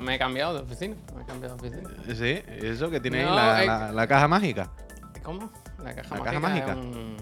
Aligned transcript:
Me 0.00 0.14
he 0.14 0.18
cambiado 0.18 0.54
de 0.54 0.60
oficina. 0.60 0.96
Me 1.16 1.22
he 1.22 1.26
cambiado 1.26 1.56
de 1.56 1.68
oficina. 1.68 1.90
Sí, 2.14 2.42
eso 2.66 2.90
que 2.90 3.00
tiene 3.00 3.24
ahí 3.24 3.34
la, 3.34 3.62
eh. 3.62 3.66
la- 3.66 3.92
la 3.92 4.06
caja 4.06 4.28
mágica. 4.28 4.70
¿Cómo? 5.22 5.50
La 5.82 5.94
caja 5.94 6.14
La 6.16 6.22
mágica. 6.22 6.24
caja 6.24 6.40
mágica. 6.40 6.74
un- 6.76 7.16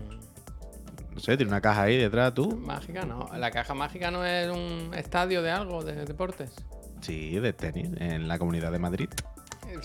No 1.15 1.21
sé, 1.21 1.37
tiene 1.37 1.51
una 1.53 1.61
caja 1.61 1.83
ahí 1.83 1.97
detrás 1.97 2.35
tú. 2.35 2.57
Mágica 2.57 3.05
no. 3.05 3.29
La 3.37 3.51
caja 3.51 3.73
mágica 3.75 4.11
no 4.11 4.25
es 4.25 4.51
un 4.51 4.91
estadio 4.95 5.43
de 5.43 5.51
algo, 5.53 5.85
de 5.85 6.05
deportes. 6.05 6.53
Sí, 7.01 7.39
de 7.39 7.53
tenis, 7.53 7.91
en 8.01 8.27
la 8.29 8.39
comunidad 8.39 8.73
de 8.73 8.79
Madrid. 8.79 9.09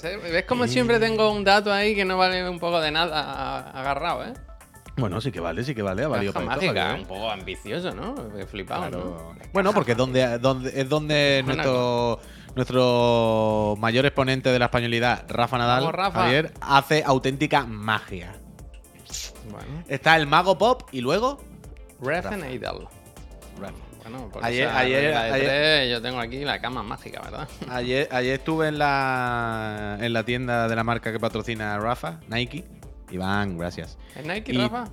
¿Ves 0.02 0.46
como 0.46 0.68
siempre 0.68 1.00
tengo 1.00 1.32
un 1.32 1.44
dato 1.44 1.72
ahí 1.72 1.96
que 1.96 2.06
no 2.06 2.18
vale 2.18 2.48
un 2.50 2.60
poco 2.60 2.80
de 2.80 2.92
nada 2.92 3.70
agarrado, 3.72 4.24
eh? 4.26 4.34
Bueno, 5.00 5.22
sí 5.22 5.32
que 5.32 5.40
vale, 5.40 5.64
sí 5.64 5.74
que 5.76 5.82
vale. 5.82 6.04
Ha 6.04 6.08
valido 6.08 6.34
para 6.34 6.46
mágica, 6.46 6.96
un 6.96 7.06
poco 7.06 7.30
ambicioso, 7.32 7.92
¿no? 7.94 8.16
Flipado, 8.48 8.82
Claro. 8.90 9.34
¿no? 9.38 9.50
Bueno, 9.54 9.74
porque 9.74 9.92
es 9.94 9.98
donde, 9.98 10.38
donde, 10.40 10.82
es 10.82 10.88
donde 10.90 11.44
nuestro, 11.46 12.20
nuestro 12.56 13.76
mayor 13.80 14.06
exponente 14.06 14.50
de 14.52 14.60
la 14.60 14.66
españolidad, 14.66 15.26
Rafa 15.30 15.58
Nadal, 15.58 15.92
Rafa. 15.92 16.22
Javier, 16.24 16.54
hace 16.62 17.04
auténtica 17.06 17.66
magia. 17.66 18.34
Bueno. 19.50 19.84
Está 19.88 20.16
el 20.18 20.28
mago 20.28 20.58
pop 20.58 20.84
y 20.92 21.02
luego. 21.02 21.42
Refen 22.02 22.50
Idol. 22.52 22.88
Bueno, 23.60 23.76
Ayer- 24.42 24.68
esa 24.68 24.80
ayer- 24.80 25.16
ayer- 25.16 25.90
yo 25.92 26.02
tengo 26.02 26.20
aquí 26.20 26.44
la 26.46 26.60
cama 26.62 26.82
mágica, 26.82 27.22
¿verdad? 27.22 27.48
Ayer, 27.70 28.08
ayer 28.12 28.36
estuve 28.40 28.68
en 28.70 28.80
la, 28.80 29.98
en 30.00 30.14
la 30.14 30.24
tienda 30.24 30.68
de 30.68 30.76
la 30.76 30.84
marca 30.84 31.12
que 31.12 31.20
patrocina 31.20 31.78
Rafa, 31.78 32.20
Nike. 32.28 32.66
Iván, 33.12 33.58
gracias. 33.58 33.98
¿Es 34.16 34.26
Nike, 34.26 34.52
Y- 34.54 34.58
Rafa? 34.58 34.86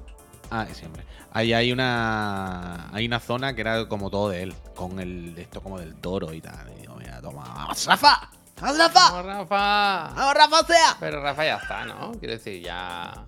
Ah, 0.51 0.67
sí, 0.73 0.85
hombre. 0.87 1.03
Ahí 1.33 1.53
hay 1.53 1.73
una, 1.73 2.89
hay 2.95 3.05
una 3.07 3.19
zona 3.21 3.55
que 3.55 3.61
era 3.63 3.89
como 3.89 4.11
todo 4.11 4.29
de 4.31 4.43
él, 4.45 4.55
con 4.75 5.01
el 5.01 5.37
esto 5.39 5.61
como 5.61 5.79
del 5.79 5.95
toro 5.97 6.33
y 6.33 6.41
tal. 6.41 6.73
Y 6.77 6.81
digo, 6.83 6.95
mira, 6.97 7.21
toma, 7.21 7.43
¡vamos, 7.43 7.85
Rafa! 7.87 8.31
¡Vamos, 8.61 8.79
Rafa! 8.79 9.11
¡Vamos, 9.11 9.27
Rafa! 9.27 10.13
¡Vamos, 10.15 10.35
Rafa, 10.35 10.67
sea! 10.67 10.97
Pero 11.01 11.21
Rafa 11.23 11.45
ya 11.45 11.57
está, 11.57 11.85
¿no? 11.85 12.13
Quiero 12.13 12.35
decir, 12.35 12.63
ya. 12.63 13.27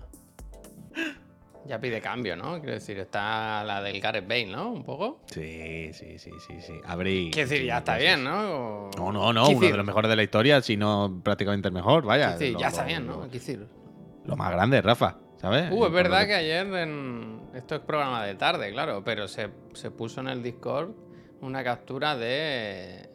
Ya 1.67 1.79
pide 1.79 2.01
cambio, 2.01 2.35
¿no? 2.35 2.57
Quiero 2.59 2.73
decir, 2.73 2.97
está 2.97 3.63
la 3.63 3.81
del 3.83 4.01
Gareth 4.01 4.27
Bale, 4.27 4.47
¿no? 4.47 4.71
Un 4.71 4.83
poco. 4.83 5.19
Sí, 5.27 5.91
sí, 5.93 6.17
sí, 6.17 6.31
sí, 6.47 6.61
sí. 6.61 6.73
Abrí. 6.87 7.29
Quiero 7.31 7.47
decir, 7.47 7.65
ya 7.67 7.77
está 7.79 7.97
bien, 7.97 8.23
¿no? 8.23 8.87
O- 8.87 8.91
No, 8.97 9.11
no, 9.11 9.33
no, 9.33 9.49
uno 9.49 9.59
de 9.67 9.77
los 9.77 9.85
mejores 9.85 10.09
de 10.09 10.15
la 10.15 10.23
historia, 10.23 10.61
si 10.61 10.77
no 10.77 11.19
prácticamente 11.23 11.67
el 11.67 11.73
mejor, 11.75 12.05
vaya. 12.05 12.35
lo- 12.39 12.59
ya 12.59 12.67
está 12.69 12.81
lo- 12.81 12.87
bien, 12.87 13.05
¿no? 13.05 13.13
Quiero 13.19 13.29
decir. 13.33 13.67
Lo 14.29 14.35
más 14.35 14.51
grande, 14.51 14.79
Rafa, 14.79 15.15
¿sabes? 15.37 15.71
Uh, 15.71 15.87
es 15.87 15.91
verdad 15.91 16.27
que 16.27 16.35
ayer 16.35 16.67
en. 16.67 17.49
Esto 17.55 17.73
es 17.73 17.81
programa 17.81 18.23
de 18.23 18.35
tarde, 18.35 18.71
claro, 18.71 19.03
pero 19.03 19.27
se, 19.27 19.49
se 19.73 19.89
puso 19.89 20.21
en 20.21 20.27
el 20.27 20.43
Discord 20.43 20.91
una 21.41 21.63
captura 21.63 22.15
de. 22.15 23.09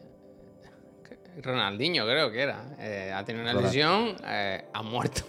Ronaldinho, 1.40 2.04
creo 2.04 2.32
que 2.32 2.42
era. 2.42 2.64
Eh, 2.80 3.12
ha 3.14 3.24
tenido 3.24 3.48
una 3.48 3.60
lesión, 3.60 4.16
eh, 4.26 4.64
ha 4.72 4.82
muerto. 4.82 5.22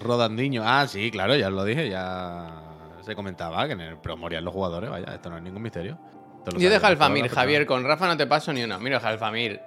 Rodandinho. 0.00 0.62
Ah, 0.64 0.86
sí, 0.86 1.10
claro, 1.10 1.34
ya 1.34 1.48
os 1.48 1.54
lo 1.54 1.64
dije, 1.64 1.88
ya 1.90 2.62
se 3.02 3.16
comentaba 3.16 3.66
que 3.66 3.72
en 3.72 3.80
el 3.80 3.96
Pro 3.98 4.16
morían 4.16 4.44
los 4.44 4.54
jugadores, 4.54 4.90
vaya, 4.90 5.12
esto 5.12 5.28
no 5.28 5.38
es 5.38 5.42
ningún 5.42 5.62
misterio. 5.62 5.98
Yo 6.56 6.70
de 6.70 6.78
Jalfamir, 6.78 7.28
Javier, 7.28 7.66
con 7.66 7.82
Rafa 7.82 8.06
no 8.06 8.16
te 8.16 8.28
paso 8.28 8.52
ni 8.52 8.62
uno. 8.62 8.78
Mira, 8.78 9.00
Jalfamir, 9.00 9.60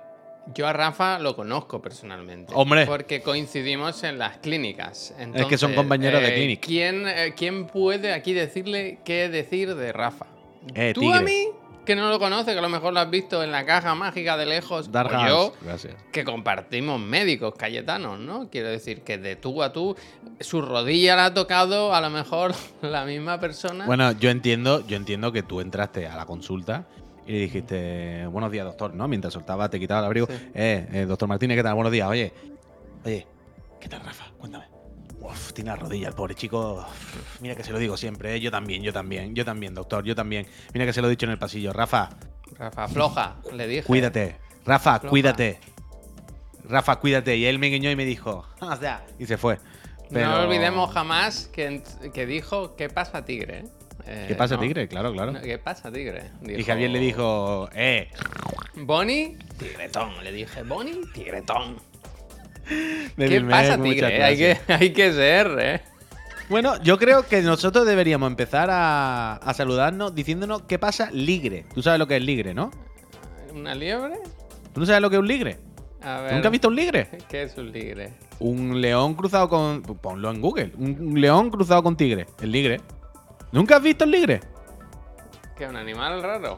yo 0.53 0.67
a 0.67 0.73
Rafa 0.73 1.19
lo 1.19 1.35
conozco 1.35 1.81
personalmente. 1.81 2.53
Hombre. 2.55 2.85
Porque 2.85 3.21
coincidimos 3.21 4.03
en 4.03 4.17
las 4.17 4.37
clínicas. 4.37 5.13
Es 5.33 5.45
que 5.45 5.57
son 5.57 5.73
compañeros 5.73 6.21
de 6.21 6.29
eh, 6.29 6.35
clínica. 6.35 6.67
¿quién, 6.67 7.07
eh, 7.07 7.33
¿Quién 7.35 7.67
puede 7.67 8.13
aquí 8.13 8.33
decirle 8.33 8.99
qué 9.03 9.29
decir 9.29 9.75
de 9.75 9.91
Rafa? 9.91 10.27
Eh, 10.75 10.93
¿Tú 10.93 11.01
tigre. 11.01 11.17
a 11.17 11.21
mí? 11.21 11.47
Que 11.85 11.95
no 11.95 12.09
lo 12.09 12.19
conoces, 12.19 12.51
que 12.53 12.59
a 12.59 12.61
lo 12.61 12.67
mejor 12.67 12.91
lo 12.91 12.99
has 12.99 13.09
visto 13.09 13.41
en 13.41 13.51
la 13.51 13.65
caja 13.65 13.95
mágica 13.95 14.35
de 14.35 14.45
lejos. 14.45 14.91
Dark 14.91 15.09
o 15.09 15.27
yo, 15.27 15.53
gracias. 15.61 15.95
que 16.11 16.25
compartimos 16.25 16.99
médicos 16.99 17.53
cayetanos, 17.55 18.19
¿no? 18.19 18.49
Quiero 18.49 18.67
decir 18.67 19.03
que 19.03 19.17
de 19.17 19.37
tú 19.37 19.63
a 19.63 19.71
tú, 19.71 19.95
su 20.41 20.61
rodilla 20.61 21.15
la 21.15 21.25
ha 21.25 21.33
tocado 21.33 21.95
a 21.95 22.01
lo 22.01 22.09
mejor 22.09 22.53
la 22.81 23.05
misma 23.05 23.39
persona. 23.39 23.85
Bueno, 23.85 24.11
yo 24.11 24.29
entiendo, 24.29 24.85
yo 24.85 24.97
entiendo 24.97 25.31
que 25.31 25.43
tú 25.43 25.61
entraste 25.61 26.07
a 26.07 26.17
la 26.17 26.25
consulta 26.25 26.87
y 27.27 27.31
le 27.33 27.39
dijiste, 27.39 28.25
buenos 28.27 28.51
días, 28.51 28.65
doctor, 28.65 28.93
¿no? 28.93 29.07
Mientras 29.07 29.33
soltaba, 29.33 29.69
te 29.69 29.79
quitaba 29.79 29.99
el 29.99 30.05
abrigo. 30.05 30.27
Sí. 30.27 30.33
Eh, 30.55 30.87
eh, 30.93 31.05
doctor 31.05 31.27
Martínez, 31.27 31.57
¿qué 31.57 31.63
tal? 31.63 31.75
Buenos 31.75 31.91
días. 31.91 32.07
Oye, 32.07 32.31
oye, 33.05 33.27
¿qué 33.79 33.89
tal, 33.89 34.01
Rafa? 34.03 34.25
Cuéntame. 34.37 34.65
Uf, 35.19 35.51
tiene 35.53 35.71
la 35.71 35.75
rodilla, 35.75 36.07
el 36.07 36.13
pobre 36.13 36.35
chico. 36.35 36.75
Uf, 36.87 37.41
Mira 37.41 37.55
que 37.55 37.63
se 37.63 37.71
lo 37.71 37.79
digo 37.79 37.97
siempre, 37.97 38.35
¿eh? 38.35 38.39
Yo 38.39 38.49
también, 38.51 38.81
yo 38.83 38.93
también, 38.93 39.35
yo 39.35 39.43
también, 39.43 39.73
doctor, 39.73 40.03
yo 40.05 40.15
también. 40.15 40.47
Mira 40.73 40.85
que 40.85 40.93
se 40.93 41.01
lo 41.01 41.07
he 41.07 41.09
dicho 41.09 41.25
en 41.25 41.31
el 41.33 41.37
pasillo. 41.39 41.73
Rafa, 41.73 42.09
Rafa, 42.57 42.87
floja, 42.87 43.35
le 43.53 43.67
dije. 43.67 43.83
cuídate. 43.83 44.37
Rafa, 44.65 44.99
Floja. 44.99 45.09
cuídate. 45.09 45.59
Rafa, 46.69 46.97
cuídate. 46.97 47.35
Y 47.37 47.45
él 47.45 47.59
me 47.59 47.67
guiñó 47.67 47.89
y 47.91 47.95
me 47.95 48.05
dijo, 48.05 48.45
o 48.61 48.75
sea, 48.77 49.05
y 49.19 49.25
se 49.25 49.37
fue. 49.37 49.57
Pero- 50.09 50.29
No 50.29 50.39
olvidemos 50.43 50.93
jamás 50.93 51.47
que, 51.51 51.83
que 52.13 52.25
dijo, 52.25 52.75
¿qué 52.75 52.87
pasa, 52.89 53.25
tigre? 53.25 53.65
Eh, 54.07 54.25
¿Qué 54.29 54.35
pasa, 54.35 54.55
no. 54.55 54.61
Tigre? 54.61 54.87
Claro, 54.87 55.11
claro. 55.11 55.33
No, 55.33 55.41
¿Qué 55.41 55.57
pasa, 55.57 55.91
tigre? 55.91 56.31
Y 56.47 56.63
Javier 56.63 56.89
le 56.91 56.99
dijo, 56.99 57.69
eh, 57.75 58.09
Bonnie, 58.75 59.37
tigretón. 59.59 60.23
Le 60.23 60.31
dije, 60.31 60.63
Bonnie, 60.63 61.01
tigretón. 61.13 61.77
de 63.17 63.29
¿Qué 63.29 63.41
pasa, 63.41 63.81
tigre? 63.81 64.23
Hay 64.23 64.37
que, 64.37 64.57
hay 64.67 64.93
que 64.93 65.11
ser, 65.11 65.57
¿eh? 65.59 65.81
Bueno, 66.49 66.81
yo 66.81 66.97
creo 66.97 67.27
que 67.27 67.41
nosotros 67.41 67.85
deberíamos 67.85 68.29
empezar 68.29 68.69
a, 68.71 69.33
a 69.35 69.53
saludarnos 69.53 70.15
diciéndonos 70.15 70.61
qué 70.61 70.79
pasa 70.79 71.09
ligre. 71.11 71.65
Tú 71.73 71.81
sabes 71.83 71.99
lo 71.99 72.07
que 72.07 72.15
es 72.15 72.23
ligre, 72.23 72.53
¿no? 72.53 72.71
¿Una 73.53 73.75
liebre? 73.75 74.15
¿Tú 74.73 74.79
no 74.79 74.85
sabes 74.85 75.01
lo 75.01 75.09
que 75.09 75.17
es 75.17 75.19
un 75.19 75.27
ligre? 75.27 75.57
A 76.01 76.21
ver. 76.21 76.33
¿Nunca 76.33 76.47
has 76.47 76.51
visto 76.53 76.69
un 76.69 76.75
ligre? 76.75 77.09
¿Qué 77.27 77.43
es 77.43 77.57
un 77.57 77.71
ligre? 77.73 78.13
Un 78.39 78.79
león 78.79 79.15
cruzado 79.15 79.49
con... 79.49 79.81
Ponlo 79.81 80.31
en 80.31 80.39
Google. 80.39 80.71
Un 80.77 81.19
león 81.19 81.49
cruzado 81.49 81.83
con 81.83 81.97
tigre. 81.97 82.27
El 82.39 82.51
ligre. 82.51 82.79
¿Nunca 83.51 83.77
has 83.77 83.81
visto 83.81 84.03
el 84.03 84.11
ligre? 84.11 84.41
¿Qué 85.57 85.63
es 85.65 85.69
un 85.69 85.75
animal 85.77 86.21
raro? 86.21 86.57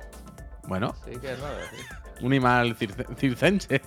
Bueno, 0.68 0.94
Sí, 1.06 1.18
que 1.20 1.32
es 1.34 1.40
raro, 1.40 1.56
sí. 1.72 1.78
un 2.22 2.28
animal 2.28 2.76
circe- 2.76 3.06
circense. 3.18 3.82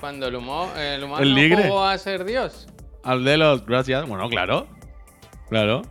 Cuando 0.00 0.26
el, 0.28 0.36
humo, 0.36 0.70
el 0.76 1.02
humano 1.04 1.22
El 1.22 1.34
ligre. 1.34 1.64
jugó 1.68 1.84
a 1.84 1.96
ser 1.98 2.24
Dios. 2.24 2.68
Al 3.02 3.24
de 3.24 3.36
los... 3.38 3.64
Gracias. 3.64 4.06
Bueno, 4.06 4.28
claro. 4.28 4.66
Claro. 5.48 5.82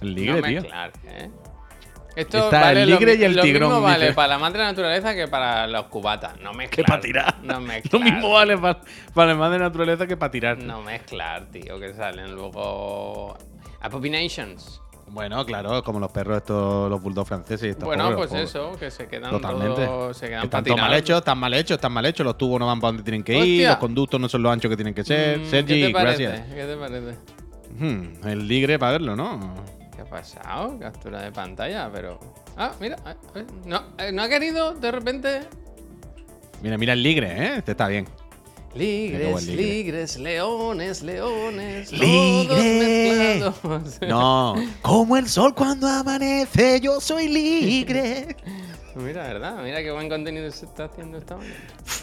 El 0.00 0.14
ligre, 0.14 0.40
no 0.40 0.46
tío. 0.48 0.60
mezclar, 0.62 0.92
¿eh? 1.06 1.30
Esto 2.16 2.38
Está 2.44 2.60
vale 2.60 2.82
el 2.82 2.90
lo 2.90 2.96
ligre 2.98 3.16
mi- 3.16 3.22
y 3.22 3.24
el 3.24 3.36
lo 3.36 3.42
tigrón, 3.42 3.70
mismo 3.70 3.82
vale 3.82 4.12
para 4.12 4.28
la 4.28 4.38
madre 4.38 4.62
naturaleza 4.62 5.14
que 5.14 5.26
para 5.26 5.66
los 5.66 5.86
cubatas. 5.86 6.38
No 6.40 6.52
mezclar. 6.52 6.70
Que 6.76 6.84
para 6.84 7.00
tirar. 7.00 7.34
No 7.42 7.60
mezclar. 7.60 7.92
Lo 8.00 8.00
mismo 8.10 8.30
vale 8.30 8.56
para, 8.58 8.80
para 9.14 9.34
más 9.34 9.50
de 9.50 9.58
naturaleza 9.58 10.06
que 10.06 10.16
para 10.16 10.30
tirar. 10.30 10.58
No 10.58 10.80
mezclar, 10.82 11.46
tío, 11.46 11.80
que 11.80 11.92
salen 11.94 12.34
luego. 12.34 13.36
Abominations. 13.84 14.80
Bueno, 15.08 15.44
claro, 15.44 15.82
como 15.84 16.00
los 16.00 16.10
perros 16.10 16.38
estos, 16.38 16.88
los 16.90 17.00
bulldogs 17.02 17.28
franceses 17.28 17.62
y 17.66 17.68
estos 17.70 17.84
Bueno, 17.84 18.04
pobres, 18.04 18.16
pues 18.16 18.30
pobres. 18.30 18.48
eso, 18.50 18.72
que 18.78 18.90
se 18.90 19.06
quedan 19.06 19.30
Totalmente. 19.30 19.84
todos- 19.84 20.16
se 20.16 20.28
quedan 20.28 20.44
Están 20.44 20.64
mal 20.76 20.94
hechos, 20.94 21.18
están 21.18 21.38
mal 21.38 21.54
hechos, 21.54 21.74
están 21.76 21.92
mal 21.92 22.06
hechos. 22.06 22.24
Los 22.24 22.38
tubos 22.38 22.58
no 22.58 22.66
van 22.66 22.80
para 22.80 22.88
donde 22.92 23.02
tienen 23.02 23.22
que 23.22 23.38
ir, 23.44 23.68
los 23.68 23.76
conductos 23.76 24.18
no 24.18 24.28
son 24.28 24.42
los 24.42 24.50
anchos 24.52 24.70
que 24.70 24.76
tienen 24.76 24.94
que 24.94 25.04
ser. 25.04 25.38
Mm, 25.40 25.44
Sergi, 25.50 25.80
¿Qué 25.80 25.86
te 25.88 25.92
parece? 25.92 26.22
gracias. 26.24 26.54
¿Qué 26.54 26.64
te 26.64 26.76
parece? 26.76 27.18
Hmm, 27.78 28.26
el 28.28 28.48
ligre 28.48 28.78
para 28.78 28.92
verlo, 28.92 29.14
¿no? 29.14 29.54
¿Qué 29.94 30.00
ha 30.00 30.04
pasado? 30.06 30.78
Captura 30.78 31.20
de 31.20 31.30
pantalla, 31.30 31.90
pero. 31.92 32.18
Ah, 32.56 32.72
mira, 32.80 32.96
eh, 33.06 33.14
eh, 33.36 33.44
no, 33.66 33.82
eh, 33.98 34.10
no 34.10 34.22
ha 34.22 34.28
querido 34.28 34.72
de 34.74 34.90
repente. 34.90 35.40
Mira, 36.62 36.78
mira 36.78 36.94
el 36.94 37.02
ligre, 37.02 37.26
¿eh? 37.30 37.54
Este 37.58 37.72
está 37.72 37.88
bien. 37.88 38.08
Ligres, 38.74 39.46
ligre. 39.46 39.62
ligres, 39.62 40.16
leones, 40.18 41.02
leones. 41.02 41.92
Ligre. 41.92 43.40
Todos 43.40 43.82
mezclados. 43.82 44.00
No, 44.08 44.54
como 44.82 45.16
el 45.16 45.28
sol 45.28 45.54
cuando 45.54 45.86
amanece, 45.88 46.80
yo 46.80 47.00
soy 47.00 47.28
ligre. 47.28 48.36
Mira, 48.96 49.22
¿verdad? 49.24 49.62
Mira 49.62 49.82
qué 49.82 49.90
buen 49.90 50.08
contenido 50.08 50.50
se 50.52 50.66
está 50.66 50.84
haciendo 50.84 51.18
esta 51.18 51.36
mañana. 51.36 51.54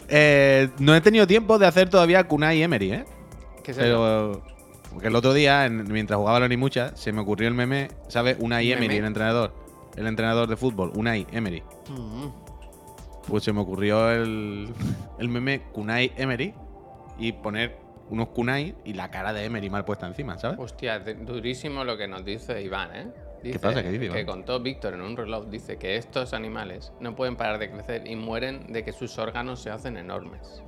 Eh, 0.09 0.69
no 0.79 0.93
he 0.95 0.99
tenido 1.01 1.25
tiempo 1.27 1.57
de 1.57 1.65
hacer 1.67 1.89
todavía 1.89 2.23
Kunai 2.25 2.61
Emery, 2.61 2.91
¿eh? 2.93 3.05
¿Qué? 3.63 3.73
Pero 3.73 4.41
porque 4.91 5.07
el 5.07 5.15
otro 5.15 5.33
día, 5.33 5.65
en- 5.65 5.89
mientras 5.91 6.17
jugaba 6.17 6.37
a 6.37 6.41
la 6.41 6.47
Nimucha, 6.49 6.95
se 6.97 7.13
me 7.13 7.21
ocurrió 7.21 7.47
el 7.47 7.53
meme, 7.53 7.89
¿sabes? 8.09 8.35
Unai 8.39 8.67
¿Meme? 8.67 8.77
Emery, 8.85 8.97
el 8.97 9.05
entrenador. 9.05 9.53
El 9.95 10.07
entrenador 10.07 10.49
de 10.49 10.57
fútbol, 10.57 10.91
Unai 10.95 11.25
Emery. 11.31 11.63
Mm. 11.89 12.27
Pues 13.27 13.43
se 13.43 13.53
me 13.53 13.61
ocurrió 13.61 14.09
el, 14.11 14.69
el 15.19 15.29
meme 15.29 15.61
Kunai 15.71 16.11
Emery 16.17 16.53
y 17.21 17.31
poner 17.33 17.77
unos 18.09 18.29
Kunai 18.29 18.75
y 18.83 18.93
la 18.93 19.09
cara 19.09 19.31
de 19.31 19.45
Emery 19.45 19.69
mal 19.69 19.85
puesta 19.85 20.05
encima, 20.07 20.37
¿sabes? 20.37 20.59
Hostia, 20.59 20.99
durísimo 20.99 21.83
lo 21.85 21.97
que 21.97 22.07
nos 22.07 22.25
dice 22.25 22.61
Iván, 22.61 22.95
¿eh? 22.95 23.07
Dice 23.41 23.59
pasa? 23.59 23.81
¿Qué 23.81 23.89
dice 23.91 24.05
Iván? 24.05 24.17
Que 24.17 24.25
contó 24.25 24.59
Víctor 24.59 24.93
en 24.95 25.01
un 25.01 25.15
reloj, 25.15 25.45
dice 25.47 25.77
que 25.77 25.95
estos 25.95 26.33
animales 26.33 26.91
no 26.99 27.15
pueden 27.15 27.35
parar 27.37 27.57
de 27.59 27.71
crecer 27.71 28.05
y 28.05 28.15
mueren 28.15 28.73
de 28.73 28.83
que 28.83 28.91
sus 28.91 29.17
órganos 29.17 29.61
se 29.61 29.69
hacen 29.69 29.95
enormes. 29.97 30.61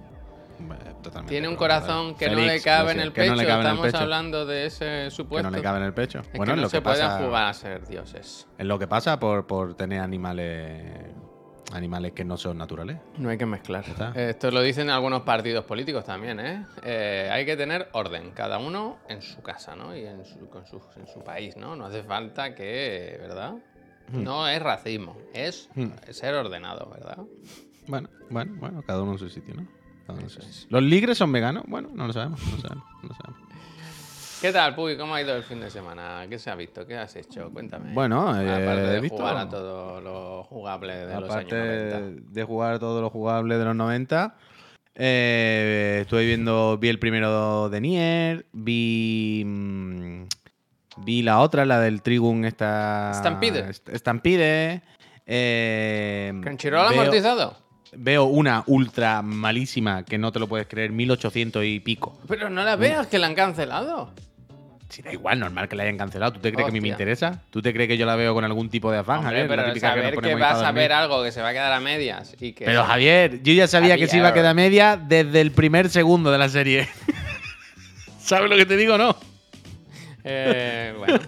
Totalmente. 1.01 1.29
Tiene 1.33 1.49
un 1.49 1.55
corazón 1.57 2.15
que 2.15 2.29
no 2.29 2.39
le 2.39 2.61
cabe 2.61 2.93
en 2.93 2.99
el 3.01 3.11
que 3.11 3.21
pecho. 3.23 3.35
no 3.35 3.41
en 3.41 3.47
el 3.49 3.57
Estamos 3.59 3.85
pecho. 3.87 3.97
hablando 3.97 4.45
de 4.45 4.65
ese 4.67 4.85
Que 4.85 5.11
supuesto. 5.11 5.49
no 5.49 5.57
le 5.57 5.61
cabe 5.63 5.79
en 5.79 5.83
el 5.85 5.93
pecho. 5.93 6.19
Es 6.19 6.31
bueno, 6.37 6.45
que 6.45 6.51
es 6.51 6.55
no 6.57 6.61
lo 6.61 6.69
se 6.69 6.77
que 6.77 6.81
pueden 6.81 7.07
pasa. 7.07 7.25
jugar 7.25 7.45
a 7.47 7.53
ser 7.53 7.85
dioses. 7.87 8.47
Es 8.57 8.65
lo 8.65 8.79
que 8.79 8.87
pasa 8.87 9.19
por, 9.19 9.45
por 9.45 9.73
tener 9.75 9.99
animales. 9.99 11.11
Animales 11.73 12.13
que 12.13 12.23
no 12.23 12.37
son 12.37 12.57
naturales. 12.59 12.97
No 13.17 13.29
hay 13.29 13.37
que 13.37 13.45
mezclar. 13.47 13.83
Esto 14.15 14.51
lo 14.51 14.61
dicen 14.61 14.89
algunos 14.91 15.23
partidos 15.23 15.65
políticos 15.65 16.05
también, 16.05 16.39
¿eh? 16.39 16.65
Eh, 16.83 17.29
Hay 17.31 17.45
que 17.45 17.57
tener 17.57 17.89
orden, 17.93 18.31
cada 18.31 18.59
uno 18.59 18.99
en 19.09 19.21
su 19.23 19.41
casa, 19.41 19.75
¿no? 19.75 19.95
Y 19.97 20.05
en 20.05 20.23
su, 20.23 20.47
con 20.49 20.65
su- 20.67 20.81
en 20.97 21.07
su 21.07 21.23
país, 21.23 21.57
¿no? 21.57 21.75
No 21.75 21.85
hace 21.85 22.03
falta 22.03 22.53
que, 22.53 23.17
¿verdad? 23.19 23.55
No 24.11 24.47
es 24.47 24.61
racismo, 24.61 25.17
es 25.33 25.69
Hmm. 25.75 25.87
ser 26.11 26.35
ordenado, 26.35 26.89
¿verdad? 26.91 27.17
Bueno, 27.87 28.09
bueno, 28.29 28.51
bueno, 28.57 28.83
cada 28.83 29.01
uno 29.01 29.13
en 29.13 29.17
su 29.19 29.29
sitio, 29.29 29.55
¿no? 29.55 29.65
Cada 30.05 30.13
uno 30.19 30.23
en 30.27 30.29
su 30.29 30.41
sitio. 30.41 30.67
¿Los 30.69 30.83
ligres 30.83 31.17
son 31.17 31.31
veganos? 31.31 31.63
Bueno, 31.67 31.89
no 31.93 32.05
lo 32.05 32.13
sabemos, 32.13 32.39
no 32.45 32.55
lo 32.55 32.61
sabemos, 32.61 32.85
no 33.01 33.09
lo 33.09 33.15
sabemos. 33.15 33.39
¿Qué 34.43 34.51
tal, 34.51 34.75
Puy? 34.75 34.97
¿Cómo 34.97 35.15
ha 35.15 35.21
ido 35.21 35.33
el 35.37 35.43
fin 35.43 35.61
de 35.61 35.69
semana? 35.71 36.25
¿Qué 36.29 36.37
se 36.37 36.49
ha 36.49 36.55
visto? 36.55 36.85
¿Qué 36.85 36.97
has 36.97 37.15
hecho? 37.15 37.49
Cuéntame. 37.49 37.93
Bueno, 37.93 38.37
eh, 38.37 38.51
Aparte 38.51 38.81
de 38.81 38.97
he 38.97 38.99
visto- 38.99 39.15
jugar 39.15 39.37
a 39.37 39.47
todo 39.47 40.01
lo 40.01 40.43
jugable 40.43 40.97
de 40.97 41.21
los 41.21 41.29
años 41.31 41.49
90. 41.53 42.01
de 42.29 42.43
jugar 42.43 42.77
todo 42.79 42.99
lo 43.01 43.09
jugable 43.09 43.57
de 43.57 43.63
los 43.63 43.73
90, 43.73 44.35
eh, 44.95 45.99
estuve 46.01 46.25
viendo, 46.25 46.77
vi 46.77 46.89
el 46.89 46.99
primero 46.99 47.69
de 47.69 47.79
Nier, 47.79 48.45
vi 48.51 49.43
mm, 49.45 50.23
vi 51.05 51.21
la 51.21 51.39
otra, 51.39 51.63
la 51.63 51.79
del 51.79 52.01
Trigun 52.01 52.43
esta 52.43 53.13
Stampede. 53.13 53.71
Stampede. 53.73 54.81
Eh, 55.25 56.33
¿Crunchyroll 56.43 56.85
ha 56.87 56.89
veo- 56.89 56.99
amortizado? 57.03 57.55
Veo 57.95 58.25
una 58.25 58.65
ultra 58.67 59.21
malísima 59.21 60.03
que 60.03 60.17
no 60.17 60.33
te 60.33 60.39
lo 60.39 60.49
puedes 60.49 60.67
creer, 60.67 60.91
1800 60.91 61.63
y 61.63 61.79
pico. 61.79 62.19
Pero 62.27 62.49
no 62.49 62.61
la 62.65 62.75
veas, 62.75 63.07
que 63.07 63.19
la 63.19 63.27
han 63.27 63.35
cancelado. 63.35 64.11
Si 64.93 65.01
da 65.01 65.11
igual, 65.11 65.39
normal 65.39 65.67
que 65.67 65.75
la 65.75 65.83
hayan 65.83 65.97
cancelado. 65.97 66.33
¿Tú 66.33 66.39
te 66.39 66.51
crees 66.53 66.65
que 66.65 66.69
a 66.69 66.71
mí 66.71 66.79
me 66.79 66.89
interesa? 66.89 67.41
¿Tú 67.49 67.63
te 67.63 67.73
crees 67.73 67.87
que 67.87 67.97
yo 67.97 68.05
la 68.05 68.15
veo 68.15 68.35
con 68.35 68.43
algún 68.43 68.69
tipo 68.69 68.91
de 68.91 68.99
afán, 68.99 69.21
Hombre, 69.25 69.31
Javier? 69.39 69.47
Pero 69.47 69.73
que 69.73 69.79
saber 69.79 70.09
que, 70.11 70.15
ponemos 70.15 70.39
vas 70.39 70.61
a 70.61 70.71
ver 70.71 70.91
algo 70.91 71.23
que 71.23 71.31
se 71.31 71.41
va 71.41 71.49
a 71.49 71.51
quedar 71.51 71.73
a 71.73 71.79
medias 71.79 72.35
y 72.39 72.53
que... 72.53 72.65
Pero 72.65 72.83
Javier, 72.83 73.41
yo 73.41 73.53
ya 73.53 73.67
sabía 73.67 73.97
que 73.97 74.05
se 74.05 74.17
iba 74.17 74.27
a 74.27 74.33
quedar 74.35 74.53
media 74.53 74.95
desde 74.95 75.41
el 75.41 75.51
primer 75.51 75.89
segundo 75.89 76.31
de 76.31 76.37
la 76.37 76.47
serie. 76.47 76.87
¿Sabes 78.19 78.51
lo 78.51 78.55
que 78.55 78.67
te 78.67 78.77
digo? 78.77 78.95
No. 78.99 79.15
Eh, 80.23 80.93
bueno. 80.95 81.19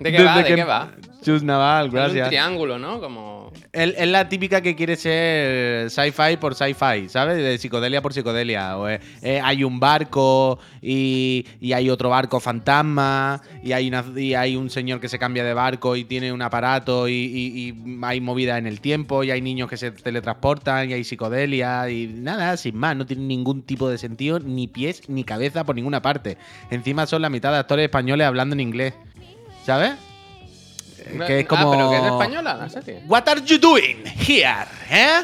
¿De 0.00 0.12
qué 0.12 0.22
va? 0.22 0.36
¿De 0.36 0.44
que- 0.44 0.54
qué 0.54 0.64
va? 0.64 0.90
Chus 1.24 1.42
Naval, 1.42 1.86
Es 1.86 1.92
un 1.92 1.94
gracias. 1.98 2.28
triángulo, 2.28 2.78
¿no? 2.78 3.00
Como... 3.00 3.50
Es 3.72 4.06
la 4.08 4.28
típica 4.28 4.60
que 4.60 4.76
quiere 4.76 4.94
ser 4.96 5.90
sci-fi 5.90 6.36
por 6.38 6.54
sci-fi, 6.54 7.08
¿sabes? 7.08 7.36
De 7.38 7.56
psicodelia 7.58 8.02
por 8.02 8.12
psicodelia. 8.12 8.76
O, 8.76 8.88
eh, 8.88 9.00
eh, 9.22 9.40
hay 9.42 9.64
un 9.64 9.80
barco 9.80 10.58
y, 10.82 11.46
y 11.60 11.72
hay 11.72 11.88
otro 11.88 12.10
barco 12.10 12.40
fantasma 12.40 13.40
y 13.62 13.72
hay, 13.72 13.88
una- 13.88 14.04
y 14.16 14.34
hay 14.34 14.54
un 14.56 14.68
señor 14.70 15.00
que 15.00 15.08
se 15.08 15.18
cambia 15.18 15.44
de 15.44 15.54
barco 15.54 15.96
y 15.96 16.04
tiene 16.04 16.30
un 16.32 16.42
aparato 16.42 17.08
y, 17.08 17.12
y- 17.14 17.68
y 17.70 17.98
hay 18.02 18.20
movida 18.20 18.58
en 18.58 18.66
el 18.66 18.80
tiempo 18.80 19.24
y 19.24 19.30
hay 19.30 19.40
niños 19.40 19.68
que 19.70 19.76
se 19.76 19.90
teletransportan 19.92 20.90
y 20.90 20.92
hay 20.92 21.04
psicodelia 21.04 21.88
y 21.88 22.06
nada, 22.06 22.56
sin 22.58 22.76
más. 22.76 22.94
No 22.96 23.06
tiene 23.06 23.22
ningún 23.24 23.62
tipo 23.62 23.88
de 23.88 23.96
sentido, 23.98 24.40
ni 24.40 24.68
pies 24.68 25.08
ni 25.08 25.24
cabeza 25.24 25.64
por 25.64 25.74
ninguna 25.74 26.02
parte. 26.02 26.36
Encima 26.70 27.06
son 27.06 27.22
la 27.22 27.30
mitad 27.30 27.50
de 27.50 27.58
actores 27.58 27.84
españoles 27.84 28.26
hablando 28.26 28.52
en 28.54 28.60
inglés, 28.60 28.94
¿sabes? 29.64 29.92
Que 31.26 31.40
es 31.40 31.46
como... 31.46 31.72
Ah, 31.72 31.76
pero 31.76 31.90
que 31.90 31.96
es 31.98 32.04
española 32.12 32.54
la 32.54 32.68
serie. 32.68 33.02
What 33.06 33.28
are 33.28 33.40
you 33.44 33.58
doing 33.58 34.04
here? 34.06 34.66
¿Eh? 34.90 35.20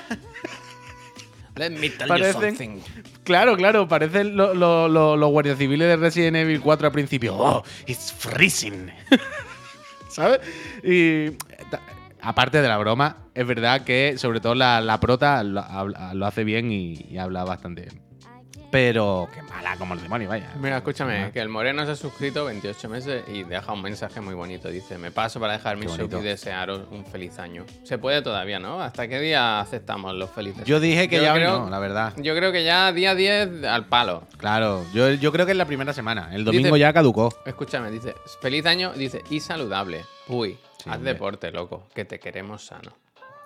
Let 1.56 1.70
me 1.70 1.90
tell 1.90 2.08
Parecen- 2.08 2.34
you 2.34 2.40
something. 2.56 2.80
Claro, 3.24 3.56
claro, 3.56 3.86
parecen 3.88 4.36
lo- 4.36 4.54
lo- 4.54 4.88
lo- 4.88 5.16
los 5.16 5.30
guardias 5.30 5.58
civiles 5.58 5.88
de 5.88 5.96
Resident 5.96 6.36
Evil 6.36 6.60
4 6.60 6.86
al 6.86 6.92
principio. 6.92 7.36
Oh, 7.36 7.62
it's 7.86 8.12
freezing. 8.12 8.90
¿Sabes? 10.08 10.40
Y 10.82 11.36
aparte 12.22 12.62
de 12.62 12.68
la 12.68 12.78
broma, 12.78 13.16
es 13.34 13.46
verdad 13.46 13.82
que 13.84 14.16
sobre 14.18 14.40
todo 14.40 14.54
la, 14.54 14.80
la 14.80 14.98
prota 15.00 15.42
lo, 15.42 15.62
lo 16.14 16.26
hace 16.26 16.44
bien 16.44 16.72
y, 16.72 16.94
y 17.10 17.18
habla 17.18 17.44
bastante 17.44 17.82
bien. 17.82 18.00
Pero 18.70 19.28
qué 19.34 19.42
mala 19.42 19.76
como 19.76 19.94
el 19.94 20.00
demonio, 20.02 20.28
vaya. 20.28 20.52
Mira, 20.60 20.76
escúchame, 20.76 21.32
que 21.32 21.40
el 21.40 21.48
Moreno 21.48 21.84
se 21.84 21.90
ha 21.92 21.96
suscrito 21.96 22.44
28 22.44 22.88
meses 22.88 23.24
y 23.28 23.42
deja 23.42 23.72
un 23.72 23.82
mensaje 23.82 24.20
muy 24.20 24.34
bonito. 24.34 24.68
Dice, 24.68 24.96
me 24.96 25.10
paso 25.10 25.40
para 25.40 25.54
dejar 25.54 25.76
mi 25.76 25.88
sub 25.88 26.12
y 26.20 26.22
desearos 26.22 26.82
un 26.90 27.04
feliz 27.04 27.38
año. 27.40 27.64
Se 27.82 27.98
puede 27.98 28.22
todavía, 28.22 28.60
¿no? 28.60 28.80
¿Hasta 28.80 29.08
qué 29.08 29.18
día 29.20 29.60
aceptamos 29.60 30.14
los 30.14 30.30
felices? 30.30 30.64
Yo 30.64 30.78
dije 30.78 31.08
que 31.08 31.16
Yo 31.16 31.22
ya 31.22 31.34
creo- 31.34 31.58
no, 31.60 31.70
la 31.70 31.78
verdad. 31.80 32.12
Yo 32.18 32.34
creo 32.36 32.52
que 32.52 32.62
ya 32.64 32.92
día 32.92 33.14
10 33.16 33.64
al 33.64 33.86
palo. 33.86 34.22
Claro, 34.38 34.84
yo, 34.94 35.10
yo 35.14 35.32
creo 35.32 35.46
que 35.46 35.52
es 35.52 35.58
la 35.58 35.66
primera 35.66 35.92
semana. 35.92 36.30
El 36.32 36.44
domingo 36.44 36.68
Dice- 36.68 36.78
ya 36.78 36.92
caducó. 36.92 37.34
Escúchame, 37.44 37.90
dice, 37.90 38.14
feliz 38.40 38.64
año, 38.66 38.92
dice, 38.92 39.22
y 39.30 39.40
saludable. 39.40 40.04
Uy, 40.28 40.58
Sí, 40.78 40.88
haz 40.88 40.96
hombre. 40.98 41.12
deporte, 41.14 41.50
loco, 41.50 41.88
que 41.92 42.04
te 42.04 42.20
queremos 42.20 42.64
sano. 42.66 42.92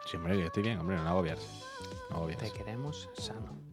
Sí, 0.07 0.19
hombre, 0.19 0.39
yo 0.39 0.47
estoy 0.47 0.63
bien, 0.65 0.79
hombre, 0.79 0.97
no 0.97 1.09
agobiarse. 1.09 1.47
No 2.11 2.17
agobiarse. 2.17 2.51
Te 2.51 2.53
queremos 2.53 3.09
sano. 3.17 3.64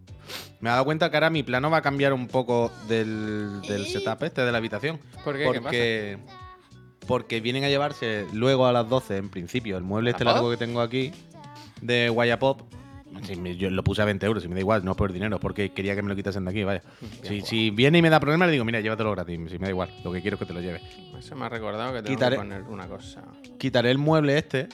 Me 0.60 0.70
he 0.70 0.72
dado 0.72 0.86
cuenta 0.86 1.10
que 1.10 1.18
ahora 1.18 1.30
mi 1.30 1.44
plano 1.44 1.70
va 1.70 1.78
a 1.78 1.82
cambiar 1.82 2.14
un 2.14 2.28
poco 2.28 2.72
del, 2.88 3.62
del 3.62 3.86
setup 3.88 4.24
este 4.24 4.42
de 4.46 4.52
la 4.52 4.58
habitación. 4.60 5.00
¿Por 5.24 5.36
qué? 5.38 5.44
¿Qué 5.52 5.60
Porque, 5.62 6.18
porque 7.08 7.42
vienen 7.42 7.64
a 7.64 7.70
llevarse 7.70 8.26
luego 8.34 8.66
a 8.68 8.72
las 8.72 8.88
12, 8.88 9.18
en 9.18 9.30
principio, 9.30 9.78
el 9.78 9.84
mueble 9.84 10.12
este 10.12 10.24
¿La 10.24 10.34
largo 10.34 10.50
que 10.52 10.58
tengo 10.58 10.82
aquí 10.82 11.12
de 11.82 12.10
Guayapop. 12.10 12.62
Me- 13.38 13.58
yo 13.58 13.70
lo 13.70 13.84
puse 13.84 14.02
a 14.02 14.06
20 14.06 14.26
euros 14.26 14.46
y 14.46 14.48
me 14.48 14.54
da 14.56 14.62
igual, 14.62 14.86
no 14.86 14.96
por 14.96 15.12
dinero, 15.12 15.38
porque 15.40 15.74
quería 15.74 15.96
que 15.96 16.02
me 16.02 16.08
lo 16.08 16.16
quitasen 16.16 16.46
de 16.46 16.52
aquí, 16.52 16.64
vaya. 16.64 16.82
Si, 17.24 17.42
si 17.42 17.70
viene 17.70 17.98
y 17.98 18.02
me 18.02 18.10
da 18.10 18.22
problemas, 18.22 18.48
le 18.48 18.54
digo, 18.54 18.64
mira, 18.64 18.80
llévatelo 18.80 19.12
gratis, 19.12 19.38
si 19.50 19.60
me 19.60 19.66
da 19.66 19.70
igual, 19.70 19.90
lo 20.04 20.14
que 20.14 20.22
quiero 20.22 20.36
es 20.36 20.40
que 20.40 20.46
te 20.46 20.54
lo 20.54 20.62
lleves. 20.62 20.82
Eso 21.20 21.36
me 21.36 21.46
ha 21.46 21.50
recordado 21.50 21.92
que 21.92 22.02
tengo 22.04 22.18
Quitaré- 22.18 22.36
que 22.36 22.38
poner 22.38 22.62
una 22.64 22.88
cosa. 22.88 23.22
Quitaré 23.60 23.92
el 23.92 23.98
mueble 23.98 24.38
este 24.38 24.70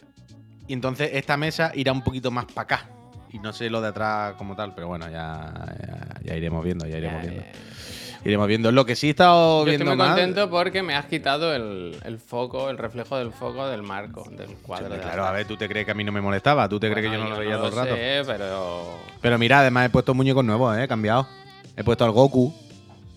y 0.67 0.73
entonces 0.73 1.09
esta 1.13 1.35
mesa 1.35 1.71
irá 1.73 1.91
un 1.91 2.03
poquito 2.03 2.29
más 2.29 2.45
para 2.45 2.61
acá. 2.63 2.89
Y 3.31 3.39
no 3.39 3.53
sé 3.53 3.69
lo 3.69 3.81
de 3.81 3.89
atrás 3.89 4.35
como 4.37 4.55
tal, 4.55 4.73
pero 4.73 4.87
bueno, 4.87 5.09
ya, 5.09 5.51
ya, 5.79 6.21
ya 6.23 6.35
iremos 6.35 6.63
viendo, 6.63 6.85
ya 6.87 6.97
iremos 6.97 7.21
viendo. 7.21 7.43
Iremos 8.25 8.47
viendo. 8.47 8.71
Lo 8.71 8.85
que 8.85 8.95
sí 8.95 9.07
he 9.07 9.09
estado 9.11 9.65
Yo 9.65 9.71
estoy 9.71 9.87
muy 9.87 9.95
más. 9.95 10.09
contento 10.09 10.49
porque 10.49 10.81
me 10.81 10.95
has 10.95 11.05
quitado 11.05 11.53
el, 11.53 11.95
el 12.03 12.17
foco, 12.17 12.69
el 12.69 12.77
reflejo 12.77 13.17
del 13.17 13.31
foco 13.31 13.67
del 13.67 13.83
marco, 13.83 14.27
del 14.31 14.49
cuadro. 14.57 14.89
De 14.89 14.95
claro, 14.97 15.11
atrás. 15.11 15.27
a 15.27 15.31
ver, 15.31 15.47
¿tú 15.47 15.55
te 15.55 15.67
crees 15.69 15.85
que 15.85 15.91
a 15.91 15.93
mí 15.93 16.03
no 16.03 16.11
me 16.11 16.19
molestaba? 16.19 16.67
¿Tú 16.67 16.79
te 16.79 16.89
crees 16.91 17.07
que 17.07 17.13
yo 17.15 17.23
no 17.23 17.29
lo 17.29 17.37
veía 17.37 17.57
todo 17.57 17.67
el 17.67 17.75
rato? 17.75 17.95
sé, 17.95 18.23
pero... 18.25 18.99
Pero 19.21 19.37
mira, 19.37 19.59
además 19.59 19.85
he 19.85 19.89
puesto 19.89 20.13
muñecos 20.13 20.43
nuevos, 20.43 20.77
¿eh? 20.77 20.83
He 20.83 20.87
cambiado. 20.87 21.27
He 21.75 21.83
puesto 21.83 22.05
al 22.05 22.11
Goku. 22.11 22.53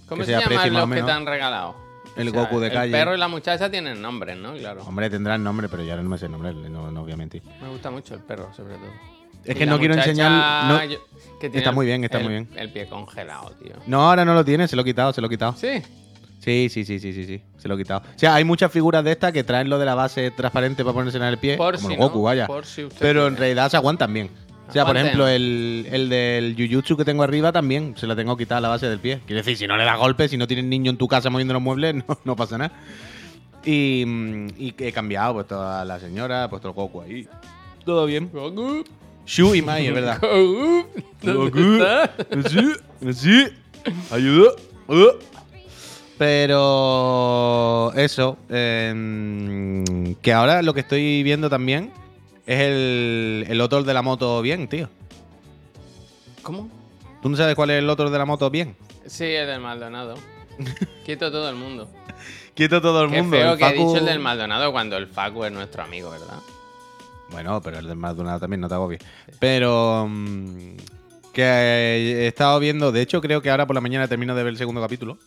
¿Cómo 0.09 0.23
se 0.25 0.33
llaman 0.33 0.77
o 0.77 0.87
los 0.87 0.91
que 0.91 1.03
te 1.03 1.11
han 1.11 1.27
regalado? 1.27 1.75
El 2.17 2.31
Goku 2.31 2.61
de 2.61 2.67
el 2.67 2.73
calle. 2.73 2.93
perro 2.93 3.15
y 3.15 3.19
la 3.19 3.29
muchacha 3.29 3.71
tienen 3.71 4.03
nombres, 4.03 4.37
¿no? 4.37 4.53
Claro. 4.55 4.83
Hombre, 4.83 5.09
tendrán 5.09 5.43
nombre, 5.43 5.69
pero 5.69 5.83
ya 5.83 5.97
no 5.97 6.03
me 6.03 6.19
sé 6.19 6.27
el 6.27 6.33
nombre, 6.33 6.53
no, 6.53 6.91
no 6.91 7.03
voy 7.03 7.13
a 7.13 7.17
mentir. 7.17 7.43
Me 7.63 7.69
gusta 7.69 7.91
mucho 7.91 8.15
el 8.15 8.21
perro, 8.21 8.53
sobre 8.53 8.75
todo. 8.75 9.20
Es 9.45 9.57
que 9.57 9.67
no 9.67 9.79
quiero 9.79 9.95
enseñar. 9.95 10.65
no- 10.67 10.85
yo- 10.85 10.99
que 11.41 11.49
tiene 11.49 11.59
Está 11.59 11.71
el- 11.71 11.77
muy 11.77 11.87
bien, 11.87 12.05
está 12.05 12.19
el- 12.19 12.25
muy 12.25 12.33
bien. 12.35 12.49
El 12.57 12.71
pie 12.71 12.87
congelado, 12.87 13.51
tío. 13.63 13.73
No, 13.87 14.09
ahora 14.09 14.25
no 14.25 14.35
lo 14.35 14.45
tiene, 14.45 14.69
se 14.69 14.77
lo 14.77 14.83
he 14.83 14.85
quitado, 14.85 15.13
se 15.13 15.21
lo 15.21 15.27
he 15.27 15.31
quitado. 15.31 15.55
Sí. 15.57 15.83
Sí, 16.39 16.69
sí, 16.71 16.85
sí, 16.85 16.99
sí, 16.99 17.13
sí, 17.13 17.25
sí. 17.25 17.43
Se 17.59 17.69
lo 17.69 17.75
he 17.75 17.79
quitado. 17.79 18.01
O 18.01 18.19
sea, 18.19 18.35
hay 18.35 18.45
muchas 18.45 18.71
figuras 18.73 19.05
de 19.05 19.13
estas 19.13 19.33
que 19.33 19.45
traen 19.45 19.69
lo 19.69 19.79
de 19.79 19.85
la 19.87 19.95
base 19.95 20.31
transparente 20.31 20.85
para 20.85 20.95
ponerse 20.95 21.19
en 21.19 21.25
el 21.25 21.39
pie. 21.39 21.57
Por 21.57 21.77
como 21.77 21.89
si 21.89 21.95
el 21.95 22.01
Goku, 22.01 22.19
no, 22.19 22.25
vaya. 22.25 22.47
por 22.47 22.65
si 22.67 22.85
usted 22.85 22.99
Pero 23.01 23.27
en 23.27 23.37
realidad 23.37 23.71
se 23.71 23.77
aguantan 23.77 24.13
bien. 24.13 24.31
O 24.69 24.73
sea, 24.73 24.87
por 24.87 24.97
ejemplo, 24.97 25.27
el, 25.27 25.87
el 25.91 26.09
del 26.09 26.55
Jujutsu 26.57 26.97
que 26.97 27.05
tengo 27.05 27.23
arriba 27.25 27.51
también 27.51 27.95
se 27.97 28.07
la 28.07 28.15
tengo 28.15 28.37
quitada 28.37 28.59
a 28.59 28.61
la 28.63 28.69
base 28.69 28.89
del 28.89 29.01
pie. 29.01 29.21
Quiere 29.27 29.43
decir, 29.43 29.57
si 29.57 29.67
no 29.67 29.77
le 29.77 29.85
das 29.85 29.99
golpes, 29.99 30.31
si 30.31 30.37
no 30.37 30.47
tienes 30.47 30.65
niño 30.67 30.91
en 30.93 30.97
tu 30.97 31.09
casa 31.09 31.29
moviendo 31.29 31.53
los 31.55 31.63
muebles, 31.63 31.95
no, 32.09 32.19
no 32.25 32.37
pasa 32.37 32.57
nada. 32.57 32.73
Y, 33.65 34.05
mm, 34.07 34.47
y 34.59 34.75
he 34.79 34.93
cambiado, 34.93 35.33
he 35.33 35.35
puesto 35.35 35.61
a 35.63 35.85
la 35.85 35.99
señora, 35.99 36.45
he 36.45 36.49
puesto 36.49 36.69
el 36.69 36.75
Goku 36.75 37.01
ahí. 37.03 37.29
Todo 37.85 38.07
bien. 38.07 38.31
Goku. 38.33 38.85
Shu 39.27 39.55
y 39.55 39.63
Mai, 39.63 39.87
es 39.87 39.95
verdad. 39.95 40.19
Ayuda. 41.23 42.11
ayuda. 44.11 44.51
Pero 46.19 47.93
eso, 47.97 48.37
em, 48.51 50.15
que 50.17 50.33
ahora 50.33 50.61
lo 50.63 50.75
que 50.75 50.81
estoy 50.81 51.23
viendo 51.23 51.49
también 51.49 51.93
es 52.47 52.61
el, 52.61 53.47
el 53.49 53.61
otro 53.63 53.83
de 53.83 53.95
la 53.95 54.03
moto 54.03 54.43
bien, 54.43 54.69
tío. 54.69 54.89
¿Cómo? 56.43 56.69
¿Tú 57.23 57.29
no 57.31 57.37
sabes 57.37 57.55
cuál 57.55 57.71
es 57.71 57.79
el 57.79 57.89
otro 57.89 58.11
de 58.11 58.19
la 58.19 58.27
moto 58.27 58.51
bien? 58.51 58.77
Sí, 59.07 59.25
el 59.25 59.47
del 59.47 59.61
Maldonado. 59.61 60.15
Quieto 61.07 61.31
todo 61.31 61.49
el 61.49 61.57
mundo. 61.57 61.89
Quieto 62.55 62.83
todo 62.83 63.05
el 63.05 63.11
Qué 63.11 63.23
mundo. 63.23 63.37
feo 63.39 63.53
el 63.53 63.59
que 63.59 63.65
he 63.65 63.69
Facu- 63.69 63.87
dicho 63.87 63.97
el 63.99 64.05
del 64.07 64.19
Maldonado 64.19 64.73
cuando 64.73 64.97
el 64.99 65.07
Facu 65.07 65.45
es 65.45 65.53
nuestro 65.53 65.83
amigo, 65.83 66.11
¿verdad? 66.11 66.39
Bueno, 67.31 67.61
pero 67.63 67.79
el 67.79 67.87
del 67.87 67.97
Maldonado 67.97 68.41
también, 68.41 68.61
no 68.61 68.69
te 68.69 68.75
agobies. 68.75 69.01
Pero 69.39 70.07
mm, 70.09 70.77
que 71.33 71.43
he 71.43 72.27
estado 72.27 72.59
viendo, 72.59 72.91
de 72.93 73.03
hecho 73.03 73.21
creo 73.21 73.41
que 73.41 73.51
ahora 73.51 73.67
por 73.67 73.75
la 73.75 73.81
mañana 73.81 74.09
termino 74.09 74.35
de 74.35 74.43
ver 74.43 74.51
el 74.53 74.59
segundo 74.59 74.81
capítulo. 74.81 75.19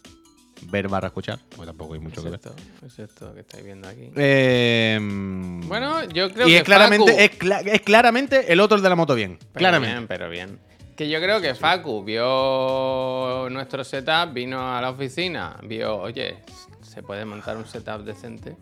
Ver 0.68 0.88
barra 0.88 1.08
escuchar, 1.08 1.40
porque 1.56 1.66
tampoco 1.68 1.94
hay 1.94 2.00
mucho 2.00 2.22
Es 2.22 2.24
que 2.24 2.30
ver. 2.30 2.40
esto, 2.40 2.56
es 2.86 3.00
esto 3.00 3.34
que 3.34 3.42
estáis 3.42 3.66
viendo 3.66 3.88
aquí. 3.88 4.10
Eh, 4.16 4.98
Bueno, 5.02 6.06
yo 6.06 6.32
creo 6.32 6.48
y 6.48 6.52
que 6.52 6.58
es 6.58 6.64
claramente, 6.64 7.12
Facu- 7.14 7.20
es, 7.20 7.40
cla- 7.40 7.68
es 7.68 7.82
claramente 7.82 8.54
el 8.54 8.60
otro 8.62 8.80
de 8.80 8.88
la 8.88 8.96
moto 8.96 9.14
bien. 9.14 9.38
Pero 9.40 9.52
claramente. 9.60 9.94
bien, 9.96 10.08
pero 10.08 10.30
bien. 10.30 10.60
Que 10.96 11.10
yo 11.10 11.20
creo 11.20 11.42
que 11.42 11.54
Facu 11.56 12.04
vio 12.06 13.50
nuestro 13.50 13.84
setup, 13.84 14.32
vino 14.32 14.74
a 14.76 14.80
la 14.80 14.92
oficina, 14.92 15.58
vio, 15.64 15.98
oye, 15.98 16.38
se 16.82 17.02
puede 17.04 17.26
montar 17.26 17.58
un 17.58 17.66
setup 17.66 18.04
decente. 18.06 18.56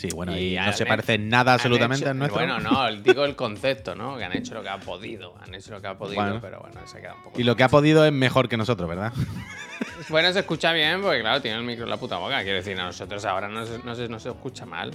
Sí, 0.00 0.08
bueno, 0.14 0.34
Y 0.34 0.54
y, 0.54 0.56
no 0.56 0.62
han 0.62 0.72
se 0.72 0.84
he- 0.84 0.86
parece 0.86 1.14
en 1.14 1.28
nada 1.28 1.52
absolutamente 1.52 2.04
hecho- 2.04 2.10
al 2.12 2.18
nuestro. 2.18 2.38
Bueno, 2.40 2.58
no, 2.58 2.90
digo 3.02 3.24
el 3.26 3.36
concepto, 3.36 3.94
¿no? 3.94 4.16
Que 4.16 4.24
han 4.24 4.32
hecho 4.34 4.54
lo 4.54 4.62
que 4.62 4.70
han 4.70 4.80
podido. 4.80 5.34
Han 5.42 5.54
hecho 5.54 5.72
lo 5.72 5.80
que 5.82 5.88
han 5.88 5.98
podido, 5.98 6.22
Bueno. 6.22 6.38
pero 6.40 6.60
bueno, 6.60 6.80
se 6.86 7.00
queda 7.02 7.14
un 7.14 7.22
poco. 7.22 7.38
Y 7.38 7.44
lo 7.44 7.54
que 7.54 7.64
ha 7.64 7.68
podido 7.68 8.06
es 8.06 8.12
mejor 8.12 8.48
que 8.48 8.56
nosotros, 8.56 8.88
¿verdad? 8.88 9.12
Bueno, 10.08 10.32
se 10.32 10.38
escucha 10.40 10.72
bien 10.72 11.02
porque, 11.02 11.20
claro, 11.20 11.40
tiene 11.42 11.58
el 11.58 11.62
micro 11.64 11.84
en 11.84 11.90
la 11.90 11.96
puta 11.98 12.16
boca. 12.16 12.42
Quiero 12.42 12.56
decir, 12.56 12.78
a 12.80 12.84
nosotros 12.84 13.24
ahora 13.26 13.48
no 13.48 13.64
se, 13.66 13.78
no 13.80 13.94
se, 13.94 14.08
no 14.08 14.18
se 14.18 14.30
escucha 14.30 14.64
mal. 14.66 14.90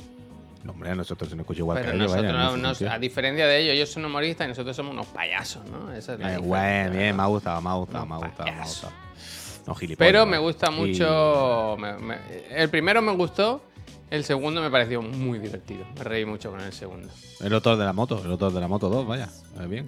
No, 0.63 0.71
hombre, 0.71 0.89
a 0.89 0.95
nosotros 0.95 1.29
se 1.29 1.35
nos 1.35 1.43
escucha 1.43 1.59
igual 1.59 1.77
Pero 1.77 1.91
que 1.91 1.97
a 1.97 1.99
ellos, 2.03 2.15
vaya, 2.15 2.31
no- 2.31 2.57
nos- 2.57 2.81
a 2.81 2.97
diferencia 2.97 3.45
de 3.45 3.59
ellos, 3.59 3.73
ellos 3.75 3.89
son 3.91 4.05
humoristas 4.05 4.45
y 4.45 4.49
nosotros 4.49 4.75
somos 4.75 4.93
unos 4.93 5.05
payasos, 5.07 5.63
¿no? 5.69 5.91
Esa 5.93 6.13
es 6.15 6.19
la 6.19 6.33
Eh, 6.33 6.37
bueno, 6.39 6.91
bien, 6.97 7.15
me 7.15 7.21
ha 7.21 7.27
gustado, 7.27 7.61
me 7.61 7.69
ha 7.69 7.73
gustado, 7.75 8.05
me 8.07 8.15
ha 8.15 8.17
gustado, 8.17 8.49
me 8.51 8.59
ha 8.59 8.63
gustado. 8.63 8.93
No, 9.67 9.75
gilipollas. 9.75 10.07
Pero 10.11 10.25
me 10.25 10.37
gusta 10.39 10.71
Y- 10.71 10.75
mucho. 10.75 11.77
me- 11.79 11.97
me- 11.99 12.17
el 12.49 12.69
primero 12.69 13.01
me 13.03 13.11
gustó, 13.13 13.61
el 14.11 14.23
segundo 14.23 14.61
me 14.61 14.69
pareció 14.69 15.01
muy 15.01 15.39
divertido. 15.39 15.85
Me 15.97 16.03
reí 16.03 16.25
mucho 16.25 16.51
con 16.51 16.61
el 16.61 16.73
segundo. 16.73 17.09
El 17.39 17.53
otro 17.53 17.75
de 17.77 17.85
la 17.85 17.93
moto, 17.93 18.21
el 18.23 18.31
otro 18.31 18.51
de 18.51 18.61
la 18.61 18.67
moto 18.67 18.89
2, 18.89 19.07
vaya. 19.07 19.29
Es 19.59 19.69
bien. 19.69 19.85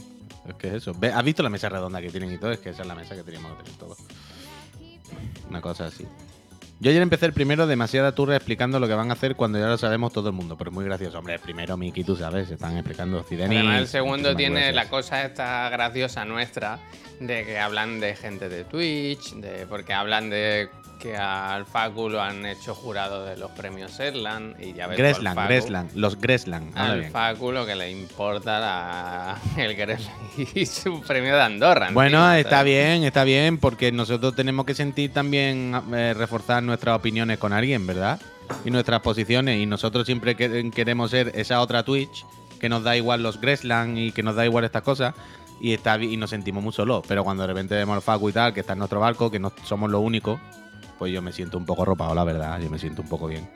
Es 0.48 0.56
que 0.56 0.68
es 0.70 0.74
eso. 0.76 0.96
¿Has 1.14 1.24
visto 1.24 1.44
la 1.44 1.50
mesa 1.50 1.70
redonda 1.70 2.02
que 2.02 2.10
tienen 2.10 2.32
y 2.32 2.38
todo? 2.38 2.52
Es 2.52 2.60
que 2.60 2.70
esa 2.70 2.82
es 2.82 2.88
la 2.88 2.96
mesa 2.96 3.16
que 3.16 3.24
teníamos 3.24 3.58
que 3.58 3.64
tener 3.64 3.80
todo. 3.80 3.98
Una 5.50 5.62
cosa 5.62 5.86
así. 5.86 6.06
Yo 6.80 6.92
ayer 6.92 7.02
empecé 7.02 7.26
el 7.26 7.34
primero 7.34 7.66
demasiada 7.66 8.14
turra 8.14 8.36
explicando 8.36 8.80
lo 8.80 8.88
que 8.88 8.94
van 8.94 9.10
a 9.10 9.14
hacer 9.14 9.36
cuando 9.36 9.58
ya 9.58 9.66
lo 9.66 9.78
sabemos 9.80 10.14
todo 10.14 10.30
el 10.30 10.36
mundo. 10.36 10.58
Pero 10.58 10.70
es 10.70 10.76
muy 10.76 10.86
gracioso. 10.86 11.18
Hombre, 11.18 11.34
el 11.34 11.40
primero, 11.40 11.76
Miki, 11.76 12.04
tú 12.04 12.16
sabes, 12.16 12.52
están 12.52 12.78
explicando 12.78 13.24
Zidane. 13.24 13.58
Además, 13.58 13.82
el 13.82 13.88
segundo 13.88 14.36
tiene 14.36 14.72
gracias. 14.72 14.76
la 14.76 14.90
cosa 14.90 15.26
esta 15.26 15.70
graciosa 15.70 16.24
nuestra 16.26 16.80
de 17.20 17.46
que 17.46 17.60
hablan 17.60 18.00
de 18.00 18.16
gente 18.16 18.50
de 18.50 18.64
Twitch, 18.64 19.34
de 19.36 19.66
porque 19.68 19.94
hablan 19.94 20.30
de 20.30 20.70
que 21.00 21.16
al 21.16 21.66
Facu 21.68 22.10
lo 22.10 22.20
han 22.22 22.44
hecho 22.48 22.74
jurado 22.74 23.24
de 23.24 23.38
los 23.38 23.52
premios 23.52 24.00
Erland 24.00 24.60
y 24.60 24.74
ya 24.74 24.88
ves 24.88 24.98
Gresland, 24.98 25.38
Facu- 25.38 25.48
Gresland, 25.48 25.92
los 25.96 26.20
Gresland. 26.20 26.76
Al 26.78 27.00
bien. 27.02 27.12
Facu 27.12 27.52
lo 27.52 27.66
que 27.68 27.76
le 27.76 27.92
importa 27.92 28.60
la- 28.60 29.38
el 29.58 29.76
Gresland 29.76 30.18
y 30.56 30.66
su 30.66 31.02
premio 31.02 31.36
de 31.36 31.42
Andorra. 31.44 31.90
Bueno, 31.94 32.18
encima, 32.18 32.40
está 32.40 32.64
bien, 32.64 33.04
está 33.04 33.24
bien, 33.24 33.60
porque 33.60 33.92
nosotros 33.92 34.36
tenemos 34.36 34.66
que 34.66 34.74
sentir 34.74 35.14
también 35.14 35.80
eh, 35.94 36.16
reforzar 36.18 36.64
nuestras 36.64 36.96
opiniones 36.98 37.38
con 37.38 37.54
alguien, 37.54 37.86
¿verdad? 37.86 38.20
Y 38.66 38.72
nuestras 38.72 39.02
posiciones. 39.02 39.60
Y 39.62 39.66
nosotros 39.68 40.06
siempre 40.06 40.36
que- 40.36 40.72
queremos 40.74 41.12
ser 41.12 41.32
esa 41.36 41.62
otra 41.62 41.84
Twitch 41.84 42.26
que 42.60 42.70
nos 42.70 42.84
da 42.84 42.98
igual 42.98 43.22
los 43.22 43.40
Gresland 43.40 44.00
y 44.00 44.12
que 44.12 44.24
nos 44.24 44.36
da 44.36 44.46
igual 44.46 44.64
estas 44.66 44.82
cosas. 44.82 45.14
Y, 45.60 45.74
está, 45.74 45.98
y 46.02 46.18
nos 46.18 46.30
sentimos 46.30 46.64
muy 46.64 46.74
solos. 46.74 47.04
Pero 47.08 47.24
cuando 47.24 47.44
de 47.44 47.48
repente 47.48 47.76
vemos 47.76 47.96
al 47.96 48.02
Facu 48.02 48.30
y 48.30 48.34
tal, 48.34 48.54
que 48.54 48.60
está 48.62 48.74
en 48.74 48.80
nuestro 48.80 49.00
barco, 49.00 49.32
que 49.32 49.40
no 49.40 49.52
somos 49.64 49.90
los 49.90 50.02
únicos, 50.02 50.40
pues 51.00 51.12
yo 51.12 51.22
me 51.22 51.32
siento 51.32 51.58
un 51.58 51.66
poco 51.66 51.84
arropado, 51.84 52.14
la 52.16 52.24
verdad. 52.24 52.60
Yo 52.62 52.70
me 52.70 52.80
siento 52.80 53.02
un 53.02 53.10
poco 53.10 53.28
bien. 53.28 53.48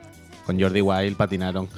Con 0.44 0.60
Jordi 0.60 0.80
Wild 0.80 1.16
patinaron. 1.16 1.68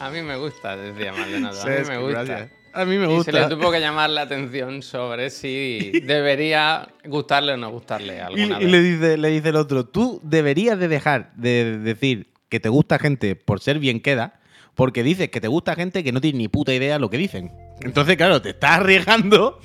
A 0.00 0.10
mí 0.10 0.20
me 0.22 0.36
gusta, 0.36 0.76
decía 0.76 1.12
Maldonado. 1.12 1.62
A 1.62 1.66
mí 1.66 1.84
me 1.88 1.98
gusta. 1.98 2.48
A 2.74 2.84
mí 2.86 2.96
me 2.96 3.04
Y 3.04 3.22
se 3.22 3.32
le 3.32 3.40
gusta. 3.40 3.48
tuvo 3.50 3.70
que 3.70 3.80
llamar 3.80 4.08
la 4.10 4.22
atención 4.22 4.82
sobre 4.82 5.28
si 5.30 5.92
debería 6.06 6.88
gustarle 7.04 7.52
o 7.52 7.56
no 7.58 7.70
gustarle 7.70 8.16
Y, 8.16 8.18
alguna 8.18 8.60
y 8.60 8.64
vez. 8.64 8.70
le 8.72 8.80
dice, 8.80 9.16
le 9.18 9.28
dice 9.28 9.50
el 9.50 9.56
otro, 9.56 9.84
tú 9.86 10.20
deberías 10.24 10.78
de 10.78 10.88
dejar 10.88 11.32
de 11.34 11.78
decir 11.78 12.32
que 12.48 12.60
te 12.60 12.70
gusta 12.70 12.98
gente 12.98 13.36
por 13.36 13.60
ser 13.60 13.78
bien 13.78 14.00
queda, 14.00 14.40
porque 14.74 15.02
dices 15.02 15.28
que 15.28 15.40
te 15.40 15.48
gusta 15.48 15.74
gente 15.74 16.02
que 16.02 16.12
no 16.12 16.20
tiene 16.22 16.38
ni 16.38 16.48
puta 16.48 16.72
idea 16.74 16.98
lo 16.98 17.10
que 17.10 17.18
dicen. 17.18 17.52
Entonces, 17.84 18.16
claro, 18.16 18.40
te 18.42 18.50
estás 18.50 18.78
arriesgando 18.78 19.58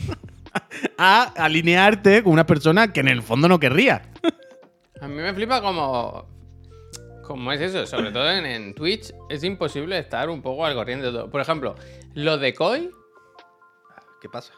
a 0.97 1.23
alinearte 1.37 2.23
con 2.23 2.33
una 2.33 2.45
persona 2.45 2.91
que 2.93 2.99
en 3.01 3.07
el 3.07 3.21
fondo 3.21 3.47
no 3.47 3.59
querría. 3.59 4.01
A 5.01 5.07
mí 5.07 5.15
me 5.15 5.33
flipa 5.33 5.61
como. 5.61 6.35
Como 7.23 7.51
es 7.51 7.59
eso, 7.59 7.85
sobre 7.85 8.11
todo 8.11 8.31
en, 8.31 8.45
en 8.45 8.73
Twitch, 8.73 9.13
es 9.29 9.43
imposible 9.43 9.97
estar 9.99 10.29
un 10.29 10.41
poco 10.41 10.65
al 10.65 10.73
corriente 10.75 11.07
de 11.07 11.11
todo. 11.11 11.29
Por 11.29 11.41
ejemplo, 11.41 11.75
lo 12.13 12.37
de 12.37 12.53
Koi, 12.53 12.89
¿Qué 14.21 14.29
pasa? 14.29 14.53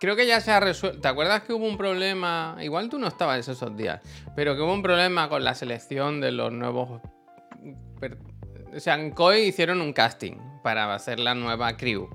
creo 0.00 0.16
que 0.16 0.26
ya 0.26 0.40
se 0.40 0.50
ha 0.50 0.58
resuelto. 0.58 0.98
¿Te 1.00 1.08
acuerdas 1.08 1.42
que 1.42 1.52
hubo 1.52 1.66
un 1.66 1.76
problema? 1.76 2.56
Igual 2.60 2.88
tú 2.88 2.98
no 2.98 3.06
estabas 3.06 3.46
esos 3.46 3.76
días, 3.76 4.00
pero 4.34 4.56
que 4.56 4.62
hubo 4.62 4.72
un 4.72 4.82
problema 4.82 5.28
con 5.28 5.44
la 5.44 5.54
selección 5.54 6.20
de 6.22 6.32
los 6.32 6.50
nuevos. 6.52 7.02
per- 8.00 8.18
O 8.74 8.80
sea, 8.80 8.94
en 8.94 9.10
Koi 9.10 9.42
hicieron 9.42 9.80
un 9.82 9.92
casting 9.92 10.36
para 10.64 10.92
hacer 10.94 11.20
la 11.20 11.34
nueva 11.34 11.76
crew. 11.76 12.08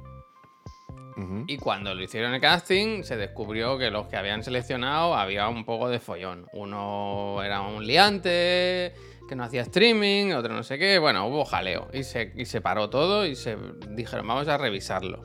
Y 1.48 1.58
cuando 1.58 1.94
lo 1.94 2.02
hicieron 2.04 2.34
el 2.34 2.42
casting, 2.42 3.04
se 3.04 3.18
descubrió 3.18 3.78
que 3.78 3.92
los 3.92 4.08
que 4.08 4.18
habían 4.18 4.44
seleccionado 4.44 5.16
había 5.16 5.48
un 5.50 5.66
poco 5.66 5.90
de 5.90 6.00
follón. 6.00 6.48
Uno 6.54 7.42
era 7.44 7.62
un 7.62 7.86
liante, 7.86 8.94
que 9.28 9.36
no 9.36 9.44
hacía 9.44 9.62
streaming, 9.62 10.34
otro 10.34 10.54
no 10.54 10.64
sé 10.64 10.78
qué. 10.78 11.00
Bueno, 11.00 11.28
hubo 11.28 11.46
jaleo. 11.46 11.90
Y 11.94 12.04
se, 12.04 12.62
paró 12.62 12.90
todo 12.90 13.26
y 13.26 13.36
se 13.36 13.58
dijeron, 13.90 14.28
vamos 14.28 14.48
a 14.48 14.58
revisarlo. 14.58 15.24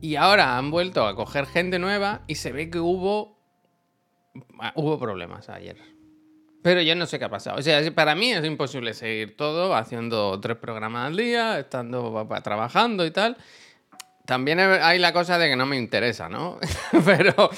Y 0.00 0.16
ahora 0.16 0.56
han 0.56 0.70
vuelto 0.70 1.06
a 1.06 1.14
coger 1.14 1.46
gente 1.46 1.78
nueva 1.78 2.22
y 2.26 2.34
se 2.34 2.52
ve 2.52 2.70
que 2.70 2.78
hubo. 2.78 3.38
ah, 4.58 4.72
Hubo 4.76 4.98
problemas 4.98 5.48
ayer. 5.48 5.76
Pero 6.62 6.82
yo 6.82 6.94
no 6.94 7.06
sé 7.06 7.18
qué 7.18 7.24
ha 7.24 7.30
pasado. 7.30 7.58
O 7.58 7.62
sea, 7.62 7.90
para 7.94 8.14
mí 8.14 8.32
es 8.32 8.44
imposible 8.44 8.92
seguir 8.92 9.36
todo 9.36 9.74
haciendo 9.74 10.38
tres 10.40 10.58
programas 10.58 11.06
al 11.06 11.16
día, 11.16 11.58
estando 11.58 12.28
trabajando 12.42 13.06
y 13.06 13.10
tal. 13.10 13.36
También 14.30 14.60
hay 14.60 15.00
la 15.00 15.12
cosa 15.12 15.38
de 15.38 15.48
que 15.48 15.56
no 15.56 15.66
me 15.66 15.76
interesa, 15.76 16.28
¿no? 16.28 16.60
pero, 17.04 17.50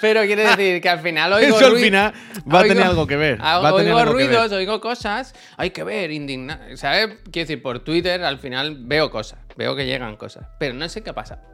pero 0.00 0.22
quiere 0.22 0.42
decir 0.42 0.80
que 0.80 0.88
al 0.88 0.98
final 0.98 1.32
oigo 1.34 1.56
Eso 1.56 1.66
al 1.66 1.76
final 1.76 2.12
va 2.52 2.58
a 2.58 2.62
tener 2.64 2.82
algo 2.82 3.06
que 3.06 3.14
ver. 3.14 3.40
Va 3.40 3.68
a 3.68 3.76
tener 3.76 3.92
oigo 3.92 3.98
algo 3.98 4.16
que 4.16 4.24
ver. 4.24 4.26
ruidos, 4.26 4.50
oigo 4.50 4.80
cosas, 4.80 5.36
hay 5.56 5.70
que 5.70 5.84
ver, 5.84 6.10
indignar. 6.10 6.76
¿Sabes? 6.76 7.18
Quiero 7.30 7.46
decir, 7.46 7.62
por 7.62 7.78
Twitter 7.78 8.24
al 8.24 8.40
final 8.40 8.76
veo 8.80 9.08
cosas, 9.08 9.38
veo 9.56 9.76
que 9.76 9.86
llegan 9.86 10.16
cosas, 10.16 10.48
pero 10.58 10.74
no 10.74 10.88
sé 10.88 11.04
qué 11.04 11.12
pasa. 11.12 11.44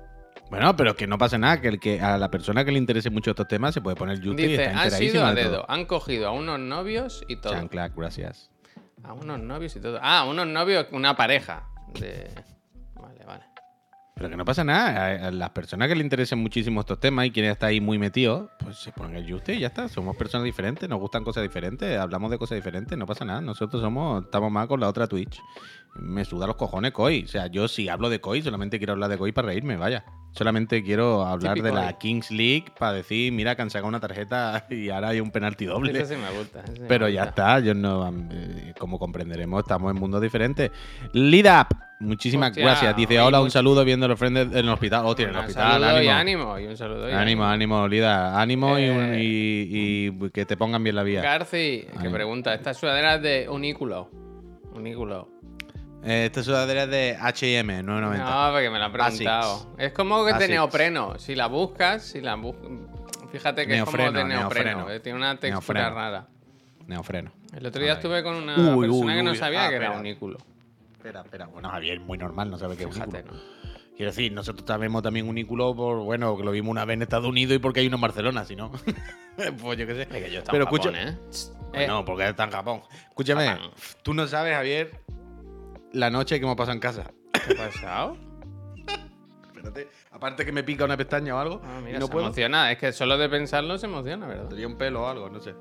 Bueno, 0.49 0.75
pero 0.75 0.97
que 0.97 1.07
no 1.07 1.19
pasa 1.19 1.37
nada, 1.37 1.61
que, 1.61 1.69
el 1.69 1.79
que 1.79 2.01
a 2.01 2.17
la 2.17 2.31
persona 2.31 2.65
que 2.65 2.73
le 2.73 2.79
interese 2.79 3.11
mucho 3.11 3.33
estos 3.33 3.49
temas 3.49 3.75
se 3.75 3.83
puede 3.83 3.97
poner 3.97 4.21
YouTube 4.21 4.41
y 4.41 4.55
está 4.55 4.85
han 4.85 4.91
sido 4.91 5.23
a 5.23 5.35
de 5.35 5.43
dedo, 5.43 5.57
todo. 5.57 5.71
han 5.71 5.85
cogido 5.85 6.29
a 6.29 6.31
unos 6.31 6.59
novios 6.59 7.27
y 7.29 7.37
todo. 7.37 7.53
Chanclac, 7.53 7.95
gracias. 7.95 8.49
A 9.05 9.13
unos 9.13 9.39
novios 9.39 9.77
y 9.77 9.81
todo. 9.81 9.99
Ah, 10.01 10.25
unos 10.25 10.47
novios, 10.47 10.87
una 10.93 11.15
pareja. 11.15 11.69
De... 11.93 12.31
Pero 14.19 14.31
que 14.31 14.37
no 14.39 14.47
pasa 14.47 14.65
nada. 14.65 15.29
A 15.29 15.31
las 15.31 15.51
personas 15.51 15.89
que 15.89 15.95
le 15.95 16.03
interesen 16.03 16.39
muchísimo 16.39 16.81
estos 16.81 16.99
temas 16.99 17.27
y 17.27 17.31
quieren 17.31 17.51
estar 17.53 17.69
ahí 17.69 17.83
muy 17.83 17.99
metidos, 17.99 18.49
pues 18.59 18.79
se 18.79 18.91
ponen 18.91 19.15
el 19.15 19.31
Juste 19.31 19.55
y 19.55 19.61
ya 19.61 19.67
está. 19.67 19.91
Somos 19.91 20.17
personas 20.17 20.47
diferentes, 20.47 20.89
nos 20.89 20.99
gustan 20.99 21.23
cosas 21.23 21.43
diferentes, 21.43 21.99
hablamos 21.99 22.31
de 22.31 22.39
cosas 22.39 22.57
diferentes, 22.57 22.97
no 22.97 23.05
pasa 23.05 23.27
nada. 23.27 23.43
Nosotros 23.43 23.83
somos, 23.83 24.25
estamos 24.25 24.51
más 24.51 24.69
con 24.69 24.81
la 24.81 24.89
otra 24.89 25.07
Twitch. 25.07 25.39
Me 25.99 26.25
suda 26.25 26.47
los 26.47 26.57
cojones 26.57 26.93
Koi. 26.93 27.25
O 27.25 27.29
sea, 27.29 27.47
yo 27.47 27.69
si 27.69 27.89
hablo 27.89 28.09
de 28.11 28.21
Koi, 28.21 28.43
solamente 28.43 28.79
quiero 28.79 28.93
hablar 28.95 29.11
de 29.11 29.19
Koi 29.19 29.33
para 29.33 29.49
reírme, 29.49 29.77
vaya. 29.77 30.05
Solamente 30.33 30.83
quiero 30.85 31.25
hablar 31.25 31.55
Típico 31.55 31.75
de 31.75 31.83
la. 31.83 31.97
Kings 31.97 32.31
League 32.31 32.67
para 32.79 32.93
decir, 32.93 33.33
mira, 33.33 33.57
que 33.57 33.63
han 33.63 33.71
sacado 33.71 33.89
una 33.89 34.01
tarjeta 34.01 34.67
y 34.71 34.91
ahora 34.91 35.09
hay 35.09 35.21
un 35.21 35.31
penalti 35.31 35.65
doble. 35.65 35.93
Eso 35.99 36.15
sí 36.15 36.21
me 36.21 36.39
gusta. 36.39 36.61
eso 36.61 36.75
sí 36.75 36.81
me 36.83 36.87
Pero 36.89 37.09
ya 37.09 37.25
está, 37.25 37.59
yo 37.61 37.73
no, 37.73 38.07
eh, 38.31 38.75
como 38.79 38.99
comprenderemos, 38.99 39.63
estamos 39.63 39.91
en 39.95 39.99
mundos 39.99 40.21
diferentes. 40.21 40.71
Lidap, 41.15 41.73
muchísimas 42.01 42.51
Hostia, 42.51 42.65
gracias. 42.65 42.97
Dice, 42.97 43.19
hola, 43.19 43.39
un 43.39 43.45
mucho- 43.47 43.53
saludo 43.55 43.83
viendo 43.83 44.07
los 44.09 44.19
friends 44.19 44.53
en 44.53 44.57
el 44.59 44.69
hospital. 44.69 45.03
Oh, 45.07 45.15
tiene 45.15 45.33
el 45.33 45.39
hospital, 45.39 45.81
saludo 45.81 46.03
y 46.03 46.09
ánimo. 46.09 46.53
ánimo. 46.53 46.59
Y 46.59 46.67
un 46.71 46.77
saludo 46.77 47.09
y 47.09 47.13
Ánimo, 47.15 47.45
ánimo, 47.47 47.89
Lida, 47.89 48.39
ánimo 48.39 48.79
y 48.79 48.83
Eh, 48.83 49.23
y, 49.23 50.09
y 50.27 50.31
que 50.31 50.45
te 50.45 50.59
pongan 50.59 50.85
bien 50.85 50.97
la 50.97 51.03
vía. 51.03 51.23
Garci, 51.23 51.87
que 51.91 51.91
Ánimo. 51.97 52.13
pregunta, 52.15 52.53
esta 52.53 52.75
sudadera 52.75 53.15
es 53.15 53.23
de 53.23 53.49
Unículo. 53.49 54.11
Unículo. 54.75 55.31
Eh, 56.05 56.27
esta 56.27 56.43
sudadera 56.43 56.85
es 56.85 56.91
de 56.91 57.19
H&M, 57.21 57.83
9.90. 57.83 58.19
No, 58.19 58.53
porque 58.53 58.71
me 58.71 58.79
lo 58.79 58.85
han 58.85 58.93
preguntado. 58.93 59.75
Es 59.79 59.93
como 59.93 60.25
que 60.25 60.31
es 60.31 60.39
de 60.39 60.45
Asics. 60.45 60.51
neopreno. 60.55 61.19
Si 61.19 61.35
la 61.35 61.47
buscas, 61.49 62.03
si 62.05 62.21
la 62.21 62.35
buscas. 62.37 62.69
Fíjate 63.33 63.67
que 63.67 63.79
es 63.79 63.85
como 63.85 63.97
de 63.97 64.05
neopreno. 64.25 64.27
neofreno. 64.29 64.91
eh, 64.91 65.01
Tiene 65.01 65.19
una 65.19 65.37
textura 65.39 65.81
Neofreno. 65.83 65.97
rara. 66.01 66.27
Neofreno. 66.87 67.33
El 67.57 67.67
otro 67.67 67.83
día 67.83 67.93
Ay. 67.93 67.97
estuve 67.97 68.23
con 68.23 68.37
una 68.37 68.55
Uy, 68.57 68.87
persona 68.87 69.13
uy, 69.13 69.17
que 69.17 69.23
no 69.25 69.31
uy. 69.33 69.37
sabía 69.37 69.67
Ah, 69.67 69.69
que 69.69 69.77
era 69.77 69.85
espera. 69.87 70.01
unículo. 70.01 70.39
Espera, 70.97 71.21
espera. 71.23 71.47
Bueno, 71.47 71.69
Javier, 71.71 71.99
muy 72.01 72.19
normal, 72.19 72.51
no 72.51 72.59
sabe 72.59 72.77
qué 72.77 72.85
es 72.85 72.91
Fíjate, 72.95 73.19
unículo. 73.23 73.35
¿no? 73.35 73.57
Quiero 73.97 74.11
decir, 74.13 74.31
nosotros 74.33 74.65
sabemos 74.67 75.03
también 75.03 75.29
unículo 75.29 75.75
por, 75.75 75.99
bueno, 76.05 76.37
que 76.37 76.45
lo 76.45 76.51
vimos 76.53 76.71
una 76.71 76.85
vez 76.85 76.95
en 76.95 77.03
Estados 77.03 77.27
Unidos 77.27 77.57
y 77.57 77.59
porque 77.59 77.81
hay 77.81 77.87
uno 77.87 77.97
en 77.97 78.03
Barcelona, 78.03 78.45
si 78.45 78.55
no. 78.55 78.71
pues 79.61 79.79
yo 79.79 79.87
qué 79.87 79.95
sé. 79.95 80.03
Es 80.03 80.09
que 80.09 80.31
yo 80.31 80.39
estaba 80.41 80.53
Pero 80.53 80.65
en 80.65 80.71
Japón, 80.71 80.95
escucha- 80.95 81.09
¿eh? 81.11 81.19
Pues 81.73 81.89
no, 81.89 82.05
porque 82.05 82.29
está 82.29 82.45
en 82.45 82.51
Japón. 82.51 82.83
Escúchame, 83.09 83.47
Japón. 83.49 83.71
tú 84.03 84.15
no 84.15 84.27
sabes, 84.27 84.55
Javier, 84.55 85.01
la 85.97 86.11
noche 86.11 86.39
que 86.39 86.45
hemos 86.45 86.57
pasado 86.57 86.75
en 86.75 86.81
casa. 86.81 87.11
¿Qué 87.33 87.53
ha 87.55 87.67
pasado? 87.67 88.17
Espérate, 89.47 89.89
aparte 90.13 90.45
que 90.45 90.53
me 90.53 90.63
pica 90.63 90.85
una 90.85 90.97
pestaña 90.97 91.35
o 91.35 91.39
algo, 91.39 91.61
Ah, 91.65 91.81
mira, 91.85 91.99
no 91.99 92.07
se 92.07 92.13
puedo. 92.13 92.27
emociona. 92.27 92.71
Es 92.71 92.79
que 92.79 92.93
solo 92.93 93.19
de 93.19 93.29
pensarlo 93.29 93.79
se 93.79 93.87
emociona, 93.87 94.27
¿verdad? 94.27 94.49
Tenía 94.49 94.67
un 94.67 94.77
pelo 94.77 95.03
o 95.05 95.09
algo, 95.09 95.29
no 95.31 95.41
sé. 95.41 95.55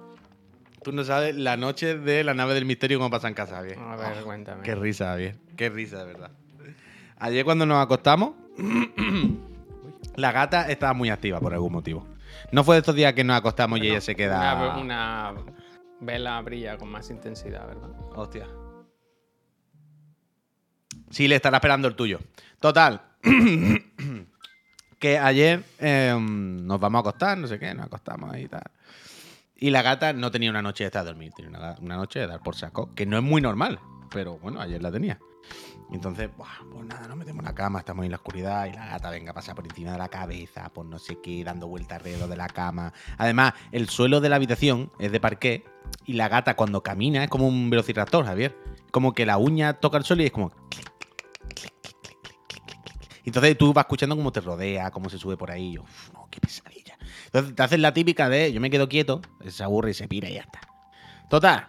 Tú 0.84 0.92
no 0.92 1.04
sabes 1.04 1.36
la 1.36 1.58
noche 1.58 1.98
de 1.98 2.24
la 2.24 2.34
nave 2.34 2.54
del 2.54 2.65
misterio 2.65 3.00
cómo 3.00 3.10
pasa 3.10 3.27
en 3.27 3.34
casa, 3.34 3.56
Javier. 3.56 3.80
A 3.80 3.96
ver, 3.96 4.24
cuéntame. 4.24 4.62
Qué 4.63 4.75
risa, 4.75 5.06
Javier. 5.08 5.36
Qué 5.56 5.70
risa, 5.70 6.00
de 6.00 6.06
verdad. 6.06 6.32
Ayer 7.18 7.44
cuando 7.46 7.65
nos 7.65 7.84
acostamos, 7.84 8.34
La 10.15 10.32
gata 10.32 10.70
estaba 10.70 10.94
muy 10.94 11.10
activa 11.10 11.39
por 11.42 11.54
algún 11.54 11.74
motivo. 11.74 12.08
No 12.51 12.63
fue 12.63 12.75
de 12.75 12.80
estos 12.80 12.96
días 12.96 13.13
que 13.13 13.24
nos 13.25 13.38
acostamos 13.38 13.80
y 13.80 13.88
ella 13.89 14.00
se 14.00 14.15
queda. 14.15 14.77
Una, 14.77 15.32
una 15.32 15.42
vela 16.00 16.42
brilla 16.42 16.77
con 16.77 16.89
más 16.89 17.10
intensidad, 17.10 17.68
¿verdad? 17.68 17.89
Hostia. 18.15 18.48
Sí, 21.15 21.29
le 21.29 21.38
estará 21.38 21.60
esperando 21.60 21.88
el 21.88 21.95
tuyo. 21.95 22.19
Total. 22.60 23.01
que 25.00 25.17
ayer 25.17 25.63
eh, 25.79 26.13
nos 26.19 26.77
vamos 26.77 27.00
a 27.00 27.00
acostar, 27.00 27.38
no 27.38 27.48
sé 27.48 27.57
qué, 27.57 27.74
nos 27.74 27.86
acostamos 27.86 28.38
y 28.38 28.50
tal. 28.50 28.63
Y 29.55 29.69
la 29.69 29.81
gata 29.81 30.12
no 30.12 30.29
tenía 30.29 30.50
una 30.50 30.62
noche 30.62 30.84
de 30.84 30.88
estar 30.88 31.03
a 31.03 31.05
dormir, 31.05 31.31
tenía 31.34 31.57
una, 31.57 31.77
una 31.79 31.95
noche 31.95 32.19
de 32.19 32.27
dar 32.27 32.41
por 32.43 32.57
saco, 32.57 32.93
que 32.93 33.05
no 33.05 33.15
es 33.15 33.24
muy 33.24 33.41
normal, 33.41 33.79
pero 34.12 34.38
bueno, 34.39 34.60
ayer 34.60 34.84
la 34.84 34.91
tenía. 34.91 35.17
Entonces, 35.89 36.29
buah, 36.36 36.50
pues 36.69 36.86
nada, 36.86 37.07
nos 37.07 37.15
metemos 37.15 37.39
en 37.39 37.45
la 37.45 37.55
cama, 37.55 37.79
estamos 37.79 38.03
en 38.03 38.12
la 38.12 38.17
oscuridad 38.17 38.65
y 38.65 38.74
la 38.74 38.88
gata 38.88 39.10
venga 39.10 39.31
a 39.31 39.34
pasar 39.34 39.55
por 39.55 39.65
encima 39.65 39.93
de 39.93 39.98
la 39.98 40.10
cabeza, 40.10 40.67
por 40.74 40.86
no 40.86 41.00
sé 41.00 41.19
qué, 41.24 41.45
dando 41.45 41.67
vueltas 41.67 42.00
alrededor 42.00 42.27
de 42.27 42.36
la 42.36 42.50
cama. 42.50 42.91
Además, 43.17 43.53
el 43.72 43.88
suelo 43.88 44.19
de 44.19 44.27
la 44.27 44.36
habitación 44.36 44.91
es 45.00 45.13
de 45.13 45.22
parqué 45.22 45.63
y 46.05 46.13
la 46.13 46.27
gata 46.27 46.55
cuando 46.55 46.84
camina 46.84 47.24
es 47.24 47.29
como 47.29 47.48
un 47.48 47.69
velociraptor, 47.69 48.25
Javier. 48.25 48.57
Como 48.91 49.13
que 49.13 49.25
la 49.25 49.38
uña 49.38 49.75
toca 49.75 49.98
el 49.98 50.03
suelo 50.03 50.24
y 50.24 50.25
es 50.25 50.31
como... 50.34 50.51
entonces 53.25 53.58
tú 53.58 53.74
vas 53.74 53.84
escuchando 53.86 54.15
cómo 54.15 54.32
te 54.32 54.41
rodea, 54.41 54.91
cómo 54.91 55.10
se 55.10 55.17
sube 55.17 55.38
por 55.38 55.51
ahí. 55.51 55.70
y 55.70 55.74
yo, 55.74 55.84
"Uf, 55.84 56.13
no, 56.13 56.27
qué 56.29 56.39
pesadilla. 56.39 56.98
Entonces 57.25 57.55
te 57.55 57.63
haces 57.63 57.79
la 57.79 57.94
típica 57.94 58.29
de 58.29 58.51
yo 58.53 58.62
me 58.62 58.70
quedo 58.70 58.88
quieto, 58.88 59.22
se 59.48 59.63
aburre 59.63 59.91
y 59.91 59.94
se 59.94 60.08
pira 60.08 60.29
y 60.29 60.36
ya 60.36 60.41
está. 60.41 60.62
Total, 61.29 61.67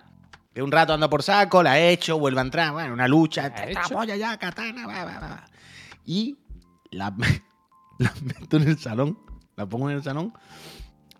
de 0.54 0.62
un 0.62 0.70
rato 0.72 0.92
ando 0.92 1.08
por 1.10 1.22
saco, 1.22 1.62
la 1.62 1.78
he 1.78 1.90
hecho, 1.90 2.18
vuelve 2.18 2.40
a 2.40 2.42
entrar, 2.44 2.72
bueno, 2.72 2.92
una 2.94 3.08
lucha, 3.08 3.48
¿La 3.48 3.64
esta, 3.64 3.82
polla 3.88 4.16
ya, 4.16 4.36
katana, 4.38 4.86
va, 4.86 5.04
va, 5.04 5.18
va. 5.18 5.44
Y 6.04 6.36
la, 6.90 7.14
la 7.98 8.12
meto 8.22 8.56
en 8.58 8.68
el 8.68 8.78
salón, 8.78 9.18
la 9.56 9.66
pongo 9.66 9.90
en 9.90 9.96
el 9.96 10.02
salón 10.02 10.32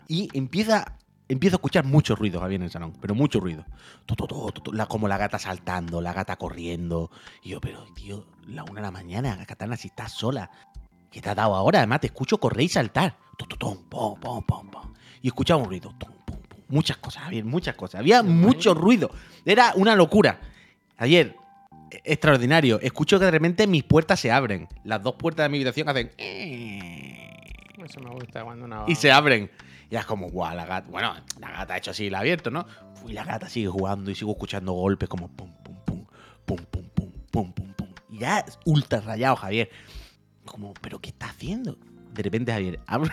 y 0.09 0.29
empieza, 0.37 0.96
empiezo 1.29 1.57
a 1.57 1.59
escuchar 1.59 1.85
mucho 1.85 2.15
ruido, 2.17 2.41
Javier, 2.41 2.61
en 2.61 2.65
el 2.65 2.71
salón, 2.71 2.95
pero 3.01 3.15
mucho 3.15 3.41
ruido. 3.41 3.65
La, 4.73 4.87
como 4.87 5.09
la 5.09 5.19
gata 5.19 5.39
saltando, 5.39 6.01
la 6.01 6.13
gata 6.13 6.37
corriendo. 6.37 7.11
Y 7.43 7.51
yo, 7.51 7.61
pero 7.61 7.85
tío, 7.95 8.27
la 8.47 8.63
una 8.65 8.75
de 8.75 8.83
la 8.83 8.91
mañana, 8.91 9.45
Katana, 9.47 9.77
si 9.77 9.89
estás 9.89 10.13
sola, 10.13 10.51
¿qué 11.11 11.21
te 11.21 11.29
ha 11.29 11.35
dado 11.35 11.55
ahora? 11.55 11.81
Además, 11.81 12.01
te 12.01 12.07
escucho 12.09 12.39
correr 12.39 12.63
y 12.63 12.69
saltar. 12.69 13.17
Pom, 13.59 13.79
pom, 13.89 14.19
pom, 14.19 14.43
pom. 14.43 14.95
Y 15.23 15.29
escuchaba 15.29 15.63
un 15.63 15.69
ruido. 15.69 15.95
Muchas 16.69 16.97
cosas, 16.97 17.25
Javier, 17.25 17.45
muchas 17.45 17.75
cosas. 17.77 18.01
Había 18.01 18.23
mucho 18.23 18.75
ruido. 18.75 19.11
Era 19.45 19.73
una 19.77 19.95
locura. 19.95 20.41
Ayer, 20.97 21.37
e- 21.91 22.03
extraordinario. 22.05 22.81
Escucho 22.81 23.19
que 23.19 23.27
de 23.27 23.31
repente 23.31 23.67
mis 23.67 23.85
puertas 23.85 24.19
se 24.21 24.33
abren. 24.33 24.69
Las 24.85 25.03
dos 25.03 25.15
puertas 25.15 25.45
de 25.45 25.49
mi 25.51 25.59
habitación 25.59 25.89
hacen. 25.89 26.11
Eso 26.19 28.01
me 28.01 28.11
gusta 28.11 28.43
cuando 28.43 28.65
una. 28.65 28.85
Y 28.89 28.95
se 28.95 29.13
abren. 29.13 29.51
Y 29.91 29.97
es 29.97 30.05
como, 30.07 30.29
guau, 30.31 30.55
la 30.55 30.67
gata. 30.67 30.89
Bueno, 30.91 31.15
la 31.41 31.51
gata 31.51 31.75
ha 31.75 31.77
hecho 31.79 31.93
así, 31.93 32.11
la 32.11 32.19
ha 32.19 32.21
abierto, 32.23 32.51
¿no? 32.51 32.67
Y 33.07 33.13
la 33.13 33.25
gata 33.25 33.49
sigue 33.49 33.69
jugando 33.69 34.11
y 34.11 34.15
sigo 34.15 34.33
escuchando 34.33 34.73
golpes 34.73 35.09
como 35.09 35.29
pum, 35.29 35.53
pum, 35.63 35.77
pum, 35.85 36.07
pum, 36.45 36.59
pum, 36.71 36.89
pum, 36.95 37.13
pum, 37.31 37.53
pum, 37.55 37.73
pum. 37.75 37.89
Y 38.11 38.19
ya 38.19 38.41
es 38.41 38.59
ultra 38.65 39.01
rayado, 39.01 39.37
Javier. 39.37 39.71
Como, 40.45 40.75
¿pero 40.75 41.01
qué 41.01 41.11
está 41.11 41.27
haciendo? 41.27 41.79
De 42.13 42.23
repente, 42.23 42.53
Javier, 42.53 42.81
abro, 42.87 43.11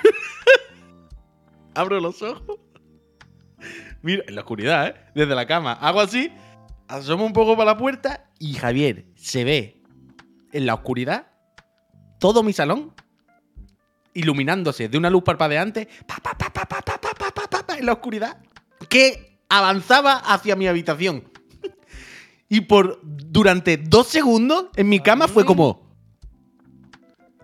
abro 1.75 1.99
los 1.99 2.21
ojos. 2.21 2.59
Mira, 4.01 4.23
en 4.27 4.35
la 4.35 4.41
oscuridad, 4.41 4.87
¿eh? 4.87 4.95
Desde 5.13 5.35
la 5.35 5.45
cama. 5.45 5.73
Hago 5.73 6.01
así, 6.01 6.31
asomo 6.87 7.25
un 7.25 7.33
poco 7.33 7.55
para 7.55 7.71
la 7.71 7.77
puerta 7.77 8.29
y 8.39 8.53
Javier 8.53 9.05
se 9.15 9.43
ve 9.43 9.81
en 10.51 10.65
la 10.65 10.73
oscuridad 10.73 11.27
todo 12.19 12.43
mi 12.43 12.53
salón 12.53 12.93
iluminándose 14.13 14.89
de 14.89 14.97
una 14.97 15.09
luz 15.09 15.23
parpadeante 15.23 15.87
pa, 16.05 16.17
pa, 16.17 16.37
pa, 16.37 16.49
pa, 16.51 16.65
pa, 16.65 16.81
pa, 16.81 16.97
pa, 16.99 17.31
pa, 17.31 17.65
pa, 17.65 17.77
en 17.77 17.85
la 17.85 17.93
oscuridad 17.93 18.37
que 18.89 19.39
avanzaba 19.49 20.17
hacia 20.17 20.55
mi 20.55 20.67
habitación. 20.67 21.23
Y 22.49 22.61
por 22.61 22.99
durante 23.03 23.77
dos 23.77 24.07
segundos 24.07 24.65
en 24.75 24.89
mi 24.89 24.99
cama 24.99 25.27
fue 25.27 25.45
como. 25.45 25.91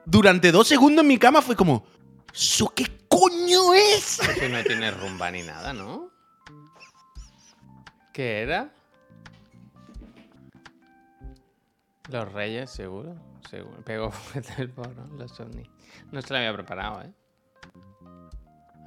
Durante 0.05 0.51
dos 0.51 0.67
segundos 0.67 1.03
en 1.03 1.08
mi 1.08 1.17
cama 1.17 1.41
fue 1.41 1.55
como. 1.55 1.86
¿Eso 2.34 2.71
qué 2.75 2.86
coño 3.08 3.73
es? 3.73 4.19
Eso 4.19 4.49
no 4.49 4.63
tiene 4.63 4.91
rumba 4.91 5.32
ni 5.32 5.41
nada, 5.41 5.73
¿no? 5.73 6.12
¿Qué 8.13 8.41
era? 8.41 8.71
Los 12.10 12.32
Reyes, 12.32 12.69
seguro. 12.69 13.29
Seguro. 13.49 13.81
Pegó 13.83 14.12
fuerte 14.12 14.53
el 14.57 14.69
porro, 14.69 15.07
los 15.17 15.39
ovnis. 15.39 15.67
No 16.12 16.21
se 16.21 16.33
lo 16.33 16.38
había 16.38 16.53
preparado, 16.53 17.01
¿eh? 17.01 17.12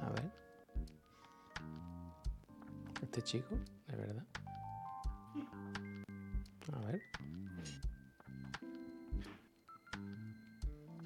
A 0.01 0.09
ver. 0.09 0.31
Este 3.01 3.21
chico, 3.21 3.55
de 3.87 3.95
verdad. 3.95 4.23
A 6.73 6.79
ver. 6.87 7.01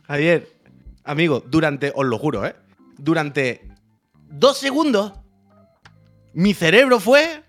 Javier, 0.05 0.47
amigo, 1.03 1.41
durante, 1.41 1.91
os 1.93 2.05
lo 2.05 2.17
juro, 2.17 2.45
¿eh? 2.45 2.55
Durante 2.97 3.67
dos 4.29 4.57
segundos, 4.57 5.13
mi 6.33 6.53
cerebro 6.53 6.99
fue. 6.99 7.43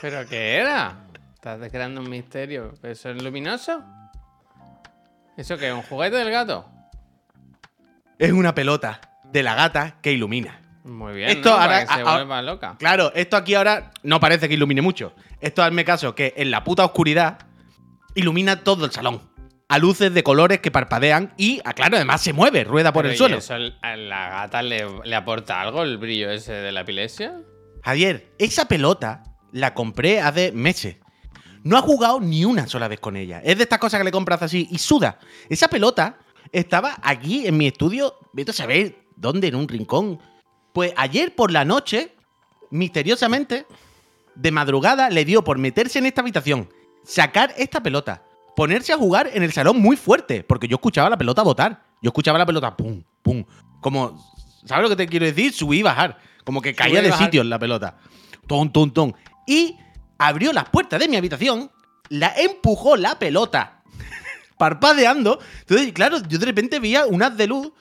¿Pero 0.00 0.26
qué 0.28 0.56
era? 0.56 1.09
Estás 1.42 1.70
creando 1.70 2.02
un 2.02 2.10
misterio. 2.10 2.74
¿Eso 2.82 3.08
es 3.10 3.22
luminoso? 3.22 3.82
¿Eso 5.38 5.56
qué? 5.56 5.72
¿Un 5.72 5.80
juguete 5.82 6.16
del 6.16 6.30
gato? 6.30 6.66
Es 8.18 8.30
una 8.32 8.54
pelota 8.54 9.00
de 9.24 9.42
la 9.42 9.54
gata 9.54 9.96
que 10.02 10.12
ilumina. 10.12 10.60
Muy 10.84 11.14
bien, 11.14 11.30
Esto 11.30 11.48
¿no? 11.50 11.54
ahora- 11.56 11.66
Para 11.66 11.86
que 11.86 11.94
se 11.94 12.02
vuelva 12.02 12.42
loca. 12.42 12.76
Claro, 12.78 13.10
esto 13.14 13.36
aquí 13.38 13.54
ahora 13.54 13.90
no 14.02 14.20
parece 14.20 14.48
que 14.48 14.54
ilumine 14.54 14.82
mucho. 14.82 15.14
Esto 15.40 15.62
hazme 15.62 15.84
caso, 15.84 16.14
que 16.14 16.34
en 16.36 16.50
la 16.50 16.62
puta 16.62 16.84
oscuridad 16.84 17.38
ilumina 18.14 18.62
todo 18.62 18.84
el 18.84 18.90
salón. 18.90 19.22
A 19.68 19.78
luces 19.78 20.12
de 20.12 20.22
colores 20.22 20.60
que 20.60 20.70
parpadean 20.70 21.32
y, 21.38 21.62
ah, 21.64 21.72
claro, 21.72 21.96
además 21.96 22.20
se 22.20 22.32
mueve, 22.34 22.64
rueda 22.64 22.92
por 22.92 23.02
Pero, 23.04 23.10
el 23.12 23.14
¿y 23.14 23.18
suelo. 23.18 23.36
eso 23.38 23.54
a 23.54 23.96
la 23.96 24.28
gata 24.28 24.62
le, 24.62 24.84
le 25.04 25.16
aporta 25.16 25.60
algo 25.62 25.82
el 25.84 25.96
brillo 25.96 26.30
ese 26.30 26.52
de 26.52 26.72
la 26.72 26.80
epilepsia? 26.82 27.38
Javier, 27.82 28.30
esa 28.38 28.66
pelota 28.66 29.22
la 29.52 29.72
compré 29.72 30.20
hace 30.20 30.52
meses. 30.52 30.96
No 31.62 31.76
ha 31.76 31.82
jugado 31.82 32.20
ni 32.20 32.44
una 32.44 32.66
sola 32.66 32.88
vez 32.88 33.00
con 33.00 33.16
ella. 33.16 33.40
Es 33.44 33.56
de 33.56 33.64
estas 33.64 33.78
cosas 33.78 33.98
que 33.98 34.04
le 34.04 34.12
compras 34.12 34.42
así 34.42 34.68
y 34.70 34.78
suda. 34.78 35.18
Esa 35.48 35.68
pelota 35.68 36.18
estaba 36.52 36.98
aquí 37.02 37.46
en 37.46 37.56
mi 37.56 37.66
estudio, 37.66 38.14
vete 38.32 38.50
a 38.50 38.54
saber 38.54 39.04
dónde, 39.16 39.48
en 39.48 39.54
un 39.54 39.68
rincón. 39.68 40.18
Pues 40.72 40.92
ayer 40.96 41.34
por 41.34 41.50
la 41.50 41.64
noche, 41.64 42.14
misteriosamente, 42.70 43.66
de 44.34 44.50
madrugada, 44.50 45.10
le 45.10 45.24
dio 45.24 45.44
por 45.44 45.58
meterse 45.58 45.98
en 45.98 46.06
esta 46.06 46.22
habitación, 46.22 46.70
sacar 47.04 47.52
esta 47.58 47.82
pelota, 47.82 48.22
ponerse 48.56 48.92
a 48.92 48.96
jugar 48.96 49.30
en 49.32 49.42
el 49.42 49.52
salón 49.52 49.80
muy 49.80 49.96
fuerte, 49.96 50.42
porque 50.44 50.68
yo 50.68 50.76
escuchaba 50.76 51.10
la 51.10 51.18
pelota 51.18 51.42
botar. 51.42 51.84
Yo 52.02 52.08
escuchaba 52.08 52.38
la 52.38 52.46
pelota 52.46 52.74
pum, 52.76 53.02
pum. 53.22 53.44
Como, 53.80 54.18
¿sabes 54.64 54.84
lo 54.84 54.88
que 54.88 54.96
te 54.96 55.06
quiero 55.06 55.26
decir? 55.26 55.52
Subir 55.52 55.80
y 55.80 55.82
bajar. 55.82 56.18
Como 56.44 56.62
que 56.62 56.74
caía 56.74 57.02
de 57.02 57.12
sitio 57.12 57.42
en 57.42 57.50
la 57.50 57.58
pelota. 57.58 57.98
Ton, 58.46 58.72
ton, 58.72 58.90
ton. 58.90 59.14
Y 59.46 59.76
abrió 60.20 60.52
las 60.52 60.68
puertas 60.68 61.00
de 61.00 61.08
mi 61.08 61.16
habitación, 61.16 61.70
la 62.10 62.34
empujó 62.36 62.96
la 62.96 63.18
pelota, 63.18 63.82
parpadeando. 64.58 65.38
Entonces, 65.60 65.94
claro, 65.94 66.18
yo 66.28 66.38
de 66.38 66.44
repente 66.44 66.78
veía 66.78 67.06
un 67.06 67.22
haz 67.22 67.38
de 67.38 67.46
luz 67.46 67.72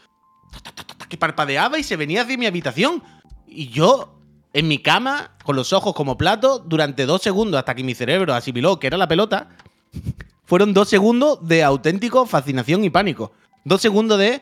que 1.09 1.17
parpadeaba 1.17 1.77
y 1.77 1.83
se 1.83 1.97
venía 1.97 2.21
hacia 2.21 2.37
mi 2.37 2.45
habitación. 2.45 3.03
Y 3.45 3.67
yo, 3.67 4.17
en 4.53 4.69
mi 4.69 4.79
cama, 4.79 5.31
con 5.43 5.57
los 5.57 5.73
ojos 5.73 5.93
como 5.93 6.17
platos, 6.17 6.61
durante 6.65 7.05
dos 7.05 7.21
segundos, 7.21 7.59
hasta 7.59 7.75
que 7.75 7.83
mi 7.83 7.93
cerebro 7.93 8.33
asimiló 8.33 8.79
que 8.79 8.87
era 8.87 8.95
la 8.95 9.09
pelota, 9.09 9.49
fueron 10.45 10.73
dos 10.73 10.87
segundos 10.87 11.45
de 11.45 11.61
auténtico 11.61 12.25
fascinación 12.25 12.85
y 12.85 12.89
pánico. 12.89 13.33
Dos 13.65 13.81
segundos 13.81 14.17
de. 14.17 14.41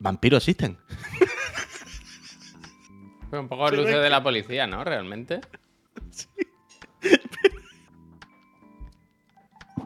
Vampiros 0.00 0.42
existen. 0.42 0.76
Fue 3.30 3.38
un 3.38 3.48
poco 3.48 3.70
luces 3.70 4.02
de 4.02 4.10
la 4.10 4.24
policía, 4.24 4.66
¿no? 4.66 4.82
Realmente. 4.82 5.40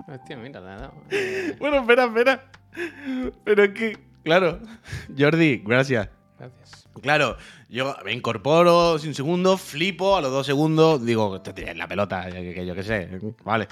Hostia, 0.09 0.37
mira, 0.37 0.61
dado. 0.61 0.92
Eh, 1.11 1.57
Bueno, 1.59 1.79
espera, 1.79 2.05
espera. 2.05 2.51
Pero 3.44 3.64
es 3.64 3.70
que, 3.70 3.99
claro. 4.25 4.61
Jordi, 5.16 5.59
gracias. 5.64 6.09
gracias. 6.38 6.88
Claro, 7.01 7.37
yo 7.68 7.96
me 8.05 8.12
incorporo 8.12 8.94
un 8.94 9.14
segundo, 9.14 9.57
flipo, 9.57 10.16
a 10.16 10.20
los 10.20 10.33
dos 10.33 10.46
segundos 10.46 11.05
digo, 11.05 11.40
te 11.40 11.53
tiré 11.53 11.75
la 11.75 11.87
pelota, 11.87 12.29
que, 12.31 12.53
que 12.53 12.66
yo 12.66 12.75
qué 12.75 12.83
sé, 12.83 13.09
vale. 13.44 13.68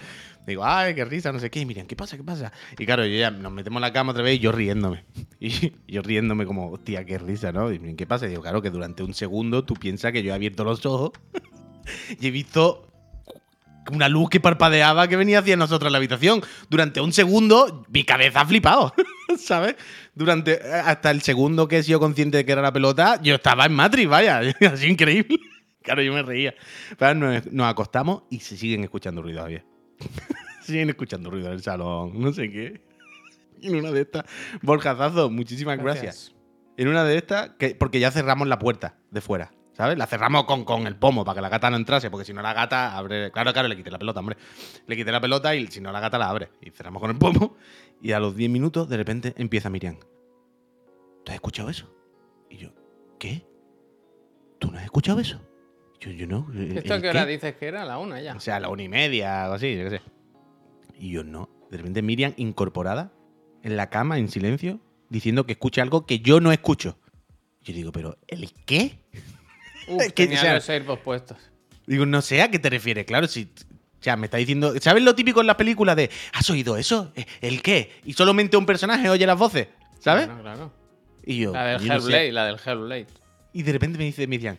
Digo, 0.47 0.65
ay, 0.65 0.95
qué 0.95 1.05
risa, 1.05 1.31
no 1.31 1.39
sé 1.39 1.51
qué, 1.51 1.61
y 1.61 1.67
miren, 1.67 1.87
¿qué 1.87 1.95
pasa, 1.95 2.17
qué 2.17 2.23
pasa? 2.25 2.51
Y 2.79 2.87
claro, 2.87 3.05
yo 3.05 3.19
ya 3.19 3.31
nos 3.31 3.53
metemos 3.53 3.79
en 3.79 3.83
la 3.83 3.93
cama 3.93 4.13
otra 4.13 4.23
vez 4.23 4.37
y 4.37 4.39
yo 4.39 4.51
riéndome. 4.53 5.05
Y 5.41 5.73
yo 5.87 6.03
riéndome 6.03 6.47
como, 6.47 6.71
hostia, 6.71 7.05
qué 7.05 7.19
risa, 7.19 7.53
¿no? 7.53 7.71
Y 7.71 7.79
miren, 7.79 7.97
¿qué 7.97 8.07
pasa? 8.07 8.27
Y 8.27 8.31
digo, 8.31 8.43
claro, 8.43 8.63
que 8.63 8.71
durante 8.71 9.03
un 9.03 9.13
segundo 9.13 9.65
tú 9.65 9.75
piensas 9.75 10.13
que 10.13 10.23
yo 10.23 10.33
he 10.33 10.35
abierto 10.35 10.65
los 10.65 10.85
ojos 10.87 11.13
y 12.21 12.27
he 12.27 12.31
visto 12.31 12.88
una 13.91 14.09
luz 14.09 14.31
que 14.31 14.41
parpadeaba 14.41 15.09
que 15.09 15.17
venía 15.17 15.41
hacia 15.41 15.57
nosotros 15.57 15.89
en 15.89 15.93
la 15.93 15.99
habitación. 15.99 16.43
Durante 16.69 17.01
un 17.01 17.13
segundo, 17.13 17.85
mi 17.91 18.05
cabeza 18.05 18.43
ha 18.43 18.47
flipado, 18.47 18.95
¿sabes? 19.39 19.77
Durante 20.15 20.61
hasta 20.63 21.11
el 21.11 21.23
segundo 21.23 21.69
que 21.69 21.79
he 21.79 21.83
sido 21.83 22.01
consciente 22.01 22.39
de 22.39 22.45
que 22.45 22.53
era 22.53 22.63
la 22.63 22.73
pelota, 22.73 23.21
yo 23.23 23.35
estaba 23.35 23.67
en 23.67 23.75
Matrix, 23.75 24.09
vaya, 24.09 24.41
así 24.73 24.89
increíble. 24.89 25.39
Claro, 25.83 26.03
yo 26.03 26.13
me 26.13 26.23
reía. 26.23 26.55
Pero 26.99 27.15
nos, 27.15 27.47
nos 27.53 27.67
acostamos 27.67 28.25
y 28.31 28.41
se 28.41 28.57
siguen 28.57 28.85
escuchando 28.85 29.23
ruidos, 29.23 29.43
Javier. 29.43 29.65
siguen 30.63 30.91
escuchando 30.91 31.31
ruido 31.31 31.49
en 31.49 31.55
el 31.55 31.63
salón, 31.63 32.13
no 32.21 32.33
sé 32.33 32.51
qué. 32.51 32.81
En 33.63 33.77
una 33.77 33.91
de 33.91 34.03
estas, 34.03 34.25
Borja 34.63 34.95
Zazo, 34.95 35.31
muchísimas 35.31 35.79
gracias. 35.79 36.35
En 36.77 36.89
una 36.89 37.05
de 37.05 37.17
estas, 37.17 37.51
que, 37.59 37.75
porque 37.75 37.99
ya 37.99 38.11
cerramos 38.11 38.47
la 38.47 38.59
puerta 38.59 38.97
de 39.11 39.21
fuera, 39.21 39.51
¿sabes? 39.79 39.97
La 39.97 40.07
cerramos 40.07 40.45
con, 40.45 40.65
con 40.65 40.89
el 40.89 40.97
pomo 40.97 41.25
para 41.25 41.37
que 41.37 41.41
la 41.41 41.49
gata 41.49 41.71
no 41.71 41.77
entrase, 41.77 42.11
porque 42.11 42.25
si 42.25 42.35
no 42.35 42.43
la 42.43 42.53
gata 42.53 42.97
abre. 42.97 43.31
Claro, 43.31 43.53
claro, 43.53 43.69
le 43.69 43.77
quité 43.77 43.93
la 43.93 43.99
pelota, 43.99 44.19
hombre. 44.19 44.37
Le 44.89 44.97
quité 44.97 45.13
la 45.13 45.21
pelota 45.21 45.55
y 45.55 45.69
si 45.69 45.81
no 45.81 45.93
la 45.93 46.01
gata 46.01 46.19
la 46.19 46.29
abre. 46.29 46.51
Y 46.61 46.71
cerramos 46.71 47.01
con 47.01 47.11
el 47.11 47.17
pomo. 47.17 47.57
Y 48.01 48.13
a 48.13 48.21
los 48.21 48.37
10 48.37 48.49
minutos, 48.49 48.89
de 48.89 48.97
repente, 48.97 49.35
empieza 49.37 49.71
Miriam. 49.71 49.97
¿Tú 51.25 51.33
has 51.33 51.35
escuchado 51.35 51.69
eso? 51.69 51.93
Y 52.49 52.59
yo, 52.59 52.69
¿qué? 53.19 53.45
¿Tú 54.61 54.71
no 54.71 54.79
has 54.79 54.85
escuchado 54.85 55.19
eso? 55.19 55.41
Yo, 55.99 56.13
yo 56.13 56.29
no. 56.29 56.47
¿Esto 56.55 56.93
a 56.93 56.97
¿el 56.97 57.03
qué 57.03 57.09
hora 57.09 57.27
dices 57.27 57.57
que 57.57 57.67
era? 57.67 57.83
A 57.83 57.85
la 57.85 57.99
una 57.99 58.21
ya. 58.21 58.37
O 58.37 58.41
sea, 58.41 58.57
a 58.57 58.61
la 58.61 58.69
una 58.69 58.85
y 58.85 58.89
media, 58.89 59.43
algo 59.43 59.57
así, 59.57 59.77
yo 59.77 59.83
qué 59.83 59.99
sé. 59.99 60.03
Y 60.97 61.11
yo 61.11 61.25
no. 61.25 61.51
De 61.73 61.77
repente 61.77 62.01
Miriam 62.03 62.35
incorporada 62.37 63.13
en 63.65 63.77
la 63.77 63.91
cama, 63.91 64.19
en 64.19 64.29
silencio, 64.29 64.79
diciendo 65.09 65.45
que 65.45 65.55
escucha 65.55 65.83
algo 65.83 66.07
que 66.07 66.21
yo 66.21 66.41
no 66.41 66.53
escucho. 66.53 67.01
Yo 67.63 67.75
digo, 67.75 67.91
¿pero 67.91 68.17
el 68.29 68.53
qué? 68.65 69.01
Uf, 69.89 70.07
que, 70.07 70.25
tenía 70.25 70.39
o 70.39 70.43
sea- 70.43 70.55
los 70.55 70.69
AirPods 70.69 71.03
puestos. 71.03 71.39
Digo, 71.87 72.05
no 72.05 72.21
sé 72.21 72.43
a 72.43 72.51
qué 72.51 72.59
te 72.59 72.71
refieres, 72.71 73.07
claro, 73.07 73.27
si. 73.27 73.49
O 74.01 74.03
sea, 74.03 74.17
me 74.17 74.27
está 74.27 74.37
diciendo. 74.37 74.75
¿Sabes 74.81 75.03
lo 75.03 75.15
típico 75.15 75.41
en 75.41 75.47
las 75.47 75.57
películas 75.57 75.97
de. 75.97 76.11
¿Has 76.33 76.49
oído 76.51 76.77
eso? 76.77 77.13
¿Eh, 77.17 77.25
¿El 77.41 77.63
qué? 77.63 77.93
Y 78.05 78.13
solamente 78.13 78.57
un 78.57 78.67
personaje 78.67 79.09
oye 79.09 79.27
las 79.27 79.39
voces, 79.39 79.69
¿sabes? 79.99 80.27
Claro, 80.27 80.43
claro. 80.43 80.73
Y 81.25 81.39
yo. 81.39 81.53
La 81.53 81.65
del 81.65 81.81
yo 81.81 81.95
no 81.95 82.01
sé. 82.01 82.07
Hellblade, 82.07 82.33
la 82.33 82.47
del 82.47 82.61
Hellblade. 82.65 83.07
Y 83.53 83.63
de 83.63 83.73
repente 83.73 83.99
me 83.99 84.05
dice 84.05 84.27
Miriam, 84.27 84.57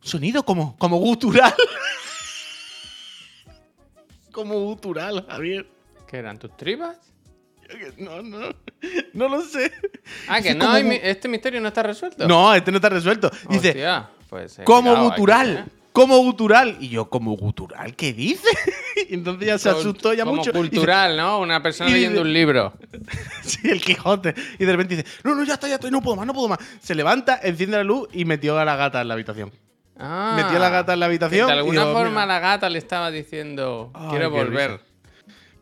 sonido 0.00 0.44
como, 0.44 0.76
como 0.76 0.98
gutural. 0.98 1.54
como 4.32 4.60
gutural, 4.60 5.24
Javier. 5.28 5.66
¿Qué 6.08 6.18
eran 6.18 6.38
tus 6.38 6.56
tripas? 6.56 6.98
No, 7.98 8.22
no, 8.22 8.48
no 9.12 9.28
lo 9.28 9.42
sé. 9.42 9.70
Ah, 10.26 10.40
que 10.40 10.54
no, 10.54 10.66
como 10.66 10.92
este 10.92 11.28
misterio 11.28 11.60
no 11.60 11.68
está 11.68 11.82
resuelto. 11.82 12.26
No, 12.26 12.54
este 12.54 12.70
no 12.70 12.78
está 12.78 12.88
resuelto. 12.88 13.30
Dice, 13.50 13.68
Hostia, 13.68 14.10
pues, 14.28 14.60
como 14.64 14.92
aquí, 14.92 15.00
gutural, 15.02 15.66
¿eh? 15.68 15.70
como 15.92 16.18
gutural. 16.18 16.76
Y 16.80 16.88
yo, 16.88 17.08
como 17.10 17.32
gutural, 17.36 17.94
¿qué 17.96 18.12
dice? 18.12 18.48
y 19.08 19.14
entonces 19.14 19.46
ya 19.46 19.58
se 19.58 19.70
asustó 19.70 20.12
ya 20.14 20.24
como 20.24 20.36
mucho. 20.36 20.50
Dice, 20.52 20.58
cultural, 20.70 21.16
¿no? 21.16 21.40
Una 21.40 21.62
persona 21.62 21.88
dice- 21.88 21.98
leyendo 21.98 22.22
un 22.22 22.32
libro. 22.32 22.72
sí, 23.42 23.68
el 23.70 23.80
Quijote. 23.80 24.34
Y 24.58 24.64
de 24.64 24.72
repente 24.72 24.96
dice, 24.96 25.08
no, 25.24 25.34
no, 25.34 25.44
ya 25.44 25.54
está, 25.54 25.68
ya 25.68 25.74
estoy, 25.74 25.90
no 25.90 26.00
puedo 26.02 26.16
más, 26.16 26.26
no 26.26 26.34
puedo 26.34 26.48
más. 26.48 26.58
Se 26.80 26.94
levanta, 26.94 27.40
enciende 27.42 27.76
la 27.78 27.84
luz 27.84 28.08
y 28.12 28.24
metió 28.24 28.58
a 28.58 28.64
la 28.64 28.76
gata 28.76 29.00
en 29.00 29.08
la 29.08 29.14
habitación. 29.14 29.52
Ah, 30.00 30.34
Metió 30.36 30.58
a 30.58 30.60
la 30.60 30.70
gata 30.70 30.92
en 30.94 31.00
la 31.00 31.06
habitación. 31.06 31.48
De 31.48 31.54
y 31.54 31.58
alguna 31.58 31.80
digo, 31.82 31.92
forma 31.92 32.10
"Mira". 32.10 32.26
la 32.26 32.38
gata 32.38 32.70
le 32.70 32.78
estaba 32.78 33.10
diciendo, 33.10 33.92
quiero 34.10 34.30
volver. 34.30 34.80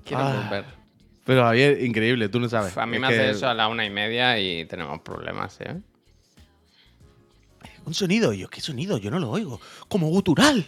Quiero 0.04 0.22
Ah. 0.24 0.42
volver. 0.42 0.64
Pero 1.24 1.42
Javier, 1.42 1.82
increíble, 1.82 2.28
tú 2.28 2.38
no 2.38 2.48
sabes. 2.48 2.76
A 2.76 2.86
mí 2.86 2.96
Es 2.96 3.00
me 3.00 3.06
hace 3.08 3.30
eso 3.30 3.48
a 3.48 3.54
la 3.54 3.66
una 3.66 3.84
y 3.86 3.90
media 3.90 4.38
y 4.38 4.64
tenemos 4.66 5.00
problemas, 5.00 5.58
¿eh? 5.60 5.76
Un 7.86 7.94
sonido. 7.94 8.32
Y 8.32 8.38
yo, 8.38 8.48
¿qué 8.48 8.60
sonido? 8.60 8.98
Yo 8.98 9.10
no 9.10 9.18
lo 9.18 9.30
oigo. 9.30 9.60
Como 9.88 10.08
gutural. 10.08 10.66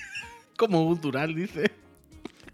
como 0.58 0.84
gutural, 0.84 1.34
dice. 1.34 1.70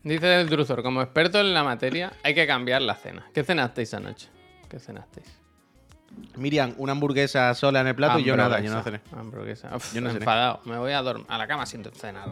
Dice 0.04 0.40
el 0.40 0.48
Druzor, 0.48 0.82
como 0.82 1.00
experto 1.02 1.40
en 1.40 1.54
la 1.54 1.62
materia, 1.64 2.12
hay 2.22 2.34
que 2.34 2.46
cambiar 2.46 2.82
la 2.82 2.94
cena. 2.96 3.26
¿Qué 3.32 3.42
cenasteis 3.44 3.94
anoche? 3.94 4.28
¿Qué 4.68 4.78
cenasteis? 4.78 5.26
Miriam, 6.36 6.74
una 6.76 6.92
hamburguesa 6.92 7.54
sola 7.54 7.80
en 7.80 7.86
el 7.86 7.94
plato 7.94 8.18
y 8.18 8.24
yo 8.24 8.36
nada, 8.36 8.60
yo 8.60 8.70
no 8.70 8.82
cené. 8.82 9.00
Hamburguesa. 9.16 9.74
Uf, 9.76 9.94
Yo 9.94 10.00
no 10.00 10.08
cené. 10.08 10.18
enfadado. 10.20 10.60
Me 10.64 10.76
voy 10.76 10.92
a, 10.92 11.02
dorm- 11.02 11.24
a 11.28 11.38
la 11.38 11.46
cama 11.46 11.64
sin 11.66 11.84
cenar. 11.94 12.28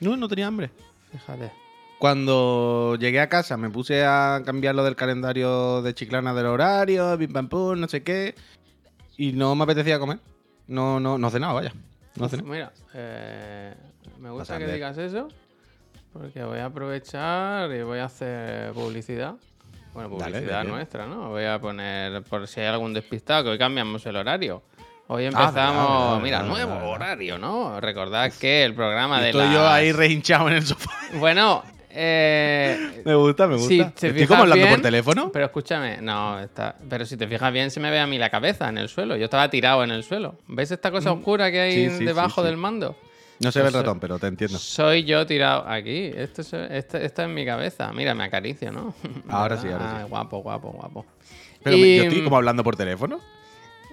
No, 0.00 0.16
no 0.16 0.28
tenía 0.28 0.46
hambre. 0.46 0.70
Fíjate. 1.12 1.52
Cuando 1.98 2.96
llegué 2.98 3.20
a 3.20 3.28
casa 3.28 3.58
me 3.58 3.68
puse 3.68 4.04
a 4.06 4.40
cambiar 4.46 4.74
lo 4.74 4.82
del 4.84 4.96
calendario 4.96 5.82
de 5.82 5.92
Chiclana 5.92 6.32
del 6.32 6.46
horario, 6.46 7.18
pim 7.18 7.30
pam 7.30 7.48
pum, 7.50 7.78
no 7.78 7.88
sé 7.88 8.02
qué. 8.02 8.34
Y 9.18 9.32
no 9.32 9.54
me 9.54 9.64
apetecía 9.64 9.98
comer. 9.98 10.18
No, 10.70 11.00
no, 11.00 11.18
no 11.18 11.30
cenaba, 11.30 11.54
vaya. 11.54 11.72
No 12.16 12.24
Uf, 12.26 12.30
cené. 12.30 12.42
mira, 12.44 12.72
eh, 12.94 13.74
me 14.18 14.30
gusta 14.30 14.56
que 14.58 14.66
digas 14.66 14.96
eso 14.98 15.28
porque 16.12 16.42
voy 16.42 16.58
a 16.58 16.66
aprovechar 16.66 17.70
y 17.72 17.82
voy 17.82 17.98
a 17.98 18.04
hacer 18.06 18.72
publicidad. 18.72 19.34
Bueno, 19.94 20.10
publicidad 20.10 20.58
dale. 20.58 20.70
nuestra, 20.70 21.06
¿no? 21.06 21.30
Voy 21.30 21.44
a 21.44 21.60
poner, 21.60 22.22
por 22.22 22.46
si 22.46 22.60
hay 22.60 22.66
algún 22.68 22.94
despistado, 22.94 23.44
que 23.44 23.50
hoy 23.50 23.58
cambiamos 23.58 24.04
el 24.06 24.16
horario. 24.16 24.62
Hoy 25.08 25.24
Ah, 25.24 25.28
empezamos, 25.28 25.54
verdad, 25.56 26.20
mira, 26.22 26.38
verdad, 26.38 26.50
nuevo 26.52 26.72
verdad. 26.74 26.88
horario, 26.90 27.38
¿no? 27.38 27.80
Recordad 27.80 28.32
que 28.40 28.64
el 28.64 28.74
programa 28.74 29.20
de 29.20 29.30
estoy 29.30 29.52
yo 29.52 29.66
ahí 29.68 29.90
rehinchado 29.90 30.48
en 30.48 30.54
el 30.54 30.66
sofá. 30.66 30.90
Bueno, 31.14 31.64
eh, 31.92 33.02
Me 33.04 33.14
gusta, 33.14 33.46
me 33.46 33.54
gusta. 33.56 33.68
si 33.68 33.84
te 33.84 34.08
Estoy 34.08 34.26
como 34.26 34.42
hablando 34.42 34.68
por 34.68 34.80
teléfono. 34.80 35.30
Pero 35.32 35.44
escúchame, 35.46 35.98
no, 36.00 36.38
está, 36.40 36.76
pero 36.88 37.04
si 37.04 37.16
te 37.16 37.26
fijas 37.26 37.52
bien, 37.52 37.70
se 37.70 37.80
me 37.80 37.90
ve 37.90 37.98
a 38.00 38.06
mí 38.06 38.18
la 38.18 38.30
cabeza 38.30 38.68
en 38.68 38.78
el 38.78 38.88
suelo. 38.88 39.16
Yo 39.16 39.24
estaba 39.24 39.48
tirado 39.50 39.82
en 39.84 39.90
el 39.90 40.04
suelo. 40.04 40.36
¿Ves 40.48 40.70
esta 40.70 40.90
cosa 40.90 41.12
oscura 41.12 41.50
que 41.50 41.60
hay 41.60 41.86
Mm. 41.86 41.90
Sí, 41.92 41.98
sí, 41.98 42.04
debajo 42.04 42.40
sí, 42.42 42.46
del 42.46 42.56
mando? 42.56 42.96
No 43.40 43.50
se 43.50 43.60
ve 43.60 43.68
el 43.68 43.72
Pues, 43.72 43.82
ratón, 43.84 44.00
pero 44.00 44.18
te 44.18 44.26
entiendo. 44.26 44.58
Soy 44.58 45.04
yo 45.04 45.26
tirado 45.26 45.66
aquí. 45.66 46.10
Esto 46.14 46.42
es, 46.42 46.52
esto, 46.52 46.98
esto 46.98 47.22
es 47.22 47.28
mi 47.28 47.44
cabeza. 47.46 47.90
Mira, 47.92 48.14
me 48.14 48.24
acaricio, 48.24 48.70
¿no? 48.70 48.94
Ahora 49.28 49.56
sí, 49.56 49.68
ahora 49.68 50.02
sí. 50.02 50.08
Guapo, 50.10 50.38
guapo, 50.42 50.70
guapo. 50.72 51.06
Pero 51.62 51.76
Y, 51.76 51.96
yo 51.96 52.02
estoy 52.04 52.22
como 52.24 52.36
hablando 52.36 52.62
por 52.62 52.76
teléfono. 52.76 53.18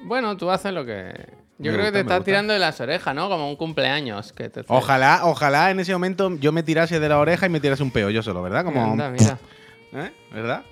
Bueno, 0.04 0.36
tú 0.36 0.50
haces 0.52 0.74
lo 0.74 0.86
que. 0.86 1.14
Yo 1.60 1.72
Me 1.72 1.78
creo 1.78 1.86
gusta, 1.86 1.86
que 1.86 1.92
te 1.92 2.00
estás 2.02 2.18
gusta. 2.20 2.26
tirando 2.26 2.54
de 2.54 2.60
las 2.60 2.80
orejas, 2.82 3.16
¿no? 3.16 3.30
Como 3.30 3.50
un 3.50 3.56
cumpleaños. 3.56 4.32
Que 4.34 4.50
te 4.50 4.64
Ojalá, 4.68 5.22
ojalá 5.24 5.72
en 5.72 5.80
ese 5.80 5.94
momento 5.94 6.36
yo 6.40 6.52
me 6.52 6.62
tirase 6.64 7.00
de 7.00 7.10
la 7.10 7.18
oreja 7.20 7.46
y 7.48 7.50
me 7.50 7.60
tirase 7.60 7.82
un 7.84 7.92
peo 7.92 8.10
yo 8.10 8.22
solo, 8.22 8.44
¿verdad? 8.44 8.64
Como, 8.64 8.92
Anda, 8.92 9.10
mira. 9.10 9.38
¿Eh? 9.94 10.12
¿Verdad? 10.32 10.64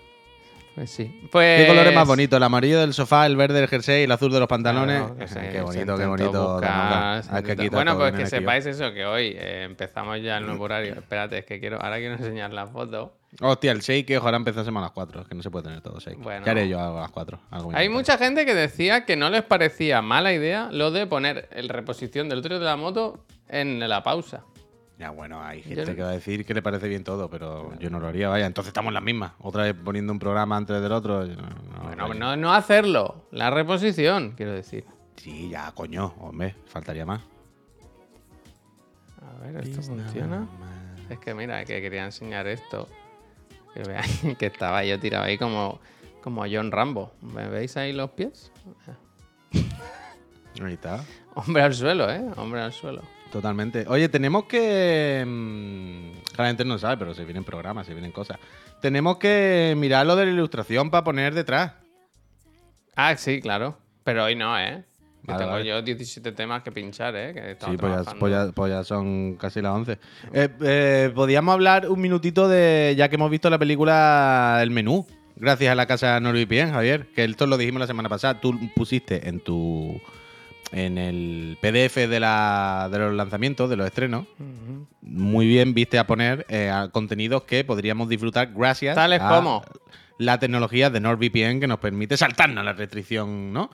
Pues 0.75 0.91
sí. 0.91 1.21
Pues... 1.31 1.61
¿Qué 1.61 1.67
color 1.67 1.87
es 1.87 1.95
más 1.95 2.05
bonito? 2.05 2.35
El 2.35 2.43
amarillo 2.43 2.81
del 2.81 2.93
sofá, 2.93 3.25
el 3.25 3.37
verde 3.37 3.61
del 3.61 3.69
jersey, 3.69 4.03
el 4.03 4.11
azul 4.11 4.31
de 4.31 4.39
los 4.39 4.47
pantalones. 4.49 5.03
Qué 5.51 5.61
bonito, 5.61 5.95
qué 5.97 6.03
intentó 6.03 6.09
bonito. 6.09 6.53
buscar, 6.55 7.43
que 7.43 7.69
Bueno, 7.69 7.97
pues 7.97 8.13
que 8.13 8.25
sepáis 8.27 8.65
eso, 8.65 8.91
que 8.93 9.05
hoy 9.05 9.35
eh, 9.37 9.63
empezamos 9.63 10.21
ya 10.21 10.37
el 10.37 10.45
nuevo 10.45 10.65
horario. 10.65 10.93
Espérate, 10.95 11.37
es 11.39 11.45
que 11.45 11.61
quiero. 11.61 11.81
Ahora 11.81 11.97
quiero 11.97 12.15
enseñar 12.15 12.51
la 12.51 12.67
foto. 12.67 13.15
Hostia, 13.41 13.71
el 13.73 13.79
shake, 13.81 14.17
ojalá 14.17 14.37
empezásemos 14.37 14.79
a 14.81 14.83
las 14.85 14.91
4. 14.91 15.21
Es 15.21 15.27
que 15.27 15.35
no 15.35 15.43
se 15.43 15.51
puede 15.51 15.63
tener 15.65 15.81
todo 15.81 15.99
shake. 15.99 16.17
Bueno. 16.21 16.45
Ya 16.45 16.51
haré 16.51 16.69
yo 16.69 16.79
algo 16.79 16.97
a 16.99 17.01
las 17.01 17.11
4. 17.11 17.39
Algo 17.51 17.71
Hay 17.73 17.89
mucha 17.89 18.17
gente 18.17 18.45
que 18.45 18.55
decía 18.55 19.05
que 19.05 19.15
no 19.17 19.29
les 19.29 19.43
parecía 19.43 20.01
mala 20.01 20.31
idea 20.33 20.69
lo 20.71 20.91
de 20.91 21.05
poner 21.07 21.49
el 21.51 21.67
reposición 21.69 22.29
del 22.29 22.39
otro 22.39 22.57
de 22.59 22.65
la 22.65 22.77
moto 22.77 23.25
en 23.49 23.79
la 23.87 24.03
pausa. 24.03 24.43
Ya, 24.97 25.09
bueno, 25.09 25.43
hay 25.43 25.61
gente 25.61 25.93
que 25.93 26.01
va 26.01 26.07
a 26.07 26.13
decir 26.13 26.45
que 26.45 26.53
le 26.53 26.61
parece 26.61 26.87
bien 26.87 27.03
todo, 27.03 27.29
pero 27.29 27.77
yo 27.79 27.89
no 27.89 27.99
lo 27.99 28.07
haría. 28.07 28.29
Vaya, 28.29 28.45
entonces 28.45 28.69
estamos 28.69 28.91
en 28.91 28.93
las 28.93 29.03
mismas. 29.03 29.33
Otra 29.39 29.63
vez 29.63 29.73
poniendo 29.75 30.13
un 30.13 30.19
programa 30.19 30.55
antes 30.55 30.81
del 30.81 30.91
otro. 30.93 31.25
no- 31.25 31.35
no 31.35 31.83
Bueno, 31.83 32.13
no, 32.13 32.37
no 32.37 32.53
hacerlo, 32.53 33.27
la 33.31 33.49
reposición, 33.49 34.31
quiero 34.37 34.53
decir. 34.53 34.85
Sí, 35.17 35.49
ya, 35.49 35.69
coño, 35.73 36.13
hombre, 36.21 36.55
faltaría 36.67 37.05
más. 37.05 37.21
A 39.21 39.39
ver, 39.41 39.57
¿esto 39.67 39.81
funciona? 39.81 40.47
Es 41.09 41.19
que 41.19 41.33
mira, 41.33 41.63
que 41.65 41.81
quería 41.81 42.05
enseñar 42.05 42.47
esto. 42.47 42.87
Que 43.75 43.83
veáis 43.83 44.21
que 44.39 44.47
estaba 44.47 44.83
yo 44.83 44.99
tirado 44.99 45.25
ahí 45.25 45.37
como, 45.37 45.79
como 46.23 46.43
John 46.51 46.71
Rambo. 46.71 47.13
¿Me 47.21 47.47
veis 47.47 47.77
ahí 47.77 47.93
los 47.93 48.09
pies? 48.11 48.51
Ahí 50.63 50.73
está. 50.73 51.03
Hombre 51.33 51.63
al 51.63 51.73
suelo, 51.73 52.09
¿eh? 52.09 52.23
Hombre 52.37 52.61
al 52.61 52.71
suelo. 52.71 53.01
Totalmente. 53.29 53.85
Oye, 53.89 54.07
tenemos 54.07 54.45
que. 54.45 55.21
mm, 55.27 56.37
La 56.37 56.47
gente 56.47 56.63
no 56.63 56.77
sabe, 56.77 56.95
pero 56.95 57.13
se 57.13 57.25
vienen 57.25 57.43
programas, 57.43 57.85
se 57.85 57.93
vienen 57.93 58.13
cosas. 58.13 58.37
Tenemos 58.81 59.17
que 59.17 59.73
mirar 59.75 60.05
lo 60.05 60.15
de 60.15 60.25
la 60.27 60.31
ilustración 60.31 60.89
para 60.89 61.03
poner 61.03 61.33
detrás. 61.33 61.73
Ah, 62.95 63.17
sí, 63.17 63.41
claro. 63.41 63.77
Pero 64.05 64.23
hoy 64.23 64.35
no, 64.35 64.57
¿eh? 64.57 64.85
Que 65.25 65.31
Vale, 65.31 65.43
tengo 65.43 65.51
vale. 65.53 65.65
yo 65.65 65.81
17 65.81 66.31
temas 66.33 66.61
que 66.63 66.71
pinchar, 66.71 67.15
¿eh? 67.15 67.33
Que 67.33 67.57
Sí, 67.65 67.77
pues 67.77 68.05
ya, 68.05 68.13
pues 68.19 68.31
ya- 68.31 68.51
pues 68.53 68.71
ya 68.71 68.83
son 68.83 69.35
casi 69.37 69.61
las 69.61 69.73
11. 69.73 69.97
Eh, 70.33 70.49
eh, 70.61 71.11
Podríamos 71.15 71.53
hablar 71.53 71.89
un 71.89 71.99
minutito 71.99 72.47
de, 72.47 72.93
ya 72.97 73.09
que 73.09 73.15
hemos 73.15 73.31
visto 73.31 73.49
la 73.49 73.57
película, 73.57 74.59
el 74.61 74.71
menú. 74.71 75.07
Gracias 75.37 75.71
a 75.71 75.75
la 75.75 75.85
casa 75.85 76.19
NordVPN, 76.19 76.71
Javier. 76.71 77.07
Que 77.15 77.23
esto 77.25 77.47
lo 77.47 77.57
dijimos 77.57 77.79
la 77.81 77.87
semana 77.87 78.07
pasada. 78.07 78.39
Tú 78.39 78.57
pusiste 78.75 79.27
en 79.27 79.39
tu. 79.41 79.99
En 80.71 80.97
el 80.97 81.57
PDF 81.61 82.07
de, 82.07 82.19
la, 82.19 82.89
de 82.91 82.97
los 82.99 83.13
lanzamientos, 83.13 83.69
de 83.69 83.75
los 83.77 83.85
estrenos, 83.85 84.25
muy 85.01 85.45
bien 85.47 85.73
viste 85.73 85.99
a 85.99 86.07
poner 86.07 86.45
eh, 86.49 86.69
a 86.69 86.89
contenidos 86.89 87.43
que 87.43 87.63
podríamos 87.63 88.09
disfrutar 88.09 88.51
gracias 88.53 88.95
Tales 88.95 89.21
a 89.21 89.29
como. 89.29 89.63
La 90.17 90.39
tecnología 90.39 90.89
de 90.89 90.99
NordVPN 90.99 91.59
que 91.59 91.67
nos 91.67 91.79
permite 91.79 92.17
saltarnos 92.17 92.63
la 92.63 92.73
restricción, 92.73 93.51
¿no? 93.53 93.69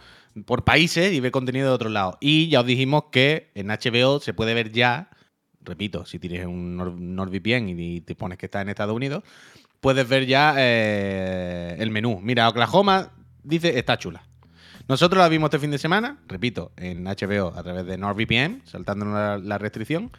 Por 0.46 0.64
países 0.64 1.14
y 1.14 1.20
ver 1.20 1.32
contenido 1.32 1.68
de 1.68 1.74
otro 1.74 1.90
lado. 1.90 2.18
Y 2.22 2.50
ya 2.50 2.62
os 2.62 2.66
dijimos 2.66 3.06
que 3.12 3.52
en 3.56 3.68
HBO 3.68 4.20
se 4.20 4.34
puede 4.34 4.54
ver 4.54 4.72
ya 4.72 5.10
repito, 5.64 6.06
si 6.06 6.20
tienes 6.20 6.46
un 6.46 6.78
Nord- 6.78 6.98
NordVPN 6.98 7.70
y 7.80 8.02
te 8.02 8.16
pones 8.16 8.38
que 8.38 8.48
está 8.48 8.62
en 8.62 8.70
Estados 8.70 8.96
Unidos, 8.96 9.24
puedes 9.80 10.08
ver 10.08 10.26
ya 10.26 10.56
eh, 10.58 11.76
el 11.80 11.92
menú. 11.92 12.20
Mira, 12.22 12.50
Oklahoma 12.50 13.12
dice 13.44 13.78
está 13.78 13.98
chula. 13.98 14.24
Nosotros 14.88 15.20
la 15.22 15.30
vimos 15.30 15.48
este 15.48 15.60
fin 15.60 15.72
de 15.72 15.78
semana, 15.78 16.18
repito, 16.28 16.72
en 16.76 17.04
HBO 17.04 17.54
a 17.56 17.64
través 17.64 17.86
de 17.86 17.98
NordVPN, 17.98 18.64
saltándonos 18.66 19.44
la 19.44 19.58
restricción. 19.58 20.12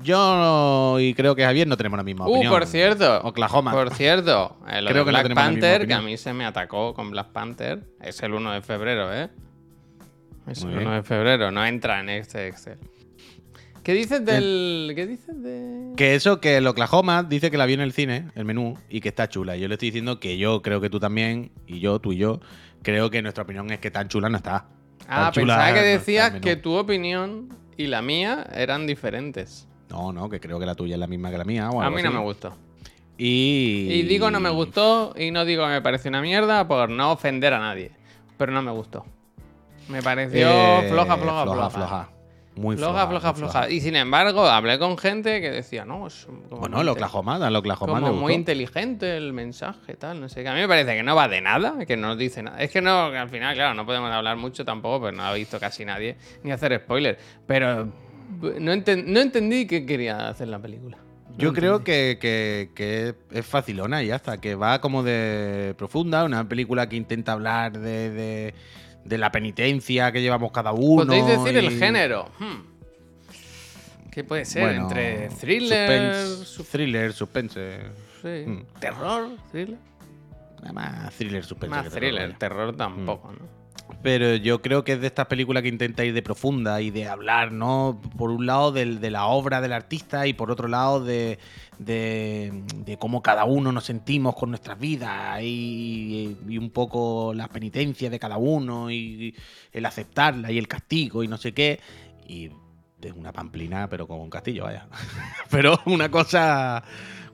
Yo 0.00 0.98
y 1.00 1.14
creo 1.14 1.34
que 1.34 1.44
Javier 1.44 1.66
no 1.68 1.76
tenemos 1.76 1.96
la 1.96 2.02
misma 2.02 2.26
Uh, 2.26 2.30
opinión. 2.32 2.52
por 2.52 2.66
cierto. 2.66 3.20
Oklahoma. 3.22 3.70
Por 3.72 3.94
cierto, 3.94 4.56
eh, 4.68 4.82
lo 4.82 4.90
Creo 4.90 5.04
de 5.04 5.10
que 5.10 5.12
no 5.18 5.18
Black 5.24 5.34
Panther, 5.34 5.86
que 5.86 5.94
a 5.94 6.00
mí 6.00 6.16
se 6.16 6.32
me 6.32 6.44
atacó 6.44 6.92
con 6.94 7.10
Black 7.10 7.28
Panther, 7.32 7.84
es 8.00 8.22
el 8.22 8.34
1 8.34 8.52
de 8.52 8.62
febrero, 8.62 9.12
¿eh? 9.14 9.28
Es 10.48 10.64
Muy 10.64 10.72
el 10.72 10.78
bien. 10.78 10.88
1 10.88 10.96
de 10.96 11.02
febrero, 11.04 11.50
no 11.52 11.64
entra 11.64 12.00
en 12.00 12.08
este 12.08 12.48
Excel. 12.48 12.78
¿Qué 13.84 13.94
dices 13.94 14.24
del. 14.24 14.92
¿Qué 14.94 15.06
dices 15.06 15.42
de.? 15.42 15.92
Que 15.96 16.14
eso, 16.14 16.40
que 16.40 16.56
el 16.58 16.66
Oklahoma 16.68 17.24
dice 17.24 17.50
que 17.50 17.56
la 17.58 17.66
vio 17.66 17.74
en 17.74 17.80
el 17.80 17.92
cine, 17.92 18.28
el 18.36 18.44
menú, 18.44 18.76
y 18.88 19.00
que 19.00 19.08
está 19.08 19.28
chula. 19.28 19.56
Yo 19.56 19.66
le 19.68 19.74
estoy 19.74 19.88
diciendo 19.88 20.20
que 20.20 20.38
yo 20.38 20.62
creo 20.62 20.80
que 20.80 20.88
tú 20.88 21.00
también, 21.00 21.50
y 21.66 21.80
yo, 21.80 21.98
tú 21.98 22.12
y 22.12 22.16
yo, 22.16 22.40
creo 22.82 23.10
que 23.10 23.22
nuestra 23.22 23.42
opinión 23.42 23.70
es 23.72 23.80
que 23.80 23.90
tan 23.90 24.08
chula 24.08 24.28
no 24.28 24.36
está. 24.36 24.66
Ah, 25.08 25.30
chula 25.32 25.54
pensaba 25.56 25.74
que 25.74 25.82
decías 25.86 26.30
que 26.40 26.54
tu 26.54 26.74
opinión 26.74 27.48
y 27.76 27.88
la 27.88 28.02
mía 28.02 28.46
eran 28.54 28.86
diferentes. 28.86 29.66
No, 29.92 30.12
no, 30.12 30.28
que 30.30 30.40
creo 30.40 30.58
que 30.58 30.66
la 30.66 30.74
tuya 30.74 30.94
es 30.94 30.98
la 31.00 31.06
misma 31.06 31.30
que 31.30 31.38
la 31.38 31.44
mía. 31.44 31.68
o 31.70 31.80
A 31.82 31.90
mí 31.90 32.02
no 32.02 32.08
así. 32.08 32.16
me 32.18 32.22
gustó. 32.22 32.56
Y... 33.18 33.88
Y 33.90 34.02
digo 34.02 34.30
no 34.30 34.40
me 34.40 34.50
gustó 34.50 35.12
y 35.16 35.30
no 35.30 35.44
digo 35.44 35.64
que 35.64 35.70
me 35.70 35.82
pareció 35.82 36.08
una 36.08 36.22
mierda 36.22 36.66
por 36.66 36.88
no 36.90 37.12
ofender 37.12 37.52
a 37.54 37.58
nadie. 37.58 37.92
Pero 38.38 38.52
no 38.52 38.62
me 38.62 38.70
gustó. 38.72 39.04
Me 39.88 40.02
pareció 40.02 40.48
Eh, 40.48 40.86
floja, 40.90 41.16
floja, 41.16 41.42
floja. 41.44 41.70
floja. 41.70 42.08
Muy 42.54 42.76
Floja, 42.76 43.06
floja, 43.08 43.32
muy 43.32 43.38
floja. 43.40 43.70
Y 43.70 43.80
sin 43.80 43.96
embargo, 43.96 44.46
hablé 44.46 44.78
con 44.78 44.98
gente 44.98 45.40
que 45.40 45.50
decía, 45.50 45.86
no, 45.86 46.06
es 46.06 46.26
como 46.26 46.58
Bueno, 46.60 46.76
muy 46.76 46.86
inte- 46.86 46.90
Oklahoma, 46.92 47.36
al 47.46 47.56
Oklahoma 47.56 48.00
Como 48.00 48.12
muy 48.12 48.34
inteligente 48.34 49.16
el 49.16 49.32
mensaje, 49.32 49.94
tal, 49.94 50.20
no 50.20 50.28
sé 50.28 50.42
qué. 50.42 50.48
A 50.50 50.54
mí 50.54 50.60
me 50.60 50.68
parece 50.68 50.94
que 50.94 51.02
no 51.02 51.16
va 51.16 51.28
de 51.28 51.40
nada, 51.40 51.86
que 51.86 51.96
no 51.96 52.14
dice 52.14 52.42
nada. 52.42 52.60
Es 52.62 52.70
que 52.70 52.82
no, 52.82 53.10
que 53.10 53.16
al 53.16 53.30
final, 53.30 53.54
claro, 53.54 53.72
no 53.74 53.86
podemos 53.86 54.10
hablar 54.10 54.36
mucho 54.36 54.66
tampoco, 54.66 55.00
pues 55.00 55.14
no 55.14 55.22
ha 55.22 55.32
visto 55.32 55.58
casi 55.58 55.84
nadie, 55.86 56.16
ni 56.42 56.50
hacer 56.52 56.78
spoiler. 56.84 57.18
Pero 57.46 57.88
no, 58.40 58.72
enten- 58.72 59.04
no 59.06 59.20
entendí 59.20 59.66
qué 59.66 59.84
quería 59.86 60.28
hacer 60.28 60.48
la 60.48 60.58
película. 60.60 60.98
Yo 61.38 61.52
creo 61.54 61.82
que, 61.82 62.18
que- 62.20 62.70
que 62.74 63.14
es 63.30 63.46
facilona 63.46 64.02
y 64.02 64.08
ya 64.08 64.16
está, 64.16 64.38
que 64.40 64.54
va 64.54 64.80
como 64.82 65.02
de 65.02 65.74
profunda, 65.78 66.24
una 66.24 66.46
película 66.48 66.88
que 66.88 66.96
intenta 66.96 67.32
hablar 67.32 67.72
de, 67.78 68.10
de- 68.10 68.54
de 69.04 69.18
la 69.18 69.32
penitencia 69.32 70.12
que 70.12 70.20
llevamos 70.20 70.52
cada 70.52 70.72
uno. 70.72 71.06
Podéis 71.06 71.26
decir 71.26 71.56
el 71.56 71.70
género. 71.78 72.30
Hmm. 72.38 72.70
¿Qué 74.10 74.24
puede 74.24 74.44
ser? 74.44 74.62
Bueno, 74.62 74.82
Entre 74.82 75.28
thriller, 75.40 76.14
suspense, 76.14 76.44
sus- 76.44 76.68
thriller, 76.68 77.12
suspense. 77.14 77.78
sí, 78.20 78.44
Hmm. 78.46 78.62
terror, 78.78 79.30
thriller. 79.50 79.78
Nada 80.60 80.72
más 80.74 81.14
thriller, 81.14 81.42
suspense. 81.44 81.70
Más 81.74 81.84
terror, 81.84 81.98
thriller, 81.98 82.38
terror 82.38 82.76
tampoco, 82.76 83.32
¿no? 83.32 83.61
Pero 84.02 84.36
yo 84.36 84.62
creo 84.62 84.84
que 84.84 84.92
es 84.92 85.00
de 85.00 85.06
estas 85.06 85.26
películas 85.26 85.62
que 85.62 85.68
intenta 85.68 86.04
ir 86.04 86.14
de 86.14 86.22
profunda 86.22 86.80
y 86.80 86.90
de 86.90 87.06
hablar, 87.08 87.52
¿no? 87.52 88.00
Por 88.16 88.30
un 88.30 88.46
lado 88.46 88.72
de, 88.72 89.10
la 89.10 89.26
obra 89.26 89.60
del 89.60 89.72
artista 89.72 90.26
y 90.26 90.32
por 90.32 90.50
otro 90.50 90.68
lado 90.68 91.04
de, 91.04 91.38
cómo 92.98 93.22
cada 93.22 93.44
uno 93.44 93.70
nos 93.72 93.84
sentimos 93.84 94.34
con 94.34 94.50
nuestras 94.50 94.78
vidas 94.78 95.40
y, 95.42 96.36
y 96.48 96.58
un 96.58 96.70
poco 96.70 97.32
la 97.34 97.48
penitencia 97.48 98.10
de 98.10 98.18
cada 98.18 98.38
uno 98.38 98.90
y 98.90 99.34
el 99.72 99.86
aceptarla 99.86 100.50
y 100.50 100.58
el 100.58 100.68
castigo 100.68 101.22
y 101.22 101.28
no 101.28 101.36
sé 101.36 101.52
qué. 101.52 101.80
Y 102.26 102.50
es 103.00 103.12
una 103.12 103.32
pamplina, 103.32 103.88
pero 103.88 104.06
con 104.06 104.20
un 104.20 104.30
castillo, 104.30 104.64
vaya. 104.64 104.86
pero 105.50 105.78
una 105.86 106.10
cosa... 106.10 106.82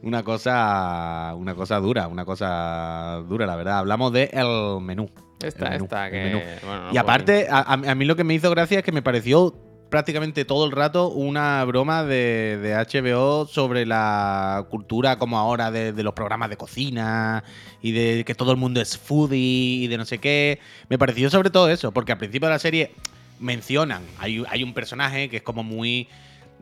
Una 0.01 0.23
cosa, 0.23 1.35
una 1.37 1.57
cosa 1.57 1.81
dura, 1.81 2.07
una 2.07 2.25
cosa 2.25 3.21
dura, 3.29 3.47
la 3.47 3.57
verdad. 3.57 3.79
Hablamos 3.79 4.13
de 4.13 4.31
el 4.33 4.81
menú. 4.81 5.11
Esta, 5.43 5.71
menú, 5.71 5.85
esta, 5.85 6.11
que. 6.11 6.59
bueno, 6.65 6.89
no 6.89 6.93
Y 6.93 6.97
aparte, 6.99 7.47
a, 7.51 7.59
a- 7.59 7.73
a 7.73 7.95
mí 7.95 8.05
lo 8.05 8.17
que 8.17 8.25
me 8.25 8.35
hizo 8.35 8.51
gracia 8.51 8.79
es 8.79 8.85
que 8.85 8.93
me 8.93 9.03
pareció 9.03 9.55
prácticamente 9.89 10.45
todo 10.45 10.67
el 10.67 10.73
rato 10.73 11.09
una 11.09 11.65
broma 11.65 12.05
de, 12.05 12.59
de 12.61 12.75
HBO 12.75 13.47
sobre 13.47 13.87
la 13.87 14.67
cultura 14.69 15.19
como 15.19 15.39
ahora 15.39 15.71
de, 15.71 15.93
de 15.95 16.03
los 16.03 16.13
programas 16.13 16.51
de 16.51 16.59
cocina 16.59 17.43
y 17.81 17.93
de 17.93 18.23
que 18.27 18.35
todo 18.35 18.51
el 18.51 18.59
mundo 18.59 18.83
es 18.83 18.99
foodie 18.99 19.39
y 19.85 19.87
de 19.87 19.97
no 19.97 20.05
sé 20.05 20.19
qué. 20.19 20.59
Me 20.91 20.99
pareció 20.99 21.31
sobre 21.31 21.49
todo 21.51 21.71
eso, 21.71 21.91
porque 21.93 22.13
al 22.13 22.19
principio 22.19 22.49
de 22.49 22.55
la 22.55 22.59
serie 22.59 22.93
mencionan, 23.41 24.03
hay, 24.19 24.45
hay 24.51 24.63
un 24.63 24.75
personaje 24.75 25.31
que 25.31 25.37
es 25.39 25.43
como 25.43 25.63
muy 25.63 26.09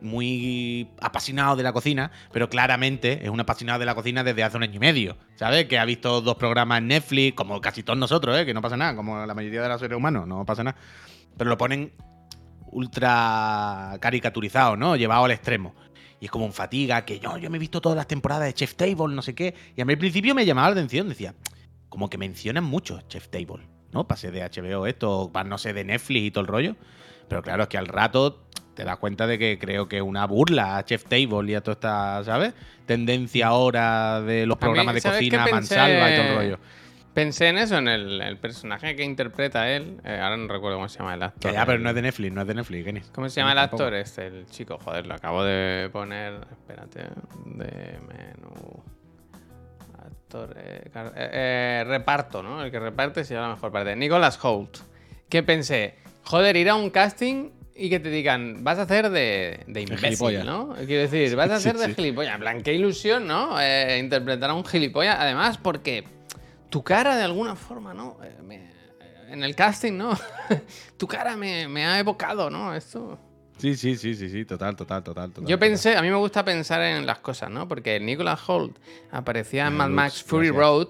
muy 0.01 0.89
apasionado 1.01 1.55
de 1.55 1.63
la 1.63 1.73
cocina, 1.73 2.11
pero 2.31 2.49
claramente 2.49 3.23
es 3.23 3.29
un 3.29 3.39
apasionado 3.39 3.79
de 3.79 3.85
la 3.85 3.95
cocina 3.95 4.23
desde 4.23 4.43
hace 4.43 4.57
un 4.57 4.63
año 4.63 4.75
y 4.75 4.79
medio, 4.79 5.17
¿sabes? 5.35 5.65
Que 5.65 5.79
ha 5.79 5.85
visto 5.85 6.21
dos 6.21 6.35
programas 6.35 6.79
en 6.79 6.87
Netflix, 6.87 7.35
como 7.35 7.59
casi 7.61 7.83
todos 7.83 7.97
nosotros, 7.97 8.37
¿eh? 8.37 8.45
Que 8.45 8.53
no 8.53 8.61
pasa 8.61 8.77
nada, 8.77 8.95
como 8.95 9.25
la 9.25 9.33
mayoría 9.33 9.61
de 9.61 9.69
los 9.69 9.79
seres 9.79 9.97
humanos, 9.97 10.27
no 10.27 10.45
pasa 10.45 10.63
nada. 10.63 10.77
Pero 11.37 11.49
lo 11.49 11.57
ponen 11.57 11.91
ultra 12.71 13.97
caricaturizado, 13.99 14.75
¿no? 14.75 14.95
Llevado 14.95 15.25
al 15.25 15.31
extremo. 15.31 15.75
Y 16.19 16.25
es 16.25 16.31
como 16.31 16.45
un 16.45 16.53
fatiga, 16.53 17.05
que 17.05 17.19
yo, 17.19 17.37
yo 17.37 17.49
me 17.49 17.57
he 17.57 17.59
visto 17.59 17.79
todas 17.79 17.95
las 17.95 18.07
temporadas 18.07 18.45
de 18.45 18.53
Chef 18.53 18.75
Table, 18.75 19.13
no 19.13 19.21
sé 19.21 19.35
qué. 19.35 19.53
Y 19.75 19.81
a 19.81 19.85
mí 19.85 19.93
al 19.93 19.99
principio 19.99 20.33
me 20.33 20.45
llamaba 20.45 20.69
la 20.69 20.73
atención, 20.73 21.09
decía, 21.09 21.35
como 21.89 22.09
que 22.09 22.17
mencionan 22.17 22.63
mucho 22.63 23.01
Chef 23.07 23.29
Table, 23.29 23.67
¿no? 23.91 24.07
Pasé 24.07 24.31
de 24.31 24.41
HBO 24.41 24.87
esto, 24.87 25.31
no 25.45 25.57
sé, 25.57 25.73
de 25.73 25.83
Netflix 25.83 26.25
y 26.25 26.31
todo 26.31 26.41
el 26.41 26.47
rollo. 26.47 26.75
Pero 27.27 27.41
claro, 27.43 27.63
es 27.63 27.69
que 27.69 27.77
al 27.77 27.87
rato 27.87 28.46
te 28.77 28.83
das 28.83 28.97
cuenta 28.97 29.25
de 29.25 29.39
que 29.39 29.57
creo 29.57 29.89
que 29.89 29.97
es 29.97 30.03
una 30.03 30.25
burla 30.27 30.77
a 30.77 30.85
Chef 30.85 31.03
Table 31.05 31.51
y 31.51 31.55
a 31.55 31.61
toda 31.61 31.73
esta, 31.73 32.23
¿sabes? 32.23 32.53
Tendencia 32.85 33.47
ahora 33.47 34.21
de 34.21 34.45
los 34.45 34.55
mí, 34.57 34.61
programas 34.61 34.93
de 34.93 35.01
¿sabes 35.01 35.19
qué 35.19 35.25
cocina, 35.25 35.43
pensé? 35.45 35.75
mansalva 35.75 36.11
y 36.11 36.15
todo 36.15 36.25
el 36.27 36.35
rollo. 36.35 36.59
Pensé 37.15 37.47
en 37.47 37.57
eso, 37.57 37.79
en 37.79 37.87
el, 37.87 38.21
el 38.21 38.37
personaje 38.37 38.95
que 38.95 39.03
interpreta 39.03 39.67
él. 39.71 39.99
eh, 40.05 40.19
ahora 40.21 40.37
no 40.37 40.47
recuerdo 40.47 40.77
cómo 40.77 40.87
se 40.87 40.99
llama 40.99 41.15
el 41.15 41.23
actor. 41.23 41.51
Ya, 41.51 41.65
pero 41.65 41.79
no 41.79 41.89
es 41.89 41.95
de 41.95 42.03
Netflix, 42.03 42.31
no 42.31 42.41
es 42.41 42.47
de 42.47 42.53
Netflix, 42.53 42.85
Kenny. 42.85 43.01
¿Cómo 43.11 43.27
se 43.27 43.41
llama 43.41 43.53
el 43.53 43.57
actor? 43.57 43.93
Este, 43.95 44.27
el 44.27 44.45
chico, 44.45 44.77
joder, 44.77 45.07
lo 45.07 45.15
acabo 45.15 45.43
de 45.43 45.89
poner. 45.91 46.35
Espérate. 46.51 47.05
De 47.45 47.99
menú. 48.07 48.83
Actor. 49.97 50.55
eh, 50.59 50.91
eh, 50.93 51.11
eh, 51.15 51.83
reparto, 51.87 52.43
¿no? 52.43 52.63
El 52.63 52.69
que 52.69 52.79
reparte 52.79 53.23
se 53.25 53.33
llama 53.33 53.47
la 53.47 53.55
mejor 53.55 53.71
parte. 53.71 53.95
Nicholas 53.95 54.37
Holt. 54.43 54.77
Que 55.27 55.41
pensé, 55.41 55.95
joder, 56.23 56.55
ir 56.55 56.69
a 56.69 56.75
un 56.75 56.91
casting 56.91 57.49
y 57.77 57.89
que 57.89 57.99
te 57.99 58.09
digan, 58.09 58.63
vas 58.63 58.79
a 58.79 58.83
hacer 58.83 59.09
de, 59.09 59.59
de 59.67 59.81
imbécil, 59.81 60.05
gilipollas. 60.05 60.45
¿no? 60.45 60.73
Quiero 60.85 61.09
decir, 61.09 61.35
vas 61.35 61.49
a 61.51 61.59
Sí, 61.59 61.69
hacer 61.69 61.79
de 61.79 61.85
sí. 61.87 61.95
gilipollas. 61.95 62.33
En 62.35 62.39
plan, 62.41 62.61
qué 62.63 62.73
ilusión, 62.73 63.27
¿no? 63.27 63.59
Eh, 63.61 63.99
interpretar 63.99 64.49
a 64.49 64.53
un 64.53 64.65
gilipollas. 64.65 65.17
Además, 65.19 65.57
porque 65.57 66.03
tu 66.69 66.83
cara 66.83 67.15
de 67.15 67.23
alguna 67.23 67.55
forma, 67.55 67.93
¿no? 67.93 68.17
Eh, 68.23 68.35
me- 68.43 68.71
en 69.29 69.43
el 69.43 69.55
casting, 69.55 69.93
¿no? 69.93 70.17
tu 70.97 71.05
cara 71.07 71.35
me, 71.35 71.67
me 71.67 71.85
ha 71.85 71.99
evocado, 71.99 72.49
¿no? 72.49 72.73
Esto. 72.73 73.19
Sí, 73.57 73.75
sí, 73.75 73.95
sí, 73.95 74.13
sí, 74.13 74.29
sí, 74.29 74.45
total, 74.45 74.75
total, 74.75 75.03
total. 75.03 75.31
total, 75.31 75.49
Yo 75.49 75.57
pensé, 75.59 75.97
a 75.97 76.01
mí 76.01 76.09
me 76.09 76.15
gusta 76.15 76.45
pensar 76.45 76.81
en 76.81 77.05
las 77.05 77.19
cosas, 77.19 77.49
¿no? 77.49 77.67
Porque 77.67 77.99
Nicholas 77.99 78.39
Holt 78.47 78.77
aparecía 79.11 79.67
en 79.67 79.73
Mad 79.73 79.89
Max 79.89 80.23
Fury 80.23 80.47
gracias. 80.49 80.61
Road, 80.65 80.87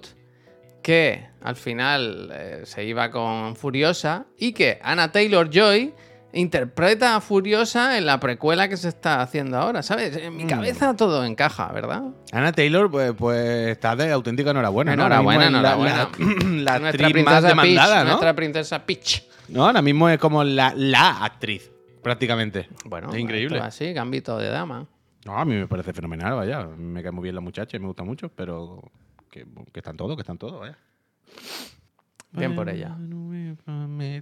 que 0.83 1.27
al 1.41 1.55
final 1.55 2.29
eh, 2.33 2.61
se 2.65 2.83
iba 2.85 3.09
con 3.09 3.55
Furiosa, 3.55 4.25
y 4.37 4.51
que 4.51 4.79
Anna 4.83 5.11
Taylor 5.11 5.49
Joy 5.49 5.93
interpreta 6.33 7.15
a 7.15 7.21
Furiosa 7.21 7.97
en 7.97 8.05
la 8.05 8.19
precuela 8.19 8.67
que 8.67 8.77
se 8.77 8.89
está 8.89 9.21
haciendo 9.21 9.57
ahora, 9.57 9.81
¿sabes? 9.81 10.15
En 10.17 10.35
mi 10.35 10.43
Mm. 10.45 10.49
cabeza 10.49 10.95
todo 10.95 11.23
encaja, 11.25 11.71
¿verdad? 11.71 12.03
Ana 12.31 12.51
Taylor, 12.51 12.91
pues, 12.91 13.13
pues 13.17 13.69
está 13.69 13.95
de 13.95 14.11
auténtica 14.11 14.51
enhorabuena, 14.51 14.95
¿no? 14.95 15.03
Enhorabuena, 15.05 15.49
la- 15.49 15.73
enhorabuena. 15.73 15.97
La, 15.97 16.09
la 16.73 16.79
nuestra 16.79 17.07
actriz 17.07 17.25
más 17.25 17.33
princesa 17.41 17.47
demandada, 17.47 17.95
Peach, 17.95 18.03
¿no? 18.03 18.09
Nuestra 18.09 18.33
princesa 18.35 18.85
Peach. 18.85 19.23
No, 19.49 19.65
ahora 19.65 19.81
mismo 19.81 20.09
es 20.09 20.19
como 20.19 20.43
la, 20.43 20.73
la 20.75 21.23
actriz, 21.23 21.71
prácticamente. 22.03 22.67
Bueno, 22.85 23.09
es 23.13 23.17
increíble. 23.19 23.59
Así, 23.59 23.93
gambito 23.93 24.37
de 24.37 24.49
dama. 24.49 24.85
No, 25.25 25.37
a 25.37 25.45
mí 25.45 25.55
me 25.55 25.67
parece 25.67 25.93
fenomenal, 25.93 26.35
vaya. 26.35 26.63
Me 26.65 27.01
cae 27.01 27.11
muy 27.11 27.23
bien 27.23 27.35
la 27.35 27.41
muchacha 27.41 27.77
y 27.77 27.79
me 27.79 27.87
gusta 27.87 28.03
mucho, 28.03 28.29
pero 28.29 28.81
que, 29.31 29.45
que 29.73 29.79
están 29.79 29.95
todos, 29.97 30.15
que 30.15 30.21
están 30.21 30.37
todos, 30.37 30.59
vaya. 30.59 30.77
Bien 32.37 32.55
por 32.55 32.69
ella. 32.69 32.95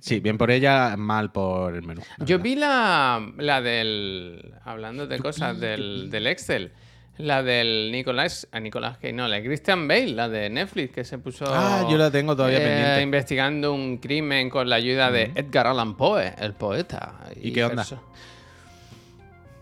Sí, 0.02 0.20
bien 0.20 0.38
por 0.38 0.52
ella, 0.52 0.96
mal 0.98 1.32
por 1.32 1.76
el 1.76 1.84
menú. 1.84 2.02
Yo 2.20 2.38
verdad. 2.38 2.44
vi 2.44 2.56
la, 2.56 3.32
la 3.38 3.62
del. 3.62 4.54
Hablando 4.64 5.08
de 5.08 5.20
cosas 5.20 5.60
del, 5.60 6.10
del 6.10 6.28
Excel. 6.28 6.72
La 7.18 7.44
del 7.44 7.92
Nicolás. 7.92 8.48
A 8.52 8.60
Nicolás 8.60 8.98
que 8.98 9.14
no, 9.14 9.28
la 9.28 9.38
de 9.38 9.44
Christian 9.44 9.88
Bale, 9.88 10.08
la 10.08 10.28
de 10.28 10.50
Netflix, 10.50 10.94
que 10.94 11.04
se 11.04 11.18
puso. 11.18 11.46
Ah, 11.48 11.88
yo 11.90 11.98
la 11.98 12.12
tengo 12.12 12.36
todavía 12.36 12.60
eh, 12.60 12.66
pendiente. 12.66 13.02
Investigando 13.02 13.74
un 13.74 13.98
crimen 13.98 14.50
con 14.50 14.70
la 14.70 14.78
ayuda 14.78 15.12
de 15.12 15.32
Edgar 15.36 15.68
Allan 15.68 15.96
Poe, 15.96 16.34
el 16.40 16.54
poeta. 16.54 17.14
¿Y 17.42 17.52
qué 17.54 17.64
onda? 17.64 17.86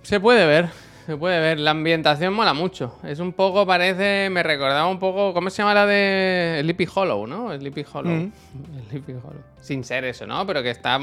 Se 0.02 0.20
puede 0.20 0.46
ver. 0.46 0.70
Se 1.06 1.18
puede 1.18 1.40
ver. 1.40 1.60
La 1.60 1.72
ambientación 1.72 2.34
mola 2.34 2.54
mucho. 2.54 2.98
Es 3.04 3.20
un 3.20 3.34
poco, 3.34 3.66
parece, 3.66 4.30
me 4.30 4.44
recordaba 4.44 4.88
un 4.88 5.00
poco, 5.00 5.34
¿cómo 5.34 5.50
se 5.50 5.58
llama 5.62 5.74
la 5.74 5.86
de 5.86 6.60
Sleepy 6.64 6.88
Hollow, 6.94 7.28
no? 7.28 7.56
Sleepy 7.58 7.86
Hollow. 7.92 8.12
Mm. 8.12 8.32
Sleepy 8.90 9.14
Hollow. 9.14 9.42
Sin 9.62 9.84
ser 9.84 10.04
eso, 10.06 10.26
¿no? 10.28 10.46
Pero 10.46 10.62
que 10.64 10.70
está, 10.72 11.00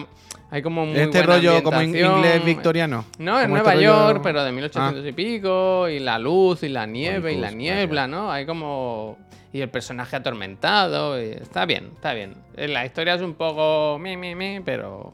hay 0.51 0.63
como 0.63 0.85
muy 0.87 0.99
este 0.99 1.19
buena 1.23 1.35
rollo 1.35 1.63
como 1.63 1.81
inglés 1.83 2.45
victoriano. 2.45 3.05
No, 3.19 3.41
en 3.41 3.51
Nueva 3.51 3.73
este 3.73 3.85
York, 3.85 4.17
rollo- 4.19 4.23
pero 4.23 4.45
de 4.45 4.53
1800 4.53 5.07
y 5.07 5.13
pico, 5.13 5.89
y 5.89 5.99
la 5.99 6.19
luz, 6.19 6.63
y 6.63 6.69
la 6.69 6.87
nieve, 6.87 7.33
y 7.33 7.37
la 7.37 7.51
niebla, 7.51 8.07
¿no? 8.07 8.31
Hay 8.31 8.47
como... 8.47 9.19
Y 9.53 9.63
el 9.63 9.69
personaje 9.69 10.15
atormentado, 10.15 11.21
y 11.21 11.31
está 11.31 11.65
bien, 11.65 11.91
está 11.95 12.13
bien. 12.15 12.35
Eh, 12.57 12.69
La 12.69 12.85
historia 12.87 13.15
es 13.15 13.23
un 13.23 13.35
poco... 13.35 13.99
Mi, 13.99 14.17
mi, 14.17 14.35
mi, 14.37 14.61
pero... 14.61 15.13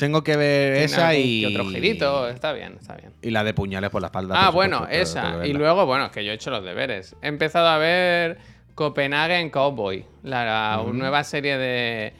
Tengo 0.00 0.24
que 0.24 0.36
ver 0.36 0.72
tiene 0.72 0.84
esa 0.86 1.08
algún 1.10 1.24
y. 1.24 1.40
que 1.42 1.46
otro 1.46 1.64
girito, 1.70 2.28
está 2.28 2.52
bien, 2.52 2.76
está 2.80 2.96
bien. 2.96 3.12
Y 3.22 3.30
la 3.30 3.44
de 3.44 3.54
puñales 3.54 3.90
por 3.90 4.00
la 4.00 4.08
espalda. 4.08 4.34
Ah, 4.36 4.46
por 4.46 4.54
bueno, 4.54 4.78
supuesto, 4.80 5.14
tengo- 5.14 5.28
esa. 5.28 5.42
que 5.42 5.48
Y 5.48 5.52
verla. 5.52 5.58
luego, 5.58 5.86
bueno, 5.86 6.06
es 6.06 6.10
que 6.10 6.24
yo 6.24 6.32
he 6.32 6.34
hecho 6.34 6.50
los 6.50 6.64
deberes. 6.64 7.14
He 7.22 7.28
empezado 7.28 7.68
a 7.68 7.78
ver 7.78 8.38
Copenhagen 8.74 9.50
Cowboy, 9.50 10.04
la 10.24 10.82
nueva 10.92 11.22
serie 11.22 11.56
de 11.58 12.12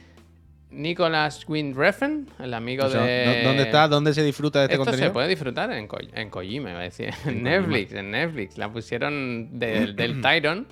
Nicholas 0.70 1.48
Wind 1.48 1.76
Refn, 1.76 2.28
el 2.38 2.54
amigo 2.54 2.86
Eso, 2.86 3.02
de... 3.02 3.42
¿dó- 3.42 3.48
¿Dónde 3.48 3.62
está? 3.64 3.88
¿Dónde 3.88 4.14
se 4.14 4.22
disfruta 4.22 4.60
de 4.60 4.66
este 4.66 4.74
Esto 4.74 4.84
contenido? 4.84 5.08
se 5.08 5.12
puede 5.12 5.26
disfrutar 5.28 5.72
en, 5.72 5.88
Ko- 5.88 5.98
en 6.14 6.30
Kojima, 6.30 6.70
iba 6.70 6.78
a 6.80 6.82
decir. 6.82 7.10
En 7.24 7.30
En 7.38 7.42
Netflix, 7.42 7.92
en 7.92 8.10
Netflix. 8.12 8.56
La 8.58 8.70
pusieron 8.70 9.58
del- 9.58 9.96
del 9.96 10.20
Tyron. 10.22 10.66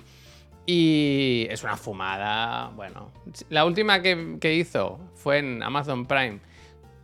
Y 0.65 1.47
es 1.49 1.63
una 1.63 1.75
fumada. 1.75 2.69
Bueno, 2.75 3.11
la 3.49 3.65
última 3.65 4.01
que, 4.01 4.37
que 4.39 4.53
hizo 4.55 4.99
fue 5.15 5.39
en 5.39 5.63
Amazon 5.63 6.05
Prime. 6.05 6.39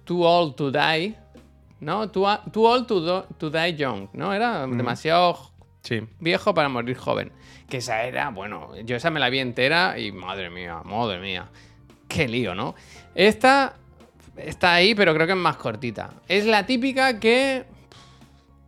Too 0.06 0.24
Old 0.24 0.56
to 0.56 0.72
Die. 0.72 1.16
¿No? 1.82 2.10
Too, 2.10 2.24
Old 2.26 2.88
to, 2.88 3.00
do- 3.02 3.26
to 3.38 3.50
Die 3.50 3.76
Young. 3.76 4.08
¿No? 4.14 4.34
Era 4.34 4.66
demasiado 4.66 5.38
Sí. 5.82 6.02
viejo 6.20 6.54
para 6.54 6.70
morir 6.70 6.98
joven. 6.98 7.32
Que 7.70 7.78
esa 7.78 8.04
era, 8.04 8.30
bueno, 8.30 8.72
yo 8.86 8.96
esa 8.96 9.10
me 9.10 9.20
la 9.20 9.30
vi 9.30 9.40
entera 9.40 10.00
y 10.00 10.12
madre 10.12 10.50
mía, 10.50 10.82
madre 10.86 11.20
mía. 11.20 11.50
Qué 12.08 12.28
lío, 12.28 12.56
¿no? 12.56 12.76
Esta 13.14 13.76
está 14.38 14.74
ahí, 14.76 14.96
pero 14.96 15.14
creo 15.14 15.26
que 15.28 15.34
es 15.34 15.38
más 15.40 15.58
cortita. 15.58 16.12
Es 16.28 16.46
la 16.46 16.66
típica 16.66 17.20
que 17.20 17.66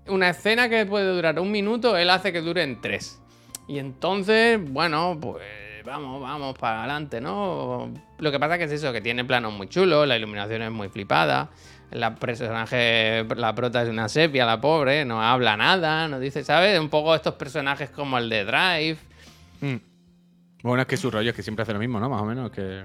una 0.08 0.30
escena 0.30 0.70
que 0.70 0.86
puede 0.86 1.14
durar 1.14 1.40
un 1.40 1.52
minuto, 1.52 1.96
él 1.98 2.10
hace 2.10 2.32
que 2.34 2.42
dure 2.42 2.64
en 2.64 2.82
tres. 2.82 3.20
Y 3.68 3.80
entonces, 3.80 4.60
bueno, 4.72 5.18
pues 5.22 5.44
vamos, 5.88 6.22
vamos 6.22 6.58
para 6.58 6.80
adelante, 6.80 7.22
¿no? 7.22 7.92
Lo 8.20 8.32
que 8.32 8.40
pasa 8.40 8.58
que 8.58 8.66
es 8.66 8.72
eso, 8.72 8.92
que 8.92 9.02
tiene 9.02 9.26
planos 9.26 9.54
muy 9.54 9.68
chulos, 9.68 10.08
la 10.08 10.18
iluminación 10.18 10.62
es 10.62 10.72
muy 10.72 10.90
flipada. 10.90 11.50
La 11.90 12.16
personaje, 12.16 13.26
la 13.36 13.56
prota 13.56 13.82
es 13.82 13.90
una 13.90 14.10
sepia, 14.10 14.46
la 14.46 14.60
pobre, 14.60 15.06
no 15.06 15.22
habla 15.22 15.56
nada, 15.56 16.10
no 16.10 16.20
dice, 16.20 16.44
¿sabes? 16.44 16.78
Un 16.78 16.90
poco 16.90 17.16
estos 17.16 17.36
personajes 17.36 17.90
como 17.90 18.18
el 18.18 18.30
de 18.30 18.44
Drive. 18.44 18.98
Mm. 19.62 19.76
Bueno, 20.64 20.82
es 20.82 20.88
que 20.88 20.98
su 20.98 21.10
rollo 21.10 21.30
es 21.30 21.36
que 21.36 21.44
siempre 21.44 21.64
hace 21.64 21.72
lo 21.72 21.80
mismo, 21.80 22.00
¿no? 22.00 22.10
Más 22.10 22.22
o 22.22 22.26
menos. 22.26 22.52
Que... 22.52 22.84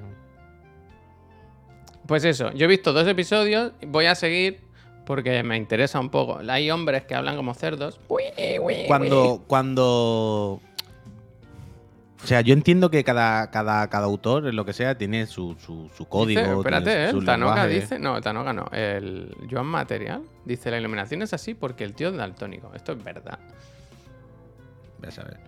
Pues 2.07 2.25
eso, 2.25 2.53
yo 2.53 2.67
he 2.67 2.69
visto 2.69 2.93
dos 2.93 3.09
episodios, 3.09 3.73
voy 3.89 4.07
a 4.07 4.15
seguir 4.15 4.61
porque 5.05 5.43
me 5.43 5.57
interesa 5.57 5.99
un 5.99 6.11
poco. 6.11 6.39
Hay 6.49 6.71
hombres 6.71 7.03
que 7.05 7.17
hablan 7.17 7.35
como 7.35 7.55
cerdos. 7.55 7.99
Cuando. 8.87 9.43
Cuando. 9.49 10.61
O 12.23 12.27
sea, 12.27 12.41
yo 12.41 12.53
entiendo 12.53 12.89
que 12.89 13.03
cada, 13.03 13.51
cada, 13.51 13.89
cada 13.89 14.05
autor, 14.05 14.55
lo 14.55 14.65
que 14.65 14.73
sea, 14.73 14.97
tiene 14.97 15.27
su, 15.27 15.57
su, 15.59 15.91
su 15.97 16.07
código. 16.07 16.41
Dice, 16.41 16.53
espérate, 16.57 17.05
¿eh? 17.07 17.11
su 17.11 17.25
Tanoka 17.25 17.55
lenguaje. 17.67 17.81
dice. 17.81 17.99
No, 17.99 18.21
Tanoka 18.21 18.53
no. 18.53 18.67
El 18.73 19.35
Joan 19.51 19.67
Material 19.67 20.23
dice: 20.45 20.71
La 20.71 20.79
iluminación 20.79 21.23
es 21.23 21.33
así 21.35 21.55
porque 21.55 21.83
el 21.83 21.95
tío 21.95 22.11
es 22.11 22.17
daltónico. 22.17 22.71
Esto 22.75 22.93
es 22.93 23.03
verdad. 23.03 23.41
Ves 25.01 25.19
a 25.19 25.25
ver. 25.25 25.41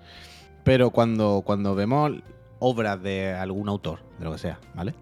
Pero 0.65 0.91
cuando, 0.91 1.43
cuando 1.45 1.75
vemos 1.77 2.11
obras 2.59 3.01
de 3.03 3.33
algún 3.33 3.69
autor, 3.69 4.01
de 4.19 4.25
lo 4.25 4.33
que 4.33 4.39
sea, 4.39 4.59
¿vale? 4.75 4.95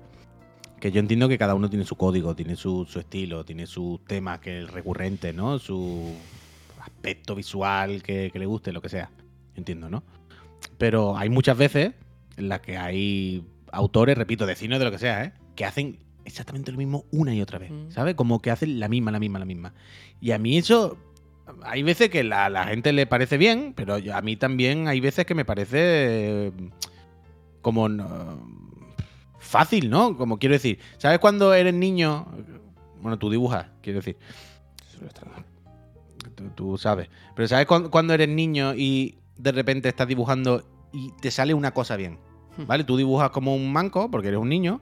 Que 0.79 0.91
yo 0.93 1.01
entiendo 1.01 1.29
que 1.29 1.39
cada 1.39 1.55
uno 1.55 1.71
tiene 1.71 1.85
su 1.87 1.97
código, 1.97 2.35
tiene 2.35 2.57
su, 2.57 2.85
su 2.85 2.99
estilo, 2.99 3.45
tiene 3.45 3.67
sus 3.67 4.05
temas 4.05 4.41
que 4.41 4.63
es 4.63 4.71
recurrente, 4.71 5.33
¿no? 5.33 5.59
Su 5.59 6.13
aspecto 6.81 7.35
visual 7.35 8.03
que, 8.03 8.31
que 8.31 8.39
le 8.39 8.47
guste, 8.47 8.73
lo 8.73 8.83
que 8.83 8.89
sea. 8.89 9.11
Entiendo, 9.55 9.89
¿no? 9.89 10.03
Pero 10.79 11.17
hay 11.17 11.29
muchas 11.29 11.57
veces 11.57 11.93
en 12.37 12.49
las 12.49 12.61
que 12.61 12.77
hay 12.77 13.45
autores, 13.71 14.17
repito, 14.19 14.47
de 14.47 14.55
cine 14.57 14.77
o 14.77 14.79
de 14.79 14.85
lo 14.85 14.91
que 14.91 14.99
sea, 14.99 15.25
¿eh? 15.25 15.33
Que 15.57 15.65
hacen 15.65 15.99
exactamente 16.25 16.71
lo 16.73 16.79
mismo 16.79 17.05
una 17.11 17.35
y 17.35 17.41
otra 17.41 17.59
vez, 17.59 17.71
Mm. 17.71 17.91
¿sabes? 17.91 18.15
Como 18.15 18.41
que 18.41 18.51
hacen 18.51 18.79
la 18.81 18.89
misma, 18.89 19.11
la 19.11 19.19
misma, 19.19 19.39
la 19.39 19.45
misma. 19.45 19.75
Y 20.21 20.31
a 20.33 20.39
mí 20.39 20.57
eso 20.59 20.97
hay 21.65 21.83
veces 21.83 22.09
que 22.11 22.23
la, 22.25 22.49
la 22.49 22.65
gente 22.67 22.93
le 22.93 23.07
parece 23.07 23.37
bien, 23.39 23.73
pero 23.77 23.99
yo- 23.99 24.15
a 24.17 24.23
mí 24.23 24.37
también 24.37 24.87
hay 24.89 25.01
veces 25.01 25.27
que 25.27 25.35
me 25.35 25.45
parece 25.45 25.79
eh, 26.49 26.53
como 27.61 27.89
no- 27.89 28.41
fácil, 29.39 29.91
¿no? 29.91 30.17
Como 30.17 30.39
quiero 30.39 30.55
decir, 30.55 30.79
¿sabes 30.99 31.19
cuando 31.19 31.53
eres 31.53 31.75
niño? 31.75 32.27
Bueno, 33.01 33.19
tú 33.19 33.29
dibujas, 33.29 33.67
quiero 33.83 33.99
decir, 33.99 34.17
tú, 36.37 36.45
tú 36.55 36.79
sabes. 36.79 37.09
Pero 37.35 37.49
¿sabes 37.49 37.67
cuan- 37.67 37.89
cuando 37.89 38.15
eres 38.15 38.29
niño 38.29 38.75
y 38.75 39.17
de 39.37 39.53
repente 39.53 39.89
estás 39.89 40.09
dibujando 40.09 40.63
y 40.93 41.11
te 41.21 41.31
sale 41.31 41.55
una 41.55 41.73
cosa 41.73 41.97
bien? 41.97 42.19
¿Vale? 42.67 42.85
Tú 42.85 42.97
dibujas 42.97 43.31
como 43.31 43.55
un 43.55 43.73
manco 43.73 44.11
porque 44.11 44.29
eres 44.29 44.41
un 44.41 44.49
niño, 44.49 44.81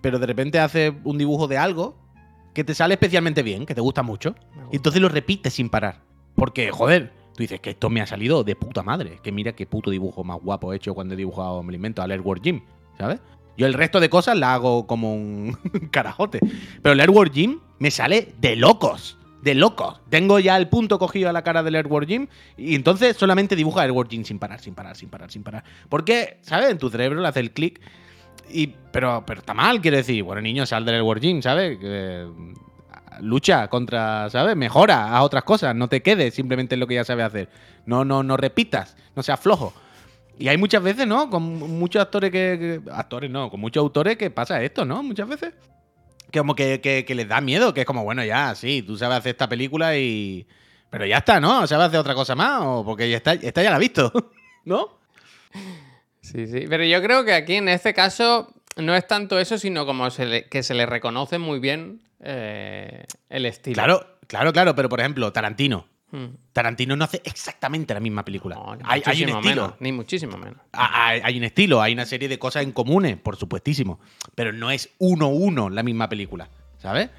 pero 0.00 0.18
de 0.18 0.26
repente 0.26 0.58
haces 0.58 0.92
un 1.04 1.18
dibujo 1.18 1.46
de 1.46 1.58
algo 1.58 1.96
que 2.54 2.64
te 2.64 2.74
sale 2.74 2.94
especialmente 2.94 3.42
bien, 3.42 3.66
que 3.66 3.74
te 3.74 3.80
gusta 3.80 4.02
mucho. 4.02 4.34
Y 4.72 4.76
entonces 4.76 5.00
lo 5.00 5.08
repites 5.08 5.54
sin 5.54 5.68
parar. 5.68 6.00
Porque, 6.34 6.70
joder, 6.70 7.12
tú 7.34 7.42
dices 7.42 7.60
que 7.60 7.70
esto 7.70 7.90
me 7.90 8.00
ha 8.00 8.06
salido 8.06 8.42
de 8.44 8.56
puta 8.56 8.82
madre. 8.82 9.20
Que 9.22 9.32
mira 9.32 9.52
qué 9.52 9.66
puto 9.66 9.90
dibujo 9.90 10.24
más 10.24 10.40
guapo 10.40 10.72
he 10.72 10.76
hecho 10.76 10.94
cuando 10.94 11.14
he 11.14 11.16
dibujado, 11.16 11.62
me 11.62 11.72
lo 11.72 11.76
invento, 11.76 12.02
al 12.02 12.10
Airward 12.10 12.40
Gym, 12.42 12.62
¿sabes? 12.98 13.20
Yo 13.56 13.66
el 13.66 13.74
resto 13.74 14.00
de 14.00 14.08
cosas 14.08 14.38
la 14.38 14.54
hago 14.54 14.86
como 14.86 15.14
un 15.14 15.56
carajote. 15.90 16.40
Pero 16.82 16.92
el 16.92 17.00
Airward 17.00 17.30
Gym 17.30 17.60
me 17.78 17.90
sale 17.90 18.34
de 18.40 18.56
locos. 18.56 19.18
De 19.42 19.54
locos. 19.54 20.00
Tengo 20.10 20.38
ya 20.38 20.56
el 20.56 20.68
punto 20.68 20.98
cogido 20.98 21.30
a 21.30 21.32
la 21.32 21.42
cara 21.42 21.62
del 21.62 21.74
Airward 21.74 22.06
Gym 22.06 22.26
y 22.56 22.74
entonces 22.74 23.16
solamente 23.16 23.56
dibuja 23.56 23.82
Airward 23.82 24.08
Gym 24.08 24.24
sin 24.24 24.38
parar, 24.38 24.60
sin 24.60 24.74
parar, 24.74 24.96
sin 24.96 25.08
parar, 25.08 25.30
sin 25.30 25.42
parar. 25.42 25.64
Porque, 25.88 26.38
¿sabes? 26.42 26.70
En 26.70 26.78
tu 26.78 26.90
cerebro 26.90 27.20
le 27.20 27.28
hace 27.28 27.40
el 27.40 27.52
clic 27.52 27.80
y, 28.52 28.66
pero, 28.92 29.24
pero 29.26 29.40
está 29.40 29.54
mal, 29.54 29.80
quiero 29.80 29.96
decir. 29.96 30.22
Bueno, 30.22 30.42
niño, 30.42 30.66
sal 30.66 30.84
del 30.84 30.96
Airward 30.96 31.20
Gym, 31.20 31.40
¿sabes? 31.40 31.78
Que, 31.78 32.26
lucha 33.20 33.68
contra, 33.68 34.28
¿sabes? 34.30 34.56
Mejora 34.56 35.08
a 35.10 35.22
otras 35.22 35.44
cosas, 35.44 35.74
no 35.74 35.88
te 35.88 36.02
quedes 36.02 36.34
simplemente 36.34 36.74
en 36.74 36.80
lo 36.80 36.86
que 36.86 36.94
ya 36.94 37.04
sabes 37.04 37.26
hacer. 37.26 37.48
No, 37.86 38.04
no, 38.04 38.22
no 38.22 38.36
repitas, 38.36 38.96
no 39.16 39.22
seas 39.22 39.40
flojo. 39.40 39.72
Y 40.38 40.48
hay 40.48 40.56
muchas 40.56 40.82
veces, 40.82 41.06
¿no? 41.06 41.28
Con 41.28 41.42
muchos 41.42 42.00
actores 42.00 42.30
que- 42.30 42.80
Actores 42.90 43.30
no, 43.30 43.50
con 43.50 43.60
muchos 43.60 43.80
autores 43.82 44.16
que 44.16 44.30
pasa 44.30 44.62
esto, 44.62 44.84
¿no? 44.84 45.02
Muchas 45.02 45.28
veces. 45.28 45.52
Que 46.30 46.38
como 46.38 46.54
que, 46.54 46.80
que- 46.80 47.04
que 47.04 47.14
les 47.14 47.28
da 47.28 47.40
miedo, 47.40 47.72
que 47.74 47.80
es 47.80 47.86
como, 47.86 48.04
bueno, 48.04 48.24
ya, 48.24 48.54
sí, 48.54 48.82
tú 48.82 48.96
sabes 48.96 49.18
hacer 49.18 49.30
esta 49.30 49.48
película 49.48 49.96
y. 49.96 50.46
Pero 50.90 51.06
ya 51.06 51.18
está, 51.18 51.38
¿no? 51.40 51.66
¿Sabes 51.66 51.86
hacer 51.88 52.00
otra 52.00 52.14
cosa 52.14 52.34
más? 52.34 52.62
O 52.64 52.84
porque 52.84 53.08
ya 53.08 53.16
está, 53.18 53.32
esta 53.34 53.62
ya 53.62 53.70
la 53.70 53.76
ha 53.76 53.78
visto, 53.80 54.12
¿no? 54.64 54.98
Sí, 56.20 56.46
sí. 56.46 56.64
Pero 56.68 56.84
yo 56.84 57.00
creo 57.02 57.24
que 57.24 57.32
aquí 57.34 57.54
en 57.54 57.68
este 57.68 57.94
caso 57.94 58.52
no 58.76 58.94
es 58.94 59.06
tanto 59.06 59.38
eso, 59.38 59.58
sino 59.58 59.86
como 59.86 60.10
se 60.10 60.26
le- 60.26 60.44
que 60.48 60.62
se 60.62 60.74
le 60.74 60.86
reconoce 60.86 61.38
muy 61.38 61.58
bien 61.58 62.00
eh, 62.22 63.04
el 63.28 63.46
estilo. 63.46 63.74
Claro, 63.74 64.06
claro, 64.26 64.52
claro, 64.52 64.74
pero 64.74 64.88
por 64.88 65.00
ejemplo, 65.00 65.32
Tarantino. 65.32 65.86
Mm. 66.12 66.26
Tarantino 66.52 66.96
no 66.96 67.04
hace 67.04 67.20
exactamente 67.24 67.94
la 67.94 68.00
misma 68.00 68.24
película. 68.24 68.56
No, 68.56 68.74
ni 68.76 68.82
hay, 68.84 69.02
hay 69.06 69.22
un 69.24 69.28
estilo. 69.30 69.42
menos, 69.42 69.74
ni 69.80 69.92
muchísimo 69.92 70.36
menos. 70.36 70.56
Hay, 70.72 71.20
hay 71.22 71.38
un 71.38 71.44
estilo, 71.44 71.80
hay 71.80 71.92
una 71.92 72.04
serie 72.06 72.28
de 72.28 72.38
cosas 72.38 72.64
en 72.64 72.72
comunes, 72.72 73.16
por 73.16 73.36
supuestísimo. 73.36 74.00
Pero 74.34 74.52
no 74.52 74.70
es 74.70 74.90
uno 74.98 75.26
a 75.26 75.28
uno 75.28 75.70
la 75.70 75.82
misma 75.82 76.08
película, 76.08 76.48
¿sabes? 76.78 77.10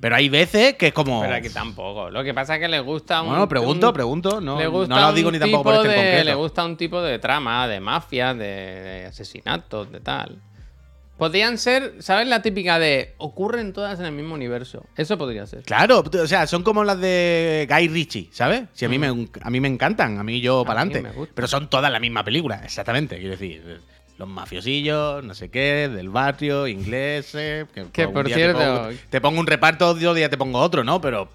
Pero 0.00 0.14
hay 0.14 0.28
veces 0.28 0.74
que 0.74 0.86
es 0.88 0.92
como. 0.92 1.20
Pero 1.22 1.34
aquí 1.34 1.48
tampoco. 1.48 2.08
Lo 2.08 2.22
que 2.22 2.32
pasa 2.32 2.54
es 2.54 2.60
que 2.60 2.68
le 2.68 2.78
gusta 2.78 3.22
un. 3.22 3.30
Bueno, 3.30 3.48
pregunto, 3.48 3.88
un- 3.88 3.92
pregunto. 3.92 4.40
No, 4.40 4.56
le 4.58 4.64
no 4.66 4.70
gusta 4.70 5.00
lo 5.00 5.08
un 5.08 5.14
digo 5.16 5.32
ni 5.32 5.38
tampoco 5.40 5.64
por 5.64 5.74
este 5.74 5.86
en 5.86 5.90
de- 5.90 5.96
concreto. 5.96 6.24
Le 6.26 6.34
gusta 6.34 6.64
un 6.64 6.76
tipo 6.76 7.02
de 7.02 7.18
trama, 7.18 7.66
de 7.66 7.80
mafia, 7.80 8.34
de, 8.34 8.44
de 8.46 9.06
asesinatos, 9.06 9.90
de 9.90 9.98
tal. 9.98 10.38
Podrían 11.18 11.58
ser, 11.58 11.94
¿sabes 12.00 12.26
la 12.26 12.42
típica 12.42 12.78
de 12.80 13.14
ocurren 13.18 13.72
todas 13.72 14.00
en 14.00 14.06
el 14.06 14.12
mismo 14.12 14.34
universo? 14.34 14.84
Eso 14.96 15.16
podría 15.16 15.46
ser. 15.46 15.62
Claro, 15.62 16.02
o 16.02 16.26
sea, 16.26 16.46
son 16.48 16.64
como 16.64 16.82
las 16.82 17.00
de 17.00 17.68
Guy 17.70 17.88
Ritchie, 17.88 18.30
¿sabes? 18.32 18.64
Si 18.72 18.84
a 18.84 18.88
mí, 18.88 18.98
me, 18.98 19.06
a 19.08 19.50
mí 19.50 19.60
me 19.60 19.68
encantan, 19.68 20.18
a 20.18 20.24
mí 20.24 20.40
yo 20.40 20.64
para 20.64 20.80
adelante. 20.80 21.08
Pero 21.34 21.46
son 21.46 21.70
todas 21.70 21.92
la 21.92 22.00
misma 22.00 22.24
película, 22.24 22.60
exactamente. 22.64 23.16
Quiero 23.16 23.30
decir, 23.30 23.80
los 24.18 24.28
mafiosillos, 24.28 25.22
no 25.22 25.34
sé 25.34 25.50
qué, 25.50 25.88
del 25.88 26.08
barrio, 26.10 26.66
ingleses. 26.66 27.66
Que, 27.72 27.86
Que, 27.92 28.06
un 28.06 28.12
por 28.12 28.28
cierto- 28.28 28.58
Te 28.58 28.64
pongo, 28.66 28.88
te 29.10 29.20
pongo 29.20 29.40
un 29.40 29.46
reparto, 29.46 29.88
otro 29.88 30.14
día 30.14 30.28
te 30.28 30.36
pongo 30.36 30.58
otro, 30.58 30.82
¿no? 30.82 31.00
Pero 31.00 31.28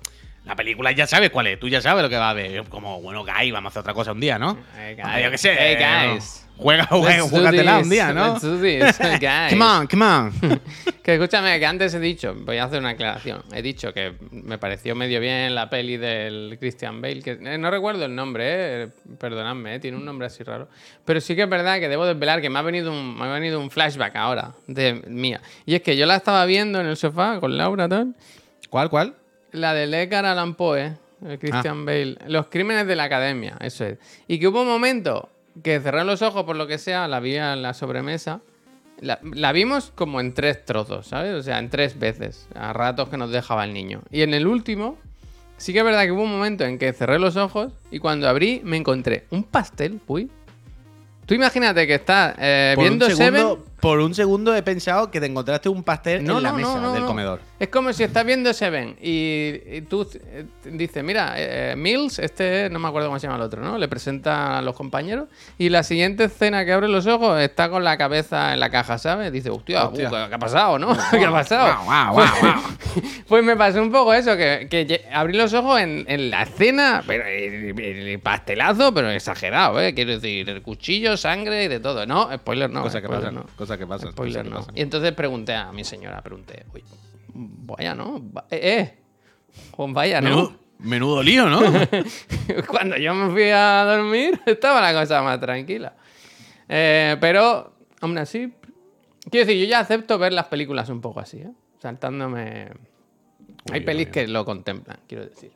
la 0.44 0.58
película 0.58 0.92
ya 0.92 1.08
sabes 1.08 1.30
cuál 1.30 1.48
es, 1.48 1.58
tú 1.60 1.70
ya 1.70 1.80
sabes 1.82 2.04
lo 2.04 2.10
que 2.10 2.18
va 2.18 2.32
a 2.32 2.34
ver. 2.34 2.64
Como, 2.66 3.02
bueno, 3.02 3.24
Guy, 3.24 3.52
vamos 3.52 3.70
a 3.70 3.72
hacer 3.72 3.80
otra 3.80 3.94
cosa 3.94 4.12
un 4.12 4.20
día, 4.20 4.38
¿no? 4.38 4.58
Hey, 4.78 4.98
Ah, 5.02 5.14
guys. 5.14 5.24
yo 5.26 5.32
qué 5.32 5.38
sé. 5.38 5.56
Hey, 5.58 5.78
eh, 5.80 6.10
guys. 6.12 6.46
Juega, 6.60 6.86
juega, 6.88 7.22
juégatela 7.22 7.80
un 7.80 7.90
día, 7.90 8.14
¿no? 8.14 8.38
Come 9.50 9.66
on, 9.66 9.88
come 9.88 10.06
on. 10.06 10.34
Que 11.04 11.14
escúchame, 11.16 11.58
que 11.58 11.66
antes 11.66 11.94
he 11.94 12.00
dicho, 12.00 12.36
voy 12.36 12.58
a 12.58 12.66
hacer 12.66 12.80
una 12.80 12.90
aclaración. 12.90 13.42
He 13.54 13.62
dicho 13.62 13.94
que 13.94 14.14
me 14.30 14.58
pareció 14.58 14.94
medio 14.94 15.20
bien 15.20 15.56
la 15.56 15.70
peli 15.70 15.98
del 15.98 16.58
Christian 16.60 17.02
Bale, 17.02 17.24
que 17.24 17.32
eh, 17.32 17.58
no 17.58 17.72
recuerdo 17.72 18.06
el 18.06 18.14
nombre, 18.14 18.84
eh, 18.84 18.90
perdonadme, 19.18 19.76
eh, 19.76 19.80
tiene 19.80 19.98
un 19.98 20.06
nombre 20.06 20.28
así 20.28 20.44
raro. 20.44 20.68
Pero 21.06 21.22
sí 21.22 21.36
que 21.36 21.44
es 21.44 21.50
verdad 21.50 21.80
que 21.80 21.88
debo 21.88 22.06
desvelar 22.06 22.42
que 22.42 22.50
me 22.50 22.60
ha 22.60 22.62
venido 22.62 22.92
un, 22.92 23.18
me 23.18 23.26
ha 23.26 23.32
venido 23.32 23.60
un 23.60 23.72
flashback 23.72 24.18
ahora 24.18 24.52
de 24.68 25.02
mía. 25.08 25.42
Y 25.66 25.76
es 25.76 25.82
que 25.82 25.96
yo 25.96 26.06
la 26.06 26.18
estaba 26.18 26.46
viendo 26.46 26.80
en 26.80 26.88
el 26.88 26.98
sofá 26.98 27.40
con 27.40 27.58
Laura, 27.58 27.88
tal. 27.88 28.14
¿Cuál, 28.70 28.90
cuál? 28.90 29.16
La 29.52 29.74
de 29.74 29.86
Edgar 29.86 30.26
Allan 30.26 30.54
Poe, 30.54 30.94
el 31.26 31.40
Christian 31.40 31.86
Bale. 31.86 32.18
Los 32.28 32.48
crímenes 32.48 32.86
de 32.86 32.96
la 32.96 33.06
academia, 33.06 33.58
eso 33.62 33.86
es. 33.86 33.98
Y 34.28 34.38
que 34.38 34.48
hubo 34.48 34.62
un 34.62 34.68
momento 34.68 35.30
que 35.64 35.80
cerré 35.80 36.04
los 36.04 36.22
ojos 36.22 36.44
por 36.44 36.56
lo 36.56 36.68
que 36.68 36.78
sea, 36.78 37.08
la 37.08 37.20
vi 37.20 37.36
en 37.36 37.62
la 37.62 37.74
sobremesa. 37.74 38.42
La, 39.00 39.20
la 39.24 39.52
vimos 39.54 39.92
como 39.96 40.20
en 40.20 40.34
tres 40.34 40.66
trozos, 40.66 41.08
¿sabes? 41.08 41.34
O 41.34 41.42
sea, 41.42 41.60
en 41.60 41.70
tres 41.70 41.98
veces, 41.98 42.48
a 42.54 42.74
ratos 42.74 43.08
que 43.10 43.18
nos 43.18 43.32
dejaba 43.32 43.64
el 43.64 43.74
niño. 43.74 44.02
Y 44.12 44.24
en 44.24 44.34
el 44.34 44.46
último, 44.46 44.98
sí 45.58 45.74
que 45.74 45.80
es 45.80 45.86
verdad 45.86 46.04
que 46.04 46.12
hubo 46.12 46.24
un 46.24 46.32
momento 46.32 46.66
en 46.66 46.78
que 46.78 46.92
cerré 46.94 47.20
los 47.20 47.38
ojos 47.38 47.72
y 47.92 48.00
cuando 48.00 48.28
abrí 48.28 48.62
me 48.64 48.78
encontré 48.78 49.26
un 49.30 49.44
pastel, 49.44 50.00
uy. 50.08 50.30
Tú 51.26 51.36
imagínate 51.36 51.86
que 51.86 51.96
estás 51.96 52.36
eh, 52.40 52.76
viendo 52.78 53.06
un, 53.06 53.16
segundo, 53.16 53.50
Seven. 53.56 53.69
Por 53.80 54.00
un 54.00 54.14
segundo 54.14 54.56
he 54.56 54.64
pensado 54.64 55.12
que 55.12 55.20
te 55.20 55.26
encontraste 55.26 55.70
un 55.70 55.84
pastel 55.84 56.24
No, 56.24 56.38
en 56.38 56.44
la 56.44 56.52
no, 56.52 56.58
mesa 56.58 56.82
no, 56.82 56.94
del 56.94 57.06
comedor. 57.06 57.40
Es 57.60 57.70
como 57.70 57.94
si 57.94 58.04
estás 58.04 58.26
viendo 58.26 58.54
Seven 58.54 58.98
y, 59.02 59.62
y 59.66 59.82
tú 59.82 60.08
eh, 60.14 60.46
dices, 60.66 61.04
mira, 61.04 61.34
eh, 61.38 61.76
Mills, 61.76 62.20
este, 62.20 62.70
no 62.70 62.80
me 62.80 62.88
acuerdo 62.88 63.08
cómo 63.08 63.20
se 63.20 63.28
llama 63.28 63.38
el 63.38 63.44
otro, 63.44 63.62
¿no? 63.62 63.78
Le 63.78 63.88
presenta 63.88 64.58
a 64.58 64.62
los 64.62 64.76
compañeros 64.76 65.28
y 65.58 65.70
la 65.70 65.84
siguiente 65.84 66.26
escena 66.26 66.66
que 66.66 66.74
abre 66.74 66.88
los 66.88 67.08
ojos 67.08 67.40
está 67.40 67.70
con 67.70 67.84
la 67.84 67.98
cabeza 67.98 68.54
en 68.54 68.60
la 68.60 68.70
caja, 68.70 68.98
¿sabes? 68.98 69.32
Dice, 69.32 69.50
hostia, 69.50 69.88
uh. 69.88 69.94
¿qué 69.94 70.06
ha 70.06 70.40
pasado, 70.40 70.80
no? 70.80 70.96
¿Qué 71.12 71.26
ha 71.26 71.32
pasado? 71.32 71.84
Guau. 71.86 72.18
Pues 73.28 73.44
me 73.44 73.56
pasó 73.56 73.80
un 73.84 73.92
poco 73.92 74.12
eso, 74.12 74.36
que, 74.36 75.06
abrí 75.14 75.38
los 75.38 75.54
ojos 75.54 75.80
en, 75.80 76.04
en 76.08 76.32
la 76.32 76.42
escena, 76.42 77.04
pero 77.06 77.24
el, 77.26 77.80
el 77.80 78.20
pastelazo, 78.20 78.92
pero 78.92 79.12
exagerado, 79.12 79.80
¿eh? 79.80 79.94
Quiero 79.94 80.14
decir, 80.14 80.50
el 80.50 80.62
cuchillo, 80.64 81.16
sangre 81.16 81.66
y 81.66 81.68
de 81.68 81.80
todo. 81.80 82.08
No, 82.08 82.30
spoiler 82.36 82.70
no. 82.70 82.82
Cosa 82.82 83.02
que 83.02 83.08
spoiler 83.08 83.30
pasa, 83.30 83.32
no. 83.32 83.46
cosa 83.56 83.69
que 83.78 83.88
pasa. 83.88 84.12
Spoiler 84.12 84.38
cosa 84.38 84.44
que 84.44 84.50
no. 84.50 84.56
pasa. 84.58 84.72
Y 84.76 84.82
entonces 84.82 85.12
pregunté 85.14 85.54
a 85.56 85.72
mi 85.72 85.84
señora, 85.84 86.22
pregunté, 86.22 86.66
oye, 86.74 86.84
vaya, 87.34 87.96
¿no? 87.96 88.22
Va- 88.32 88.46
Eh, 88.50 88.60
eh. 88.80 88.98
Pues 89.76 89.94
vaya, 89.94 90.22
¿no? 90.22 90.30
Menudo, 90.30 90.54
menudo 90.80 91.24
lío, 91.24 91.50
¿no? 91.50 91.60
Cuando 92.68 92.98
yo 92.98 93.14
me 93.14 93.32
fui 93.32 93.50
a 93.50 93.84
dormir, 93.86 94.40
estaba 94.46 94.82
la 94.82 95.00
cosa 95.00 95.22
más 95.22 95.40
tranquila. 95.40 95.94
Eh, 96.68 97.18
pero, 97.20 97.74
aún 98.02 98.18
así, 98.18 98.54
quiero 99.30 99.48
decir, 99.48 99.64
yo 99.64 99.70
ya 99.70 99.80
acepto 99.80 100.18
ver 100.20 100.34
las 100.34 100.46
películas 100.46 100.90
un 100.90 101.02
poco 101.02 101.20
así, 101.20 101.38
¿eh? 101.40 101.52
Saltándome. 101.82 102.70
Hay 103.72 103.80
yo 103.82 103.86
pelis 103.86 104.10
que 104.10 104.28
lo 104.28 104.46
contemplan, 104.46 105.00
quiero 105.08 105.26
decir. 105.26 105.52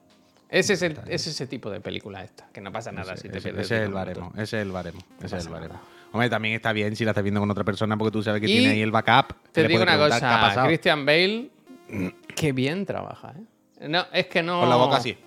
Ese 0.50 0.74
es, 0.74 0.82
el, 0.84 1.00
es 1.08 1.26
ese 1.26 1.48
tipo 1.48 1.70
de 1.72 1.82
película 1.82 2.24
esta, 2.24 2.48
que 2.54 2.62
no 2.62 2.72
pasa 2.72 2.92
nada 2.92 3.16
si 3.18 3.28
te 3.28 3.38
ese, 3.40 3.50
pierdes. 3.50 3.66
ese 3.66 3.78
es 3.78 3.82
el 3.88 3.94
baremo, 3.94 4.32
ese 4.36 4.44
es 4.44 4.54
el 4.66 4.72
baremo, 4.72 5.00
ese 5.24 5.38
es 5.38 5.46
el 5.46 5.52
baremo. 5.52 5.80
Hombre, 6.14 6.30
también 6.30 6.56
está 6.56 6.72
bien 6.72 6.96
si 6.96 7.04
la 7.04 7.12
estás 7.12 7.24
viendo 7.24 7.42
con 7.42 7.52
otra 7.52 7.64
persona 7.66 7.98
porque 7.98 8.12
tú 8.12 8.24
sabes 8.24 8.40
que 8.40 8.48
Y 8.48 8.54
tiene 8.60 8.70
ahí 8.70 8.82
el 8.82 8.92
backup. 8.92 9.36
Te 9.52 9.68
digo 9.68 9.84
una 9.84 9.98
cosa. 9.98 10.64
Christian 10.68 11.06
Bale, 11.06 11.50
qué 12.36 12.54
bien 12.54 12.86
trabaja, 12.86 13.34
¿eh? 13.38 13.88
No, 13.90 14.06
es 14.14 14.28
que 14.28 14.42
no. 14.42 14.62
Con 14.62 14.70
la 14.70 14.76
boca 14.78 14.98
así. 14.98 15.18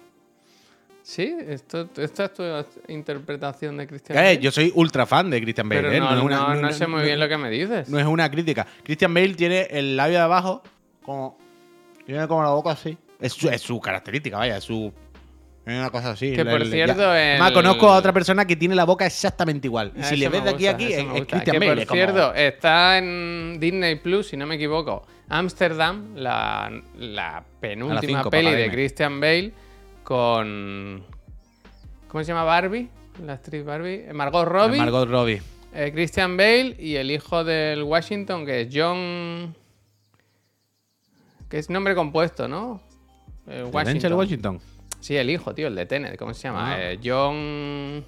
Sí, 1.02 1.36
esto, 1.46 1.88
esta 1.98 2.24
es 2.24 2.32
tu 2.34 2.42
interpretación 2.88 3.76
de 3.76 3.86
Christian 3.86 4.18
Eh, 4.18 4.22
Bale. 4.22 4.38
yo 4.38 4.50
soy 4.50 4.72
ultra 4.74 5.06
fan 5.06 5.30
de 5.30 5.40
Christian 5.40 5.68
Bale. 5.68 5.82
Pero 5.82 5.92
¿eh? 5.92 6.00
no, 6.00 6.16
es 6.16 6.22
una- 6.22 6.36
no- 6.38 6.54
no- 6.54 6.60
no 6.62 6.72
sé 6.72 6.86
muy 6.86 7.02
bien 7.02 7.20
lo 7.20 7.28
que 7.28 7.36
me 7.36 7.50
dices. 7.50 7.88
No 7.88 7.98
es 7.98 8.06
una 8.06 8.28
crítica. 8.30 8.66
Christian 8.82 9.12
Bale 9.14 9.34
tiene 9.34 9.68
el 9.70 9.96
labio 9.96 10.18
de 10.18 10.24
abajo 10.24 10.62
como. 11.02 11.38
Tiene 12.04 12.26
como 12.28 12.42
la 12.42 12.50
boca 12.50 12.70
así. 12.70 12.96
Es 13.20 13.32
su, 13.32 13.48
es 13.48 13.60
su 13.62 13.80
característica, 13.80 14.36
vaya, 14.38 14.56
es 14.56 14.64
su. 14.64 14.92
Una 15.66 15.90
cosa 15.90 16.10
así. 16.10 16.32
Que 16.32 16.44
por 16.44 16.60
le- 16.60 16.70
cierto, 16.70 17.02
el- 17.12 17.30
Además, 17.32 17.50
conozco 17.50 17.88
a 17.90 17.96
otra 17.96 18.12
persona 18.12 18.44
que 18.46 18.54
tiene 18.54 18.76
la 18.76 18.84
boca 18.84 19.04
exactamente 19.04 19.66
igual. 19.66 19.92
Y 19.96 20.00
Ah, 20.00 20.04
si 20.04 20.16
le 20.16 20.28
ves 20.28 20.44
de 20.44 20.50
aquí 20.50 20.66
a 20.68 20.70
aquí, 20.70 20.92
es, 20.92 20.98
es. 21.00 21.26
Christian 21.26 21.42
Que, 21.44 21.58
Bale. 21.58 21.76
por 21.82 21.86
como- 21.86 21.96
cierto, 21.96 22.34
está 22.34 22.98
en 22.98 23.58
Disney 23.58 23.96
Plus, 23.96 24.28
si 24.28 24.36
no 24.36 24.46
me 24.46 24.54
equivoco, 24.54 25.04
Amsterdam, 25.28 26.14
la, 26.14 26.70
la 26.98 27.42
penúltima 27.60 28.18
cinco, 28.20 28.30
peli 28.30 28.52
de. 28.52 28.70
Christian 28.70 29.18
Bale 29.20 29.52
con. 30.04 31.04
¿Cómo 32.06 32.22
se 32.22 32.28
llama 32.28 32.44
Barbie? 32.44 32.88
La 33.24 33.32
actriz 33.32 33.64
Barbie. 33.64 34.04
Eh, 34.08 34.12
Margot 34.12 34.46
Robbie. 34.46 34.78
Margot 34.78 35.08
Robbie. 35.08 35.42
eh, 35.74 35.90
Christian 35.92 36.36
Bale 36.36 36.76
y 36.78 36.94
el 36.94 37.10
hijo 37.10 37.42
del 37.42 37.82
Washington, 37.82 38.46
que 38.46 38.60
es 38.60 38.68
John. 38.72 39.52
Que 41.48 41.58
es 41.58 41.70
nombre 41.70 41.94
compuesto, 41.96 42.46
¿no? 42.46 42.80
Eh, 43.48 43.68
¿De 43.72 43.84
Denzel 43.84 44.12
Washington. 44.14 44.60
Sí, 45.06 45.16
el 45.16 45.30
hijo, 45.30 45.54
tío, 45.54 45.68
el 45.68 45.76
de 45.76 45.86
Tenet, 45.86 46.16
¿cómo 46.18 46.34
se 46.34 46.42
llama? 46.48 46.72
Ah. 46.74 46.82
Eh, 46.92 46.98
John. 47.02 48.04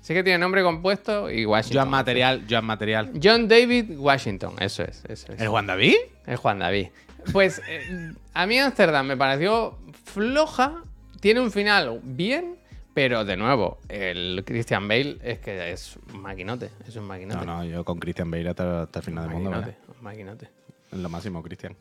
Sí 0.00 0.14
que 0.14 0.24
tiene 0.24 0.38
nombre 0.38 0.64
compuesto 0.64 1.30
y 1.30 1.46
Washington. 1.46 1.82
Joan 1.82 1.90
Material, 1.90 2.44
Joan 2.50 2.64
Material. 2.64 3.12
John 3.22 3.46
David 3.46 3.96
Washington, 3.98 4.54
eso 4.58 4.82
es, 4.82 5.04
eso 5.08 5.32
es. 5.32 5.40
¿El 5.40 5.46
Juan 5.46 5.68
David? 5.68 5.94
El 6.26 6.36
Juan 6.38 6.58
David. 6.58 6.88
Pues 7.32 7.62
eh, 7.68 8.12
a 8.34 8.46
mí 8.46 8.58
Amsterdam 8.58 9.06
me 9.06 9.16
pareció 9.16 9.78
floja, 10.06 10.82
tiene 11.20 11.38
un 11.38 11.52
final 11.52 12.00
bien, 12.02 12.56
pero 12.94 13.24
de 13.24 13.36
nuevo, 13.36 13.78
el 13.88 14.42
Christian 14.44 14.88
Bale 14.88 15.18
es 15.22 15.38
que 15.38 15.70
es 15.70 15.96
un 16.12 16.20
maquinote, 16.22 16.70
es 16.88 16.96
un 16.96 17.04
maquinote. 17.04 17.46
No, 17.46 17.58
no, 17.58 17.64
yo 17.64 17.84
con 17.84 18.00
Christian 18.00 18.28
Bale 18.28 18.48
hasta, 18.48 18.82
hasta 18.82 18.98
el 18.98 19.04
final 19.04 19.24
del 19.28 19.34
mundo. 19.34 19.50
maquinote, 19.50 19.76
¿vale? 19.86 19.96
un 19.98 20.02
maquinote. 20.04 20.48
Es 20.90 20.98
lo 20.98 21.08
máximo, 21.08 21.42
Christian. 21.44 21.76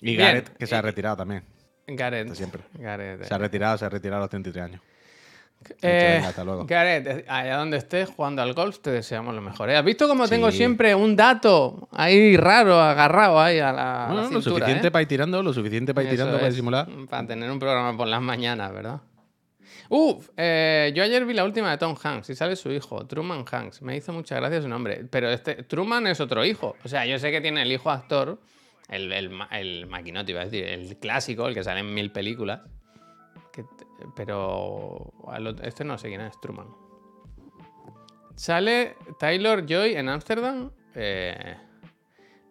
Y 0.00 0.16
Bien. 0.16 0.18
Gareth, 0.20 0.56
que 0.56 0.66
se 0.66 0.74
ha 0.74 0.78
Eh, 0.78 0.82
retirado 0.82 1.18
también. 1.18 1.44
Gareth. 1.96 2.34
Siempre. 2.34 2.62
Gareth. 2.74 3.24
Se 3.24 3.34
ha 3.34 3.38
retirado, 3.38 3.78
se 3.78 3.84
ha 3.84 3.88
retirado 3.88 4.18
a 4.18 4.24
los 4.24 4.30
33 4.30 4.64
años. 4.64 4.80
Eh, 5.82 6.14
venga, 6.16 6.28
hasta 6.28 6.42
luego. 6.42 6.64
Gareth, 6.66 7.26
allá 7.28 7.56
donde 7.58 7.76
estés 7.76 8.08
jugando 8.08 8.40
al 8.40 8.54
golf, 8.54 8.78
te 8.78 8.90
deseamos 8.90 9.34
lo 9.34 9.42
mejor. 9.42 9.68
¿eh? 9.68 9.76
¿Has 9.76 9.84
visto 9.84 10.08
cómo 10.08 10.26
tengo 10.26 10.50
Sí. 10.50 10.56
siempre 10.56 10.94
un 10.94 11.14
dato 11.16 11.86
ahí 11.92 12.34
raro, 12.38 12.80
agarrado 12.80 13.38
ahí 13.38 13.58
a 13.58 13.70
la, 13.70 14.06
a 14.06 14.08
la 14.08 14.14
Bueno, 14.14 14.22
lo 14.22 14.28
cintura, 14.40 14.56
suficiente 14.56 14.88
eh? 14.88 14.90
para 14.90 15.02
ir 15.02 15.08
tirando, 15.08 15.42
lo 15.42 15.52
suficiente 15.52 15.92
para 15.92 16.04
ir 16.04 16.08
Eso 16.08 16.16
tirando 16.16 16.38
para 16.38 16.48
es, 16.48 16.54
disimular. 16.54 16.88
Para 17.10 17.26
tener 17.26 17.50
un 17.50 17.58
programa 17.58 17.94
por 17.94 18.08
las 18.08 18.22
mañanas, 18.22 18.72
¿verdad? 18.72 19.00
Uf, 19.90 20.30
eh, 20.36 20.92
yo 20.94 21.02
ayer 21.02 21.26
vi 21.26 21.34
la 21.34 21.44
última 21.44 21.70
de 21.72 21.76
Tom 21.76 21.96
Hanks 22.00 22.30
y 22.30 22.34
sale 22.36 22.54
su 22.56 22.70
hijo, 22.70 23.04
Truman 23.06 23.44
Hanks. 23.50 23.82
Me 23.82 23.96
hizo 23.96 24.12
mucha 24.12 24.36
gracia 24.36 24.62
su 24.62 24.68
nombre. 24.68 25.04
Pero 25.10 25.28
este 25.28 25.64
Truman 25.64 26.06
es 26.06 26.20
otro 26.20 26.44
hijo. 26.44 26.76
O 26.84 26.88
sea, 26.88 27.04
yo 27.04 27.18
sé 27.18 27.30
que 27.32 27.40
tiene 27.40 27.62
el 27.62 27.72
hijo 27.72 27.90
actor, 27.90 28.38
el, 28.90 29.12
el, 29.12 29.30
el 29.52 29.86
maquinote, 29.86 30.32
iba 30.32 30.42
a 30.42 30.44
decir, 30.44 30.64
el 30.64 30.98
clásico, 30.98 31.46
el 31.48 31.54
que 31.54 31.64
sale 31.64 31.80
en 31.80 31.94
mil 31.94 32.10
películas. 32.12 32.60
que 33.52 33.64
pero 34.16 35.12
este 35.62 35.84
no 35.84 35.96
sé 35.98 36.08
quién 36.08 36.20
es, 36.22 36.38
Truman. 36.40 36.68
Sale 38.34 38.96
Taylor 39.18 39.66
Joy 39.66 39.94
en 39.94 40.08
Ámsterdam. 40.08 40.70
eh, 40.94 41.56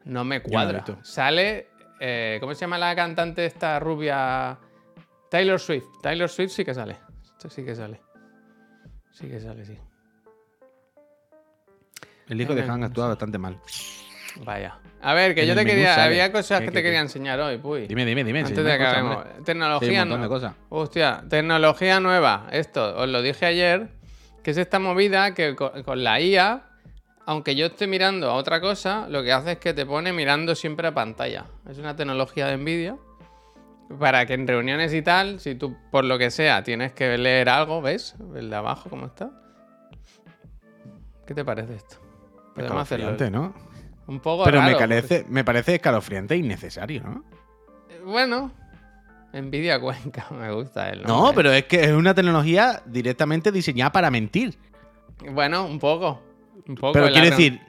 no 0.05 0.23
me 0.23 0.41
cuadra. 0.41 0.83
Sale. 1.03 1.67
eh, 1.99 2.37
¿Cómo 2.39 2.53
se 2.53 2.61
llama 2.61 2.77
la 2.77 2.95
cantante 2.95 3.45
esta 3.45 3.79
rubia? 3.79 4.57
Taylor 5.29 5.59
Swift. 5.59 5.85
Taylor 6.01 6.29
Swift 6.29 6.51
sí 6.51 6.63
que 6.63 6.73
sale. 6.73 6.97
Esto 7.23 7.49
sí 7.49 7.63
que 7.63 7.75
sale. 7.75 8.01
Sí 9.11 9.27
que 9.27 9.39
sale, 9.39 9.65
sí. 9.65 9.77
El 12.27 12.39
hijo 12.41 12.53
de 12.55 12.61
Han 12.63 12.83
actúa 12.83 13.07
bastante 13.07 13.37
mal. 13.37 13.59
Vaya. 14.37 14.77
A 15.01 15.13
ver, 15.13 15.33
que 15.33 15.41
En 15.43 15.47
yo 15.49 15.55
te 15.55 15.65
quería. 15.65 15.95
sale. 15.95 16.07
Había 16.07 16.31
cosas 16.31 16.59
¿Qué, 16.59 16.65
que 16.65 16.71
qué, 16.71 16.77
te 16.77 16.79
qué? 16.79 16.83
quería 16.87 16.99
enseñar 17.01 17.39
hoy, 17.39 17.57
puy. 17.57 17.87
Dime, 17.87 18.05
dime, 18.05 18.23
dime. 18.23 18.39
Antes 18.39 18.57
de 18.57 18.63
que 18.77 18.83
acabemos. 18.83 19.23
Sí, 19.37 19.43
Tecnología 19.43 20.03
un 20.03 20.21
de 20.21 20.27
cosas. 20.27 20.53
Hostia, 20.69 21.23
tecnología 21.29 21.99
nueva. 21.99 22.47
Esto, 22.51 22.95
os 22.97 23.07
lo 23.09 23.21
dije 23.21 23.45
ayer, 23.45 23.89
que 24.43 24.51
es 24.51 24.57
esta 24.57 24.79
movida 24.79 25.33
que 25.33 25.55
co- 25.55 25.71
con, 25.85 26.03
la 26.03 26.19
IA, 26.19 26.63
aunque 27.25 27.55
yo 27.55 27.67
esté 27.67 27.87
mirando 27.87 28.29
a 28.29 28.33
otra 28.33 28.59
cosa, 28.61 29.07
lo 29.09 29.23
que 29.23 29.31
hace 29.31 29.53
es 29.53 29.57
que 29.59 29.73
te 29.73 29.85
pone 29.85 30.11
mirando 30.13 30.53
siempre 30.55 30.87
a 30.87 30.93
pantalla. 30.93 31.45
Es 31.69 31.77
una 31.77 31.95
tecnología 31.95 32.47
de 32.47 32.57
Nvidia. 32.57 32.97
Para 33.99 34.25
que 34.27 34.35
en 34.35 34.47
reuniones 34.47 34.93
y 34.93 35.01
tal, 35.01 35.39
si 35.39 35.55
tú 35.55 35.75
por 35.89 36.05
lo 36.05 36.19
que 36.19 36.29
sea 36.29 36.61
tienes 36.63 36.91
que 36.93 37.17
leer 37.17 37.49
algo, 37.49 37.81
¿ves? 37.81 38.15
El 38.35 38.51
de 38.51 38.55
abajo, 38.55 38.87
¿cómo 38.87 39.07
está? 39.07 39.31
¿Qué 41.25 41.33
te 41.33 41.43
parece 41.43 41.75
esto? 41.75 41.97
Podemos 42.53 42.83
hacerlo. 42.83 43.15
¿no? 43.31 43.53
Un 44.09 44.19
poco 44.19 44.43
Pero 44.43 44.61
me, 44.63 44.75
parece, 44.75 45.25
me 45.29 45.43
parece 45.43 45.75
escalofriante 45.75 46.33
e 46.33 46.37
innecesario, 46.37 47.03
¿no? 47.03 47.23
Bueno, 48.05 48.51
Nvidia 49.33 49.79
Cuenca, 49.79 50.25
me 50.31 50.51
gusta 50.51 50.89
el 50.89 51.03
No, 51.03 51.31
pero 51.35 51.51
es 51.51 51.65
que 51.65 51.83
es 51.83 51.91
una 51.91 52.15
tecnología 52.15 52.81
directamente 52.87 53.51
diseñada 53.51 53.91
para 53.91 54.09
mentir. 54.09 54.57
Bueno, 55.31 55.65
un 55.65 55.77
poco. 55.77 56.21
Un 56.67 56.75
poco. 56.75 56.93
Pero 56.93 57.07
quiero 57.11 57.29
decir, 57.29 57.61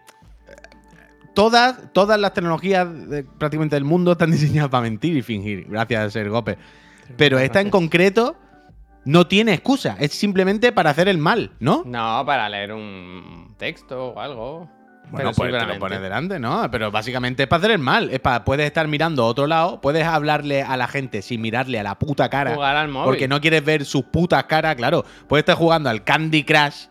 todas, 1.34 1.92
todas 1.92 2.18
las 2.18 2.32
tecnologías 2.32 2.86
de- 3.08 3.24
prácticamente 3.24 3.76
del 3.76 3.84
mundo 3.84 4.12
están 4.12 4.30
diseñadas 4.32 4.70
para 4.70 4.82
mentir 4.82 5.16
y 5.16 5.22
fingir, 5.22 5.66
gracias 5.68 6.04
a 6.06 6.10
ser 6.10 6.30
Gope. 6.30 6.56
Pero 7.16 7.38
esta 7.38 7.60
en 7.60 7.70
concreto 7.70 8.36
no 9.04 9.26
tiene 9.26 9.52
excusa, 9.52 9.96
es 10.00 10.12
simplemente 10.12 10.72
para 10.72 10.90
hacer 10.90 11.08
el 11.08 11.18
mal, 11.18 11.52
¿no? 11.60 11.82
No, 11.84 12.22
para 12.24 12.48
leer 12.48 12.72
un 12.72 13.54
texto 13.58 14.12
o 14.14 14.20
algo. 14.20 14.70
Bueno, 15.10 15.32
pues 15.34 15.52
te 15.52 15.66
lo 15.66 15.78
pones 15.78 16.00
delante, 16.00 16.38
¿no? 16.38 16.70
Pero 16.70 16.90
básicamente 16.90 17.42
es 17.42 17.48
para 17.48 17.58
hacer 17.60 17.70
el 17.72 17.78
mal. 17.78 18.10
Es 18.10 18.20
para, 18.20 18.44
puedes 18.44 18.66
estar 18.66 18.86
mirando 18.88 19.22
a 19.24 19.26
otro 19.26 19.46
lado, 19.46 19.80
puedes 19.80 20.04
hablarle 20.06 20.62
a 20.62 20.76
la 20.76 20.86
gente 20.88 21.22
sin 21.22 21.40
mirarle 21.40 21.80
a 21.80 21.82
la 21.82 21.98
puta 21.98 22.28
cara. 22.30 22.54
Jugar 22.54 22.76
al 22.76 22.88
móvil. 22.88 23.06
Porque 23.06 23.28
no 23.28 23.40
quieres 23.40 23.64
ver 23.64 23.84
sus 23.84 24.04
putas 24.04 24.44
caras, 24.44 24.76
claro. 24.76 25.04
Puedes 25.28 25.42
estar 25.42 25.56
jugando 25.56 25.90
al 25.90 26.04
Candy 26.04 26.44
Crush, 26.44 26.86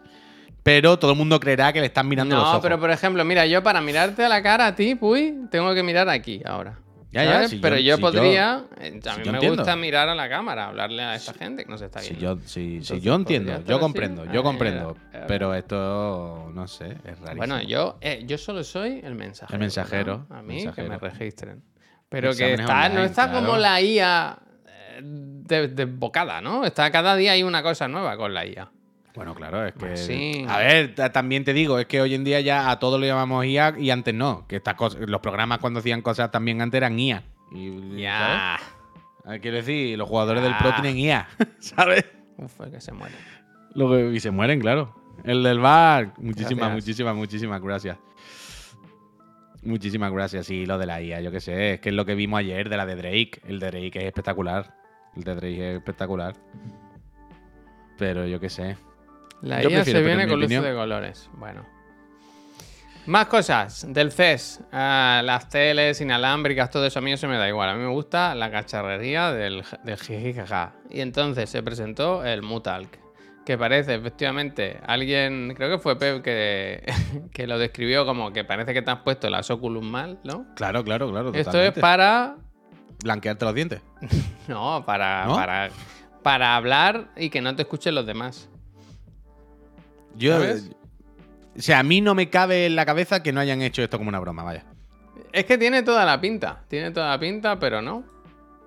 pero 0.64 1.00
todo 1.00 1.12
el 1.12 1.18
mundo 1.18 1.40
creerá 1.40 1.72
que 1.74 1.80
le 1.80 1.86
están 1.88 2.08
mirando 2.08 2.36
los 2.36 2.44
No, 2.44 2.50
ojos. 2.52 2.62
pero 2.62 2.80
por 2.80 2.92
ejemplo, 2.92 3.24
mira, 3.26 3.46
yo 3.46 3.64
para 3.64 3.80
mirarte 3.82 4.26
a 4.26 4.30
la 4.30 4.44
cara 4.44 4.68
a 4.68 4.76
ti, 4.76 4.96
Puy, 4.96 5.36
tengo 5.50 5.74
que 5.74 5.84
mirar 5.84 6.10
aquí 6.10 6.42
ahora. 6.46 6.78
Ya, 7.12 7.24
ya, 7.24 7.34
¿sabes? 7.34 7.50
si 7.50 7.56
yo- 7.58 7.62
pero 7.64 7.78
yo, 7.80 7.96
si 7.96 8.02
yo- 8.04 8.12
podría. 8.12 8.54
a 8.56 8.60
mí 8.62 8.68
yo 9.02 9.10
me 9.16 9.30
entiendo. 9.38 9.50
gusta 9.50 9.76
mirar 9.76 10.10
a 10.10 10.16
la 10.16 10.30
cámara, 10.30 10.68
hablarle 10.68 11.02
a 11.04 11.16
esta 11.16 11.34
gente 11.34 11.66
que 11.66 11.72
nos 11.72 11.82
está 11.82 12.00
Si 12.02 12.14
viendo. 12.14 12.36
yo, 12.36 12.42
si, 12.46 12.46
si 12.46 12.76
Entonces, 12.76 13.02
yo 13.02 13.16
entiendo, 13.16 13.64
yo 13.66 13.80
comprendo, 13.80 14.26
yo 14.26 14.40
Ah, 14.42 14.44
comprendo. 14.44 14.96
era- 15.10 15.18
era- 15.18 15.28
Pero 15.28 15.54
esto, 15.56 16.52
no 16.54 16.68
sé, 16.68 16.92
es 16.92 17.20
rarísimo. 17.20 17.36
Bueno, 17.36 17.62
yo, 17.64 17.98
eh, 18.02 18.24
yo 18.28 18.38
solo 18.38 18.64
soy 18.64 19.02
el 19.04 19.16
mensajero. 19.16 19.56
El 19.56 19.60
mensajero, 19.60 20.26
¿no? 20.30 20.36
A 20.36 20.42
mí 20.44 20.54
mensajero. 20.56 20.76
que 20.88 20.90
me 20.90 20.98
registren. 21.00 21.64
Pero 22.10 22.34
que 22.36 22.54
está, 22.54 22.90
no 22.90 23.04
está 23.04 23.32
como 23.32 23.58
la 23.58 23.82
IA 23.82 24.38
eh, 24.68 25.00
de- 25.02 25.68
desbocada, 25.70 26.42
¿no? 26.42 26.64
Está 26.66 26.92
cada 26.92 27.16
día 27.16 27.32
hay 27.32 27.42
una 27.44 27.64
cosa 27.64 27.88
nueva 27.88 28.18
con 28.18 28.34
la 28.34 28.46
IA. 28.46 28.72
Bueno, 29.20 29.36
claro, 29.36 29.66
es 29.66 29.74
que. 29.74 29.98
Sí. 29.98 30.46
A 30.48 30.60
ver, 30.60 30.96
ta- 30.96 31.12
también 31.12 31.44
te 31.44 31.52
digo, 31.52 31.78
es 31.78 31.88
que 31.88 32.00
hoy 32.00 32.16
en 32.16 32.24
día 32.24 32.40
ya 32.40 32.72
a 32.72 32.80
todo 32.80 32.98
lo 32.98 33.06
llamamos 33.06 33.46
IA 33.46 33.76
y 33.78 33.90
antes 33.90 34.14
no. 34.14 34.48
Que 34.48 34.56
estas 34.56 34.76
cosas, 34.76 35.02
los 35.10 35.20
programas 35.20 35.58
cuando 35.60 35.82
hacían 35.82 36.02
cosas 36.02 36.32
también 36.32 36.62
antes 36.62 36.78
eran 36.78 36.98
IA. 36.98 37.24
Y, 37.52 37.98
Ya. 38.00 38.58
¿sabes? 39.26 39.42
Quiero 39.42 39.58
decir, 39.58 39.98
los 39.98 40.08
jugadores 40.08 40.42
del 40.42 40.56
Pro 40.56 40.70
Ah. 40.70 40.82
tienen 40.82 40.98
IA, 40.98 41.28
¿sabes? 41.60 42.06
Uf, 42.38 42.62
que 42.72 42.80
se. 42.80 42.94
Lo 43.74 43.90
que- 43.90 44.10
y 44.14 44.22
se 44.22 44.32
mueren, 44.32 44.62
claro. 44.62 44.96
El 45.26 45.44
del 45.44 45.60
bar, 45.60 46.14
muchísimas, 46.18 46.72
muchísimas, 46.72 47.14
muchísimas 47.14 47.62
gracias. 47.62 47.98
Muchísimas 49.64 50.14
gracias. 50.14 50.50
Y 50.50 50.66
lo 50.66 50.78
de 50.78 50.86
la 50.86 51.02
IA, 51.02 51.20
yo 51.20 51.30
qué 51.30 51.42
sé, 51.42 51.74
es 51.74 51.80
que 51.82 51.90
es 51.90 51.96
lo 51.96 52.06
que 52.06 52.16
vimos 52.16 52.40
ayer 52.40 52.70
de 52.70 52.78
la 52.78 52.86
de 52.86 52.96
Drake. 52.96 53.42
El 53.46 53.60
de 53.60 53.70
Drake 53.70 54.00
es 54.00 54.06
espectacular. 54.06 54.74
El 55.18 55.24
de 55.26 55.36
Drake 55.36 55.72
es 55.72 55.78
espectacular. 55.80 56.36
Pero 57.98 58.26
yo 58.26 58.40
qué 58.40 58.50
sé. 58.50 58.78
La 59.42 59.62
Yo 59.62 59.70
IA 59.70 59.86
se 59.86 60.02
viene 60.02 60.28
con 60.28 60.40
luces 60.40 60.64
de 60.64 60.74
colores. 60.74 61.30
Bueno. 61.34 61.66
Más 63.06 63.26
cosas 63.28 63.88
del 63.90 64.12
CES. 64.12 64.62
Ah, 64.72 65.22
las 65.24 65.50
teles 65.50 66.00
inalámbricas, 66.02 66.70
todo 66.70 66.86
eso 66.86 67.00
a 67.00 67.02
mí 67.02 67.12
eso 67.12 67.28
me 67.28 67.38
da 67.38 67.48
igual. 67.48 67.70
A 67.70 67.74
mí 67.74 67.82
me 67.82 67.90
gusta 67.90 68.36
la 68.36 68.52
cacharrería 68.52 69.32
del, 69.32 69.64
del 69.84 69.98
jijijaja. 69.98 70.74
Y 70.90 71.02
entonces 71.02 71.50
se 71.50 71.64
presentó 71.64 72.24
el 72.24 72.42
Mutalk. 72.42 73.00
Que 73.46 73.58
parece 73.58 73.96
efectivamente 73.96 74.80
alguien, 74.86 75.56
creo 75.56 75.72
que 75.72 75.80
fue 75.80 75.98
Pep 75.98 76.22
que, 76.22 76.84
que 77.34 77.48
lo 77.48 77.58
describió 77.58 78.06
como 78.06 78.32
que 78.32 78.44
parece 78.44 78.76
que 78.76 78.84
te 78.84 78.92
has 78.92 79.00
puesto 79.00 79.28
las 79.30 79.50
Oculus 79.50 79.84
mal, 79.84 80.20
¿no? 80.24 80.46
Claro, 80.56 80.84
claro, 80.84 81.10
claro. 81.10 81.34
Esto 81.34 81.60
es 81.60 81.72
para 81.74 82.36
Blanquearte 83.04 83.46
los 83.46 83.56
dientes. 83.56 83.82
No, 84.48 84.84
para, 84.84 85.26
¿No? 85.26 85.36
para, 85.36 85.70
para 86.24 86.56
hablar 86.56 87.10
y 87.16 87.30
que 87.30 87.40
no 87.40 87.56
te 87.56 87.62
escuchen 87.62 87.94
los 87.94 88.06
demás. 88.08 88.49
Yo. 90.16 90.34
¿Sabes? 90.34 90.72
O 91.58 91.62
sea, 91.62 91.80
a 91.80 91.84
mí 91.84 92.00
no 92.02 92.16
me 92.16 92.30
cabe 92.30 92.66
en 92.68 92.76
la 92.76 92.86
cabeza 92.86 93.22
que 93.22 93.34
no 93.34 93.40
hayan 93.42 93.62
hecho 93.62 93.82
esto 93.84 93.98
como 93.98 94.10
una 94.10 94.20
broma, 94.20 94.44
vaya. 94.44 94.66
Es 95.34 95.46
que 95.46 95.58
tiene 95.58 95.84
toda 95.84 96.06
la 96.06 96.20
pinta. 96.22 96.64
Tiene 96.68 96.92
toda 96.92 97.10
la 97.10 97.20
pinta, 97.20 97.60
pero 97.60 97.82
no. 97.82 98.04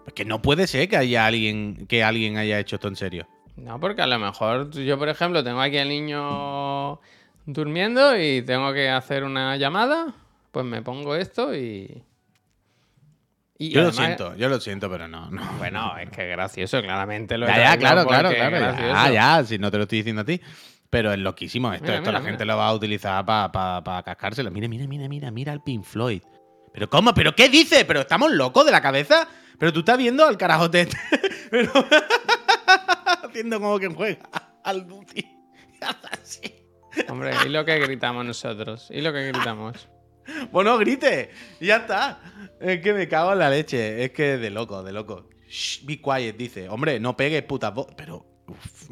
Es 0.07 0.13
que 0.13 0.25
no 0.25 0.43
puede 0.43 0.67
ser 0.67 0.89
que 0.89 0.97
haya 0.97 1.27
alguien 1.27 1.87
que 1.87 2.03
alguien 2.05 2.37
haya 2.37 2.59
hecho 2.59 2.77
esto 2.77 2.89
en 2.89 2.97
serio. 2.97 3.27
No, 3.57 3.79
porque 3.81 4.03
a 4.03 4.07
lo 4.07 4.19
mejor 4.19 4.71
yo, 4.71 4.99
por 4.99 5.09
ejemplo, 5.09 5.45
tengo 5.45 5.61
aquí 5.61 5.79
al 5.79 5.89
niño 5.89 7.01
durmiendo 7.47 8.19
y 8.19 8.43
tengo 8.43 8.73
que 8.73 8.89
hacer 8.91 9.25
una 9.25 9.57
llamada. 9.57 10.15
Pues 10.51 10.67
me 10.67 10.83
pongo 10.83 11.15
esto 11.15 11.55
y. 11.55 12.03
y 13.59 13.71
Yo 13.71 13.81
además- 13.81 13.97
lo 13.97 14.05
siento, 14.05 14.37
yo 14.37 14.49
lo 14.49 14.61
siento, 14.61 14.91
pero 14.91 15.09
no, 15.09 15.31
no. 15.31 15.43
Bueno, 15.59 15.97
es 15.99 16.11
que 16.11 16.27
gracioso, 16.27 16.83
claramente 16.83 17.39
lo 17.39 17.47
he 17.47 17.51
Ya, 17.51 17.57
ya, 17.57 17.77
claro, 17.79 18.07
claro, 18.07 18.31
claro. 18.31 18.77
Ya, 18.79 19.11
ya, 19.11 19.45
si 19.45 19.59
no 19.59 19.71
te 19.71 19.77
lo 19.79 19.85
estoy 19.85 19.99
diciendo 19.99 20.23
a 20.23 20.25
ti. 20.25 20.41
Pero 20.93 21.11
es 21.11 21.19
loquísimo 21.19 21.73
esto. 21.73 21.85
Mira, 21.85 21.95
esto 21.95 22.11
mira, 22.11 22.13
la 22.13 22.21
mira. 22.21 22.31
gente 22.33 22.45
lo 22.45 22.55
va 22.59 22.69
a 22.69 22.75
utilizar 22.75 23.25
para 23.25 24.03
cascárselo. 24.05 24.51
Mira, 24.51 24.69
mira, 24.69 24.87
mira, 24.87 25.09
mira, 25.09 25.31
mira 25.31 25.51
al 25.51 25.63
Pink 25.63 25.85
Floyd. 25.85 26.21
¿Pero 26.75 26.91
cómo? 26.91 27.15
¿Pero 27.15 27.35
qué 27.35 27.49
dice? 27.49 27.87
¿Pero 27.87 28.03
estamos 28.03 28.31
locos 28.31 28.67
de 28.67 28.73
la 28.73 28.83
cabeza? 28.83 29.27
¿Pero 29.59 29.73
tú 29.73 29.79
estás 29.79 29.97
viendo 29.97 30.27
al 30.27 30.37
carajote 30.37 30.83
este? 30.83 30.99
Pero... 31.51 31.73
Haciendo 33.25 33.59
como 33.59 33.79
que 33.79 33.89
juega 33.89 34.29
al 34.65 34.87
Duty. 34.87 35.25
Así. 36.13 36.43
Hombre, 37.09 37.33
y 37.47 37.49
lo 37.49 37.65
que 37.65 37.79
gritamos 37.79 38.27
nosotros. 38.27 38.89
Y 38.91 39.01
lo 39.01 39.15
que 39.15 39.29
gritamos. 39.29 39.89
Bueno, 40.51 40.77
grite. 40.77 41.31
Ya 41.59 41.77
está. 41.77 42.21
Es 42.61 42.83
que 42.83 42.93
me 42.93 43.09
cago 43.09 43.33
en 43.33 43.39
la 43.39 43.49
leche. 43.49 44.05
Es 44.05 44.11
que 44.11 44.37
de 44.37 44.51
loco, 44.51 44.83
de 44.83 44.93
loco. 44.93 45.31
Shh, 45.49 45.87
be 45.87 46.03
quiet, 46.03 46.37
dice. 46.37 46.69
Hombre, 46.69 47.01
no 47.01 47.17
pegues 47.17 47.43
putas 47.45 47.73
Pero. 47.97 48.27
uf. 48.47 48.91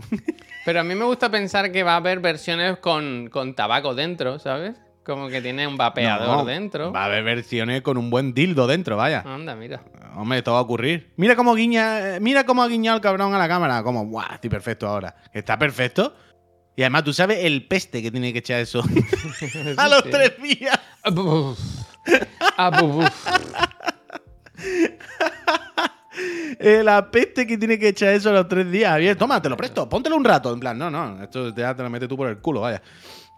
Pero 0.65 0.81
a 0.81 0.85
mí 0.85 0.95
me 0.95 1.05
gusta 1.05 1.31
pensar 1.31 1.73
que 1.73 1.83
va 1.83 1.95
a 1.95 1.97
haber 1.97 2.21
versiones 2.21 2.79
con, 2.79 3.29
con 3.31 3.55
tabaco 3.55 3.95
dentro, 3.95 4.39
¿sabes? 4.39 4.77
Como 5.05 5.29
que 5.29 5.41
tiene 5.41 5.67
un 5.67 5.77
vapeador 5.79 6.29
No, 6.39 6.45
dentro. 6.45 6.93
Va 6.93 7.03
a 7.03 7.07
haber 7.07 7.25
versiones 7.25 7.81
con 7.83 7.97
un 7.97 8.11
buen 8.11 8.35
dildo 8.35 8.67
dentro, 8.67 8.97
vaya. 8.97 9.23
Anda, 9.27 9.57
mira. 9.57 9.83
Hombre, 10.15 10.39
esto 10.39 10.53
va 10.53 10.59
a 10.59 10.63
ocurrir. 10.63 11.13
Mira 11.17 11.35
cómo 11.37 11.55
guiña, 11.55 12.17
eh, 12.17 12.21
mira 12.21 12.45
cómo 12.45 12.63
ha 12.63 12.69
guiñado 12.69 12.97
el 12.97 13.03
cabrón 13.03 13.33
a 13.35 13.39
la 13.39 13.49
cámara. 13.49 13.83
Como, 13.83 14.05
guau, 14.07 14.27
estoy 14.35 14.51
perfecto 14.51 14.87
ahora. 14.87 15.17
Está 15.33 15.59
perfecto. 15.59 16.15
Y 16.77 16.83
además, 16.83 17.05
tú 17.05 17.13
sabes 17.13 17.39
el 17.45 17.67
peste 17.67 18.03
que 18.03 18.11
tiene 18.11 18.33
que 18.33 18.41
echar 18.41 18.61
eso 18.61 18.83
a 19.77 19.89
los 19.89 20.03
Sí. 20.03 20.11
tres 20.11 20.33
días. 20.43 20.79
Eh, 26.59 26.83
la 26.85 27.11
peste 27.11 27.47
que 27.47 27.57
tiene 27.57 27.79
que 27.79 27.89
echar 27.89 28.13
eso 28.13 28.31
a 28.31 28.33
los 28.33 28.49
tres 28.49 28.71
días. 28.71 28.99
Bien, 28.99 29.17
toma, 29.17 29.41
te 29.41 29.49
lo 29.49 29.57
presto, 29.57 29.89
póntelo 29.89 30.17
un 30.17 30.25
rato. 30.25 30.53
En 30.53 30.61
plan, 30.61 30.77
no, 30.77 30.91
no, 30.91 31.23
esto 31.23 31.55
ya 31.55 31.75
te 31.75 31.83
lo 31.83 31.89
metes 31.91 32.09
tú 32.09 32.17
por 32.17 32.29
el 32.29 32.39
culo, 32.39 32.61
vaya. 32.61 32.83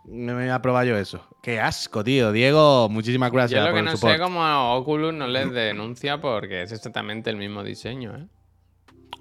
Me 0.05 0.35
voy 0.35 0.49
a 0.49 0.61
probar 0.61 0.85
yo 0.85 0.97
eso. 0.97 1.25
Qué 1.43 1.61
asco, 1.61 2.03
tío. 2.03 2.33
Diego, 2.33 2.89
muchísimas 2.89 3.31
gracias 3.31 3.61
Yo 3.61 3.65
lo 3.65 3.71
por 3.73 3.79
que 3.79 3.85
no 3.85 3.93
support. 3.93 4.15
sé 4.15 4.21
cómo 4.21 4.75
Oculus 4.75 5.15
no 5.15 5.29
les 5.29 5.53
denuncia 5.53 6.21
porque 6.21 6.63
es 6.63 6.73
exactamente 6.73 7.31
el 7.31 7.37
mismo 7.37 7.63
diseño, 7.63 8.17
¿eh? 8.17 8.27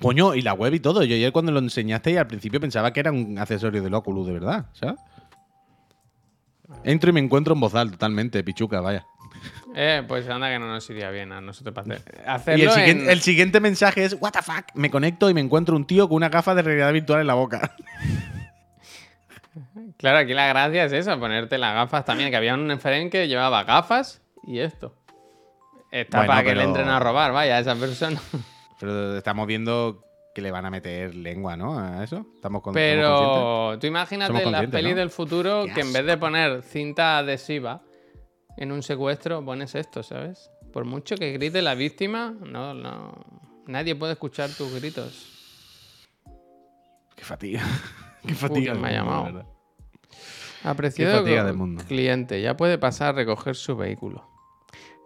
Coño, 0.02 0.34
y 0.34 0.42
la 0.42 0.54
web 0.54 0.74
y 0.74 0.80
todo. 0.80 1.04
Yo 1.04 1.14
ayer 1.14 1.32
cuando 1.32 1.52
lo 1.52 1.60
enseñaste 1.60 2.12
y 2.12 2.18
al 2.18 2.26
principio 2.26 2.60
pensaba 2.60 2.92
que 2.92 3.02
era 3.02 3.12
un 3.12 3.38
accesorio 3.38 3.84
del 3.84 3.94
Oculus, 3.94 4.26
de 4.26 4.34
verdad, 4.34 4.66
¿sabes? 4.74 4.96
Entro 6.84 7.12
y 7.12 7.14
me 7.14 7.20
encuentro 7.20 7.54
en 7.54 7.60
bozal 7.60 7.92
totalmente, 7.92 8.44
pichuca, 8.44 8.82
vaya. 8.82 9.06
Eh, 9.76 10.04
pues 10.08 10.28
anda 10.28 10.50
que 10.50 10.60
no 10.60 10.68
nos 10.68 10.90
iría 10.90 11.10
bien 11.12 11.32
a 11.32 11.42
nosotros 11.42 11.74
para 11.74 11.96
hacer. 11.96 12.16
Y 12.16 12.30
Hacerlo 12.30 12.64
el 12.66 12.72
siguiente, 12.72 13.04
en- 13.06 13.10
el 13.10 13.22
siguiente 13.22 13.60
mensaje 13.60 14.04
es, 14.04 14.18
what 14.20 14.32
the 14.32 14.42
fuck, 14.42 14.66
me 14.76 14.90
conecto 14.92 15.30
y 15.30 15.34
me 15.34 15.42
encuentro 15.42 15.76
un 15.76 15.86
tío 15.86 16.08
con 16.08 16.18
una 16.18 16.30
gafa 16.30 16.54
de 16.56 16.62
realidad 16.62 16.92
virtual 16.94 17.22
en 17.22 17.28
la 17.28 17.34
boca. 17.36 17.76
Claro, 19.98 20.18
aquí 20.18 20.34
la 20.34 20.48
gracia 20.48 20.86
es 20.86 20.94
esa, 20.94 21.20
ponerte 21.20 21.58
las 21.60 21.76
gafas 21.76 22.06
también. 22.06 22.32
Que 22.32 22.38
había 22.38 22.56
un 22.56 22.80
frame 22.80 23.10
que 23.10 23.28
llevaba 23.28 23.64
gafas 23.64 24.22
y 24.44 24.60
esto. 24.60 24.96
Está 25.92 26.20
Bueno, 26.20 26.34
para 26.34 26.44
que 26.44 26.56
le 26.56 26.64
entren 26.64 26.88
a 26.88 27.00
robar, 27.00 27.32
vaya, 27.34 27.58
a 27.58 27.60
esa 27.60 27.76
persona. 27.76 28.20
Pero 28.80 29.18
estamos 29.18 29.46
viendo 29.46 30.04
que 30.34 30.42
le 30.42 30.50
van 30.50 30.66
a 30.66 30.72
meter 30.72 31.14
lengua, 31.14 31.56
¿no? 31.58 31.78
A 31.78 32.04
eso. 32.04 32.26
Estamos 32.34 32.62
con, 32.62 32.74
somos 32.74 32.82
conscientes. 32.82 33.06
Pero 33.06 33.78
tú 33.80 33.88
imagínate 33.88 34.46
las 34.50 34.68
pelis 34.68 34.92
¿no? 34.94 35.00
del 35.00 35.10
futuro 35.10 35.66
que 35.74 35.82
en 35.82 35.94
vez 35.94 36.06
de 36.06 36.18
poner 36.18 36.64
cinta 36.64 37.20
adhesiva 37.20 37.82
en 38.58 38.72
un 38.72 38.84
secuestro, 38.84 39.44
pones 39.44 39.76
esto, 39.76 40.04
¿sabes? 40.04 40.52
Por 40.72 40.86
mucho 40.86 41.16
que 41.16 41.32
grite 41.34 41.62
la 41.62 41.76
víctima, 41.76 42.34
no, 42.46 42.74
no. 42.74 43.14
Nadie 43.68 43.96
puede 43.96 44.14
escuchar 44.14 44.50
tus 44.50 44.74
gritos. 44.74 45.28
Qué 47.16 47.24
fatiga. 47.24 47.62
Qué 48.26 48.36
fatiga. 48.36 48.74
quién 48.74 48.82
me 48.82 48.90
ha 48.90 48.92
llamado? 48.92 49.46
Apreciado 50.64 51.20
fatiga 51.20 51.44
del 51.44 51.56
mundo. 51.56 51.84
cliente, 51.88 52.42
ya 52.42 52.56
puede 52.56 52.78
pasar 52.78 53.10
a 53.10 53.12
recoger 53.14 53.56
su 53.56 53.76
vehículo. 53.76 54.28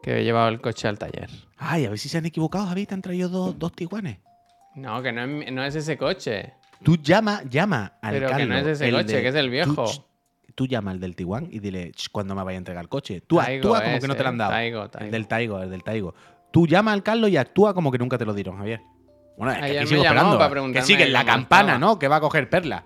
Que 0.03 0.19
he 0.19 0.23
llevado 0.23 0.49
el 0.49 0.61
coche 0.61 0.87
al 0.87 0.99
taller. 0.99 1.29
Ay, 1.57 1.85
a 1.85 1.89
ver 1.89 1.97
si 1.97 2.09
se 2.09 2.17
han 2.17 2.25
equivocado, 2.25 2.65
Javi. 2.67 2.85
Te 2.85 2.93
han 2.93 3.01
traído 3.01 3.29
dos, 3.29 3.57
dos 3.57 3.71
tiguanes. 3.71 4.19
No, 4.75 5.01
que 5.01 5.11
no 5.11 5.23
es, 5.23 5.51
no 5.51 5.63
es 5.63 5.75
ese 5.75 5.97
coche. 5.97 6.53
Tú 6.83 6.97
llama, 6.97 7.41
llama 7.49 7.97
al 8.01 8.13
Pero 8.13 8.35
que 8.35 8.45
no 8.45 8.57
es 8.57 8.67
ese 8.67 8.89
el 8.89 8.95
coche, 8.95 9.21
que 9.21 9.29
es 9.29 9.35
el 9.35 9.49
viejo. 9.49 9.85
Tú, 10.55 10.67
llama 10.67 10.91
al 10.91 10.99
del 10.99 11.15
Tiguan 11.15 11.47
y 11.51 11.59
dile 11.59 11.91
"Ch, 11.91 12.09
cuándo 12.11 12.33
me 12.33 12.43
vaya 12.43 12.57
a 12.57 12.59
entregar 12.59 12.81
el 12.81 12.89
coche. 12.89 13.21
Tú 13.21 13.37
Taigo 13.37 13.75
actúa 13.75 13.83
como 13.83 13.99
que 13.99 14.07
no 14.07 14.15
te 14.15 14.23
lo 14.23 14.29
han 14.29 14.37
dado. 14.37 14.51
Taigo, 14.51 14.89
Taigo. 14.89 15.05
El 15.05 15.11
del 15.11 15.27
Taigo, 15.27 15.61
el 15.61 15.69
del 15.69 15.83
Taigo. 15.83 16.15
Tú 16.51 16.65
llama 16.65 16.93
al 16.93 17.03
Carlos 17.03 17.29
y 17.29 17.37
actúa 17.37 17.73
como 17.73 17.91
que 17.91 17.97
nunca 17.97 18.17
te 18.17 18.25
lo 18.25 18.33
dieron, 18.33 18.57
Javier. 18.57 18.81
Bueno, 19.37 19.51
es 19.51 19.59
que 19.79 19.87
sigo 19.87 20.03
esperando. 20.03 20.37
para 20.37 20.71
que 20.71 20.81
sigue 20.81 21.03
en 21.03 21.13
la 21.13 21.25
campana, 21.25 21.73
estaba. 21.73 21.79
¿no? 21.79 21.99
Que 21.99 22.07
va 22.07 22.15
a 22.15 22.21
coger 22.21 22.49
perla. 22.49 22.85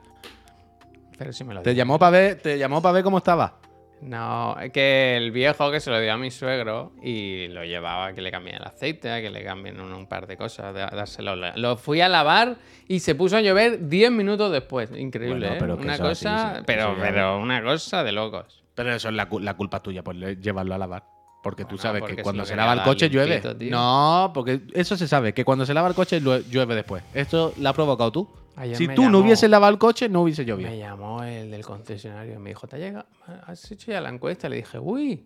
Pero 1.18 1.32
sí 1.34 1.44
me 1.44 1.54
lo 1.54 1.62
Te 1.62 1.76
llamó 1.76 2.00
para 2.00 2.12
ver, 2.12 2.42
te 2.42 2.58
llamó 2.58 2.82
para 2.82 2.94
ver 2.94 3.04
cómo 3.04 3.20
estaba. 3.20 3.59
No, 4.02 4.58
es 4.60 4.72
que 4.72 5.18
el 5.18 5.32
viejo 5.32 5.70
que 5.72 5.80
se 5.80 5.90
lo 5.92 6.00
dio 6.00 6.14
a 6.14 6.18
mi 6.18 6.32
suegro 6.32 6.94
y 7.04 7.48
lo 7.50 7.64
llevaba 7.66 8.08
a 8.08 8.14
que 8.14 8.22
le 8.22 8.32
cambien 8.32 8.56
el 8.56 8.64
aceite, 8.64 9.12
a 9.12 9.20
que 9.22 9.30
le 9.30 9.44
cambien 9.44 9.80
un, 9.82 9.92
un 9.92 10.08
par 10.08 10.26
de 10.26 10.38
cosas, 10.38 10.74
de- 10.74 10.82
a 10.84 10.88
dárselo. 10.88 11.36
Lo 11.56 11.76
fui 11.76 12.00
a 12.02 12.08
lavar 12.08 12.56
y 12.88 13.00
se 13.02 13.16
puso 13.16 13.36
a 13.38 13.42
llover 13.42 13.88
10 13.90 14.12
minutos 14.12 14.52
después. 14.52 14.90
Increíble, 14.96 15.48
Bueno, 15.48 15.54
¿eh? 15.56 15.58
pero 15.60 15.76
una 15.76 15.94
así, 15.94 16.02
cosa, 16.02 16.56
sí, 16.58 16.64
pero, 16.66 16.96
pero 17.00 17.38
una 17.40 17.62
cosa 17.62 18.04
de 18.04 18.12
locos. 18.14 18.64
Pero 18.74 18.94
eso 18.94 19.10
es 19.10 19.16
la, 19.16 19.28
cu- 19.28 19.40
la 19.42 19.56
culpa 19.58 19.82
tuya 19.82 20.02
por 20.04 20.16
le- 20.16 20.38
llevarlo 20.38 20.76
a 20.76 20.78
lavar. 20.78 21.04
Porque 21.44 21.64
tú 21.66 21.78
sabes 21.78 22.02
porque 22.02 22.18
que 22.18 22.22
cuando 22.24 22.46
se 22.46 22.56
lava 22.56 22.74
el 22.74 22.82
coche 22.84 23.10
llueve. 23.10 23.40
tío. 23.56 23.72
No, 23.72 24.32
porque 24.34 24.62
eso 24.74 24.98
se 24.98 25.08
sabe, 25.08 25.34
que 25.34 25.46
cuando 25.46 25.66
se 25.66 25.74
lava 25.74 25.88
el 25.88 25.94
coche 25.94 26.20
lue- 26.22 26.44
llueve 26.50 26.76
después. 26.76 27.02
Esto 27.14 27.54
lo 27.58 27.70
has 27.70 27.76
provocado 27.76 28.12
tú. 28.12 28.30
Ayer 28.62 28.76
si 28.76 28.88
me 28.88 28.96
tú 28.96 29.10
no 29.10 29.20
hubieses 29.20 29.50
lavado 29.50 29.72
el 29.72 29.80
coche, 29.80 30.10
no 30.10 30.24
hubiese 30.24 30.44
llovido. 30.44 30.70
Me 30.70 30.78
llamó 30.78 31.24
el 31.24 31.50
del 31.50 31.64
concesionario 31.64 32.36
y 32.36 32.40
me 32.40 32.50
dijo, 32.50 32.68
¿te 32.68 32.76
ha 32.76 32.80
llegado? 32.80 33.06
¿Has 33.46 33.72
hecho 33.72 33.92
ya 33.92 34.02
la 34.02 34.10
encuesta? 34.10 34.50
Le 34.50 34.58
dije, 34.58 34.78
uy, 34.78 35.26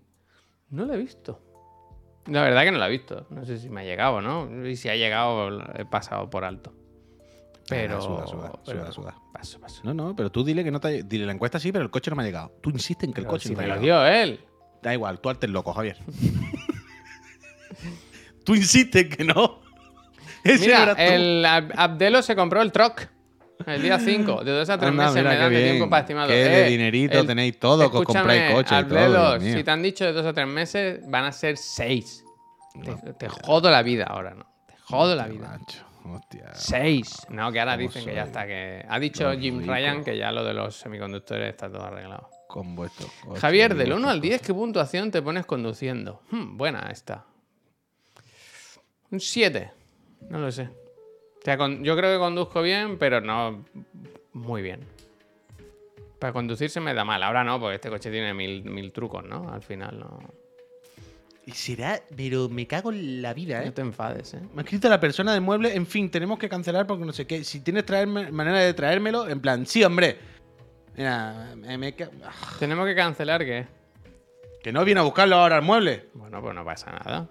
no 0.70 0.86
la 0.86 0.94
he 0.94 0.98
visto. 0.98 1.42
La 2.28 2.44
verdad 2.44 2.64
que 2.64 2.72
no 2.72 2.78
la 2.78 2.88
he 2.88 2.92
visto. 2.92 3.26
No 3.32 3.44
sé 3.44 3.58
si 3.58 3.70
me 3.70 3.82
ha 3.82 3.84
llegado 3.84 4.22
no. 4.22 4.68
Y 4.68 4.76
si 4.76 4.88
ha 4.90 4.96
llegado, 4.96 5.50
he 5.76 5.84
pasado 5.86 6.30
por 6.30 6.46
alto. 6.46 6.74
Pero... 7.68 8.00
suda, 8.02 8.28
suda, 8.28 8.52
pero- 8.66 8.82
suda, 8.84 8.92
suda. 8.92 9.16
Paso, 9.34 9.60
paso. 9.60 9.82
No, 9.84 9.94
no, 9.96 10.16
pero 10.16 10.32
tú 10.32 10.44
dile 10.44 10.64
que 10.64 10.70
no 10.72 10.80
te 10.80 10.88
ha- 10.88 11.04
Dile 11.04 11.26
la 11.26 11.34
encuesta 11.34 11.60
sí, 11.60 11.72
pero 11.72 11.84
el 11.84 11.90
coche 11.90 12.12
no 12.12 12.16
me 12.16 12.24
ha 12.24 12.26
llegado. 12.28 12.52
Tú 12.62 12.70
insistes 12.70 13.08
en 13.10 13.14
que 13.14 13.22
el 13.22 13.28
coche 13.28 13.50
si 13.50 13.56
no 13.56 13.62
me 13.62 13.66
ha 13.72 13.76
lo 13.76 13.82
dio 13.82 14.06
él. 14.06 14.40
Da 14.84 14.94
igual, 14.94 15.20
tú 15.20 15.30
arte 15.30 15.48
el 15.48 15.54
loco, 15.54 15.74
Javier. 15.74 15.98
tú 18.44 18.56
insistes 18.56 19.16
que 19.16 19.24
no. 19.24 19.60
Ese 20.44 20.66
Mira, 20.68 20.84
eras 20.84 20.96
tú. 20.98 21.02
el 21.02 21.46
Ab- 21.46 21.74
Abdelo 21.76 22.22
se 22.22 22.36
compró 22.36 22.62
el 22.62 22.72
truck 22.72 23.08
el 23.66 23.82
día 23.82 24.00
5. 24.00 24.44
De 24.46 24.52
dos 24.52 24.70
a 24.70 24.78
tres 24.78 24.90
Anda, 24.90 25.04
meses 25.06 25.16
mira 25.18 25.30
me 25.32 25.38
dan 25.38 25.54
de 25.54 25.64
tiempo 25.64 25.90
para 25.90 26.02
estimado. 26.02 26.28
Qué 26.28 26.34
de 26.36 26.68
Eh, 26.68 26.70
dinerito 26.70 27.20
el- 27.20 27.28
tenéis 27.28 27.60
todo, 27.60 27.90
compráis 27.92 28.52
coche 28.54 28.76
y 28.80 28.84
todo, 28.86 29.40
si 29.40 29.64
te 29.64 29.72
han 29.72 29.82
dicho 29.84 30.06
de 30.06 30.14
dos 30.14 30.26
a 30.26 30.34
tres 30.34 30.48
meses, 30.48 31.00
van 31.10 31.26
a 31.26 31.32
ser 31.32 31.58
seis. 31.58 32.24
Te, 32.84 33.14
te 33.14 33.30
jodo 33.30 33.70
la 33.70 33.84
vida 33.84 34.06
ahora, 34.06 34.34
¿no? 34.34 34.46
Te 34.68 34.74
jodo 34.82 35.16
la 35.16 35.28
vida. 35.28 35.48
Macho, 35.60 35.86
hostia. 36.06 36.50
Seis. 36.54 37.28
No, 37.30 37.52
que 37.52 37.60
ahora 37.60 37.74
¿Cómo 37.74 37.88
dicen 37.88 38.04
que 38.06 38.16
ya 38.16 38.22
soy? 38.24 38.28
está. 38.30 38.48
que 38.48 38.84
Ha 38.90 39.00
dicho 39.00 39.24
Los 39.32 39.38
Jim 39.40 39.60
ricos. 39.60 39.76
Ryan 39.76 40.04
que 40.04 40.18
ya 40.18 40.32
lo 40.32 40.44
de 40.44 40.54
los 40.56 40.76
semiconductores 40.76 41.50
está 41.50 41.70
todo 41.72 41.84
arreglado. 41.84 42.30
Con 42.48 42.76
vuestro 42.76 43.08
coche, 43.24 43.40
Javier, 43.40 43.70
del 43.76 43.78
vuestro 43.90 43.98
1 43.98 44.10
al 44.10 44.18
coche. 44.18 44.30
10, 44.30 44.42
¿qué 44.42 44.54
puntuación 44.54 45.12
te 45.12 45.22
pones 45.22 45.46
conduciendo? 45.46 46.22
Hmm, 46.32 46.58
buena 46.58 46.90
esta. 46.92 47.26
Un 49.12 49.20
7. 49.20 49.72
No 50.30 50.40
lo 50.40 50.52
sé. 50.52 50.70
O 51.44 51.46
sea, 51.46 51.58
con- 51.58 51.84
yo 51.84 51.98
creo 51.98 52.14
que 52.14 52.20
conduzco 52.20 52.62
bien, 52.62 52.98
pero 52.98 53.20
no 53.20 53.66
muy 54.32 54.62
bien. 54.62 54.80
Para 56.20 56.32
conducir 56.32 56.70
se 56.70 56.80
me 56.80 56.94
da 56.94 57.04
mal. 57.04 57.22
Ahora 57.22 57.44
no, 57.44 57.60
porque 57.60 57.76
este 57.76 57.90
coche 57.90 58.10
tiene 58.10 58.34
mil, 58.34 58.64
mil 58.64 58.94
trucos, 58.94 59.26
¿no? 59.26 59.50
Al 59.52 59.62
final 59.62 60.00
no. 60.00 60.20
Y 61.46 61.52
será, 61.52 62.02
pero 62.16 62.48
me 62.48 62.66
cago 62.66 62.94
en 62.94 63.22
la 63.22 63.34
vida, 63.34 63.60
No 63.60 63.68
¿eh? 63.68 63.72
te 63.72 63.82
enfades, 63.82 64.34
¿eh? 64.36 64.40
Me 64.54 64.62
ha 64.62 64.64
escrito 64.64 64.88
la 64.88 65.02
persona 65.02 65.34
del 65.34 65.42
mueble, 65.42 65.76
en 65.76 65.86
fin, 65.86 66.10
tenemos 66.10 66.40
que 66.40 66.48
cancelar 66.48 66.88
porque 66.88 67.04
no 67.04 67.12
sé 67.12 67.28
qué. 67.28 67.44
Si 67.44 67.60
tienes 67.60 67.86
traerme, 67.86 68.32
manera 68.32 68.60
de 68.60 68.74
traérmelo, 68.74 69.28
en 69.28 69.42
plan, 69.42 69.66
sí, 69.66 69.84
hombre. 69.84 70.18
Mira, 70.96 71.54
me, 71.58 71.78
me 71.78 71.94
ah, 72.24 72.32
Tenemos 72.60 72.86
que 72.88 72.96
cancelar, 72.96 73.44
¿qué? 73.44 73.68
que 74.64 74.72
no 74.72 74.86
viene 74.86 75.02
a 75.02 75.04
buscarlo 75.04 75.36
ahora 75.36 75.58
al 75.58 75.62
mueble. 75.64 76.06
Bueno, 76.14 76.42
pues 76.42 76.56
no 76.56 76.64
pasa 76.64 76.90
nada. 76.94 77.28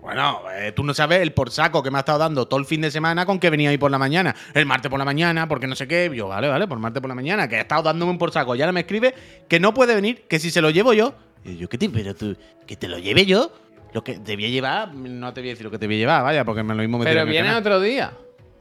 Bueno, 0.00 0.42
eh, 0.52 0.72
tú 0.72 0.84
no 0.84 0.94
sabes 0.94 1.20
el 1.20 1.32
por 1.32 1.50
saco 1.50 1.82
que 1.82 1.90
me 1.90 1.98
ha 1.98 2.00
estado 2.00 2.18
dando 2.18 2.46
todo 2.46 2.60
el 2.60 2.66
fin 2.66 2.80
de 2.80 2.90
semana 2.90 3.26
con 3.26 3.40
que 3.40 3.50
venía 3.50 3.70
ahí 3.70 3.78
por 3.78 3.90
la 3.90 3.98
mañana. 3.98 4.34
El 4.54 4.64
martes 4.64 4.88
por 4.88 4.98
la 4.98 5.04
mañana, 5.04 5.48
porque 5.48 5.66
no 5.66 5.74
sé 5.74 5.88
qué. 5.88 6.10
Yo, 6.14 6.28
vale, 6.28 6.48
vale, 6.48 6.68
por 6.68 6.78
martes 6.78 7.00
por 7.00 7.08
la 7.08 7.14
mañana, 7.14 7.48
que 7.48 7.56
ha 7.56 7.60
estado 7.62 7.82
dándome 7.82 8.12
un 8.12 8.18
por 8.18 8.30
saco. 8.30 8.54
Y 8.54 8.62
ahora 8.62 8.72
me 8.72 8.80
escribe 8.80 9.14
que 9.48 9.58
no 9.58 9.74
puede 9.74 9.94
venir, 9.94 10.24
que 10.28 10.38
si 10.38 10.50
se 10.50 10.60
lo 10.60 10.70
llevo 10.70 10.92
yo. 10.92 11.14
Y 11.44 11.56
yo, 11.56 11.68
¿qué 11.68 11.78
te, 11.78 11.88
pero 11.88 12.14
tú, 12.14 12.36
que 12.66 12.76
te 12.76 12.88
lo 12.88 12.98
lleve 12.98 13.26
yo? 13.26 13.52
Lo 13.92 14.04
que 14.04 14.18
te 14.18 14.36
voy 14.36 14.46
a 14.46 14.48
llevar, 14.48 14.94
no 14.94 15.32
te 15.32 15.40
voy 15.40 15.50
a 15.50 15.52
decir 15.52 15.64
lo 15.64 15.70
que 15.70 15.78
te 15.78 15.86
voy 15.86 15.96
a 15.96 15.98
llevar, 15.98 16.22
vaya, 16.22 16.44
porque 16.44 16.62
me 16.62 16.74
lo 16.74 16.82
mismo 16.82 16.98
me 16.98 17.04
Pero 17.04 17.24
viene 17.24 17.54
otro 17.54 17.80
día. 17.80 18.12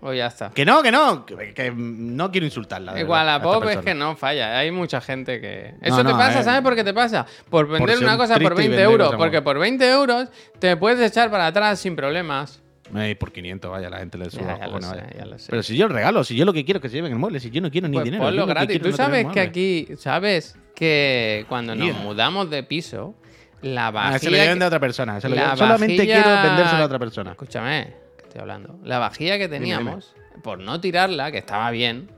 O 0.08 0.14
ya 0.14 0.28
está. 0.28 0.51
Que 0.51 0.64
no, 0.66 0.84
que 0.84 0.91
no, 0.91 1.26
que, 1.26 1.51
que 1.56 1.72
no 1.76 2.30
quiero 2.32 2.45
insultarla. 2.45 2.99
Igual 2.99 3.28
a 3.28 3.41
Pop 3.41 3.64
es 3.68 3.78
que 3.78 3.95
no 3.95 4.16
falla. 4.16 4.58
Hay 4.60 4.70
mucha 4.70 5.01
gente 5.01 5.41
que. 5.41 5.74
Eso 5.82 6.03
No, 6.03 6.12
te 6.12 6.16
pasa, 6.16 6.41
eh, 6.41 6.43
¿sabes 6.43 6.62
por 6.62 6.76
qué 6.76 6.84
te 6.84 6.93
pasa? 6.93 7.26
Por 7.49 7.68
vender 7.68 7.97
una 7.97 8.12
un 8.14 8.18
cosa 8.20 8.36
por 8.36 8.53
triste 8.53 8.66
y 8.66 8.68
20 8.68 8.82
vender 8.88 9.01
euros. 9.01 9.16
Porque 9.18 9.41
por 9.41 9.58
20 9.58 9.89
euros 9.91 10.30
te 10.60 10.78
puedes 10.78 10.99
echar 11.12 11.32
para 11.32 11.47
atrás 11.47 11.80
sin 11.80 11.95
problemas. 11.95 12.62
Ey, 12.95 13.16
por 13.16 13.32
500, 13.32 13.72
vaya, 13.72 13.89
la 13.89 13.97
gente 13.97 14.20
le 14.20 14.30
suba 14.30 14.43
Ya, 14.43 14.49
los 14.51 14.60
ya 14.60 14.66
lo 14.68 14.72
cojones, 14.74 14.89
sé, 14.91 14.95
vaya. 15.08 15.18
ya 15.18 15.26
lo 15.26 15.39
sé. 15.39 15.47
Pero 15.49 15.64
si 15.64 15.76
yo 15.76 15.88
el 15.88 15.91
regalo, 15.91 16.24
si 16.24 16.36
yo 16.36 16.45
lo 16.45 16.53
que 16.53 16.64
quiero 16.64 16.78
es 16.78 16.82
que 16.84 16.89
se 16.89 16.95
lleven 16.97 17.14
el 17.14 17.18
mueble, 17.18 17.39
si 17.39 17.49
yo 17.49 17.60
no 17.60 17.72
quiero 17.72 17.88
ni 17.88 17.95
Pues 17.95 18.06
dinero. 18.06 18.24
ponlo 18.24 18.45
gratis. 18.45 18.80
Tú 18.80 18.89
no 18.91 18.95
sabes 18.95 19.26
que 19.34 19.39
aquí, 19.39 19.88
sabes 19.97 20.56
que 20.76 21.45
cuando 21.49 21.74
nos 21.74 21.95
mudamos 21.97 22.47
de 22.51 22.62
piso, 22.62 23.16
la 23.64 23.88
Ah, 23.88 23.91
vajilla. 23.91 24.20
se 24.20 24.30
lo 24.30 24.38
lleven 24.38 24.60
de 24.60 24.66
otra 24.68 24.80
persona. 24.80 25.20
se 25.20 25.30
lo 25.30 25.36
la 25.36 25.41
lleven- 25.53 25.58
Solamente 25.58 26.06
quiero 26.06 26.30
vendérselo 26.43 26.84
a 26.84 26.86
otra 26.86 26.99
persona. 26.99 27.32
Escúchame, 27.32 28.05
estoy 28.36 28.41
hablando. 28.41 28.77
La 28.83 28.99
vajilla 28.99 29.38
que 29.38 29.47
dime. 29.47 29.59
teníamos, 29.59 30.13
por 30.43 30.59
no 30.59 30.81
tirarla, 30.81 31.31
que 31.31 31.38
estaba 31.38 31.71
bien, 31.71 32.09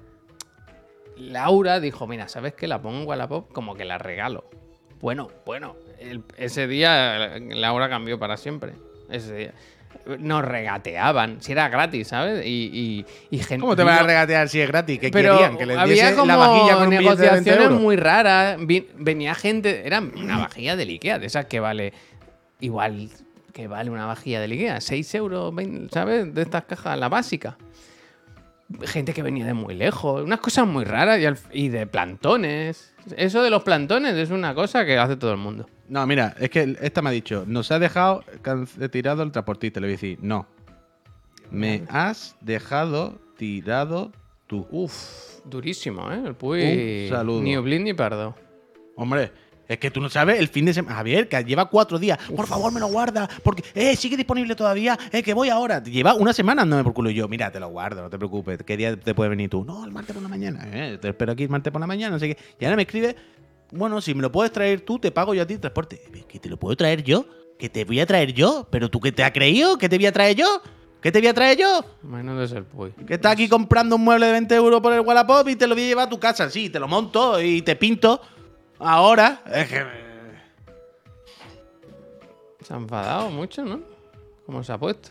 Laura 1.15 1.79
dijo: 1.79 2.07
Mira, 2.07 2.27
¿sabes 2.27 2.53
qué? 2.53 2.67
La 2.67 2.81
pongo 2.81 3.13
a 3.13 3.15
la 3.15 3.27
pop 3.27 3.49
como 3.51 3.75
que 3.75 3.85
la 3.85 3.97
regalo. 3.97 4.45
Bueno, 4.99 5.29
bueno, 5.45 5.75
el- 5.99 6.23
ese 6.37 6.67
día 6.67 7.37
Laura 7.39 7.89
cambió 7.89 8.17
para 8.19 8.37
siempre. 8.37 8.73
Ese 9.09 9.35
día. 9.35 9.53
Nos 10.19 10.43
regateaban, 10.43 11.41
si 11.41 11.51
era 11.53 11.69
gratis, 11.69 12.09
¿sabes? 12.09 12.45
Y, 12.45 12.69
y, 12.73 13.05
y 13.35 13.39
gente. 13.39 13.61
¿Cómo 13.61 13.75
te 13.75 13.83
van 13.83 13.99
a 13.99 14.03
regatear 14.03 14.47
si 14.47 14.59
es 14.61 14.67
gratis? 14.67 14.99
¿Qué 14.99 15.09
pero 15.11 15.33
querían? 15.33 15.57
¿Que 15.57 15.65
les 15.65 15.77
había 15.77 16.03
diese 16.07 16.15
como 16.15 16.27
la 16.27 16.35
vajilla 16.37 16.73
con 16.75 16.83
un 16.83 16.89
billete 16.89 17.15
de 17.15 17.29
20 17.29 17.31
negociaciones 17.31 17.63
euros? 17.65 17.81
muy 17.81 17.95
raras. 17.95 18.57
Venía 18.97 19.35
gente, 19.35 19.85
era 19.85 19.99
una 19.99 20.37
vajilla 20.39 20.75
del 20.75 20.89
Ikea, 20.89 21.19
de 21.19 21.25
esas 21.27 21.45
que 21.45 21.59
vale 21.59 21.93
igual 22.59 23.09
que 23.57 23.67
vale 23.67 23.89
una 23.89 24.05
vajilla 24.05 24.39
del 24.39 24.51
Ikea, 24.51 24.79
6 24.79 25.15
euros, 25.15 25.55
20, 25.55 25.91
¿sabes? 25.91 26.31
De 26.31 26.43
estas 26.43 26.65
cajas, 26.65 26.95
la 26.99 27.09
básica. 27.09 27.57
Gente 28.83 29.13
que 29.15 29.23
venía 29.23 29.47
de 29.47 29.55
muy 29.55 29.73
lejos, 29.73 30.21
unas 30.23 30.39
cosas 30.41 30.67
muy 30.67 30.83
raras 30.85 31.19
y, 31.19 31.25
al- 31.25 31.39
y 31.51 31.69
de 31.69 31.87
plantones. 31.87 32.93
Eso 33.15 33.41
de 33.41 33.49
los 33.49 33.63
plantones 33.63 34.13
es 34.15 34.29
una 34.29 34.53
cosa 34.53 34.85
que 34.85 34.99
hace 34.99 35.15
todo 35.15 35.31
el 35.31 35.37
mundo. 35.37 35.65
No, 35.89 36.05
mira, 36.05 36.35
es 36.39 36.51
que 36.51 36.77
esta 36.81 37.01
me 37.01 37.09
ha 37.09 37.13
dicho, 37.13 37.45
nos 37.47 37.71
ha 37.71 37.79
dejado 37.79 38.23
tirado 38.91 39.23
el 39.23 39.31
transportista. 39.31 39.79
Le 39.79 39.87
voy 39.87 39.93
a 39.93 39.95
decir, 39.95 40.19
no. 40.21 40.45
Me 41.49 41.81
has 41.89 42.35
dejado 42.41 43.19
tirado 43.37 44.11
tú. 44.45 44.67
Uf, 44.69 45.39
durísimo, 45.45 46.11
¿eh? 46.11 46.21
El 46.25 46.35
Puy. 46.35 47.05
Un 47.05 47.09
saludo. 47.09 47.41
Ni 47.41 47.57
Oblin 47.57 47.85
ni 47.85 47.93
Pardo. 47.95 48.35
Hombre, 48.97 49.31
es 49.67 49.77
que 49.77 49.91
tú 49.91 49.99
no 49.99 50.09
sabes 50.09 50.39
el 50.39 50.47
fin 50.47 50.65
de 50.65 50.73
semana. 50.73 50.95
Javier, 50.95 51.27
que 51.27 51.43
lleva 51.43 51.69
cuatro 51.69 51.99
días. 51.99 52.17
Por 52.35 52.47
favor, 52.47 52.71
me 52.71 52.79
lo 52.79 52.87
guarda. 52.87 53.29
Porque, 53.43 53.63
eh, 53.75 53.95
sigue 53.95 54.15
disponible 54.15 54.55
todavía. 54.55 54.97
Eh, 55.11 55.21
que 55.21 55.33
voy 55.33 55.49
ahora. 55.49 55.83
Lleva 55.83 56.13
una 56.13 56.33
semana 56.33 56.61
andándome 56.61 56.83
por 56.83 56.93
culo. 56.93 57.09
Y 57.09 57.15
yo, 57.15 57.27
mira, 57.27 57.51
te 57.51 57.59
lo 57.59 57.69
guardo, 57.69 58.01
no 58.01 58.09
te 58.09 58.17
preocupes. 58.17 58.59
¿Qué 58.65 58.77
día 58.77 58.97
te 58.97 59.13
puede 59.13 59.29
venir 59.29 59.49
tú? 59.49 59.65
No, 59.65 59.83
el 59.83 59.91
martes 59.91 60.13
por 60.13 60.23
la 60.23 60.29
mañana. 60.29 60.67
Eh, 60.71 60.97
te 61.01 61.09
espero 61.09 61.33
aquí 61.33 61.43
el 61.43 61.49
martes 61.49 61.71
por 61.71 61.81
la 61.81 61.87
mañana. 61.87 62.17
Sé 62.19 62.35
qué. 62.35 62.37
Y 62.59 62.65
ahora 62.65 62.77
me 62.77 62.83
escribe, 62.83 63.15
bueno, 63.71 63.99
si 64.01 64.13
me 64.13 64.21
lo 64.21 64.31
puedes 64.31 64.51
traer 64.51 64.81
tú, 64.81 64.99
te 64.99 65.11
pago 65.11 65.33
yo 65.33 65.43
a 65.43 65.47
ti 65.47 65.55
el 65.55 65.59
transporte. 65.59 66.01
¿Que 66.27 66.39
te 66.39 66.49
lo 66.49 66.57
puedo 66.57 66.75
traer 66.75 67.03
yo? 67.03 67.25
¿Que 67.59 67.69
te 67.69 67.83
voy 67.85 67.99
a 67.99 68.05
traer 68.05 68.33
yo? 68.33 68.67
¿Pero 68.69 68.89
tú 68.89 68.99
qué 68.99 69.11
te 69.11 69.23
has 69.23 69.31
creído? 69.31 69.77
¿Que 69.77 69.89
te 69.89 69.97
voy 69.97 70.05
a 70.05 70.11
traer 70.11 70.35
yo? 70.35 70.61
¿Qué 71.01 71.11
te 71.11 71.19
voy 71.19 71.27
a 71.27 71.33
traer 71.33 71.57
yo? 71.57 71.85
Menudo 72.03 72.43
es 72.43 72.51
el 72.51 72.63
Puy. 72.63 72.91
Que 73.05 73.15
estás 73.15 73.33
aquí 73.33 73.47
comprando 73.47 73.95
un 73.95 74.03
mueble 74.03 74.25
de 74.25 74.31
20 74.33 74.55
euros 74.55 74.81
por 74.81 74.93
el 74.93 75.01
Wallapop 75.01 75.47
y 75.49 75.55
te 75.55 75.67
lo 75.67 75.75
voy 75.75 75.83
a 75.83 75.87
llevar 75.87 76.07
a 76.07 76.09
tu 76.09 76.19
casa. 76.19 76.49
Sí, 76.49 76.69
te 76.69 76.79
lo 76.79 76.87
monto 76.87 77.41
y 77.41 77.61
te 77.61 77.75
pinto. 77.75 78.21
Ahora. 78.79 79.41
Es 79.51 79.67
que. 79.67 79.85
Se 82.63 82.73
ha 82.73 82.77
enfadado 82.77 83.29
mucho, 83.29 83.63
¿no? 83.63 83.79
¿Cómo 84.45 84.63
se 84.63 84.71
ha 84.71 84.77
puesto? 84.77 85.09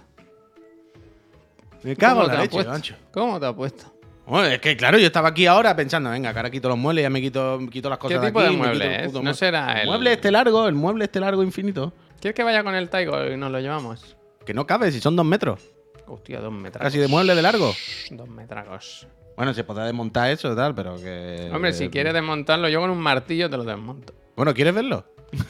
Me 1.83 1.97
cago 1.97 2.21
¿Cómo 2.23 2.33
en 2.33 2.37
la 2.37 2.43
leche? 2.43 2.61
Ancho. 2.69 2.95
¿Cómo 3.13 3.39
te 3.41 3.47
ha 3.47 3.53
puesto? 3.53 3.93
Bueno, 4.27 4.49
es 4.49 4.59
que 4.59 4.77
claro, 4.77 4.99
yo 4.99 5.07
estaba 5.07 5.29
aquí 5.29 5.47
ahora 5.47 5.77
pensando, 5.77 6.11
venga, 6.11 6.33
que 6.33 6.39
ahora 6.39 6.51
quito 6.51 6.69
los 6.69 6.77
muebles, 6.77 7.05
ya 7.05 7.11
me 7.11 7.21
quito, 7.21 7.61
quito 7.71 7.89
las 7.89 7.99
cosas 7.99 8.19
¿Qué 8.19 8.27
tipo 8.27 8.41
de 8.41 8.49
aquí, 8.49 8.57
me 8.57 8.63
mueble 8.63 9.05
es? 9.05 9.13
No 9.13 9.35
será 9.35 9.81
el- 9.81 9.87
mueble 9.87 10.13
este 10.15 10.33
largo, 10.33 10.67
el 10.67 10.75
mueble 10.75 11.05
este 11.05 11.21
largo 11.21 11.45
infinito. 11.45 11.93
¿Quieres 12.21 12.35
que 12.35 12.43
vaya 12.43 12.65
con 12.65 12.75
el 12.75 12.91
Taigo 12.91 13.25
y 13.27 13.37
nos 13.37 13.53
lo 13.53 13.61
llevamos? 13.61 14.17
Que 14.45 14.53
no 14.53 14.67
cabe, 14.67 14.91
si 14.91 15.01
son 15.01 15.15
dos 15.15 15.25
metros. 15.25 15.61
Hostia, 16.09 16.41
dos 16.41 16.53
metros. 16.53 16.83
Casi 16.83 16.99
de 16.99 17.07
mueble 17.07 17.37
de 17.37 17.43
largo. 17.43 17.73
Dos 18.11 18.29
metracos. 18.29 19.07
Bueno, 19.37 19.53
se 19.55 19.65
podrá 19.65 19.85
desmontar 19.85 20.31
eso 20.31 20.53
y 20.53 20.57
tal, 20.57 20.75
pero 20.75 20.97
que. 20.97 21.51
Hombre, 21.55 21.73
si 21.73 21.85
que- 21.85 21.91
quieres 21.91 22.15
desmontarlo, 22.15 22.69
yo 22.69 22.81
con 22.81 22.91
un 22.91 22.99
martillo 22.99 23.49
te 23.51 23.57
lo 23.57 23.65
desmonto. 23.65 24.15
Bueno, 24.37 24.55
¿quieres 24.55 24.75
verlo? 24.75 25.05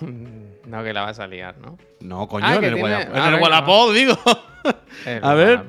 No, 0.00 0.84
que 0.84 0.92
la 0.92 1.00
vas 1.02 1.18
a 1.18 1.26
liar, 1.26 1.56
¿no? 1.58 1.78
No, 2.00 2.28
coño, 2.28 2.44
Ah, 2.46 2.56
en 2.56 2.64
el, 2.64 2.74
tiene- 2.74 2.82
Wallapop, 2.82 3.14
ah, 3.16 3.28
en 3.28 3.34
el 3.34 3.40
Wallapop, 3.42 3.92
digo. 3.92 4.14
Eh, 5.06 5.20
A 5.22 5.34
ver. 5.34 5.64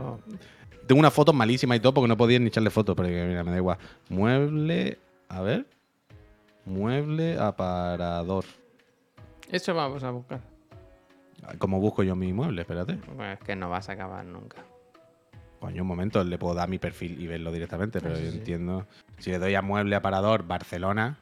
Tengo 0.88 1.00
unas 1.00 1.14
fotos 1.14 1.34
malísimas 1.34 1.78
y 1.78 1.80
todo 1.80 1.94
porque 1.94 2.08
no 2.10 2.18
podía 2.18 2.38
ni 2.40 2.48
echarle 2.48 2.70
fotos, 2.70 2.96
pero 2.98 3.08
que, 3.08 3.24
mira, 3.26 3.44
me 3.44 3.52
da 3.52 3.58
igual. 3.58 3.78
Mueble. 4.10 4.98
A 5.30 5.42
ver. 5.42 5.66
Mueble 6.66 7.38
aparador. 7.40 8.44
Eso 9.50 9.74
vamos 9.74 10.04
a 10.04 10.12
buscar. 10.12 10.42
¿Cómo 11.60 11.80
busco 11.80 12.04
yo 12.04 12.16
mi 12.16 12.34
mueble? 12.34 12.62
Espérate. 12.62 12.96
Pues 13.16 13.40
es 13.40 13.46
que 13.46 13.56
no 13.56 13.70
vas 13.70 13.88
a 13.90 13.94
acabar 13.94 14.26
nunca. 14.26 14.58
Coño, 15.60 15.82
un 15.82 15.88
momento, 15.88 16.24
le 16.24 16.38
puedo 16.38 16.54
dar 16.56 16.70
mi 16.70 16.80
perfil 16.80 17.22
y 17.22 17.28
verlo 17.28 17.52
directamente, 17.52 18.00
pero 18.00 18.14
Ah, 18.16 18.18
sí, 18.18 18.26
yo 18.26 18.32
sí. 18.32 18.38
entiendo. 18.38 18.88
Si 19.18 19.30
le 19.32 19.40
doy 19.40 19.56
a 19.56 19.62
mueble 19.62 19.96
aparador 19.96 20.44
Barcelona, 20.48 21.18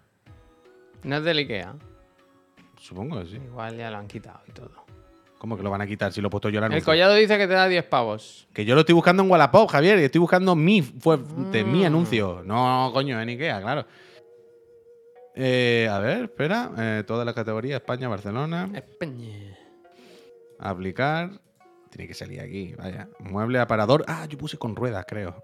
No 1.04 1.18
es 1.18 1.24
del 1.24 1.38
Ikea. 1.40 1.76
supongo 2.80 3.20
que 3.22 3.26
sí. 3.28 3.36
Igual 3.38 3.78
ya 3.78 3.90
lo 3.90 3.98
han 3.98 4.08
quitado 4.08 4.42
y 4.48 4.52
todo. 4.52 4.72
¿Cómo 5.40 5.56
que 5.56 5.62
lo 5.64 5.70
van 5.70 5.82
a 5.82 5.88
quitar 5.88 6.12
si 6.14 6.20
lo 6.22 6.28
he 6.28 6.32
puesto 6.32 6.50
yo 6.50 6.60
el 6.64 6.72
El 6.74 6.84
collado 6.84 7.14
dice 7.14 7.38
que 7.38 7.48
te 7.48 7.54
da 7.54 7.68
10 7.68 7.84
pavos. 7.86 8.48
Que 8.54 8.66
yo 8.66 8.74
lo 8.74 8.82
estoy 8.82 8.94
buscando 8.96 9.22
en 9.24 9.30
Wallapop, 9.30 9.70
Javier, 9.70 10.00
y 10.00 10.04
estoy 10.04 10.20
buscando 10.20 10.56
mi 10.56 10.82
fuente, 10.82 11.64
mi 11.64 11.84
Mm. 11.84 11.86
anuncio. 11.86 12.42
No, 12.44 12.90
coño, 12.94 13.22
en 13.22 13.30
Ikea, 13.30 13.62
claro. 13.62 13.86
Eh, 15.36 15.88
a 15.92 16.00
ver, 16.00 16.24
espera. 16.24 16.72
eh, 16.78 17.04
toda 17.06 17.24
la 17.24 17.34
categoría, 17.36 17.76
España, 17.78 18.08
Barcelona. 18.08 18.70
España. 18.74 19.56
Aplicar. 20.60 21.30
Tiene 21.98 22.08
que 22.10 22.14
salir 22.14 22.40
aquí, 22.42 22.76
vaya. 22.78 23.10
Mueble 23.18 23.60
aparador. 23.60 24.06
Ah, 24.08 24.28
yo 24.30 24.38
puse 24.38 24.58
con 24.60 24.76
ruedas, 24.76 25.04
creo. 25.08 25.44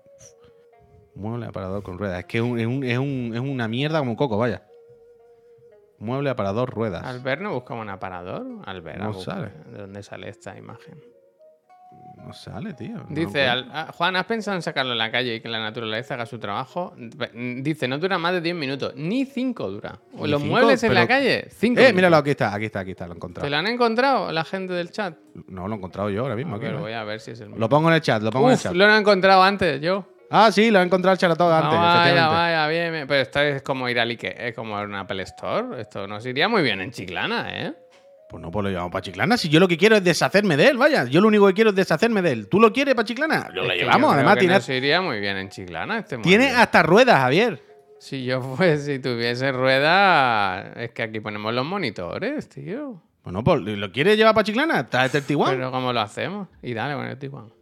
Mueble 1.16 1.48
aparador 1.48 1.82
con 1.82 1.98
ruedas. 1.98 2.20
Es 2.20 2.26
que 2.26 2.38
es, 2.38 2.44
un- 2.44 2.60
es 2.60 2.68
un- 2.68 2.84
es 2.84 2.98
un- 3.00 3.32
es 3.34 3.40
una 3.40 3.68
mierda 3.68 3.98
como 4.00 4.16
coco, 4.16 4.38
vaya. 4.38 4.64
Mueble 5.98 6.30
aparador 6.30 6.70
ruedas. 6.70 7.04
Albert 7.04 7.42
no 7.42 7.54
busca 7.54 7.74
un 7.74 7.90
aparador. 7.90 8.46
Albert, 8.66 9.00
No. 9.00 9.14
¿De 9.72 9.78
dónde 9.80 10.04
sale 10.04 10.30
esta 10.30 10.56
imagen? 10.58 11.02
No 12.26 12.32
sale, 12.32 12.74
tío. 12.74 12.96
no 13.00 13.06
Dice, 13.10 13.46
al- 13.50 13.68
ah, 13.74 13.92
Juan, 13.94 14.16
¿has 14.16 14.26
pensado 14.26 14.56
en 14.56 14.62
sacarlo 14.62 14.94
en 14.94 14.98
la 14.98 15.12
calle 15.12 15.36
y 15.36 15.42
que 15.42 15.50
la 15.50 15.60
naturaleza 15.60 16.14
haga 16.14 16.26
su 16.26 16.40
trabajo? 16.40 16.94
Dice, 17.34 17.86
no 17.90 17.98
dura 17.98 18.18
más 18.18 18.32
de 18.32 18.40
10 18.40 18.56
minutos. 18.56 18.94
Ni 18.96 19.26
5 19.26 19.70
dura. 19.70 20.00
Ni 20.14 20.28
Los 20.30 20.42
cinco, 20.42 20.54
muebles 20.54 20.82
en 20.84 20.94
la 20.94 21.02
pero- 21.02 21.08
calle, 21.10 21.48
5 21.50 21.82
Eh, 21.82 21.92
míralo, 21.92 22.16
aquí 22.16 22.30
está, 22.30 22.54
aquí 22.54 22.66
está, 22.66 22.80
aquí 22.80 22.92
está, 22.92 23.08
lo 23.08 23.12
he 23.12 23.16
¿Te 23.16 23.18
encontrado. 23.18 23.50
lo 23.50 23.58
han 23.58 23.68
encontrado 23.68 24.32
la 24.32 24.46
gente 24.46 24.72
del 24.72 24.90
chat? 24.90 25.18
No, 25.50 25.68
lo 25.68 25.74
he 25.74 25.78
encontrado 25.78 26.10
yo 26.10 26.22
ahora 26.22 26.38
mismo. 26.38 26.56
A 26.56 26.60
ver, 26.60 26.74
¿no? 26.76 26.80
voy 26.80 26.94
a 26.94 27.04
ver 27.04 27.20
si 27.20 27.32
es 27.32 27.40
el 27.42 27.48
mismo. 27.48 27.60
Lo 27.60 27.68
pongo 27.68 27.90
en 27.90 27.96
el 27.96 28.02
chat, 28.02 28.24
lo 28.24 28.32
pongo 28.32 28.48
en 28.48 28.54
el 28.54 28.60
chat. 28.60 28.74
lo 28.74 28.86
he 28.90 28.98
encontrado 28.98 29.44
antes, 29.44 29.82
yo. 29.82 30.06
Ah, 30.36 30.50
sí, 30.52 30.72
lo 30.72 30.80
he 30.80 30.84
encontrado 30.84 31.14
el 31.14 31.20
Charatog 31.20 31.52
antes, 31.52 31.78
Ah, 31.78 32.06
vaya, 32.10 32.28
vaya, 32.30 32.68
bien, 32.70 32.92
bien. 32.92 33.06
Pero 33.08 33.22
esto 33.22 33.40
es 33.42 33.62
como 33.62 33.88
ir 33.90 34.00
al 34.00 34.10
Ike, 34.10 34.34
es 34.48 34.56
como 34.56 34.76
una 34.82 35.02
Apple 35.02 35.22
Store. 35.24 35.80
Esto 35.80 36.08
nos 36.08 36.26
iría 36.26 36.48
muy 36.48 36.64
bien 36.64 36.80
en 36.82 36.90
Chiclana, 36.90 37.48
¿eh? 37.52 37.74
Pues 38.34 38.42
no, 38.42 38.50
pues 38.50 38.64
lo 38.64 38.70
llevamos 38.72 38.92
para 38.92 39.04
Chiclana. 39.04 39.38
Si 39.38 39.48
yo 39.48 39.60
lo 39.60 39.68
que 39.68 39.78
quiero 39.78 39.96
es 39.96 40.04
deshacerme 40.04 40.58
de 40.58 40.66
él, 40.70 40.78
vaya. 40.80 41.06
Yo 41.06 41.22
lo 41.22 41.28
único 41.28 41.46
que 41.46 41.54
quiero 41.54 41.70
es 41.70 41.76
deshacerme 41.76 42.24
de 42.24 42.32
él. 42.32 42.48
¿Tú 42.48 42.60
lo 42.60 42.74
quieres 42.74 42.96
para 42.96 43.06
Chiclana? 43.06 43.48
Lo 43.54 43.64
yo 43.66 43.74
llevamos, 43.74 44.10
creo 44.10 44.12
además 44.14 44.34
que 44.34 44.40
tiene, 44.40 44.78
iría 44.80 45.02
muy 45.02 45.20
bien 45.20 45.38
en 45.38 45.50
Chiclana 45.50 46.00
este 46.00 46.18
tiene 46.18 46.50
hasta 46.50 46.82
ruedas, 46.82 47.20
Javier. 47.20 47.62
Si 48.00 48.26
yo 48.26 48.42
pues, 48.58 48.86
si 48.86 48.98
tuviese 48.98 49.52
rueda, 49.52 50.74
es 50.78 50.90
que 50.94 51.04
aquí 51.04 51.20
ponemos 51.20 51.54
los 51.54 51.64
monitores, 51.64 52.50
tío. 52.50 53.04
Bueno, 53.24 53.44
pues 53.44 53.62
lo 53.62 53.92
quieres 53.92 54.18
llevar 54.18 54.34
para 54.34 54.46
Chiclana. 54.46 54.90
Tráete 54.90 55.20
el 55.20 55.26
Tiguan. 55.26 55.56
Pero 55.56 55.70
¿cómo 55.70 55.94
lo 55.94 56.02
hacemos? 56.02 56.48
Y 56.64 56.74
dale 56.74 56.96
con 56.96 57.06
el 57.06 57.20
Tiguan. 57.20 57.54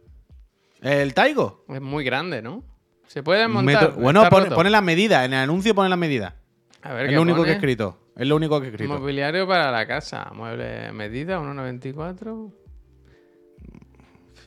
El 0.80 1.12
Taigo. 1.12 1.66
Es 1.68 1.82
muy 1.82 2.02
grande, 2.02 2.40
¿no? 2.40 2.64
Se 3.08 3.22
puede 3.22 3.46
montar. 3.46 3.90
metro- 3.90 4.00
Bueno, 4.00 4.26
pone, 4.30 4.50
pone 4.50 4.70
las 4.70 4.82
medidas. 4.82 5.26
En 5.26 5.34
el 5.34 5.40
anuncio 5.40 5.74
pone 5.74 5.90
las 5.90 5.98
medidas. 5.98 6.32
A 6.80 6.94
ver 6.94 7.04
Es 7.04 7.10
qué 7.10 7.16
lo 7.16 7.20
único 7.22 7.44
que 7.44 7.50
he 7.50 7.54
escrito. 7.56 7.98
Es 8.16 8.26
lo 8.26 8.36
único 8.36 8.60
que 8.60 8.66
he 8.66 8.70
escrito. 8.70 8.92
Mobiliario 8.92 9.46
para 9.48 9.70
la 9.70 9.86
casa. 9.86 10.30
Mueble 10.34 10.92
medida 10.92 11.38
1,94. 11.40 12.52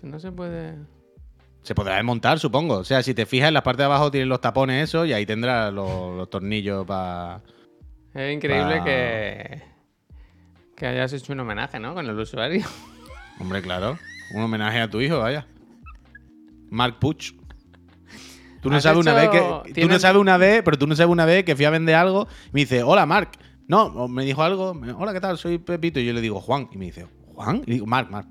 No 0.03 0.19
se 0.19 0.31
puede. 0.31 0.75
Se 1.63 1.73
podrá 1.73 1.95
desmontar, 1.95 2.39
supongo. 2.39 2.77
O 2.77 2.83
sea, 2.83 3.01
si 3.01 3.15
te 3.15 3.25
fijas 3.25 3.47
en 3.47 3.55
la 3.55 3.63
parte 3.63 3.81
de 3.81 3.85
abajo 3.85 4.11
tienen 4.11 4.29
los 4.29 4.39
tapones 4.39 4.83
eso 4.89 5.03
y 5.05 5.13
ahí 5.13 5.25
tendrás 5.25 5.73
los, 5.73 6.15
los 6.15 6.29
tornillos 6.29 6.85
para... 6.85 7.41
Es 8.13 8.33
increíble 8.33 8.77
Pa- 8.77 8.83
que. 8.85 9.61
Que 10.75 10.85
hayas 10.87 11.11
hecho 11.13 11.33
un 11.33 11.39
homenaje, 11.39 11.79
¿no? 11.79 11.95
Con 11.95 12.05
el 12.07 12.17
usuario. 12.19 12.63
Hombre, 13.39 13.61
claro. 13.61 13.97
Un 14.35 14.43
homenaje 14.43 14.79
a 14.79 14.89
tu 14.89 15.01
hijo, 15.01 15.19
vaya. 15.19 15.47
Mark 16.69 16.99
Puch. 16.99 17.33
Tú 18.61 18.69
no 18.69 18.79
sabes 18.79 18.99
una 18.99 19.13
vez 19.13 19.29
que. 19.29 19.81
Tú 19.81 19.87
no 19.87 19.99
sabes 19.99 20.21
una 20.21 20.37
vez, 20.37 20.61
pero 20.63 20.77
tú 20.77 20.87
no 20.87 20.95
sabes 20.95 21.11
una 21.11 21.25
vez 21.25 21.43
que 21.43 21.55
fui 21.55 21.65
a 21.65 21.69
vender 21.71 21.95
algo 21.95 22.27
y 22.47 22.51
me 22.53 22.59
dice, 22.61 22.83
hola 22.83 23.05
Mark. 23.05 23.31
No, 23.67 24.07
me 24.07 24.23
dijo 24.25 24.43
algo, 24.43 24.73
me- 24.73 24.91
hola, 24.91 25.11
¿qué 25.13 25.19
tal? 25.21 25.37
Soy 25.37 25.57
Pepito. 25.57 25.99
Y 25.99 26.05
yo 26.05 26.13
le 26.13 26.21
digo, 26.21 26.39
Juan. 26.39 26.69
Y 26.71 26.77
me 26.77 26.85
dice, 26.85 27.07
¿Juan? 27.33 27.63
Y 27.65 27.71
digo, 27.71 27.85
Mark, 27.85 28.09
Mark. 28.11 28.27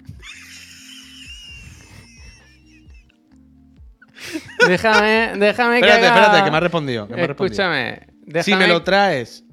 déjame, 4.68 5.32
déjame 5.38 5.80
que. 5.80 5.86
Espérate, 5.86 6.06
haga- 6.06 6.20
espérate, 6.20 6.44
que 6.44 6.50
me 6.50 6.56
ha 6.56 6.60
respondido. 6.60 7.08
que 7.08 7.14
me 7.16 7.22
ha 7.22 7.26
respondido. 7.26 7.52
Escúchame. 7.62 8.06
Déjame... 8.26 8.42
Si 8.44 8.54
me 8.54 8.68
lo 8.68 8.82
traes. 8.82 9.43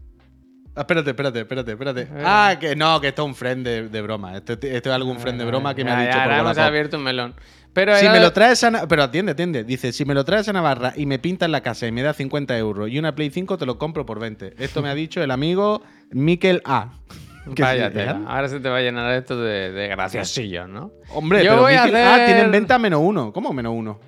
Ah, 0.76 0.82
espérate, 0.82 1.10
espérate, 1.10 1.40
espérate, 1.42 1.72
espérate. 1.72 2.08
Ah, 2.24 2.56
que 2.60 2.76
no, 2.76 3.02
que 3.02 3.10
esto 3.10 3.24
es 3.24 3.28
un 3.28 3.36
friend 3.36 3.66
de, 3.66 3.90
de 3.90 4.02
broma. 4.02 4.38
Esto, 4.38 4.54
esto 4.54 4.68
es 4.90 4.96
algún 4.96 5.20
friend 5.20 5.38
de 5.40 5.46
broma 5.46 5.76
que 5.76 5.84
me 5.84 5.92
ha 5.92 6.00
dicho 6.00 6.18
ya, 6.18 6.24
por 6.24 6.32
ahora 6.34 6.40
hemos 6.52 6.58
abierto 6.58 6.98
un 6.98 7.04
melón. 7.04 7.36
Pero 7.74 7.96
Si 7.98 8.06
era 8.06 8.14
me 8.14 8.20
lo 8.20 8.32
traes 8.34 8.64
a... 8.64 8.88
Pero 8.88 9.04
atiende, 9.04 9.32
atiende. 9.34 9.64
Dice, 9.64 9.92
si 9.94 10.04
me 10.06 10.14
lo 10.14 10.24
traes 10.26 10.48
a 10.50 10.54
Navarra 10.54 10.94
y 10.96 11.06
me 11.06 11.20
pintas 11.20 11.50
la 11.50 11.62
casa 11.62 11.88
y 11.88 11.92
me 11.92 12.02
da 12.02 12.14
50 12.14 12.58
euros 12.58 12.90
y 12.90 13.00
una 13.00 13.16
Play 13.16 13.30
5, 13.30 13.58
te 13.58 13.66
lo 13.66 13.78
compro 13.78 14.06
por 14.06 14.20
20. 14.20 14.56
Esto 14.60 14.82
me 14.82 14.90
ha 14.90 14.96
dicho 14.96 15.22
el 15.24 15.32
amigo 15.32 15.82
Miquel 16.12 16.62
A. 16.66 16.94
Vaya 17.46 17.88
sí, 17.88 17.94
tela. 17.96 18.22
Ahora 18.28 18.48
se 18.50 18.60
te 18.60 18.70
va 18.70 18.78
a 18.78 18.82
llenar 18.82 19.12
esto 19.14 19.40
de, 19.42 19.72
de 19.72 19.88
graciosillos, 19.88 20.70
¿no? 20.70 20.92
Hombre, 21.10 21.44
Yo 21.44 21.52
pero 21.52 21.62
voy 21.64 21.74
a 21.74 21.86
Miquel 21.86 21.96
A 22.02 22.14
hacer- 22.16 22.26
tiene 22.28 22.42
en 22.42 22.52
venta 22.52 22.78
menos 22.78 23.02
uno. 23.04 23.34
¿Cómo 23.34 23.52
menos 23.52 23.74
uno? 23.76 24.00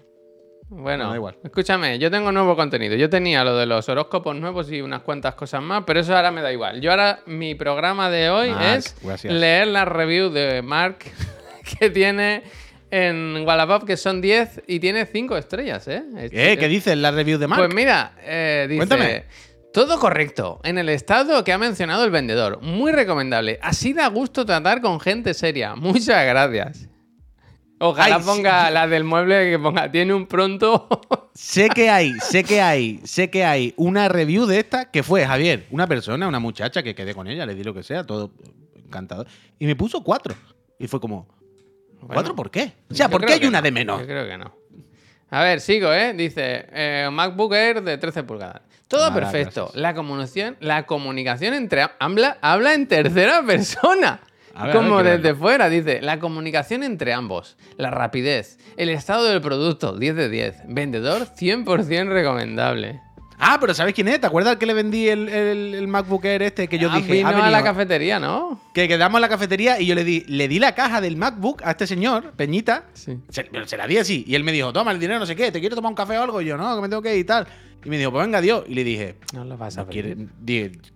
Bueno, 0.75 1.09
da 1.09 1.15
igual. 1.15 1.37
escúchame, 1.43 1.99
yo 1.99 2.09
tengo 2.09 2.31
nuevo 2.31 2.55
contenido. 2.55 2.95
Yo 2.95 3.09
tenía 3.09 3.43
lo 3.43 3.55
de 3.57 3.65
los 3.65 3.87
horóscopos 3.89 4.35
nuevos 4.35 4.71
y 4.71 4.81
unas 4.81 5.01
cuantas 5.01 5.35
cosas 5.35 5.61
más, 5.61 5.83
pero 5.85 5.99
eso 5.99 6.15
ahora 6.15 6.31
me 6.31 6.41
da 6.41 6.51
igual. 6.51 6.81
Yo 6.81 6.91
ahora, 6.91 7.21
mi 7.25 7.55
programa 7.55 8.09
de 8.09 8.29
hoy 8.29 8.49
es 8.49 8.95
gracias. 9.01 9.33
leer 9.33 9.67
la 9.67 9.85
review 9.85 10.29
de 10.29 10.61
Mark 10.61 10.97
que 11.79 11.89
tiene 11.89 12.43
en 12.91 13.43
Wallapop, 13.45 13.85
que 13.85 13.97
son 13.97 14.21
10 14.21 14.63
y 14.67 14.79
tiene 14.79 15.05
5 15.05 15.37
estrellas, 15.37 15.87
¿eh? 15.87 16.03
¿Eh? 16.15 16.57
¿Qué 16.59 16.67
dices? 16.67 16.95
La 16.97 17.11
review 17.11 17.39
de 17.39 17.47
Mark. 17.47 17.61
Pues 17.61 17.73
mira, 17.73 18.13
eh, 18.21 18.67
dice... 18.69 18.77
Cuéntame. 18.77 19.25
Todo 19.73 19.99
correcto, 19.99 20.61
en 20.63 20.77
el 20.77 20.87
estado 20.89 21.43
que 21.43 21.51
ha 21.51 21.57
mencionado 21.57 22.05
el 22.05 22.11
vendedor. 22.11 22.61
Muy 22.61 22.91
recomendable. 22.91 23.57
Así 23.63 23.91
da 23.93 24.05
gusto 24.07 24.45
tratar 24.45 24.81
con 24.81 24.99
gente 24.99 25.33
seria. 25.33 25.75
Muchas 25.75 26.23
gracias. 26.27 26.87
Ojalá 27.85 28.15
Ay, 28.15 28.21
sí, 28.21 28.27
ponga 28.27 28.71
la 28.71 28.87
del 28.87 29.03
mueble 29.03 29.51
que 29.51 29.59
ponga, 29.59 29.91
tiene 29.91 30.13
un 30.13 30.25
pronto. 30.25 30.87
Sé 31.33 31.67
que 31.67 31.89
hay, 31.89 32.13
sé 32.21 32.45
que 32.45 32.61
hay, 32.61 33.01
sé 33.03 33.29
que 33.29 33.43
hay 33.43 33.73
una 33.75 34.07
review 34.07 34.45
de 34.45 34.59
esta 34.59 34.89
que 34.89 35.03
fue 35.03 35.25
Javier, 35.25 35.67
una 35.69 35.85
persona, 35.85 36.25
una 36.25 36.39
muchacha 36.39 36.81
que 36.81 36.95
quedé 36.95 37.13
con 37.13 37.27
ella, 37.27 37.45
le 37.45 37.55
di 37.55 37.63
lo 37.63 37.73
que 37.73 37.83
sea, 37.83 38.05
todo 38.05 38.31
encantador. 38.85 39.27
Y 39.59 39.65
me 39.65 39.75
puso 39.75 40.01
cuatro. 40.01 40.33
Y 40.79 40.87
fue 40.87 41.01
como, 41.01 41.27
¿cuatro 42.07 42.33
por 42.33 42.49
qué? 42.49 42.71
O 42.89 42.95
sea, 42.95 43.09
¿por 43.09 43.25
qué 43.25 43.33
hay 43.33 43.45
una 43.45 43.59
no, 43.59 43.63
de 43.63 43.71
menos? 43.71 43.99
Yo 43.99 44.07
creo 44.07 44.27
que 44.27 44.37
no. 44.37 44.55
A 45.29 45.43
ver, 45.43 45.59
sigo, 45.59 45.91
¿eh? 45.91 46.13
Dice, 46.13 46.67
eh, 46.71 47.09
MacBook 47.11 47.53
Air 47.53 47.83
de 47.83 47.97
13 47.97 48.23
pulgadas. 48.23 48.61
Todo 48.87 49.13
perfecto. 49.13 49.63
gracias. 49.63 49.81
La 49.81 49.93
comunicación, 49.93 50.57
la 50.61 50.85
comunicación 50.85 51.53
entre... 51.53 51.89
Habla, 51.99 52.37
habla 52.39 52.75
en 52.75 52.87
tercera 52.87 53.43
persona. 53.45 54.21
Ver, 54.53 54.65
ver, 54.67 54.75
Como 54.75 55.01
desde 55.03 55.33
fuera, 55.35 55.67
dice, 55.69 56.01
la 56.01 56.19
comunicación 56.19 56.83
entre 56.83 57.11
ambos, 57.13 57.57
la 57.77 57.89
rapidez, 57.89 58.59
el 58.77 58.89
estado 58.89 59.23
del 59.25 59.41
producto, 59.41 59.97
10 59.97 60.15
de 60.15 60.29
10, 60.29 60.55
vendedor 60.67 61.27
100% 61.35 62.07
recomendable. 62.09 63.01
Ah, 63.45 63.57
pero 63.59 63.73
¿sabes 63.73 63.93
quién 63.93 64.07
es? 64.07 64.21
¿Te 64.21 64.27
acuerdas 64.27 64.55
que 64.57 64.65
le 64.65 64.73
vendí 64.73 65.09
el, 65.09 65.27
el- 65.27 65.73
el 65.75 65.87
MacBook 65.87 66.23
Air 66.23 66.43
este 66.43 66.67
que 66.69 66.77
yo 66.77 66.89
Ah, 66.91 66.97
dije? 66.97 67.11
vino 67.13 67.27
a 67.43 67.49
la 67.49 67.63
cafetería, 67.63 68.19
¿no? 68.19 68.61
que 68.73 68.87
quedamos 68.87 69.17
en 69.17 69.21
la 69.21 69.27
cafetería 69.29 69.81
y 69.81 69.85
yo 69.87 69.95
le 69.95 70.03
di, 70.05 70.23
le 70.27 70.47
di 70.47 70.59
la 70.59 70.75
caja 70.75 71.01
del 71.01 71.17
MacBook 71.17 71.61
a 71.65 71.71
este 71.71 71.85
señor, 71.87 72.31
Peñita. 72.37 72.85
Sí. 72.93 73.17
Se, 73.29 73.43
pero 73.45 73.67
se 73.67 73.75
la 73.75 73.85
di 73.87 73.97
así. 73.97 74.23
Y 74.27 74.35
él 74.35 74.43
me 74.43 74.51
dijo, 74.51 74.71
toma 74.71 74.91
el 74.91 74.99
dinero, 74.99 75.19
no 75.19 75.25
sé 75.25 75.35
qué, 75.35 75.51
¿te 75.51 75.59
quiero 75.59 75.75
tomar 75.75 75.89
un 75.89 75.95
café 75.95 76.17
o 76.17 76.23
algo? 76.23 76.41
Y 76.41 76.45
yo, 76.45 76.55
no, 76.57 76.75
que 76.75 76.81
me 76.83 76.89
tengo 76.89 77.01
que 77.01 77.13
ir 77.15 77.21
y 77.21 77.23
tal. 77.25 77.45
Y 77.85 77.89
me 77.89 77.97
dijo, 77.97 78.11
pues 78.11 78.25
venga, 78.25 78.39
Dios. 78.41 78.63
Y 78.67 78.73
le 78.75 78.83
dije, 78.83 79.15
No 79.33 79.43
lo 79.45 79.57
vas 79.57 79.77
a 79.77 79.81
no 79.83 79.89
quiere, 79.89 80.15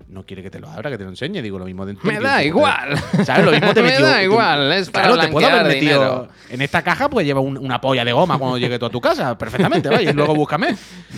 no 0.10 0.26
quiere 0.26 0.42
que 0.44 0.50
te 0.50 0.60
lo 0.60 0.70
abra, 0.70 0.90
que 0.90 0.98
te 0.98 1.04
lo 1.04 1.10
enseñe. 1.10 1.42
Digo, 1.42 1.60
lo 1.60 1.66
mismo 1.66 1.86
dentro. 1.86 2.10
Me 2.10 2.20
da 2.20 2.44
igual. 2.44 2.98
¿Sabes? 3.26 3.46
Lo 3.46 3.52
mismo 3.52 3.74
te 3.74 3.82
Me 3.84 3.90
metió. 3.90 4.06
da 4.06 4.18
te- 4.18 4.24
igual, 4.24 4.72
es 4.72 4.90
para 4.90 5.08
claro, 5.08 5.22
te 5.22 5.28
puedo 5.30 5.48
haber 5.48 5.64
metido. 5.68 5.94
dinero. 6.04 6.28
En 6.50 6.62
esta 6.62 6.82
caja, 6.82 7.10
pues 7.10 7.26
lleva 7.26 7.42
un- 7.42 7.58
una 7.58 7.82
polla 7.82 8.06
de 8.06 8.14
goma 8.14 8.38
cuando 8.38 8.58
llegue 8.58 8.80
tú 8.80 8.86
a 8.86 8.90
tu 8.90 9.02
casa. 9.02 9.38
Perfectamente, 9.38 9.90
vaya. 9.90 10.12
Y 10.12 10.14
luego 10.14 10.34
búscame. 10.36 10.76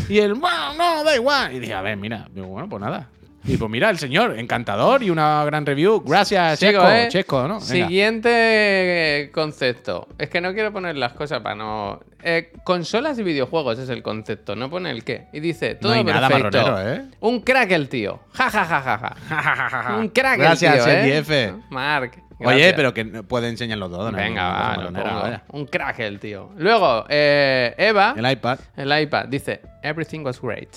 Y 0.07 0.17
él, 0.17 0.33
bueno, 0.33 0.73
no, 0.77 1.03
da 1.03 1.15
igual. 1.15 1.53
Y 1.53 1.59
dije, 1.59 1.73
a 1.73 1.81
ver, 1.81 1.97
mira. 1.97 2.27
Digo, 2.33 2.47
bueno, 2.47 2.67
pues 2.67 2.81
nada. 2.81 3.07
Y 3.49 3.57
pues 3.57 3.71
mira, 3.71 3.89
el 3.89 3.97
señor, 3.97 4.37
encantador 4.37 5.01
y 5.01 5.09
una 5.09 5.43
gran 5.43 5.65
review. 5.65 6.01
Gracias, 6.05 6.59
Sigo, 6.59 6.83
Chesco. 7.09 7.43
¿eh? 7.43 7.47
¿no? 7.47 7.53
Venga. 7.55 7.65
Siguiente 7.65 8.29
eh, 8.31 9.31
concepto. 9.31 10.07
Es 10.17 10.29
que 10.29 10.39
no 10.39 10.53
quiero 10.53 10.71
poner 10.71 10.95
las 10.97 11.13
cosas 11.13 11.41
para 11.41 11.55
no. 11.55 11.99
Eh, 12.21 12.51
consolas 12.63 13.17
y 13.17 13.23
videojuegos 13.23 13.79
es 13.79 13.89
el 13.89 14.03
concepto, 14.03 14.55
no 14.55 14.69
pone 14.69 14.91
el 14.91 15.03
qué. 15.03 15.27
Y 15.33 15.39
dice, 15.39 15.75
todo 15.75 15.93
hay 15.93 16.03
nada 16.03 16.27
perfecto. 16.27 16.61
marronero, 16.61 16.93
¿eh? 16.93 17.05
Un 17.21 17.39
crack 17.41 17.71
el 17.71 17.89
tío. 17.89 18.19
Ja, 18.33 18.49
ja, 18.51 18.65
ja, 18.65 18.81
ja, 18.81 19.15
ja. 19.29 19.95
Un 19.99 20.09
crack 20.09 20.37
Gracias, 20.37 20.85
el 20.85 21.03
tío, 21.05 21.13
¿eh? 21.13 21.17
F. 21.19 21.53
Mark. 21.71 22.11
Oye, 22.41 22.55
gracias. 22.57 22.73
pero 22.75 22.93
que 22.93 23.03
no- 23.03 23.23
puede 23.23 23.49
enseñarlo 23.49 23.89
todo, 23.89 24.11
¿no? 24.11 24.17
Venga, 24.17 24.43
No, 24.43 24.53
va, 24.53 24.69
lo 24.69 24.77
marronera, 24.91 25.09
pongo. 25.09 25.21
vaya. 25.23 25.43
Un 25.49 25.65
crack 25.65 25.99
el 25.99 26.19
tío. 26.19 26.51
Luego, 26.57 27.05
eh, 27.09 27.73
Eva, 27.77 28.13
el... 28.15 28.23
El 28.25 28.31
iPad. 28.33 28.59
iPad, 28.77 29.25
dice, 29.27 29.61
everything 29.81 30.19
was 30.23 30.39
great. 30.41 30.69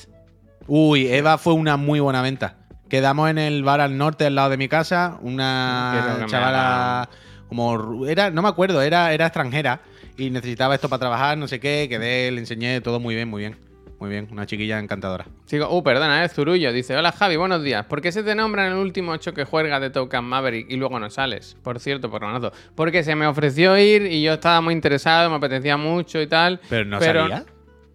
Uy, 0.68 1.08
Eva 1.12 1.38
fue 1.38 1.52
una 1.54 1.76
muy 1.76 1.98
buena 2.00 2.22
venta. 2.22 2.54
Quedamos 2.93 3.30
en 3.30 3.38
el 3.38 3.64
bar 3.64 3.80
al 3.80 3.97
norte, 3.97 4.26
al 4.26 4.34
lado 4.34 4.51
de 4.51 4.59
mi 4.59 4.68
casa. 4.68 5.16
Una 5.22 6.18
que 6.20 6.26
chavala 6.26 7.09
como 7.49 8.07
era, 8.07 8.30
no 8.30 8.43
me 8.43 8.49
acuerdo, 8.51 8.82
era, 8.82 9.14
era 9.14 9.24
extranjera 9.24 9.80
y 10.18 10.28
necesitaba 10.28 10.74
esto 10.74 10.90
para 10.90 11.01
trabajar, 11.01 11.38
no 11.38 11.49
sé 11.49 11.59
qué. 11.59 11.86
Quedé, 11.88 12.30
le 12.30 12.40
enseñé 12.40 12.82
todo 12.82 13.01
muy 13.01 13.14
bien, 13.14 13.30
muy 13.30 13.40
bien. 13.40 13.57
Muy 13.99 14.11
bien, 14.11 14.28
una 14.30 14.45
chiquilla 14.45 14.78
encantadora. 14.78 15.24
Sigo, 15.47 15.74
uh, 15.74 15.82
perdona, 15.82 16.22
es 16.22 16.34
Zurullo. 16.34 16.70
Dice, 16.70 16.95
hola 16.95 17.12
Javi, 17.12 17.36
buenos 17.36 17.62
días. 17.62 17.86
¿Por 17.86 18.03
qué 18.03 18.12
se 18.12 18.22
te 18.22 18.34
nombra 18.34 18.66
en 18.66 18.72
el 18.74 18.78
último 18.78 19.16
choque 19.16 19.45
juerga 19.45 19.80
de 19.80 19.88
Token 19.88 20.24
Maverick 20.24 20.70
y 20.70 20.76
luego 20.76 21.01
no 21.01 21.09
sales? 21.09 21.57
Por 21.62 21.80
cierto, 21.80 22.11
por 22.11 22.20
manazo. 22.20 22.53
Porque 22.74 23.05
se 23.05 23.14
me 23.14 23.26
ofreció 23.26 23.78
ir 23.78 24.03
y 24.03 24.20
yo 24.20 24.34
estaba 24.34 24.61
muy 24.61 24.74
interesado, 24.74 25.30
me 25.30 25.36
apetecía 25.36 25.78
mucho 25.78 26.20
y 26.20 26.26
tal. 26.26 26.61
Pero 26.68 26.84
no 26.84 26.99
pero 26.99 27.22
salía. 27.22 27.47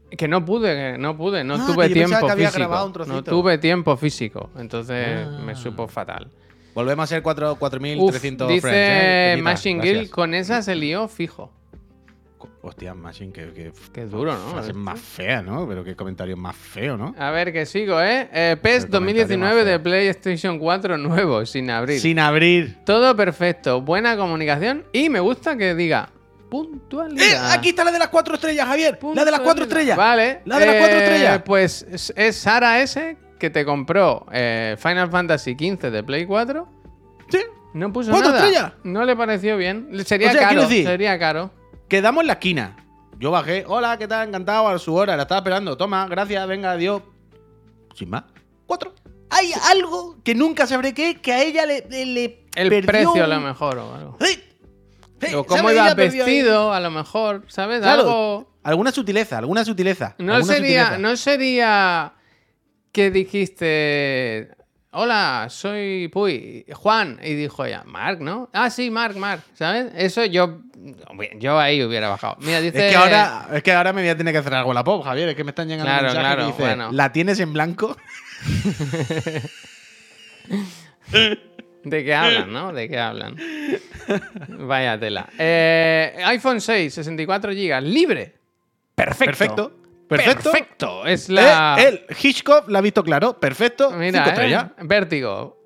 Que 0.10 0.28
no 0.28 0.46
pude, 0.46 0.94
que 0.94 0.98
no 0.98 1.18
pude, 1.18 1.44
no 1.44 1.56
Ah, 1.56 1.66
tuve 1.68 1.90
tiempo 1.90 2.26
que 2.26 2.32
había 2.32 2.48
físico. 2.48 2.60
grabado 2.60 2.86
un 2.88 3.08
no 3.10 3.24
tuve 3.24 3.58
tiempo 3.58 3.98
físico, 3.98 4.50
entonces 4.58 5.28
Ah. 5.28 5.40
me 5.46 5.54
supo 5.56 5.88
fatal. 5.88 6.30
Volvemos 6.74 7.04
a 7.04 7.08
ser 7.08 7.22
cuatro- 7.24 7.52
Uf, 7.54 7.60
4.300 7.60 8.48
dice 8.48 8.62
friends. 8.62 9.40
¿eh? 9.40 9.42
Machine 9.42 9.82
Guild, 9.84 10.10
con 10.10 10.34
esa 10.34 10.62
se 10.62 10.76
lió 10.76 11.08
fijo. 11.08 11.52
Hostia, 12.62 12.94
Machine, 12.94 13.32
que, 13.32 13.52
que 13.54 13.72
Qué 13.94 14.06
duro, 14.06 14.34
¿no? 14.34 14.50
frase 14.52 14.74
más 14.74 15.00
fea, 15.00 15.42
¿no? 15.42 15.68
Pero 15.68 15.84
qué 15.84 15.96
comentario 15.96 16.36
más 16.36 16.56
feo, 16.56 16.98
¿no? 16.98 17.16
A 17.18 17.32
ver, 17.32 17.54
que 17.54 17.66
sigo, 17.66 18.02
¿eh? 18.02 18.30
eh 18.32 18.58
PES 18.62 18.86
El 18.86 18.90
comentario 18.92 18.92
2019 18.92 19.56
más 19.56 19.66
de. 19.66 19.80
PlayStation 19.80 20.60
4 20.60 20.98
nuevo, 20.98 21.46
sin 21.46 21.70
abrir. 21.70 22.00
Sin 22.00 22.20
abrir. 22.20 22.78
Todo 22.86 23.16
perfecto, 23.16 23.82
buena 23.82 24.18
comunicación 24.18 24.84
y 24.92 25.10
me 25.10 25.20
gusta 25.20 25.58
que 25.58 25.76
diga 25.76 26.10
¡Eh! 26.48 26.50
puntualidad. 26.50 27.52
Aquí 27.52 27.70
está 27.70 27.84
la 27.84 27.92
de 27.92 28.00
las 28.00 28.08
cuatro 28.10 28.36
estrellas, 28.36 28.66
Javier. 28.68 28.98
La 29.14 29.26
de 29.26 29.32
las 29.32 29.40
cuatro 29.42 29.64
estrellas. 29.66 29.98
Vale. 29.98 30.42
La 30.46 30.60
de 30.60 30.66
las 30.66 30.76
cuatro 30.78 30.98
eh, 30.98 31.04
estrellas. 31.04 31.42
Pues 31.46 31.86
es, 31.90 32.14
es 32.16 32.36
Sara 32.38 32.82
S 32.82 33.18
que 33.40 33.50
te 33.50 33.66
compró 33.66 34.26
eh, 34.32 34.76
Final 34.80 35.10
Fantasy 35.12 35.54
XV 35.54 35.92
de 35.92 36.04
Play 36.04 36.26
4. 36.26 36.68
Sí. 37.30 37.40
No 37.74 37.92
puso 37.94 38.12
¿Cuatro 38.12 38.32
nada. 38.32 38.46
estrellas? 38.46 38.74
No 38.84 39.04
le 39.06 39.16
pareció 39.16 39.58
bien. 39.58 39.90
Sería 40.06 40.30
O 40.30 40.32
sea, 40.32 40.50
caro. 40.50 40.62
decir- 40.64 40.86
Sería 40.86 41.20
caro. 41.20 41.52
Quedamos 41.88 42.22
en 42.22 42.28
la 42.28 42.34
esquina. 42.34 42.78
Yo 43.20 43.32
bajé. 43.32 43.64
Hola, 43.68 43.98
¿qué 43.98 44.08
tal? 44.08 44.28
Encantado 44.28 44.68
a 44.68 44.80
su 44.80 44.94
hora. 44.96 45.16
La 45.16 45.24
estaba 45.24 45.40
esperando. 45.40 45.76
Toma, 45.78 46.08
gracias, 46.08 46.48
venga, 46.48 46.72
adiós. 46.72 47.02
Sin 47.96 48.10
más. 48.10 48.24
Cuatro. 48.66 48.94
Hay 49.30 49.52
algo 49.70 50.18
que 50.24 50.34
nunca 50.34 50.66
sabré 50.66 50.94
qué, 50.94 51.20
que 51.20 51.34
a 51.34 51.44
ella 51.44 51.66
le, 51.66 51.86
le, 51.90 52.06
le 52.06 52.46
El 52.56 52.70
perdió 52.70 52.88
precio 52.88 53.24
a 53.24 53.28
lo 53.28 53.40
mejor 53.42 53.78
o 53.78 53.94
algo. 53.94 54.18
¡Eh! 54.22 54.47
¡Eh! 55.22 55.36
O 55.36 55.46
cómo 55.46 55.72
iba 55.72 55.94
vestido, 55.94 56.74
a 56.74 56.80
lo 56.80 56.92
mejor, 56.92 57.44
¿sabes? 57.48 57.82
Claro, 57.82 58.02
Algo. 58.02 58.58
Alguna 58.64 58.92
sutileza, 58.92 59.38
alguna 59.38 59.64
sutileza. 59.64 60.16
No 60.18 60.36
alguna 60.36 60.54
sería, 60.54 60.84
sutileza. 60.84 60.98
no 60.98 61.18
sería 61.18 62.14
que 62.92 63.12
dijiste, 63.12 64.50
hola, 64.92 65.48
soy 65.50 66.10
Puy, 66.10 66.66
Juan, 66.74 67.20
y 67.24 67.34
dijo 67.36 67.64
ella, 67.66 67.84
Mark, 67.86 68.20
¿no? 68.22 68.50
Ah, 68.54 68.70
sí, 68.70 68.92
Mark, 68.92 69.16
Mark, 69.16 69.42
¿sabes? 69.54 69.92
Eso 69.96 70.26
yo, 70.26 70.60
yo 71.38 71.60
ahí 71.60 71.84
hubiera 71.84 72.10
bajado. 72.10 72.38
Mira, 72.40 72.60
dice... 72.60 72.88
Es 72.88 72.92
que, 72.92 72.98
ahora, 72.98 73.48
es 73.54 73.64
que 73.64 73.72
ahora 73.72 73.94
me 73.94 74.02
voy 74.02 74.10
a 74.10 74.18
tener 74.18 74.34
que 74.34 74.40
hacer 74.40 74.54
algo 74.54 74.74
la 74.74 74.84
pop, 74.84 75.04
Javier. 75.04 75.30
Es 75.30 75.36
que 75.36 75.44
me 75.44 75.52
están 75.52 75.68
llegando 75.68 75.86
Claro, 75.86 76.04
mensajes 76.04 76.26
claro, 76.28 76.42
que 76.42 76.48
dice, 76.48 76.62
bueno. 76.62 76.90
¿La 76.92 77.12
tienes 77.12 77.40
en 77.40 77.54
blanco? 77.54 77.96
¿De 81.90 82.04
qué 82.04 82.14
hablan, 82.14 82.52
no? 82.52 82.74
¿De 82.74 82.88
qué 82.90 83.00
hablan? 83.00 83.36
Vaya 84.50 85.00
tela. 85.00 85.30
Eh, 85.38 86.16
iPhone 86.26 86.62
6, 86.62 86.94
64 86.94 87.52
GB, 87.52 87.82
libre. 87.82 88.34
Perfecto. 88.96 89.26
Perfecto. 89.26 89.72
Perfecto. 90.08 90.52
Perfecto. 90.52 91.06
Es 91.06 91.30
la... 91.30 91.76
Eh, 91.80 91.88
él, 91.88 92.06
Hitchcock, 92.22 92.70
la 92.70 92.80
ha 92.80 92.82
visto 92.82 93.04
claro. 93.04 93.40
Perfecto. 93.40 93.92
Mira, 93.92 94.24
Cinco 94.26 94.42
eh. 94.42 94.68
Vértigo. 94.84 95.58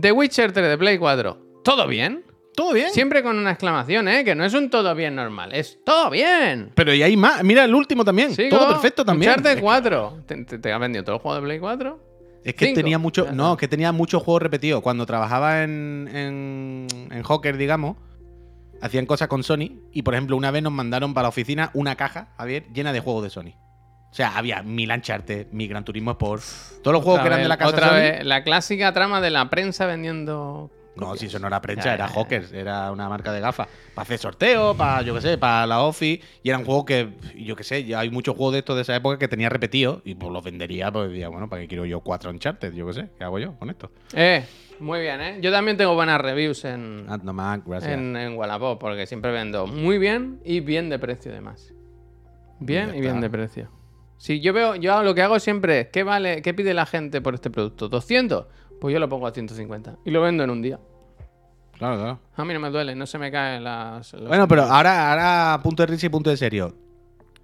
The 0.00 0.12
Witcher 0.12 0.52
3 0.52 0.68
de 0.68 0.78
Play 0.78 0.98
4. 0.98 1.60
¿Todo 1.62 1.86
bien? 1.86 2.24
Todo 2.54 2.72
bien. 2.72 2.90
Siempre 2.90 3.22
con 3.22 3.38
una 3.38 3.50
exclamación, 3.50 4.08
¿eh? 4.08 4.24
Que 4.24 4.34
no 4.34 4.44
es 4.44 4.52
un 4.54 4.68
todo 4.68 4.94
bien 4.94 5.14
normal, 5.14 5.54
es 5.54 5.78
todo 5.84 6.10
bien. 6.10 6.72
Pero 6.74 6.92
y 6.92 7.02
hay 7.02 7.16
más. 7.16 7.42
Mira 7.42 7.64
el 7.64 7.74
último 7.74 8.04
también. 8.04 8.34
Sigo. 8.34 8.58
Todo 8.58 8.68
perfecto 8.68 9.04
también. 9.04 9.30
Uncharted 9.30 9.56
Es 9.56 9.62
4. 9.62 10.18
¿Te, 10.26 10.44
te, 10.44 10.58
te 10.58 10.72
has 10.72 10.80
vendido 10.80 11.04
todo 11.04 11.16
el 11.16 11.22
juego 11.22 11.36
de 11.36 11.42
Play 11.42 11.58
4? 11.58 12.11
Es 12.44 12.54
que 12.54 12.66
Cinco. 12.66 12.76
tenía 12.80 12.98
mucho. 12.98 13.24
Ya 13.26 13.32
No, 13.32 13.56
que 13.56 13.68
tenía 13.68 13.92
muchos 13.92 14.22
juegos 14.22 14.42
repetidos. 14.42 14.82
Cuando 14.82 15.06
trabajaba 15.06 15.62
en, 15.62 16.08
en, 16.12 16.86
en 17.10 17.22
Hawker, 17.22 17.56
digamos, 17.56 17.96
hacían 18.80 19.06
cosas 19.06 19.28
con 19.28 19.42
Sony. 19.44 19.80
Y 19.92 20.02
por 20.02 20.14
ejemplo, 20.14 20.36
una 20.36 20.50
vez 20.50 20.62
nos 20.62 20.72
mandaron 20.72 21.14
para 21.14 21.24
la 21.24 21.28
oficina 21.28 21.70
una 21.74 21.94
caja, 21.96 22.28
Javier, 22.38 22.66
llena 22.72 22.92
de 22.92 23.00
juegos 23.00 23.22
de 23.24 23.30
Sony. 23.30 23.52
O 24.10 24.14
sea, 24.14 24.36
había 24.36 24.62
mil 24.62 24.90
Uncharted, 24.90 25.46
mi 25.52 25.66
Gran 25.68 25.84
Turismo 25.84 26.10
Sport, 26.10 26.42
todos 26.82 26.92
los 26.92 27.02
juegos 27.02 27.20
Otra 27.20 27.22
que 27.22 27.26
eran 27.28 27.38
vez- 27.38 27.44
de 27.44 27.48
la 27.48 27.56
casa 27.56 27.70
Otra 27.70 27.88
Sony. 27.88 27.94
vez, 27.96 28.24
la 28.26 28.44
clásica 28.44 28.92
trama 28.92 29.20
de 29.20 29.30
la 29.30 29.48
prensa 29.48 29.86
vendiendo. 29.86 30.70
No, 30.94 31.16
si 31.16 31.26
eso 31.26 31.38
no 31.38 31.46
era 31.46 31.60
prensa, 31.60 31.84
Ya, 31.84 31.94
era 31.94 32.06
ya, 32.06 32.12
ya. 32.12 32.20
Hawker, 32.20 32.48
era 32.52 32.92
una 32.92 33.08
marca 33.08 33.32
de 33.32 33.40
gafas. 33.40 33.68
Para 33.94 34.02
hacer 34.02 34.18
sorteos, 34.18 34.76
para, 34.76 35.02
yo 35.02 35.14
qué 35.14 35.20
sé, 35.22 35.38
para 35.38 35.66
la 35.66 35.80
Office. 35.82 36.22
Y 36.42 36.50
eran 36.50 36.64
juegos 36.64 36.84
que, 36.84 37.14
yo 37.36 37.56
qué 37.56 37.64
sé, 37.64 37.84
ya 37.84 38.00
hay 38.00 38.10
muchos 38.10 38.36
juegos 38.36 38.52
de 38.52 38.58
estos 38.58 38.76
de 38.76 38.82
esa 38.82 38.94
época 38.94 39.18
que 39.18 39.28
tenía 39.28 39.48
repetidos. 39.48 40.02
Y 40.04 40.14
pues 40.14 40.30
los 40.32 40.44
vendería, 40.44 40.92
pues 40.92 41.08
diría, 41.08 41.28
bueno, 41.28 41.48
¿para 41.48 41.62
qué 41.62 41.68
quiero 41.68 41.86
yo 41.86 42.00
cuatro 42.00 42.30
Uncharted? 42.30 42.74
Yo 42.74 42.86
qué 42.86 42.92
sé, 42.92 43.08
¿qué 43.16 43.24
hago 43.24 43.38
yo 43.38 43.58
con 43.58 43.70
esto? 43.70 43.90
Eh, 44.12 44.44
muy 44.80 45.00
bien, 45.00 45.20
¿eh? 45.20 45.38
Yo 45.40 45.50
también 45.50 45.76
tengo 45.76 45.94
buenas 45.94 46.20
reviews 46.20 46.64
en, 46.64 47.06
Ah, 47.08 47.18
no 47.22 47.32
en, 47.82 48.16
en 48.16 48.36
Wallapop, 48.36 48.78
porque 48.78 49.06
siempre 49.06 49.30
vendo 49.30 49.66
muy 49.66 49.96
bien 49.98 50.40
y 50.44 50.60
bien 50.60 50.90
de 50.90 50.98
precio, 50.98 51.30
además. 51.32 51.72
Bien 52.58 52.94
y 52.94 53.00
bien 53.00 53.20
de 53.20 53.30
precio. 53.30 53.70
Si 54.18 54.40
yo 54.40 54.52
veo, 54.52 54.76
yo 54.76 55.02
lo 55.02 55.14
que 55.14 55.22
hago 55.22 55.40
siempre 55.40 55.80
es, 55.80 55.88
¿qué 55.88 56.04
vale, 56.04 56.42
qué 56.42 56.54
pide 56.54 56.74
la 56.74 56.86
gente 56.86 57.20
por 57.20 57.34
este 57.34 57.50
producto? 57.50 57.90
¿200? 57.90 58.46
Pues 58.82 58.92
yo 58.92 58.98
lo 58.98 59.08
pongo 59.08 59.28
a 59.28 59.30
150 59.30 59.98
y 60.04 60.10
lo 60.10 60.20
vendo 60.22 60.42
en 60.42 60.50
un 60.50 60.60
día. 60.60 60.80
Claro, 61.78 61.98
claro. 61.98 62.18
A 62.36 62.44
mí 62.44 62.52
no 62.52 62.58
me 62.58 62.68
duele, 62.68 62.96
no 62.96 63.06
se 63.06 63.16
me 63.16 63.30
caen 63.30 63.62
las. 63.62 64.12
Bueno, 64.26 64.48
pero 64.48 64.64
ahora, 64.64 65.12
ahora 65.12 65.62
punto 65.62 65.84
de 65.84 65.86
risa 65.86 66.06
y 66.06 66.08
punto 66.08 66.30
de 66.30 66.36
serio. 66.36 66.74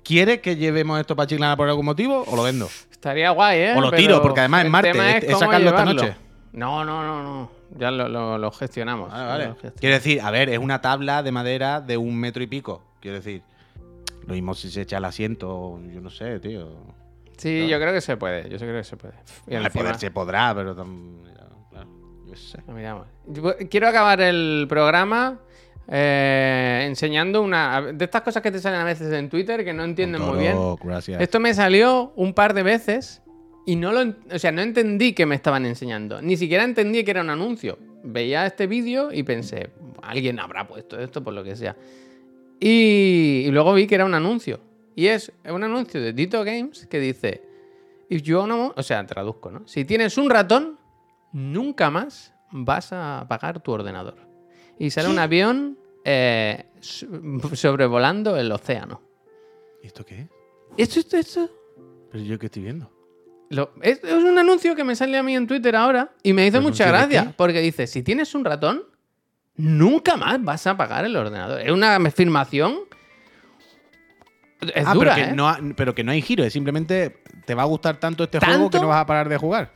¿Quieres 0.02 0.40
que 0.40 0.56
llevemos 0.56 0.98
esto 0.98 1.14
para 1.14 1.28
Chiclana 1.28 1.56
por 1.56 1.68
algún 1.68 1.84
motivo 1.86 2.24
o 2.26 2.34
lo 2.34 2.42
vendo? 2.42 2.66
Estaría 2.90 3.30
guay, 3.30 3.58
¿eh? 3.60 3.74
O 3.76 3.80
lo 3.80 3.92
tiro, 3.92 4.20
porque 4.20 4.40
además 4.40 4.64
es 4.64 4.70
martes, 4.72 4.96
es- 4.96 5.24
es 5.30 5.38
sacarlo 5.38 5.68
esta 5.70 5.84
noche. 5.84 6.16
No, 6.52 6.84
no, 6.84 7.04
no, 7.04 7.22
no. 7.22 7.50
Ya 7.78 7.92
lo, 7.92 8.08
lo- 8.08 8.36
lo 8.36 8.50
gestionamos. 8.50 9.12
Vale, 9.12 9.24
vale. 9.26 9.44
Lo 9.44 9.52
gestionamos. 9.52 9.80
Quiero 9.80 9.94
decir, 9.94 10.20
a 10.20 10.30
ver, 10.32 10.48
es 10.48 10.58
una 10.58 10.80
tabla 10.80 11.22
de 11.22 11.30
madera 11.30 11.80
de 11.80 11.96
un 11.96 12.16
metro 12.18 12.42
y 12.42 12.48
pico. 12.48 12.82
Quiero 13.00 13.18
decir, 13.18 13.42
lo 14.26 14.34
mismo 14.34 14.54
si 14.54 14.72
se 14.72 14.80
echa 14.82 14.98
el 14.98 15.04
asiento, 15.04 15.78
yo 15.94 16.00
no 16.00 16.10
sé, 16.10 16.40
tío. 16.40 16.68
Sí, 17.38 17.66
yo 17.68 17.78
creo 17.80 17.92
que 17.92 18.00
se 18.00 18.16
puede. 18.16 18.48
Yo 18.50 18.58
creo 18.58 18.74
que 18.76 18.84
se 18.84 18.96
puede. 18.96 19.14
Y 19.46 19.54
Al 19.54 19.64
encima- 19.66 19.82
poder 19.84 19.96
se 19.98 20.10
podrá, 20.10 20.54
pero 20.54 20.74
claro, 20.74 21.88
yo 22.26 22.36
sé. 22.36 22.58
Miramos. 22.68 23.06
Yo 23.26 23.56
Quiero 23.70 23.88
acabar 23.88 24.20
el 24.20 24.66
programa 24.68 25.40
eh, 25.88 26.84
enseñando 26.86 27.40
una. 27.40 27.80
De 27.80 28.04
estas 28.04 28.22
cosas 28.22 28.42
que 28.42 28.50
te 28.50 28.58
salen 28.58 28.80
a 28.80 28.84
veces 28.84 29.12
en 29.12 29.28
Twitter 29.30 29.64
que 29.64 29.72
no 29.72 29.84
entienden 29.84 30.20
muy 30.20 30.38
bien. 30.38 30.56
Gracias. 30.82 31.20
Esto 31.20 31.40
me 31.40 31.54
salió 31.54 32.12
un 32.16 32.34
par 32.34 32.52
de 32.54 32.62
veces 32.62 33.22
y 33.66 33.76
no 33.76 33.92
lo, 33.92 34.14
o 34.34 34.38
sea, 34.38 34.50
no 34.52 34.60
entendí 34.60 35.12
que 35.12 35.24
me 35.24 35.34
estaban 35.34 35.64
enseñando. 35.64 36.20
Ni 36.20 36.36
siquiera 36.36 36.64
entendí 36.64 37.04
que 37.04 37.10
era 37.12 37.22
un 37.22 37.30
anuncio. 37.30 37.78
Veía 38.02 38.46
este 38.46 38.66
vídeo 38.66 39.12
y 39.12 39.22
pensé, 39.22 39.70
alguien 40.02 40.38
habrá 40.40 40.66
puesto 40.66 40.98
esto 41.00 41.22
por 41.22 41.34
lo 41.34 41.42
que 41.44 41.56
sea. 41.56 41.76
Y, 42.60 43.44
y 43.46 43.50
luego 43.50 43.74
vi 43.74 43.86
que 43.86 43.94
era 43.94 44.04
un 44.04 44.14
anuncio. 44.14 44.60
Y 44.98 45.06
es 45.06 45.30
un 45.48 45.62
anuncio 45.62 46.00
de 46.00 46.12
Dito 46.12 46.42
Games 46.42 46.88
que 46.90 46.98
dice, 46.98 47.40
If 48.08 48.22
you 48.22 48.36
own 48.36 48.50
a 48.50 48.56
mo-", 48.56 48.74
o 48.76 48.82
sea, 48.82 49.06
traduzco, 49.06 49.48
¿no? 49.48 49.62
Si 49.68 49.84
tienes 49.84 50.18
un 50.18 50.28
ratón, 50.28 50.76
nunca 51.32 51.88
más 51.88 52.34
vas 52.50 52.92
a 52.92 53.20
apagar 53.20 53.60
tu 53.60 53.70
ordenador. 53.70 54.16
Y 54.76 54.90
sale 54.90 55.08
un 55.08 55.20
avión 55.20 55.78
eh, 56.04 56.64
so- 56.80 57.06
sobrevolando 57.54 58.36
el 58.36 58.50
océano. 58.50 59.00
¿Esto 59.84 60.04
qué 60.04 60.22
es? 60.22 60.28
Esto, 60.76 60.98
esto, 60.98 61.16
esto. 61.16 61.50
Pero 62.10 62.24
yo 62.24 62.36
qué 62.36 62.46
estoy 62.46 62.64
viendo. 62.64 62.90
Lo- 63.50 63.70
es, 63.82 64.02
es 64.02 64.12
un 64.24 64.36
anuncio 64.36 64.74
que 64.74 64.82
me 64.82 64.96
sale 64.96 65.16
a 65.16 65.22
mí 65.22 65.36
en 65.36 65.46
Twitter 65.46 65.76
ahora 65.76 66.12
y 66.24 66.32
me 66.32 66.44
hizo 66.44 66.54
¿Pero 66.58 66.62
mucha 66.70 66.88
gracia 66.88 67.34
porque 67.36 67.60
dice, 67.60 67.86
si 67.86 68.02
tienes 68.02 68.34
un 68.34 68.44
ratón, 68.44 68.82
nunca 69.54 70.16
más 70.16 70.42
vas 70.42 70.66
a 70.66 70.70
apagar 70.70 71.04
el 71.04 71.14
ordenador. 71.14 71.60
Es 71.60 71.70
una 71.70 71.94
afirmación... 71.94 72.80
Es 74.60 74.86
ah, 74.86 74.92
dura, 74.94 75.14
pero, 75.14 75.26
que 75.26 75.32
¿eh? 75.32 75.36
no 75.36 75.48
ha- 75.48 75.58
pero 75.76 75.94
que 75.94 76.02
no 76.04 76.10
hay 76.12 76.20
giro, 76.22 76.42
es 76.44 76.52
simplemente 76.52 77.22
te 77.44 77.54
va 77.54 77.62
a 77.62 77.66
gustar 77.66 77.96
tanto 77.98 78.24
este 78.24 78.38
¿Tanto? 78.40 78.54
juego 78.56 78.70
que 78.70 78.80
no 78.80 78.88
vas 78.88 79.00
a 79.00 79.06
parar 79.06 79.28
de 79.28 79.36
jugar. 79.36 79.70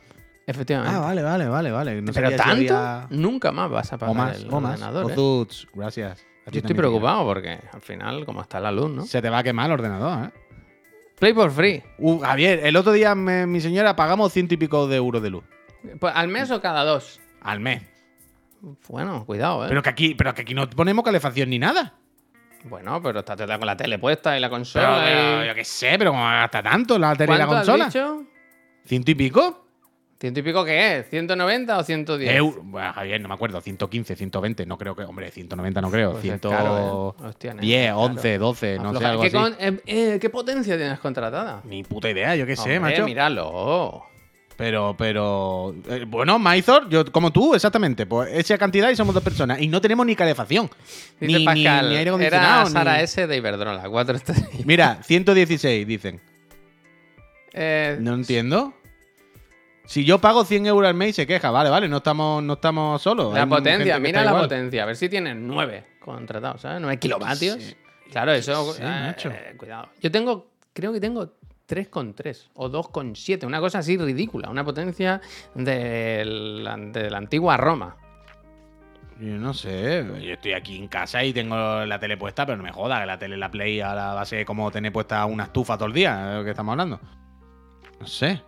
Efectivamente. 0.45 0.93
Ah, 0.93 0.99
vale, 0.99 1.23
vale, 1.23 1.47
vale, 1.47 1.71
vale. 1.71 2.01
No 2.01 2.11
Pero 2.11 2.29
si 2.31 2.35
tanto, 2.35 2.51
había- 2.77 3.07
nunca 3.11 3.51
más 3.53 3.69
vas 3.71 3.91
a 3.93 3.95
apagar 3.95 4.11
O 4.11 4.17
más, 4.17 4.37
el 4.41 4.53
o 4.53 4.59
más. 4.59 4.71
ordenador. 4.81 5.05
O 5.17 5.43
¿eh? 5.43 5.47
Gracias. 5.73 6.25
Yo 6.51 6.59
estoy 6.59 6.75
preocupado 6.75 7.23
porque 7.25 7.57
al 7.71 7.79
final, 7.81 8.25
como 8.25 8.41
está 8.41 8.59
la 8.59 8.69
luz, 8.73 8.91
¿no? 8.91 9.05
Se 9.05 9.21
te 9.21 9.29
va 9.29 9.37
a 9.37 9.43
quemar 9.43 9.67
el 9.67 9.71
ordenador, 9.71 10.25
¿eh? 10.25 10.31
Play 11.17 11.31
por 11.31 11.51
free. 11.51 11.81
Uh, 11.99 12.19
Javier, 12.19 12.59
el 12.65 12.75
otro 12.75 12.91
día 12.91 13.15
me- 13.15 13.45
mi 13.47 13.61
señora 13.61 13.95
pagamos 13.95 14.33
ciento 14.33 14.53
y 14.53 14.57
pico 14.57 14.85
de 14.87 14.97
euros 14.97 15.23
de 15.23 15.29
luz. 15.29 15.45
Pues, 16.01 16.13
¿Al 16.13 16.27
mes 16.27 16.51
o 16.51 16.59
cada 16.59 16.83
dos? 16.83 17.21
Al 17.41 17.61
mes. 17.61 17.81
Bueno, 18.89 19.25
cuidado, 19.25 19.63
¿eh? 19.63 19.69
Pero 19.69 19.81
que 19.81 19.89
aquí, 19.89 20.15
pero 20.15 20.33
que 20.33 20.41
aquí 20.41 20.53
no 20.53 20.69
ponemos 20.69 21.05
calefacción 21.05 21.49
ni 21.49 21.59
nada. 21.59 21.93
Bueno, 22.65 23.01
pero 23.01 23.19
está 23.19 23.35
todo 23.35 23.47
con 23.57 23.65
la 23.65 23.75
tele 23.77 23.99
puesta 23.99 24.37
y 24.37 24.39
la 24.39 24.47
Pero, 24.47 24.57
consola. 24.57 25.01
pero 25.03 25.43
y- 25.43 25.47
yo 25.47 25.55
qué 25.55 25.65
sé, 25.65 25.95
pero 25.97 26.13
gasta 26.13 26.63
tanto 26.63 26.97
la 26.97 27.15
tele 27.15 27.33
y 27.33 27.37
la 27.37 27.45
¿Cuánto 27.47 27.71
has 27.73 27.77
consola. 27.79 27.85
dicho? 27.85 28.23
¿Ciento 28.85 29.11
y 29.11 29.15
pico? 29.15 29.59
¿Ciento 30.19 30.39
y 30.39 30.43
pico 30.43 30.63
qué 30.63 30.99
es? 30.99 31.09
¿190 31.11 31.77
o 31.77 31.83
110? 31.83 32.33
Euro. 32.33 32.61
Bueno, 32.63 32.93
Javier, 32.93 33.19
no 33.19 33.27
me 33.27 33.33
acuerdo. 33.33 33.59
115, 33.59 34.15
120. 34.15 34.65
No 34.65 34.77
creo 34.77 34.95
que. 34.95 35.03
Hombre, 35.03 35.29
190 35.31 35.81
no 35.81 35.91
creo. 35.91 36.11
Pues 36.11 36.23
es 36.23 36.29
110, 36.39 36.57
caro, 36.57 37.15
¿eh? 37.19 37.25
Hostia, 37.27 37.53
nena, 37.53 37.97
11, 37.97 38.37
12, 38.37 38.77
no 38.77 38.91
sé, 38.91 38.95
Afloja. 38.97 39.09
algo 39.09 39.21
¿Qué, 39.21 39.27
así. 39.27 39.37
con- 39.37 39.55
eh, 39.59 39.81
eh, 39.85 40.17
¿Qué 40.21 40.29
potencia 40.29 40.77
tienes 40.77 40.99
contratada? 40.99 41.59
Ni 41.65 41.83
puta 41.83 42.09
idea, 42.09 42.37
yo 42.37 42.45
qué 42.45 42.55
sé, 42.55 42.77
Hombre, 42.77 42.91
macho. 42.91 43.05
míralo. 43.05 44.05
Pero, 44.55 44.95
pero. 44.97 45.75
eh, 45.89 46.05
bueno, 46.07 46.37
Maizor, 46.37 46.87
yo 46.89 47.03
como 47.11 47.31
tú, 47.31 47.55
exactamente. 47.55 48.05
Pues 48.05 48.31
esa 48.33 48.57
cantidad 48.57 48.89
y 48.91 48.95
somos 48.95 49.13
dos 49.15 49.23
personas. 49.23 49.59
Y 49.61 49.67
no 49.67 49.81
tenemos 49.81 50.05
ni 50.05 50.15
calefacción. 50.15 50.69
Dice 51.19 51.39
Ni, 51.39 51.45
Pascal, 51.45 51.89
ni 51.89 51.95
aire 51.95 52.01
era 52.01 52.09
acondicionado. 52.11 52.65
Sara 52.69 52.97
ni- 52.97 53.03
S 53.03 53.25
de 53.27 53.37
Iberdrola, 53.37 53.89
4 53.89 54.15
estrellas. 54.15 54.49
Mira, 54.65 54.99
116, 55.03 55.87
dicen. 55.87 56.21
Eh, 57.53 57.97
No 57.99 58.13
entiendo. 58.13 58.73
Si 59.85 60.05
yo 60.05 60.19
pago 60.19 60.45
100 60.45 60.65
euros 60.65 60.87
al 60.87 60.95
mes 60.95 61.09
y 61.09 61.13
se 61.13 61.27
queja, 61.27 61.51
vale, 61.51 61.69
vale, 61.69 61.89
no 61.89 61.97
estamos, 61.97 62.41
no 62.41 62.53
estamos 62.53 63.01
solos. 63.01 63.33
La 63.33 63.43
hay 63.43 63.49
potencia, 63.49 63.99
mira 63.99 64.21
la 64.23 64.29
igual. 64.31 64.43
potencia. 64.43 64.83
A 64.83 64.85
ver 64.85 64.95
si 64.95 65.09
tienes 65.09 65.35
9 65.35 65.83
contratados, 65.99 66.61
¿sabes? 66.61 66.79
9 66.81 66.97
kilovatios. 66.99 67.75
Claro, 68.11 68.31
eso. 68.31 68.73
sé, 68.73 68.81
eh, 68.83 69.53
cuidado. 69.57 69.89
Yo 69.99 70.09
tengo, 70.09 70.47
creo 70.71 70.93
que 70.93 71.01
tengo 71.01 71.33
3,3 71.73 72.49
o 72.55 72.69
2,7, 72.69 73.45
una 73.45 73.59
cosa 73.59 73.79
así 73.79 73.97
ridícula. 73.97 74.49
Una 74.49 74.63
potencia 74.63 75.21
de 75.55 76.23
la, 76.25 76.77
de 76.77 77.09
la 77.09 77.17
antigua 77.17 77.57
Roma. 77.57 77.97
Yo 79.19 79.37
no 79.37 79.53
sé, 79.53 80.05
yo 80.21 80.33
estoy 80.33 80.53
aquí 80.53 80.77
en 80.77 80.87
casa 80.87 81.23
y 81.23 81.31
tengo 81.33 81.85
la 81.85 81.99
tele 81.99 82.17
puesta, 82.17 82.45
pero 82.45 82.57
no 82.57 82.63
me 82.63 82.71
joda 82.71 82.99
que 82.99 83.05
la 83.05 83.17
tele, 83.17 83.37
la 83.37 83.49
Play, 83.51 83.79
a 83.79 84.21
ser 84.25 84.45
como 84.45 84.69
tener 84.71 84.91
puesta 84.91 85.25
una 85.25 85.45
estufa 85.45 85.77
todo 85.77 85.87
el 85.87 85.93
día, 85.93 86.31
es 86.31 86.37
lo 86.39 86.43
que 86.43 86.49
estamos 86.49 86.73
hablando. 86.73 86.99
No 87.99 88.07
sé. 88.07 88.41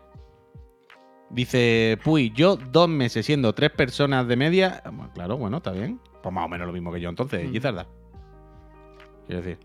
Dice, 1.30 1.98
Puy, 2.04 2.32
yo 2.36 2.56
dos 2.58 2.90
meses 2.90 3.26
siendo 3.26 3.54
tres 3.54 3.72
personas 3.72 4.28
de 4.28 4.36
media. 4.36 4.82
Bueno, 4.86 5.12
Claro, 5.14 5.38
bueno, 5.38 5.58
está 5.58 5.72
bien. 5.72 6.00
Pues 6.22 6.34
más 6.34 6.46
o 6.46 6.50
menos 6.50 6.68
lo 6.68 6.74
mismo 6.74 6.92
que 6.92 7.00
yo 7.00 7.10
entonces, 7.10 7.48
Mm. 7.48 7.52
Gizarda. 7.52 7.88
Quiero 9.28 9.42
decir. 9.42 9.60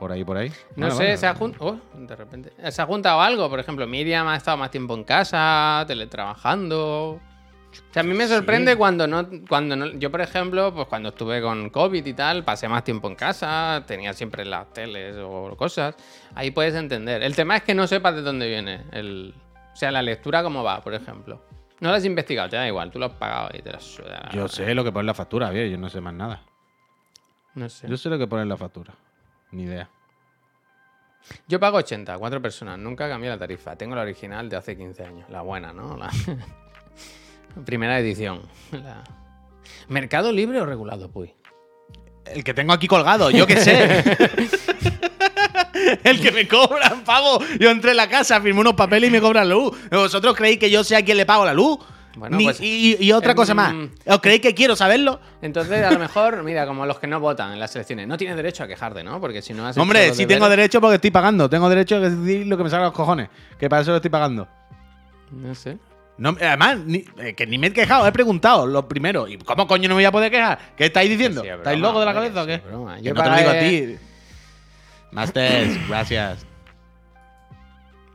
Por 0.00 0.10
ahí, 0.10 0.24
por 0.24 0.36
ahí. 0.36 0.50
No 0.76 0.86
Vale, 0.88 0.94
sé, 0.96 1.02
vale. 1.04 1.16
se 1.18 1.26
ha 1.28 1.34
juntado. 1.34 1.78
de 1.94 2.16
repente. 2.16 2.52
Se 2.72 2.82
ha 2.82 2.86
juntado 2.86 3.20
algo. 3.20 3.48
Por 3.50 3.60
ejemplo, 3.60 3.86
Miriam 3.86 4.26
ha 4.28 4.34
estado 4.36 4.56
más 4.56 4.70
tiempo 4.72 4.94
en 4.94 5.04
casa, 5.04 5.84
teletrabajando. 5.86 7.10
O 7.12 7.20
sea, 7.92 8.00
a 8.00 8.02
mí 8.02 8.14
me 8.14 8.26
sorprende 8.26 8.72
Sí. 8.72 8.78
cuando 8.78 9.06
no, 9.06 9.28
cuando 9.48 9.76
no. 9.76 9.86
Yo, 9.98 10.10
por 10.10 10.22
ejemplo, 10.22 10.74
pues 10.74 10.88
cuando 10.88 11.10
estuve 11.10 11.40
con 11.42 11.70
COVID 11.70 12.04
y 12.04 12.14
tal, 12.14 12.42
pasé 12.44 12.66
más 12.66 12.82
tiempo 12.82 13.06
en 13.08 13.14
casa, 13.14 13.84
tenía 13.86 14.12
siempre 14.14 14.44
las 14.44 14.72
teles 14.72 15.16
o 15.22 15.54
cosas. 15.56 15.94
Ahí 16.34 16.50
puedes 16.50 16.74
entender. 16.74 17.22
El 17.22 17.36
tema 17.36 17.56
es 17.58 17.62
que 17.62 17.74
no 17.74 17.86
sepas 17.86 18.14
de 18.16 18.22
dónde 18.22 18.48
viene. 18.48 18.84
El, 18.92 19.34
o 19.72 19.76
sea, 19.76 19.90
la 19.92 20.02
lectura 20.02 20.42
cómo 20.42 20.64
va, 20.64 20.80
por 20.80 20.94
ejemplo. 20.94 21.44
No 21.80 21.90
lo 21.90 21.94
has 21.94 22.04
investigado, 22.04 22.48
te 22.48 22.56
da 22.56 22.66
igual, 22.66 22.90
tú 22.90 22.98
lo 22.98 23.06
has 23.06 23.12
pagado 23.12 23.50
y 23.52 23.62
te 23.62 23.70
la 23.70 23.80
suda. 23.80 24.30
Yo 24.32 24.48
sé 24.48 24.74
lo 24.74 24.82
que 24.82 24.92
pone 24.92 25.04
la 25.06 25.14
factura, 25.14 25.50
bien, 25.50 25.70
yo 25.70 25.76
no 25.78 25.88
sé 25.90 26.00
más 26.00 26.12
nada. 26.14 26.42
No 27.54 27.68
sé. 27.68 27.86
Yo 27.88 27.96
sé 27.96 28.08
lo 28.08 28.18
que 28.18 28.26
pone 28.26 28.42
en 28.42 28.48
la 28.48 28.56
factura. 28.56 28.94
Ni 29.52 29.64
idea. 29.64 29.88
Yo 31.48 31.60
pago 31.60 31.78
80, 31.78 32.16
cuatro 32.18 32.40
personas. 32.40 32.78
Nunca 32.78 33.08
cambié 33.08 33.30
la 33.30 33.38
tarifa. 33.38 33.76
Tengo 33.76 33.94
la 33.94 34.02
original 34.02 34.48
de 34.48 34.56
hace 34.56 34.76
15 34.76 35.04
años. 35.04 35.28
La 35.30 35.42
buena, 35.42 35.72
¿no? 35.72 35.96
La 35.96 36.10
primera 37.64 37.98
edición. 37.98 38.42
La- 38.72 39.04
¿Mercado 39.88 40.32
libre 40.32 40.60
o 40.60 40.66
regulado, 40.66 41.10
Puy? 41.10 41.34
El 42.24 42.44
que 42.44 42.54
tengo 42.54 42.72
aquí 42.72 42.86
colgado, 42.86 43.30
yo 43.30 43.46
qué 43.46 43.56
sé. 43.58 44.04
El 46.04 46.20
que 46.20 46.30
me 46.30 46.46
cobran, 46.46 47.02
pavo. 47.04 47.40
Yo 47.58 47.70
entré 47.70 47.90
en 47.92 47.96
la 47.96 48.08
casa, 48.08 48.40
firmé 48.40 48.60
unos 48.60 48.74
papeles 48.74 49.08
y 49.08 49.12
me 49.12 49.20
cobran 49.20 49.48
luz. 49.48 49.76
¿Vosotros 49.90 50.36
creéis 50.36 50.58
que 50.58 50.70
yo 50.70 50.84
sé 50.84 50.94
a 50.96 51.04
quién 51.04 51.16
le 51.16 51.26
pago 51.26 51.44
la 51.44 51.54
luz? 51.54 51.78
Bueno, 52.16 52.36
Ni- 52.36 52.44
pues, 52.44 52.60
y, 52.60 52.96
y 52.98 53.12
otra 53.12 53.30
em, 53.30 53.36
cosa 53.36 53.54
más. 53.54 53.72
¿Os 54.06 54.20
creéis 54.20 54.40
que 54.42 54.52
quiero 54.54 54.74
saberlo? 54.74 55.20
Entonces, 55.42 55.84
a 55.84 55.90
lo 55.92 55.98
mejor, 55.98 56.42
mira, 56.42 56.66
como 56.66 56.84
los 56.84 56.98
que 56.98 57.06
no 57.06 57.20
votan 57.20 57.52
en 57.52 57.60
las 57.60 57.74
elecciones, 57.76 58.08
no 58.08 58.16
tienes 58.16 58.36
derecho 58.36 58.64
a 58.64 58.66
quejarte, 58.66 59.04
¿no? 59.04 59.20
Porque 59.20 59.42
si 59.42 59.54
no 59.54 59.64
has 59.66 59.76
hecho 59.76 59.82
Hombre, 59.82 60.08
los 60.08 60.16
sí 60.16 60.26
tengo 60.26 60.46
deberes- 60.46 60.50
derecho 60.56 60.80
porque 60.80 60.96
estoy 60.96 61.10
pagando. 61.12 61.48
Tengo 61.48 61.68
derecho 61.68 61.96
a 61.96 62.00
decir 62.00 62.46
lo 62.48 62.56
que 62.56 62.64
me 62.64 62.70
salga 62.70 62.86
a 62.86 62.88
los 62.88 62.96
cojones. 62.96 63.28
Que 63.58 63.68
para 63.68 63.82
eso 63.82 63.92
lo 63.92 63.96
estoy 63.98 64.10
pagando. 64.10 64.48
No 65.30 65.54
sé. 65.54 65.78
No, 66.18 66.30
además, 66.40 66.78
ni- 66.84 67.04
eh, 67.18 67.34
que 67.34 67.46
ni 67.46 67.56
me 67.58 67.68
he 67.68 67.72
quejado, 67.72 68.06
he 68.06 68.12
preguntado 68.12 68.66
lo 68.66 68.86
primero. 68.88 69.26
¿Y 69.28 69.38
cómo 69.38 69.66
coño 69.66 69.84
no 69.88 69.94
me 69.94 70.00
voy 70.00 70.04
a 70.04 70.12
poder 70.12 70.30
quejar? 70.30 70.58
¿Qué 70.76 70.86
estáis 70.86 71.08
diciendo? 71.08 71.40
Sí, 71.42 71.48
es 71.48 71.54
¿Estáis 71.56 71.78
broma, 71.80 71.88
locos 71.94 72.00
de 72.00 72.04
la 72.06 72.10
hombre, 72.20 72.34
cabeza 72.34 72.42
o 72.42 72.46
que 72.46 72.52
qué? 72.52 72.58
sí, 72.58 72.62
es 72.66 72.70
broma. 72.70 72.96
Que 72.96 73.02
Yo 73.02 73.14
no 73.14 73.22
te 73.22 73.30
lo 73.30 73.36
digo 73.36 73.50
a 73.50 73.52
pagué- 73.54 73.86
ti. 73.98 73.98
Masters, 75.12 75.88
gracias. 75.88 76.46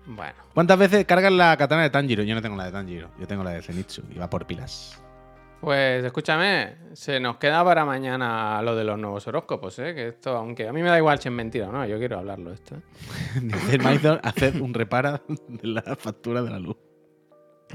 Bueno, 0.06 0.34
¿Cuántas 0.56 0.80
veces 0.80 1.04
cargas 1.04 1.34
la 1.34 1.58
katana 1.58 1.84
de 1.84 1.90
Tanjiro? 1.90 2.24
Yo 2.24 2.34
no 2.34 2.42
tengo 2.42 2.56
la 2.56 2.64
de 2.64 2.72
Tanjiro, 2.72 3.10
yo 3.20 3.28
tengo 3.28 3.44
la 3.44 3.52
de 3.52 3.62
Zenitsu 3.62 4.04
y 4.10 4.18
va 4.18 4.30
por 4.30 4.48
pilas. 4.48 4.98
pues 5.60 6.02
escúchame, 6.06 6.76
se 6.94 7.20
nos 7.20 7.36
queda 7.36 7.62
para 7.66 7.84
mañana 7.84 8.62
lo 8.62 8.74
de 8.74 8.86
los 8.86 8.98
nuevos 8.98 9.28
horóscopos, 9.28 9.78
¿eh? 9.80 9.94
Que 9.94 10.08
esto, 10.08 10.38
aunque 10.38 10.66
a 10.66 10.72
mí 10.72 10.82
me 10.82 10.88
da 10.88 10.98
igual 10.98 11.20
si 11.20 11.28
es 11.28 11.34
mentira 11.34 11.68
o 11.68 11.74
no, 11.74 11.86
yo 11.86 11.98
quiero 11.98 12.20
hablarlo 12.20 12.54
esto. 12.54 12.76
¿eh? 12.76 12.80
Dice 13.42 13.80
Maizor, 13.80 14.22
hacer 14.24 14.62
un 14.62 14.74
repara 14.74 15.22
de 15.28 15.68
la 15.68 15.82
factura 15.98 16.42
de 16.42 16.50
la 16.52 16.60
luz. 16.60 16.78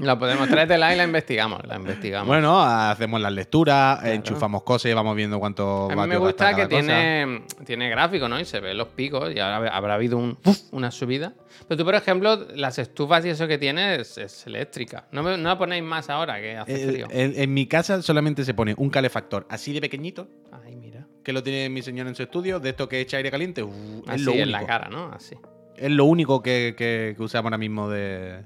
La 0.01 0.17
podemos 0.17 0.49
traértela 0.49 0.93
y 0.93 0.97
la 0.97 1.03
investigamos, 1.03 1.61
la 1.67 1.75
investigamos. 1.75 2.27
Bueno, 2.27 2.61
hacemos 2.61 3.21
las 3.21 3.31
lecturas, 3.31 4.03
enchufamos 4.03 4.63
cosas 4.63 4.91
y 4.91 4.93
vamos 4.93 5.15
viendo 5.15 5.39
cuánto 5.39 5.89
A 5.91 5.95
mí 5.95 6.07
me 6.07 6.17
gusta 6.17 6.49
que 6.55 6.63
cosa. 6.63 6.69
tiene, 6.69 7.43
tiene 7.65 7.89
gráfico, 7.89 8.27
¿no? 8.27 8.39
Y 8.39 8.45
se 8.45 8.59
ven 8.59 8.77
los 8.77 8.87
picos 8.89 9.33
y 9.33 9.39
ahora 9.39 9.69
habrá 9.75 9.93
habido 9.93 10.17
un, 10.17 10.37
una 10.71 10.91
subida. 10.91 11.33
Pero 11.67 11.77
tú, 11.77 11.85
por 11.85 11.95
ejemplo, 11.95 12.47
las 12.55 12.79
estufas 12.79 13.23
y 13.25 13.29
eso 13.29 13.47
que 13.47 13.57
tienes 13.57 14.17
es, 14.17 14.47
eléctrica. 14.47 15.05
No, 15.11 15.21
me- 15.23 15.37
no 15.37 15.49
la 15.49 15.57
ponéis 15.57 15.83
más 15.83 16.09
ahora 16.09 16.39
que 16.41 16.57
hace 16.57 16.87
frío. 16.91 17.07
el- 17.11 17.35
en 17.37 17.53
mi 17.53 17.67
casa 17.67 18.01
solamente 18.01 18.43
se 18.43 18.53
pone 18.53 18.73
un 18.77 18.89
calefactor 18.89 19.45
así 19.49 19.71
de 19.73 19.81
pequeñito, 19.81 20.27
Ay, 20.65 20.75
mira. 20.75 21.05
que 21.23 21.31
lo 21.33 21.43
tiene 21.43 21.69
mi 21.69 21.81
señor 21.81 22.07
en 22.07 22.15
su 22.15 22.23
estudio, 22.23 22.59
de 22.59 22.69
esto 22.69 22.89
que 22.89 22.99
echa 23.01 23.17
aire 23.17 23.29
caliente. 23.29 23.61
uh, 23.63 24.03
es 24.05 24.09
Así 24.09 24.23
lo 24.23 24.31
en 24.31 24.41
único. 24.43 24.51
la 24.59 24.65
cara, 24.65 24.89
¿no? 24.89 25.11
Así. 25.13 25.35
Es 25.77 25.91
lo 25.91 26.05
único 26.05 26.41
que, 26.41 26.73
que- 26.77 27.13
que 27.15 27.23
usamos 27.23 27.45
ahora 27.45 27.57
mismo 27.57 27.89
de, 27.89 28.41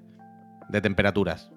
de 0.70 0.82
temperaturas. 0.82 1.52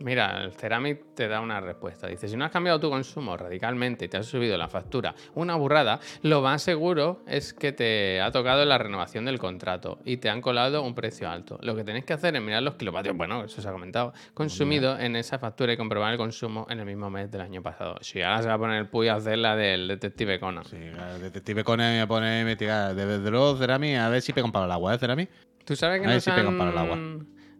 Mira, 0.00 0.42
el 0.42 0.52
Ceramic 0.54 1.14
te 1.14 1.28
da 1.28 1.40
una 1.40 1.60
respuesta. 1.60 2.06
Dice, 2.06 2.26
si 2.26 2.34
no 2.34 2.46
has 2.46 2.50
cambiado 2.50 2.80
tu 2.80 2.88
consumo 2.88 3.36
radicalmente 3.36 4.06
y 4.06 4.08
te 4.08 4.16
has 4.16 4.26
subido 4.26 4.56
la 4.56 4.68
factura 4.68 5.14
una 5.34 5.56
burrada, 5.56 6.00
lo 6.22 6.40
más 6.40 6.62
seguro 6.62 7.22
es 7.26 7.52
que 7.52 7.72
te 7.72 8.18
ha 8.22 8.30
tocado 8.30 8.64
la 8.64 8.78
renovación 8.78 9.26
del 9.26 9.38
contrato 9.38 9.98
y 10.06 10.16
te 10.16 10.30
han 10.30 10.40
colado 10.40 10.82
un 10.82 10.94
precio 10.94 11.28
alto. 11.28 11.58
Lo 11.60 11.76
que 11.76 11.84
tenéis 11.84 12.06
que 12.06 12.14
hacer 12.14 12.34
es 12.34 12.42
mirar 12.42 12.62
los 12.62 12.76
kilovatios, 12.76 13.14
bueno, 13.14 13.44
eso 13.44 13.60
se 13.60 13.68
ha 13.68 13.72
comentado, 13.72 14.14
consumido 14.32 14.98
en 14.98 15.16
esa 15.16 15.38
factura 15.38 15.74
y 15.74 15.76
comprobar 15.76 16.12
el 16.12 16.18
consumo 16.18 16.66
en 16.70 16.80
el 16.80 16.86
mismo 16.86 17.10
mes 17.10 17.30
del 17.30 17.42
año 17.42 17.62
pasado. 17.62 17.98
Si 18.00 18.22
ahora 18.22 18.40
se 18.40 18.48
va 18.48 18.54
a 18.54 18.58
poner 18.58 18.78
el 18.78 18.88
puy 18.88 19.08
a 19.08 19.16
hacer 19.16 19.36
la 19.36 19.54
del 19.54 19.86
detective 19.86 20.40
Conan. 20.40 20.64
Sí, 20.64 20.76
el 20.76 21.20
detective 21.20 21.62
Conan 21.62 21.94
me 21.98 22.06
pone 22.06 22.26
a 22.26 22.40
investigar. 22.40 22.94
Desde 22.94 23.30
luego, 23.30 23.54
Cerami, 23.58 23.96
a 23.96 24.08
ver 24.08 24.22
si 24.22 24.32
pegan 24.32 24.50
para 24.50 24.64
el 24.64 24.72
agua, 24.72 24.94
¿eh, 24.94 24.98
Cerami? 24.98 25.28
¿Tú 25.70 25.76
sabes 25.76 26.00
que 26.00 26.06
A 26.06 26.08
ver 26.08 26.16
nos 26.16 26.24
si 26.24 26.30
pegan 26.30 26.48
han, 26.48 26.58
para 26.58 26.70
el 26.72 26.78
agua. 26.78 26.98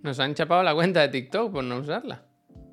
nos 0.03 0.19
han 0.19 0.35
chapado 0.35 0.65
la 0.65 0.75
cuenta 0.75 1.01
de 1.01 1.11
TikTok 1.11 1.53
por 1.53 1.63
no 1.63 1.77
usarla? 1.79 2.25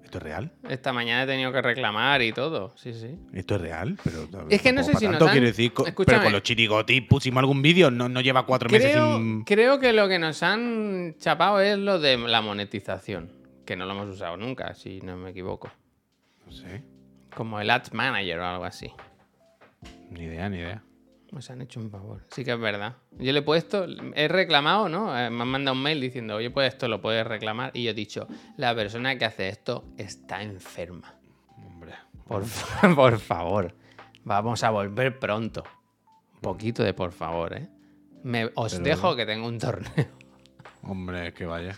¿Esto 0.04 0.18
es 0.18 0.24
real? 0.24 0.52
Esta 0.68 0.92
mañana 0.92 1.22
he 1.26 1.28
tenido 1.28 1.52
que 1.52 1.62
reclamar 1.62 2.24
y 2.24 2.34
todo. 2.34 2.74
Sí, 2.76 2.92
sí. 2.92 3.20
¿Esto 3.34 3.54
es 3.54 3.62
real? 3.62 4.00
Pero, 4.04 4.48
Es 4.50 4.64
que 4.64 4.74
no 4.74 4.82
sé 4.82 4.96
si 4.96 5.06
nos 5.06 5.12
tanto, 5.12 5.26
han- 5.26 5.32
quiero 5.34 5.46
decir, 5.46 5.72
co- 5.74 5.86
Escúchame. 5.86 6.18
pero 6.18 6.24
con 6.24 6.34
los 6.34 6.42
chirigotis 6.42 7.04
pusimos 7.04 7.40
algún 7.42 7.62
vídeo, 7.62 7.92
no, 7.92 8.10
no 8.10 8.20
lleva 8.22 8.48
cuatro 8.48 8.68
meses 8.68 8.94
Creo, 8.94 9.18
sin... 9.18 9.44
creo 9.44 9.80
que 9.80 9.94
lo 9.94 10.08
que 10.08 10.18
nos 10.18 10.42
han 10.42 11.14
chapado 11.20 11.62
es 11.62 11.78
lo 11.78 12.00
de 12.00 12.18
la 12.18 12.42
monetización, 12.42 13.32
que 13.64 13.76
no 13.76 13.86
lo 13.86 13.92
hemos 13.92 14.10
usado 14.10 14.38
nunca, 14.38 14.74
si 14.74 15.02
no 15.02 15.18
me 15.18 15.30
equivoco. 15.30 15.70
No 16.48 16.52
sé, 16.52 16.82
Como 17.36 17.60
el 17.62 17.70
Ads 17.70 17.94
Manager 17.94 18.40
o 18.40 18.46
algo 18.48 18.66
así. 18.66 18.90
ni 20.10 20.22
idea, 20.24 20.50
ni 20.50 20.58
idea. 20.58 20.82
Nos 21.32 21.50
han 21.52 21.62
hecho 21.62 21.80
un 21.82 21.90
favor. 21.92 22.24
Sí 22.32 22.46
que 22.46 22.52
es 22.54 22.60
verdad. 22.60 22.96
Yo 23.20 23.34
le 23.34 23.40
he 23.40 23.42
puesto, 23.42 23.86
he 24.16 24.28
reclamado, 24.30 24.88
¿no? 24.88 25.10
Eh, 25.18 25.30
Me 25.30 25.42
han 25.42 25.48
mandado 25.50 25.76
un 25.76 25.84
mail 25.84 26.00
diciendo, 26.00 26.36
oye, 26.36 26.50
pues 26.50 26.74
esto 26.74 26.88
lo 26.88 27.02
puedes 27.02 27.28
reclamar. 27.28 27.72
Y 27.74 27.84
yo 27.84 27.92
he 27.92 27.94
dicho, 27.94 28.28
la 28.56 28.74
persona 28.74 29.18
que 29.18 29.26
hace 29.26 29.50
esto 29.50 29.84
está 29.98 30.42
enferma. 30.42 31.16
Hombre, 31.58 31.94
Por, 32.28 32.44
por 32.96 33.20
favor. 33.20 33.74
Vamos 34.24 34.64
a 34.64 34.70
volver 34.70 35.20
pronto. 35.20 35.64
Un 36.36 36.42
poquito 36.42 36.84
de 36.84 36.94
por 36.94 37.12
favor, 37.12 37.54
¿eh? 37.58 37.68
Me, 38.24 38.50
os 38.56 38.74
Pero- 38.74 38.84
dejo 38.86 39.16
que 39.16 39.26
tengo 39.26 39.48
un 39.48 39.60
torneo. 39.60 40.08
hombre, 40.84 41.34
que 41.34 41.46
vaya. 41.46 41.76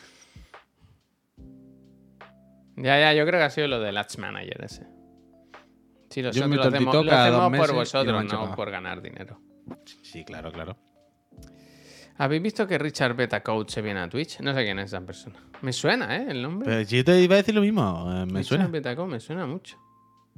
Ya, 2.75 2.97
ya, 2.99 3.13
yo 3.13 3.25
creo 3.25 3.39
que 3.39 3.45
ha 3.45 3.49
sido 3.49 3.67
lo 3.67 3.79
del 3.79 3.97
Ads 3.97 4.17
Manager 4.19 4.63
ese. 4.63 4.87
Sí, 6.10 6.22
nosotros 6.22 6.49
lo 6.49 6.64
hacemos, 6.64 6.95
lo 6.95 7.51
por 7.51 7.74
vosotros, 7.74 8.26
no 8.26 8.55
por 8.55 8.72
ganar 8.72 9.01
dinero. 9.01 9.39
Sí, 10.01 10.24
claro, 10.24 10.51
claro. 10.51 10.78
¿Habéis 12.18 12.41
visto 12.41 12.68
que 12.68 12.78
Richard 12.78 13.16
Beta 13.16 13.41
Code 13.41 13.72
se 13.72 13.82
viene 13.82 14.01
a 14.01 14.10
Twitch? 14.10 14.41
No 14.41 14.53
sé 14.53 14.66
quién 14.66 14.78
es 14.80 14.88
esa 14.88 14.99
persona. 15.01 15.38
Me 15.62 15.72
suena, 15.72 16.18
¿eh? 16.18 16.26
El 16.30 16.41
nombre. 16.41 16.68
Pero 16.68 16.82
yo 16.82 17.05
te 17.05 17.22
iba 17.22 17.36
a 17.36 17.38
decir 17.38 17.55
lo 17.55 17.62
mismo, 17.62 18.12
eh, 18.12 18.26
me 18.26 18.39
Richard 18.39 18.43
suena. 18.43 18.68
Beta 18.68 18.95
Code 18.95 19.07
me 19.07 19.20
suena 19.20 19.45
mucho. 19.45 19.78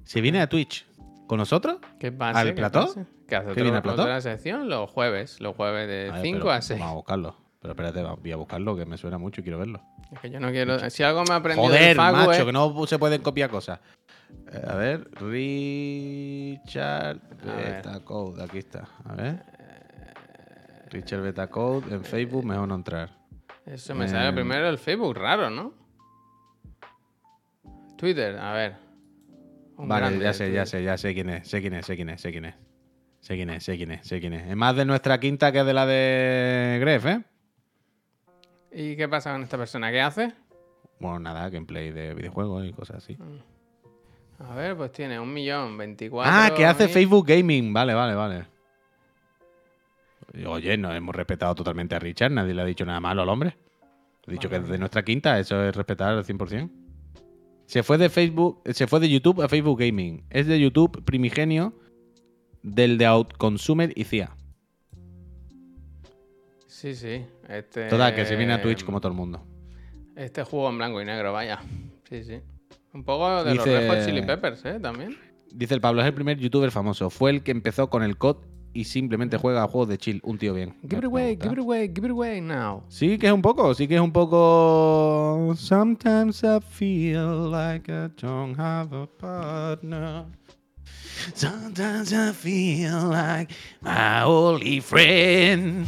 ¿Se 0.03 0.21
viene 0.21 0.41
a 0.41 0.47
Twitch 0.47 0.85
con 1.25 1.37
nosotros? 1.37 1.77
¿Qué 1.99 2.11
pasa? 2.11 2.39
¿Al 2.39 2.47
¿Qué 2.49 2.53
plató? 2.53 2.93
¿Qué 3.27 3.35
hace 3.35 3.53
¿Qué 3.53 3.61
viene 3.61 3.77
al 3.77 3.83
plató? 3.83 4.03
otra 4.03 4.21
sección? 4.21 4.69
Los 4.69 4.91
jueves. 4.91 5.39
Los 5.39 5.55
jueves 5.55 5.87
de 5.87 6.09
A 6.09 6.13
ver, 6.15 6.21
5 6.21 6.37
pero 6.39 6.51
a 6.51 6.61
6. 6.61 6.79
Vamos 6.79 6.91
a 6.91 6.95
buscarlo. 6.95 7.35
Pero 7.61 7.71
espérate, 7.73 8.03
voy 8.03 8.31
a 8.31 8.35
buscarlo, 8.35 8.75
que 8.75 8.85
me 8.85 8.97
suena 8.97 9.17
mucho 9.17 9.41
y 9.41 9.43
quiero 9.43 9.59
verlo. 9.59 9.81
Es 10.11 10.19
que 10.19 10.29
yo 10.29 10.39
no 10.39 10.49
quiero... 10.51 10.89
Si 10.89 11.03
algo 11.03 11.23
me 11.23 11.33
ha 11.33 11.37
aprendido 11.37 11.67
Joder, 11.67 11.81
del 11.89 11.95
Facu 11.95 12.27
macho, 12.27 12.45
que 12.45 12.51
no 12.51 12.87
se 12.87 12.99
pueden 12.99 13.21
copiar 13.21 13.49
cosas. 13.49 13.79
Eh, 14.51 14.61
a 14.67 14.75
ver, 14.75 15.09
Richard 15.19 17.19
A 17.41 17.45
ver. 17.55 17.75
Beta 17.75 17.99
Code, 18.03 18.43
aquí 18.43 18.57
está. 18.59 18.87
A 19.05 19.15
ver. 19.15 19.43
Richard 20.89 21.21
Beta 21.21 21.47
Code 21.47 21.93
en 21.93 22.03
Facebook, 22.03 22.45
mejor 22.45 22.67
no 22.67 22.75
entrar. 22.75 23.09
Eso 23.65 23.95
me 23.95 24.07
sale 24.07 24.29
Em. 24.29 24.35
primero 24.35 24.67
el 24.67 24.77
Facebook, 24.77 25.15
raro, 25.17 25.49
¿no? 25.49 25.73
Twitter, 27.97 28.37
a 28.37 28.53
ver. 28.53 28.75
Un 29.77 29.87
Vale, 29.87 30.07
grande 30.07 30.25
ya 30.25 30.33
sé, 30.33 30.51
ya 30.51 30.65
sé, 30.65 30.83
ya 30.83 30.97
sé 30.97 31.13
quién 31.13 31.29
es, 31.29 31.47
sé 31.47 31.61
quién 31.61 31.73
es, 31.75 31.85
sé 31.85 31.95
quién 31.95 32.09
es, 32.09 32.21
sé 32.21 32.31
quién 32.31 32.45
es. 32.45 32.55
Sé 33.21 33.35
quién 33.35 33.49
es, 33.51 33.63
sé 33.63 33.77
quién 33.77 33.91
es, 33.91 34.07
sé 34.07 34.19
quién 34.19 34.33
es. 34.33 34.49
Es 34.49 34.55
más 34.55 34.75
de 34.75 34.83
nuestra 34.83 35.19
quinta 35.19 35.51
que 35.51 35.63
de 35.63 35.73
la 35.73 35.85
de 35.85 36.77
Gref, 36.81 37.05
¿eh? 37.05 37.23
¿Y 38.71 38.95
qué 38.95 39.07
pasa 39.07 39.31
con 39.31 39.43
esta 39.43 39.57
persona? 39.57 39.91
¿Qué 39.91 40.01
hace? 40.01 40.33
Bueno, 40.99 41.19
nada, 41.19 41.47
gameplay 41.49 41.91
de 41.91 42.15
videojuegos 42.15 42.65
y 42.65 42.73
cosas 42.73 42.97
así. 42.97 43.17
A 44.49 44.55
ver, 44.55 44.75
pues 44.75 44.91
tiene 44.91 45.19
un 45.19 45.31
millón 45.31 45.77
veinticuatro. 45.77 46.31
Ah, 46.33 46.51
que 46.55 46.65
hace 46.65 46.85
mil. 46.85 46.93
Facebook 46.93 47.27
Gaming. 47.27 47.73
Vale, 47.73 47.93
vale, 47.93 48.15
vale. 48.15 48.45
Oye, 50.47 50.77
no 50.77 50.93
hemos 50.93 51.15
respetado 51.15 51.55
totalmente 51.55 51.95
a 51.95 51.99
Richard. 51.99 52.31
Nadie 52.31 52.53
le 52.53 52.61
ha 52.61 52.65
dicho 52.65 52.85
nada 52.85 52.99
malo 52.99 53.21
al 53.21 53.29
hombre. 53.29 53.57
He 54.27 54.31
dicho 54.31 54.49
que 54.49 54.57
es 54.57 54.67
de 54.67 54.77
nuestra 54.77 55.03
quinta. 55.03 55.39
Eso 55.39 55.63
es 55.63 55.75
respetar 55.75 56.09
al 56.09 56.25
100%. 56.25 56.69
Se 57.65 57.83
fue 57.83 57.97
de 57.97 58.09
Facebook, 58.09 58.61
se 58.65 58.87
fue 58.87 58.99
de 58.99 59.09
YouTube 59.09 59.41
a 59.41 59.49
Facebook 59.49 59.79
Gaming. 59.79 60.25
Es 60.29 60.47
de 60.47 60.59
YouTube 60.59 61.03
primigenio 61.03 61.73
del 62.63 62.97
de 62.97 63.05
Outconsumer 63.05 63.93
y 63.95 64.03
CIA. 64.03 64.35
Sí, 66.67 66.95
sí. 66.95 67.25
Este, 67.47 67.87
Total, 67.87 68.15
que 68.15 68.25
se 68.25 68.35
viene 68.35 68.53
a 68.53 68.61
Twitch 68.61 68.83
como 68.83 68.99
todo 68.99 69.11
el 69.11 69.17
mundo. 69.17 69.43
Este 70.15 70.43
juego 70.43 70.69
en 70.69 70.77
blanco 70.77 71.01
y 71.01 71.05
negro, 71.05 71.31
vaya. 71.31 71.61
Sí, 72.09 72.23
sí. 72.23 72.41
Un 72.93 73.03
poco 73.03 73.43
de 73.43 73.53
Dice- 73.53 73.65
los 73.85 73.95
Red 73.95 74.05
Chili 74.05 74.21
Peppers, 74.21 74.65
¿eh? 74.65 74.79
También. 74.81 75.17
Dice 75.53 75.73
el 75.73 75.81
Pablo, 75.81 76.01
es 76.01 76.07
el 76.07 76.13
primer 76.13 76.37
youtuber 76.37 76.71
famoso. 76.71 77.09
Fue 77.09 77.29
el 77.31 77.43
que 77.43 77.51
empezó 77.51 77.89
con 77.89 78.03
el 78.03 78.17
COD 78.17 78.37
y 78.73 78.85
simplemente 78.85 79.35
juega 79.37 79.63
a 79.63 79.67
juegos 79.67 79.89
de 79.89 79.97
chill. 79.97 80.21
Un 80.23 80.37
tío 80.37 80.53
bien. 80.53 80.75
Give 80.83 80.97
it 80.99 81.03
away, 81.05 81.37
give 81.41 81.53
it 81.53 81.59
away, 81.59 81.87
give 81.93 82.05
it 82.07 82.11
away 82.11 82.39
now. 82.41 82.83
Sí 82.87 83.17
que 83.17 83.27
es 83.27 83.33
un 83.33 83.41
poco, 83.41 83.73
sí 83.73 83.87
que 83.87 83.95
es 83.95 84.01
un 84.01 84.11
poco. 84.13 85.53
Sometimes 85.57 86.43
I 86.43 86.59
feel 86.69 87.49
like 87.51 87.91
I 87.91 88.09
don't 88.21 88.57
have 88.57 88.95
a 88.95 89.07
partner. 89.07 90.25
Sometimes 91.35 92.11
I 92.13 92.31
feel 92.33 93.09
like 93.09 93.53
my 93.81 94.23
only 94.25 94.79
friend. 94.81 95.85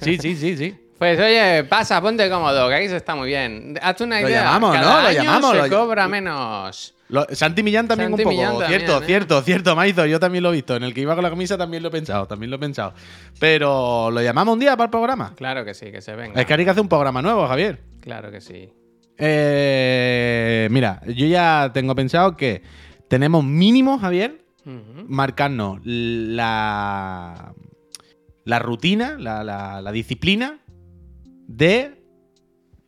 Sí, 0.00 0.16
sí, 0.18 0.34
sí, 0.36 0.56
sí. 0.56 0.74
Pues 1.04 1.20
oye, 1.20 1.64
pasa, 1.64 2.00
ponte 2.00 2.30
cómodo, 2.30 2.66
que 2.70 2.76
aquí 2.76 2.88
se 2.88 2.96
está 2.96 3.14
muy 3.14 3.28
bien. 3.28 3.78
Hazte 3.82 4.04
una 4.04 4.22
Lo 4.22 4.28
idea. 4.28 4.44
llamamos, 4.44 4.74
cada 4.74 4.86
¿no? 4.94 5.02
Lo 5.02 5.08
año 5.08 5.22
llamamos, 5.22 5.50
se 5.50 5.68
lo 5.68 5.76
cobra 5.76 6.08
menos. 6.08 6.94
Lo- 7.08 7.26
Santi 7.30 7.62
Millán 7.62 7.86
también 7.86 8.08
Santi 8.08 8.22
un 8.22 8.24
poco. 8.30 8.34
Millán 8.34 8.58
también, 8.58 8.80
cierto, 8.80 9.02
¿eh? 9.02 9.06
cierto, 9.06 9.42
cierto, 9.42 9.76
Maizo. 9.76 10.06
Yo 10.06 10.18
también 10.18 10.42
lo 10.42 10.48
he 10.48 10.52
visto. 10.52 10.74
En 10.76 10.82
el 10.82 10.94
que 10.94 11.02
iba 11.02 11.14
con 11.14 11.22
la 11.22 11.28
camisa 11.28 11.58
también 11.58 11.82
lo 11.82 11.90
he 11.90 11.92
pensado, 11.92 12.26
también 12.26 12.48
lo 12.48 12.56
he 12.56 12.58
pensado. 12.58 12.94
Pero 13.38 14.10
lo 14.10 14.22
llamamos 14.22 14.54
un 14.54 14.60
día 14.60 14.70
para 14.78 14.84
el 14.86 14.90
programa. 14.90 15.34
Claro 15.36 15.62
que 15.66 15.74
sí, 15.74 15.92
que 15.92 16.00
se 16.00 16.16
venga. 16.16 16.40
Es 16.40 16.46
que 16.46 16.54
hay 16.54 16.64
que 16.64 16.70
hacer 16.70 16.80
un 16.80 16.88
programa 16.88 17.20
nuevo, 17.20 17.46
Javier. 17.46 17.80
Claro 18.00 18.30
que 18.30 18.40
sí. 18.40 18.70
Eh, 19.18 20.68
mira, 20.70 21.02
yo 21.06 21.26
ya 21.26 21.70
tengo 21.74 21.94
pensado 21.94 22.34
que 22.36 22.62
tenemos 23.08 23.44
mínimo, 23.44 23.98
Javier, 23.98 24.42
marcarnos 25.06 25.80
la, 25.84 27.52
la 28.44 28.58
rutina, 28.58 29.16
la, 29.18 29.44
la- 29.44 29.82
la 29.82 29.92
disciplina 29.92 30.60
de 31.46 32.02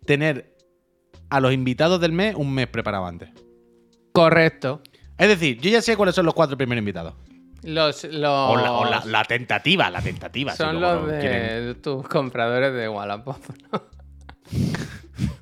tener 0.04 0.54
a 1.30 1.40
los 1.40 1.52
invitados 1.52 2.00
del 2.00 2.12
mes 2.12 2.34
un 2.36 2.52
mes 2.54 2.66
preparado 2.68 3.06
antes. 3.06 3.30
Correcto. 4.12 4.82
Es 5.18 5.28
decir, 5.28 5.58
yo 5.60 5.70
ya 5.70 5.82
sé 5.82 5.96
cuáles 5.96 6.14
son 6.14 6.26
los 6.26 6.34
cuatro 6.34 6.56
primeros 6.56 6.80
invitados. 6.80 7.14
Los, 7.62 8.04
los 8.04 8.30
O, 8.30 8.56
la, 8.56 8.72
o 8.72 8.84
la- 8.84 9.04
la 9.04 9.24
tentativa, 9.24 9.90
la 9.90 10.00
tentativa. 10.00 10.54
son 10.54 10.80
los 10.80 11.08
de 11.08 11.18
quieren. 11.18 11.82
tus 11.82 12.06
compradores 12.06 12.72
de 12.74 12.88
Wallapop, 12.88 13.38
¿no? 13.72 13.82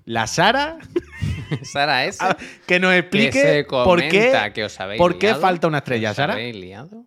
La 0.06 0.26
Sara, 0.26 0.78
Sara 1.62 2.04
S. 2.06 2.18
ah, 2.22 2.36
que 2.66 2.78
nos 2.80 2.92
que 2.92 2.98
explique 2.98 3.32
se 3.42 3.64
por 3.64 4.00
qué, 4.00 4.08
comenta 4.08 4.52
que 4.52 4.64
os 4.64 4.80
habéis 4.80 4.98
por 4.98 5.18
qué 5.18 5.26
liado. 5.28 5.40
falta 5.40 5.66
una 5.68 5.78
estrella, 5.78 6.10
¿Os 6.10 6.16
Sara. 6.16 6.34
habéis 6.34 6.56
liado? 6.56 7.04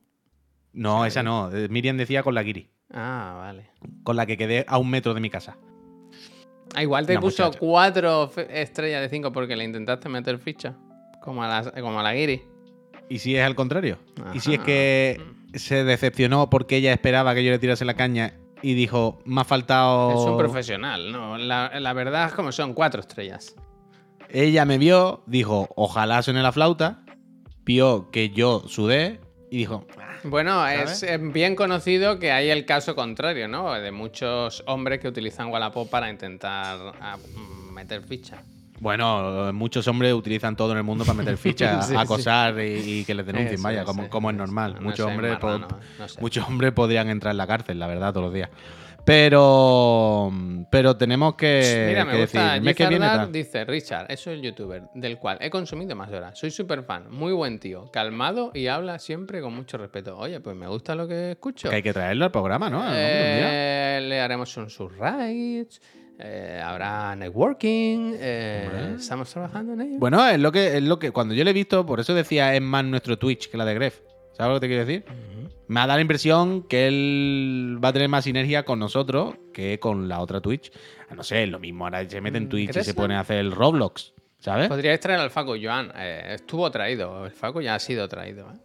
No, 0.74 1.06
esa 1.06 1.24
no. 1.24 1.50
eh, 1.56 1.68
Miriam 1.70 1.98
decía 1.98 2.22
con 2.24 2.36
la 2.36 2.44
Giri, 2.44 2.70
Ah, 2.94 3.36
vale. 3.40 3.72
con 4.04 4.16
la 4.16 4.26
que 4.26 4.38
quedé 4.38 4.66
a 4.68 4.78
un 4.78 4.90
metro 4.90 5.14
de 5.14 5.22
mi 5.22 5.30
casa. 5.30 5.58
Ah, 6.76 6.84
igual 6.84 7.06
te 7.06 7.20
puso 7.20 7.46
muchacha. 7.46 7.60
cuatro 7.60 8.32
estrellas 8.50 9.02
de 9.02 9.10
cinco 9.10 9.32
porque 9.32 9.56
le 9.56 9.64
intentaste 9.64 10.10
meter 10.10 10.38
ficha. 10.40 10.76
Como 11.22 11.44
a 11.44 11.48
la, 11.48 11.72
como 11.82 12.00
a 12.00 12.04
la 12.04 12.14
Giri. 12.14 12.42
¿Y 13.10 13.20
si 13.20 13.36
es 13.36 13.44
al 13.44 13.56
contrario? 13.56 13.98
¿Y 14.34 14.40
si 14.40 14.56
es 14.56 14.60
que 14.60 15.22
se 15.54 15.84
decepcionó 15.84 16.50
porque 16.50 16.78
ella 16.78 16.94
esperaba 16.94 17.34
que 17.34 17.44
yo 17.44 17.52
le 17.52 17.60
tirase 17.60 17.86
la 17.86 17.96
caña 17.96 18.34
y 18.62 18.74
dijo, 18.74 19.20
me 19.26 19.42
ha 19.42 19.44
faltado... 19.44 20.12
Es 20.12 20.30
un 20.30 20.38
profesional, 20.38 21.12
¿no? 21.12 21.38
La, 21.38 21.80
la 21.80 21.94
verdad 21.94 22.28
es 22.28 22.34
como 22.34 22.52
son 22.52 22.74
cuatro 22.74 23.02
estrellas. 23.02 23.56
Ella 24.30 24.66
me 24.66 24.78
vio, 24.78 25.24
dijo, 25.26 25.70
ojalá 25.76 26.22
suene 26.22 26.42
la 26.42 26.52
flauta, 26.52 27.04
vio 27.64 28.10
que 28.12 28.30
yo 28.30 28.64
sudé 28.68 29.22
y 29.50 29.58
dijo, 29.58 29.86
Bueno, 30.30 30.52
¿Sabes? 30.62 31.04
es 31.04 31.34
bien 31.34 31.56
conocido 31.56 32.20
que 32.20 32.32
hay 32.32 32.50
el 32.50 32.66
caso 32.66 32.96
contrario, 32.96 33.48
¿no? 33.48 33.74
De 33.74 33.92
muchos 33.92 34.64
hombres 34.68 35.00
que 35.00 35.08
utilizan 35.08 35.48
Wallapop 35.50 35.90
para 35.90 36.10
intentar 36.10 36.78
ah, 37.02 37.18
meter 37.74 38.02
ficha. 38.04 38.38
bueno, 38.80 39.52
muchos 39.54 39.88
hombres 39.88 40.14
utilizan 40.14 40.56
todo 40.56 40.72
en 40.72 40.78
el 40.80 40.84
mundo 40.84 41.04
para 41.06 41.18
meter 41.18 41.38
fichas, 41.38 41.86
Sí, 41.88 41.94
sí. 41.94 42.00
acosar 42.00 42.60
y, 42.60 43.00
y 43.00 43.04
que 43.06 43.14
les 43.16 43.26
denuncien, 43.26 43.62
vaya, 43.62 43.84
como, 43.84 44.10
como 44.10 44.30
es 44.30 44.36
normal. 44.36 44.76
No 44.76 44.82
muchos, 44.82 45.06
hombres, 45.08 45.38
po- 45.38 45.48
marrano, 45.48 45.80
no 46.00 46.08
sé. 46.08 46.22
muchos 46.22 46.48
hombres 46.48 46.72
podrían 46.74 47.10
entrar 47.10 47.32
en 47.32 47.38
la 47.38 47.48
cárcel, 47.48 47.80
la 47.80 47.88
verdad, 47.88 48.12
todos 48.14 48.26
los 48.26 48.34
días. 48.34 48.50
Pero, 49.08 50.32
pero 50.70 50.98
tenemos 50.98 51.36
que, 51.36 51.86
Mira, 51.88 52.04
me 52.04 52.12
que 52.12 52.22
gusta. 52.24 52.60
decir, 52.60 52.76
que 52.76 52.88
viene 52.88 53.06
tal. 53.06 53.32
dice, 53.32 53.64
Richard, 53.64 54.12
es 54.12 54.28
el 54.28 54.42
youtuber 54.42 54.84
del 54.96 55.18
cual 55.18 55.38
he 55.40 55.50
consumido 55.50 55.96
más 55.96 56.12
horas. 56.12 56.38
Soy 56.38 56.52
súper 56.52 56.84
fan, 56.84 57.10
muy 57.10 57.32
buen 57.32 57.58
tío, 57.58 57.90
calmado 57.90 58.52
y 58.54 58.68
habla 58.68 59.00
siempre 59.00 59.40
con 59.40 59.56
mucho 59.56 59.78
respeto. 59.78 60.18
Oye, 60.18 60.42
pues 60.42 60.58
me 60.58 60.68
gusta 60.68 60.94
lo 60.94 61.08
que 61.08 61.32
escucho. 61.32 61.70
Que 61.70 61.78
hay 61.78 61.84
que 61.84 61.94
traerlo 61.94 62.26
al 62.26 62.32
programa, 62.32 62.70
¿no? 62.70 62.84
Eh, 62.92 64.02
le 64.04 64.20
haremos 64.20 64.58
un 64.58 64.70
surrides, 64.70 65.82
eh, 66.20 66.62
habrá 66.62 67.16
networking, 67.16 68.14
eh, 68.20 68.96
estamos 68.98 69.32
trabajando 69.32 69.72
en 69.72 69.82
ello. 69.82 70.00
Bueno, 70.00 70.28
es 70.28 70.38
lo 70.38 70.52
que 70.52 70.76
es 70.76 70.84
lo 70.84 71.00
que 71.00 71.12
cuando 71.12 71.34
yo 71.34 71.46
le 71.46 71.52
he 71.52 71.54
visto, 71.54 71.86
por 71.86 72.02
eso 72.02 72.14
decía 72.14 72.54
es 72.54 72.62
más 72.62 72.84
nuestro 72.84 73.18
Twitch 73.18 73.50
que 73.50 73.56
la 73.56 73.64
de 73.64 73.74
Gref. 73.74 74.02
¿Sabes 74.34 74.50
lo 74.50 74.60
que 74.60 74.68
te 74.68 74.68
quiero 74.68 74.86
decir? 74.86 75.06
Me 75.68 75.80
ha 75.82 75.88
dado 75.88 75.98
la 75.98 76.02
impresión 76.02 76.64
que 76.64 76.88
él 76.88 77.80
va 77.84 77.90
a 77.90 77.94
tener 77.94 78.08
más 78.10 78.24
sinergia 78.24 78.64
con 78.64 78.80
nosotros 78.80 79.36
que 79.54 79.80
con 79.80 80.08
la 80.08 80.20
otra 80.22 80.40
Twitch. 80.42 80.72
No 81.16 81.24
sé, 81.24 81.46
lo 81.48 81.60
mismo. 81.60 81.86
Ahora 81.86 82.08
se 82.10 82.22
mete 82.22 82.38
en 82.38 82.46
Mm, 82.46 82.50
Twitch 82.50 82.70
y 82.70 82.72
¿crees 82.74 82.86
se 82.86 82.94
pone 82.94 83.16
a 83.16 83.20
hacer 83.22 83.38
el 83.38 83.52
Roblox. 83.52 84.14
¿Sabes? 84.40 84.68
Podríais 84.70 85.00
traer 85.00 85.20
al 85.20 85.30
Facu 85.32 85.56
Joan. 85.62 85.92
eh, 85.96 86.34
estuvo 86.36 86.70
traído, 86.72 87.26
el 87.26 87.32
Facu 87.32 87.62
ya 87.62 87.76
ha 87.76 87.80
sido 87.80 88.08
traído. 88.08 88.48
¿eh? 88.52 88.58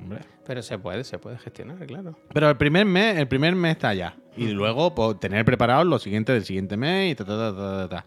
Hombre. 0.00 0.20
Pero 0.44 0.60
se 0.62 0.78
puede, 0.78 1.04
se 1.04 1.18
puede 1.18 1.38
gestionar, 1.38 1.86
claro. 1.86 2.18
Pero 2.34 2.50
el 2.50 2.56
primer 2.56 2.84
mes, 2.84 3.16
el 3.18 3.28
primer 3.28 3.54
mes 3.54 3.72
está 3.76 3.94
ya. 3.94 4.16
Y 4.36 4.48
luego 4.48 4.94
pues, 4.94 5.20
tener 5.20 5.44
preparados 5.44 5.86
los 5.86 6.02
siguientes 6.02 6.34
del 6.34 6.44
siguiente 6.44 6.76
mes 6.76 7.12
y 7.12 7.14
ta, 7.14 7.24
ta, 7.24 7.36
ta, 7.36 7.54
ta, 7.56 7.88
ta, 7.88 7.88
ta. 7.88 8.04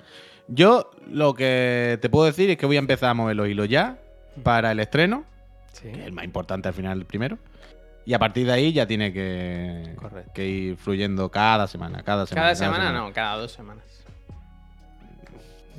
Yo 0.47 0.91
lo 1.07 1.33
que 1.33 1.97
te 2.01 2.09
puedo 2.09 2.25
decir 2.25 2.49
es 2.49 2.57
que 2.57 2.65
voy 2.65 2.75
a 2.75 2.79
empezar 2.79 3.09
a 3.11 3.13
mover 3.13 3.35
los 3.37 3.47
hilos 3.47 3.69
ya 3.69 3.97
para 4.43 4.71
el 4.73 4.79
estreno, 4.81 5.23
Sí. 5.71 5.89
que 5.91 6.01
es 6.01 6.05
el 6.05 6.11
más 6.13 6.25
importante 6.25 6.67
al 6.67 6.73
final, 6.73 6.99
el 6.99 7.05
primero. 7.05 7.37
Y 8.05 8.13
a 8.13 8.19
partir 8.19 8.45
de 8.45 8.53
ahí 8.53 8.71
ya 8.71 8.85
tiene 8.85 9.11
que, 9.11 9.95
ir 10.37 10.77
fluyendo 10.77 11.29
cada 11.29 11.67
semana, 11.67 12.03
cada 12.03 12.25
semana. 12.25 12.43
Cada 12.49 12.55
semana 12.55 12.91
no, 12.91 13.11
cada 13.11 13.37
dos 13.37 13.51
semanas. 13.51 13.83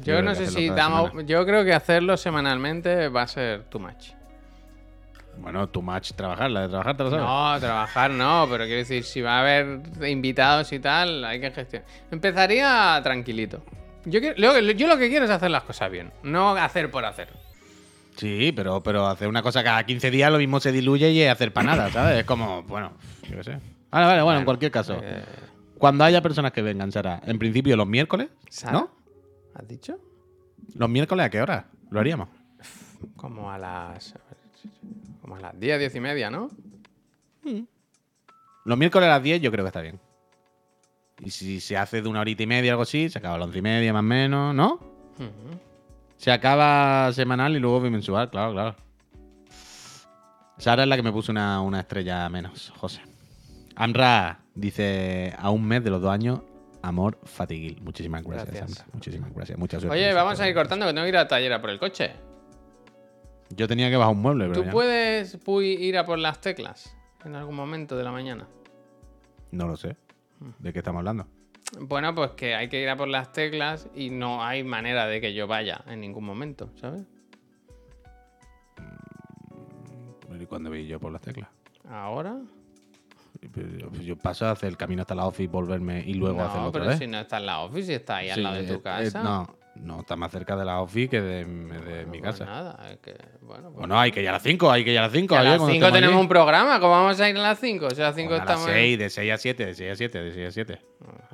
Yo 0.02 0.20
no 0.22 0.34
sé 0.34 0.48
si 0.48 0.68
cada 0.68 0.82
damos. 0.82 1.10
semana. 1.10 1.28
Yo 1.28 1.46
creo 1.46 1.64
que 1.64 1.72
hacerlo 1.72 2.16
semanalmente 2.16 3.08
va 3.08 3.22
a 3.22 3.26
ser 3.28 3.64
too 3.64 3.78
much. 3.78 4.10
Bueno, 5.38 5.68
tu 5.68 5.82
match 5.82 6.12
trabajar, 6.12 6.50
la 6.50 6.62
de 6.62 6.68
trabajar 6.68 6.96
te 6.96 7.04
lo 7.04 7.10
sabes. 7.10 7.24
No, 7.24 7.60
trabajar 7.60 8.10
no, 8.10 8.46
pero 8.50 8.64
quiero 8.64 8.78
decir, 8.78 9.04
si 9.04 9.20
va 9.20 9.36
a 9.36 9.40
haber 9.40 9.80
invitados 10.08 10.72
y 10.72 10.78
tal, 10.80 11.24
hay 11.24 11.40
que 11.40 11.50
gestionar. 11.50 11.86
Empezaría 12.10 12.98
tranquilito. 13.02 13.62
Yo, 14.06 14.20
quiero- 14.20 14.36
yo 14.72 14.86
lo 14.88 14.96
que 14.96 15.08
quiero 15.08 15.26
es 15.26 15.30
hacer 15.30 15.50
las 15.50 15.62
cosas 15.64 15.90
bien, 15.90 16.10
no 16.22 16.50
hacer 16.56 16.90
por 16.90 17.04
hacer. 17.04 17.28
Sí, 18.16 18.52
pero, 18.56 18.82
pero 18.82 19.06
hacer 19.06 19.28
una 19.28 19.42
cosa 19.42 19.62
cada 19.62 19.84
15 19.84 20.10
días 20.10 20.32
lo 20.32 20.38
mismo 20.38 20.58
se 20.58 20.72
diluye 20.72 21.10
y 21.10 21.20
es 21.20 21.30
hacer 21.30 21.52
para 21.52 21.66
nada, 21.66 21.90
¿sabes? 21.90 22.20
Es 22.20 22.24
como, 22.24 22.62
bueno, 22.62 22.92
yo 23.28 23.36
qué 23.36 23.44
sé. 23.44 23.60
Vale, 23.90 24.06
vale, 24.06 24.22
bueno, 24.22 24.38
en 24.40 24.44
cualquier 24.44 24.70
caso. 24.70 24.98
Eh, 25.02 25.22
Cuando 25.78 26.04
haya 26.04 26.22
personas 26.22 26.52
que 26.52 26.62
vengan, 26.62 26.90
Sara, 26.90 27.20
en 27.24 27.38
principio 27.38 27.76
los 27.76 27.86
miércoles, 27.86 28.28
¿Sara? 28.48 28.72
¿no? 28.72 28.90
¿Has 29.54 29.68
dicho? 29.68 29.98
¿Los 30.74 30.88
miércoles 30.88 31.26
a 31.26 31.30
qué 31.30 31.40
hora? 31.40 31.66
Lo 31.90 32.00
haríamos. 32.00 32.28
Como 33.16 33.50
a 33.50 33.58
las. 33.58 34.14
Como 35.20 35.36
a 35.36 35.40
las 35.40 35.58
10, 35.60 35.78
10 35.78 35.94
y 35.94 36.00
media, 36.00 36.30
¿no? 36.30 36.50
Los 38.64 38.78
miércoles 38.78 39.06
a 39.08 39.12
las 39.12 39.22
10 39.22 39.40
yo 39.42 39.50
creo 39.52 39.64
que 39.64 39.68
está 39.68 39.80
bien. 39.80 40.00
Y 41.20 41.30
si 41.30 41.60
se 41.60 41.76
hace 41.76 42.02
de 42.02 42.08
una 42.08 42.20
horita 42.20 42.42
y 42.42 42.46
media, 42.46 42.72
algo 42.72 42.82
así, 42.82 43.08
se 43.08 43.18
acaba 43.18 43.36
a 43.36 43.38
las 43.38 43.46
11 43.46 43.58
y 43.58 43.62
media 43.62 43.92
más 43.92 44.00
o 44.00 44.02
menos, 44.02 44.54
¿no? 44.54 44.80
Se 46.16 46.30
acaba 46.32 47.12
semanal 47.12 47.56
y 47.56 47.58
luego 47.60 47.80
bimensual, 47.80 48.30
claro, 48.30 48.52
claro. 48.52 48.76
Sara 50.58 50.84
es 50.84 50.88
la 50.88 50.96
que 50.96 51.02
me 51.02 51.12
puso 51.12 51.32
una, 51.32 51.60
una 51.60 51.80
estrella 51.80 52.28
menos, 52.28 52.72
José. 52.76 53.02
Amra 53.74 54.40
dice 54.54 55.34
a 55.38 55.50
un 55.50 55.66
mes 55.66 55.84
de 55.84 55.90
los 55.90 56.00
dos 56.00 56.10
años, 56.10 56.40
amor 56.82 57.18
fatiguil. 57.24 57.80
Muchísimas 57.82 58.22
gracias, 58.22 58.54
Gracias. 58.54 58.80
Amra. 58.80 58.92
Muchísimas 58.94 59.34
gracias. 59.34 59.58
Mucha 59.58 59.78
suerte. 59.78 59.96
Oye, 59.96 60.14
vamos 60.14 60.40
a 60.40 60.48
ir 60.48 60.54
cortando 60.54 60.86
que 60.86 60.92
tengo 60.92 61.04
que 61.04 61.10
ir 61.10 61.16
a 61.18 61.28
taller 61.28 61.52
a 61.52 61.60
por 61.60 61.70
el 61.70 61.78
coche. 61.78 62.12
Yo 63.50 63.68
tenía 63.68 63.90
que 63.90 63.96
bajar 63.96 64.14
un 64.14 64.22
mueble, 64.22 64.48
pero 64.48 64.60
¿Tú 64.60 64.64
ya 64.64 64.72
puedes 64.72 65.38
ir 65.58 65.98
a 65.98 66.06
por 66.06 66.18
las 66.18 66.40
teclas 66.40 66.96
en 67.24 67.34
algún 67.36 67.54
momento 67.54 67.96
de 67.96 68.04
la 68.04 68.12
mañana? 68.12 68.48
no 69.52 69.68
lo 69.68 69.76
sé. 69.76 69.96
¿De 70.58 70.72
qué 70.72 70.80
estamos 70.80 70.98
hablando? 71.00 71.26
Bueno, 71.78 72.14
pues 72.14 72.30
que 72.32 72.54
hay 72.54 72.68
que 72.68 72.80
ir 72.80 72.88
a 72.88 72.96
por 72.96 73.08
las 73.08 73.32
teclas 73.32 73.88
y 73.94 74.10
no 74.10 74.42
hay 74.44 74.64
manera 74.64 75.06
de 75.06 75.20
que 75.20 75.34
yo 75.34 75.46
vaya 75.46 75.82
en 75.86 76.00
ningún 76.00 76.24
momento, 76.24 76.70
¿sabes? 76.80 77.02
¿Y 80.38 80.46
cuándo 80.46 80.70
voy 80.70 80.86
yo 80.86 81.00
por 81.00 81.12
las 81.12 81.22
teclas? 81.22 81.48
Ahora. 81.88 82.36
Yo, 83.78 83.90
yo 84.02 84.16
paso 84.16 84.46
a 84.46 84.50
hacer 84.52 84.68
el 84.70 84.76
camino 84.76 85.02
hasta 85.02 85.14
la 85.14 85.26
office, 85.26 85.48
volverme 85.48 86.02
y 86.06 86.14
luego 86.14 86.40
hacerlo 86.42 86.62
no, 86.62 86.68
otra 86.68 86.80
pero 86.80 86.90
vez. 86.90 86.98
si 86.98 87.06
no 87.06 87.20
está 87.20 87.36
en 87.38 87.46
la 87.46 87.60
office 87.60 87.92
y 87.92 87.94
está 87.94 88.16
ahí 88.16 88.30
al 88.30 88.36
Sí, 88.36 88.42
lado 88.42 88.56
de 88.56 88.64
eh, 88.64 88.66
tu 88.66 88.74
eh, 88.74 88.82
casa. 88.82 89.22
no, 89.22 89.56
no, 89.76 90.00
está 90.00 90.16
más 90.16 90.32
cerca 90.32 90.56
de 90.56 90.64
la 90.64 90.80
office 90.80 91.08
que 91.08 91.20
de, 91.20 91.44
de 91.44 92.06
mi 92.06 92.18
Pues 92.18 92.22
casa. 92.32 92.44
nada, 92.46 92.90
es 92.90 92.98
que, 92.98 93.14
bueno, 93.42 93.64
pues- 93.68 93.74
Bueno, 93.76 93.98
hay 94.00 94.10
que 94.10 94.22
ir 94.22 94.28
a 94.28 94.32
las 94.32 94.42
5, 94.42 94.70
hay 94.70 94.84
que 94.84 94.92
ir 94.92 94.98
a 94.98 95.02
las 95.02 95.12
5. 95.12 95.34
Que 95.34 95.38
a 95.38 95.42
las 95.44 95.60
5 95.64 95.92
tenemos 95.92 96.20
un 96.20 96.28
programa, 96.28 96.80
¿cómo 96.80 96.92
vamos 96.92 97.20
a 97.20 97.28
ir 97.30 97.36
a 97.36 97.42
las 97.42 97.58
5? 97.60 97.90
Si 97.90 98.00
a 98.00 98.04
las 98.06 98.16
5 98.16 98.32
a 98.34 98.36
las 98.38 98.46
estamos. 98.46 98.68
en- 98.68 98.74
6, 98.74 98.98
de 98.98 99.10
6 99.10 99.32
a 99.32 99.36
7, 99.38 99.66
de 99.66 99.74
6 99.74 99.92
a 99.92 99.96
7, 99.96 100.22
de 100.22 100.32
6 100.32 100.48
a 100.48 100.50
7. 100.52 100.80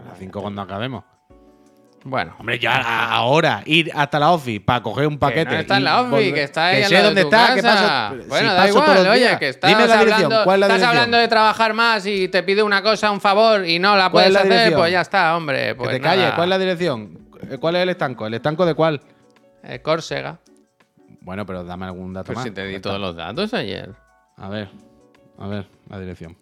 A 0.04 0.08
las 0.08 0.18
5 0.18 0.40
cuando 0.40 0.62
acabemos. 0.62 1.04
Bueno, 2.04 2.34
Hombre, 2.40 2.58
ya 2.58 2.78
a- 2.78 3.14
ahora 3.14 3.62
ir 3.64 3.88
hasta 3.94 4.18
la 4.18 4.32
office 4.32 4.60
para 4.60 4.82
coger 4.82 5.06
un 5.06 5.14
que 5.14 5.18
paquete. 5.20 5.54
no 5.54 5.60
está 5.60 5.76
en 5.76 5.84
la 5.84 6.00
office, 6.00 6.34
que 6.34 6.42
está 6.42 6.66
ahí 6.66 6.82
Que 6.82 6.88
sé 6.88 7.00
dónde 7.02 7.20
está, 7.20 7.54
que 7.54 7.62
paso. 7.62 8.16
Bueno, 8.28 8.50
si 8.50 8.56
da 8.56 8.68
igual, 8.68 8.98
oye, 9.06 9.18
días. 9.20 9.38
que 9.38 9.48
estás 9.50 9.70
Dime 9.70 9.86
la 9.86 9.96
dirección, 9.98 10.24
hablando, 10.24 10.44
¿cuál 10.44 10.56
es 10.56 10.60
la 10.60 10.66
estás 10.66 10.78
dirección? 10.80 10.96
hablando 10.98 11.16
de 11.18 11.28
trabajar 11.28 11.74
más 11.74 12.06
y 12.06 12.26
te 12.26 12.42
pide 12.42 12.62
una 12.64 12.82
cosa, 12.82 13.08
un 13.12 13.20
favor 13.20 13.64
y 13.64 13.78
no 13.78 13.96
la 13.96 14.10
¿Cuál 14.10 14.24
es 14.24 14.30
puedes 14.30 14.32
la 14.32 14.38
hacer, 14.40 14.50
dirección? 14.50 14.80
pues 14.80 14.90
ya 14.92 15.00
está, 15.00 15.36
hombre. 15.36 15.66
Que 15.68 15.74
Pues 15.76 15.90
te 15.90 16.00
calles. 16.00 16.32
¿cuál 16.32 16.42
es 16.44 16.50
la 16.50 16.58
dirección? 16.58 17.18
¿Cuál 17.60 17.76
es 17.76 17.82
el 17.84 17.88
estanco? 17.90 18.26
¿El 18.26 18.34
estanco 18.34 18.66
de 18.66 18.74
cuál? 18.74 19.00
Eh, 19.62 19.80
Córcega. 19.80 20.40
Bueno, 21.20 21.46
pero 21.46 21.62
dame 21.62 21.84
algún 21.86 22.12
dato 22.12 22.26
Pues 22.26 22.36
más. 22.38 22.44
si 22.46 22.50
te 22.50 22.66
di 22.66 22.74
está. 22.74 22.88
todos 22.88 23.00
los 23.00 23.14
datos 23.14 23.54
ayer. 23.54 23.94
A 24.38 24.48
ver, 24.48 24.68
a 25.38 25.46
ver, 25.46 25.68
la 25.88 26.00
dirección. 26.00 26.36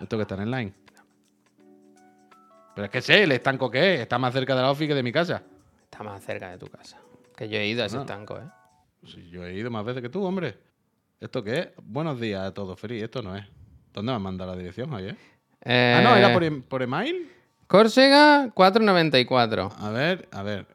Esto 0.00 0.16
que 0.16 0.22
está 0.22 0.36
en 0.36 0.48
line. 0.52 0.72
Pero 2.76 2.84
es 2.84 2.90
que 2.92 3.00
sé, 3.02 3.22
el 3.24 3.32
estanco 3.32 3.70
que 3.70 3.94
es, 3.94 4.00
está 4.02 4.18
más 4.18 4.32
cerca 4.34 4.54
de 4.54 4.60
la 4.62 4.70
office 4.70 4.86
que 4.88 4.94
de 4.94 5.02
mi 5.02 5.10
casa. 5.10 5.42
Está 5.82 6.04
más 6.04 6.22
cerca 6.22 6.50
de 6.50 6.58
tu 6.58 6.66
casa. 6.68 6.98
Que 7.34 7.48
yo 7.48 7.56
he 7.58 7.66
ido 7.66 7.82
a 7.82 7.86
ese 7.86 7.98
estanco, 7.98 8.36
¿eh? 8.38 8.44
Yo 9.30 9.44
he 9.46 9.54
ido 9.54 9.70
más 9.70 9.84
veces 9.84 10.02
que 10.02 10.08
tú, 10.10 10.22
hombre. 10.24 10.58
¿Esto 11.18 11.42
qué 11.42 11.58
es? 11.58 11.68
Buenos 11.82 12.20
días 12.20 12.42
a 12.46 12.52
todos, 12.52 12.78
Feliz. 12.78 13.02
Esto 13.02 13.22
no 13.22 13.34
es. 13.34 13.44
¿Dónde 13.92 14.12
me 14.12 14.16
has 14.16 14.22
mandado 14.22 14.50
la 14.52 14.58
dirección, 14.58 14.90
Javier? 14.90 15.16
Ah, 15.64 16.00
no, 16.04 16.14
era 16.16 16.30
Eh, 16.30 16.32
por, 16.34 16.44
em- 16.44 16.62
por 16.62 16.82
email. 16.82 17.32
Córcega 17.66 18.50
494. 18.54 19.72
A 19.78 19.90
ver, 19.90 20.28
a 20.30 20.42
ver. 20.42 20.66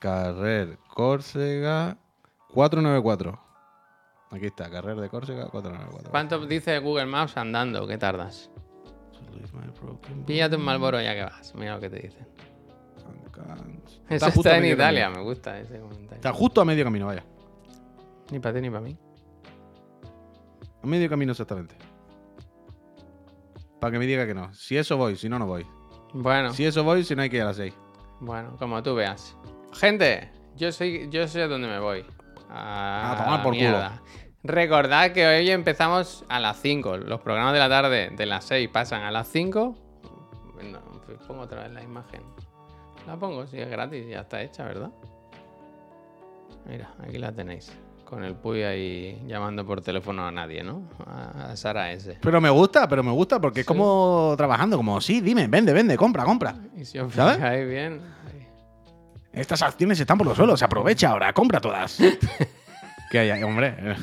Carrer 0.00 0.76
Córcega 0.92 1.96
494. 2.48 3.40
Aquí 4.32 4.46
está, 4.46 4.68
Carrer 4.68 4.96
de 4.96 5.08
Córcega 5.08 5.46
494. 5.46 6.10
¿Cuánto 6.10 6.44
dice 6.46 6.78
Google 6.80 7.06
Maps 7.06 7.36
andando? 7.36 7.86
¿Qué 7.86 7.96
tardas? 7.96 8.50
Píllate 10.26 10.56
un 10.56 10.62
Malboro 10.64 11.00
ya 11.00 11.14
que 11.14 11.22
vas. 11.22 11.54
Mira 11.54 11.74
lo 11.74 11.80
que 11.80 11.90
te 11.90 12.00
dicen. 12.00 12.26
Eso 14.08 14.26
justo 14.26 14.40
está, 14.40 14.54
a 14.54 14.58
en 14.58 14.64
Italia, 14.66 15.02
camino. 15.04 15.20
me 15.20 15.28
gusta 15.28 15.58
ese 15.60 15.78
comentario. 15.78 16.14
Está 16.16 16.32
justo 16.32 16.60
a 16.60 16.64
medio 16.64 16.84
camino, 16.84 17.06
vaya. 17.06 17.24
Ni 18.30 18.38
para 18.38 18.54
ti 18.54 18.60
ni 18.60 18.70
para 18.70 18.80
mí. 18.82 18.96
A 20.82 20.86
medio 20.86 21.08
camino 21.08 21.32
exactamente. 21.32 21.74
Para 23.80 23.92
que 23.92 23.98
me 23.98 24.06
diga 24.06 24.26
que 24.26 24.34
no. 24.34 24.52
Si 24.54 24.76
eso 24.76 24.96
voy, 24.96 25.16
si 25.16 25.28
no, 25.28 25.38
no 25.38 25.46
voy. 25.46 25.66
Bueno, 26.14 26.52
Si 26.52 26.64
eso 26.64 26.82
voy, 26.82 27.04
si 27.04 27.14
no 27.14 27.22
hay 27.22 27.30
que 27.30 27.36
ir 27.36 27.42
a 27.42 27.46
las 27.46 27.56
6. 27.56 27.74
bueno, 28.20 28.56
como 28.58 28.82
tú 28.82 28.94
veas. 28.94 29.36
Gente, 29.74 30.30
yo 30.56 30.72
soy, 30.72 31.08
yo 31.10 31.28
sé 31.28 31.42
a 31.42 31.48
dónde 31.48 31.68
me 31.68 31.78
voy. 31.78 32.04
A, 32.48 33.12
A 33.12 33.16
tomar 33.24 33.42
por 33.42 33.52
mierda. 33.52 34.00
Recordad 34.46 35.10
que 35.12 35.26
hoy 35.26 35.50
empezamos 35.50 36.24
a 36.28 36.38
las 36.38 36.60
5. 36.60 36.98
Los 36.98 37.20
programas 37.20 37.52
de 37.52 37.58
la 37.58 37.68
tarde 37.68 38.10
de 38.16 38.26
las 38.26 38.44
6 38.44 38.68
pasan 38.68 39.02
a 39.02 39.10
las 39.10 39.26
5. 39.28 39.76
No, 40.70 40.78
pues 41.04 41.18
pongo 41.26 41.42
otra 41.42 41.64
vez 41.64 41.72
la 41.72 41.82
imagen. 41.82 42.22
La 43.08 43.16
pongo, 43.16 43.44
si 43.46 43.58
es 43.58 43.68
gratis, 43.68 44.06
ya 44.08 44.20
está 44.20 44.40
hecha, 44.42 44.64
¿verdad? 44.64 44.90
Mira, 46.68 46.92
aquí 47.02 47.18
la 47.18 47.32
tenéis. 47.32 47.72
Con 48.04 48.22
el 48.22 48.36
Puy 48.36 48.62
ahí 48.62 49.20
llamando 49.26 49.66
por 49.66 49.80
teléfono 49.80 50.24
a 50.24 50.30
nadie, 50.30 50.62
¿no? 50.62 50.82
A, 51.04 51.50
a 51.50 51.56
Sara 51.56 51.90
S. 51.90 52.16
Pero 52.22 52.40
me 52.40 52.50
gusta, 52.50 52.88
pero 52.88 53.02
me 53.02 53.10
gusta 53.10 53.40
porque 53.40 53.60
es 53.60 53.66
como 53.66 54.32
trabajando, 54.36 54.76
como 54.76 55.00
sí, 55.00 55.20
dime, 55.20 55.48
vende, 55.48 55.72
vende, 55.72 55.96
compra, 55.96 56.24
compra. 56.24 56.54
Y 56.76 56.84
si 56.84 57.00
os 57.00 57.12
¿Sabes? 57.12 57.36
fijáis 57.36 57.68
bien. 57.68 58.00
ahí. 58.28 58.46
Estas 59.32 59.60
acciones 59.62 59.98
están 59.98 60.18
por 60.18 60.26
los 60.28 60.36
suelos, 60.36 60.62
aprovecha 60.62 61.10
ahora, 61.10 61.32
compra 61.32 61.60
todas. 61.60 61.98
hay, 63.18 63.42
hombre. 63.42 63.74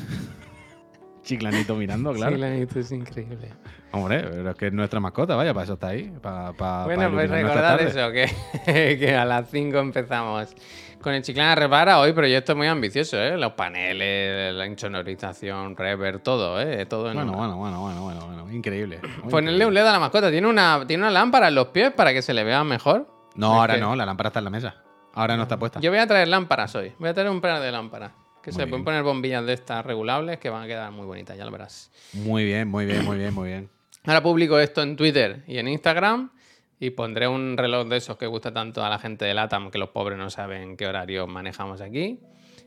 Chiclanito 1.22 1.74
mirando, 1.74 2.12
claro. 2.12 2.36
Neta 2.36 2.78
es 2.80 2.92
increíble. 2.92 3.50
Hombre, 3.92 4.20
pero 4.30 4.50
es 4.50 4.56
que 4.56 4.66
es 4.66 4.72
nuestra 4.72 5.00
mascota, 5.00 5.36
vaya, 5.36 5.54
para 5.54 5.64
eso 5.64 5.74
está 5.74 5.88
ahí. 5.88 6.12
Para, 6.20 6.52
para, 6.52 6.84
Bueno, 6.84 7.02
para 7.02 7.12
pues 7.12 7.30
recordad 7.30 7.80
eso, 7.80 8.12
que, 8.12 8.96
que 8.98 9.16
a 9.16 9.24
las 9.24 9.48
5 9.50 9.78
empezamos 9.78 10.54
con 11.00 11.14
el 11.14 11.22
Chiclana 11.22 11.54
Repara. 11.54 12.00
Hoy 12.00 12.12
proyecto 12.12 12.54
muy 12.56 12.66
ambicioso, 12.66 13.16
¿eh? 13.16 13.38
Los 13.38 13.52
paneles, 13.52 14.52
la 14.54 14.66
insonorización, 14.66 15.76
reverb, 15.76 16.22
todo, 16.22 16.60
¿eh? 16.60 16.84
Todo 16.86 17.08
en 17.10 17.14
Bueno, 17.16 17.32
una. 17.32 17.54
bueno, 17.54 17.56
bueno, 17.56 17.80
bueno, 17.80 18.02
bueno, 18.02 18.26
bueno. 18.26 18.52
Increíble. 18.52 19.00
Ponerle 19.30 19.64
un. 19.64 19.72
LED 19.72 19.86
a 19.86 19.92
la 19.92 19.98
mascota. 20.00 20.30
¿Tiene 20.30 20.46
una, 20.46 20.84
¿Tiene 20.86 21.04
una 21.04 21.10
lámpara 21.12 21.48
en 21.48 21.54
los 21.54 21.68
pies 21.68 21.90
para 21.92 22.12
que 22.12 22.20
se 22.20 22.34
le 22.34 22.44
vea 22.44 22.62
mejor? 22.64 23.08
No, 23.36 23.60
ahora 23.60 23.74
que- 23.76 23.80
no, 23.80 23.96
la 23.96 24.04
lámpara 24.04 24.28
está 24.28 24.40
en 24.40 24.44
la 24.44 24.50
mesa. 24.50 24.74
Ahora 25.14 25.36
no 25.36 25.44
está 25.44 25.56
puesta. 25.56 25.80
Yo 25.80 25.90
voy 25.90 26.00
a 26.00 26.06
traer 26.06 26.28
lámparas 26.28 26.74
hoy. 26.74 26.92
Voy 26.98 27.08
a 27.08 27.14
traer 27.14 27.30
un 27.30 27.40
par 27.40 27.60
de 27.60 27.70
lámparas. 27.72 28.10
Que 28.44 28.52
Muy 28.52 28.60
se 28.60 28.66
pueden 28.66 28.84
poner 28.84 29.02
bombillas 29.02 29.46
de 29.46 29.54
estas 29.54 29.86
regulables 29.86 30.38
que 30.38 30.50
van 30.50 30.64
a 30.64 30.66
quedar 30.66 30.92
muy 30.92 31.06
bonitas, 31.06 31.36
ya 31.36 31.46
lo 31.46 31.50
verás. 31.50 31.90
Muy 32.12 32.44
bien, 32.44 32.68
muy 32.68 32.84
bien, 32.84 33.02
muy 33.04 33.16
bien, 33.16 33.32
muy 33.32 33.48
bien. 33.48 33.70
Ahora 34.04 34.22
publico 34.22 34.58
esto 34.58 34.82
en 34.82 34.96
Twitter 34.96 35.42
y 35.46 35.56
en 35.56 35.66
Instagram 35.66 36.30
y 36.78 36.90
pondré 36.90 37.26
un 37.26 37.56
reloj 37.56 37.88
de 37.88 37.96
esos 37.96 38.18
que 38.18 38.26
gusta 38.26 38.52
tanto 38.52 38.84
a 38.84 38.90
la 38.90 38.98
gente 38.98 39.24
de 39.24 39.32
LATAM 39.32 39.70
que 39.70 39.78
los 39.78 39.88
pobres 39.88 40.18
no 40.18 40.28
saben 40.28 40.76
qué 40.76 40.86
horario 40.86 41.26
manejamos 41.26 41.80
aquí. 41.80 42.20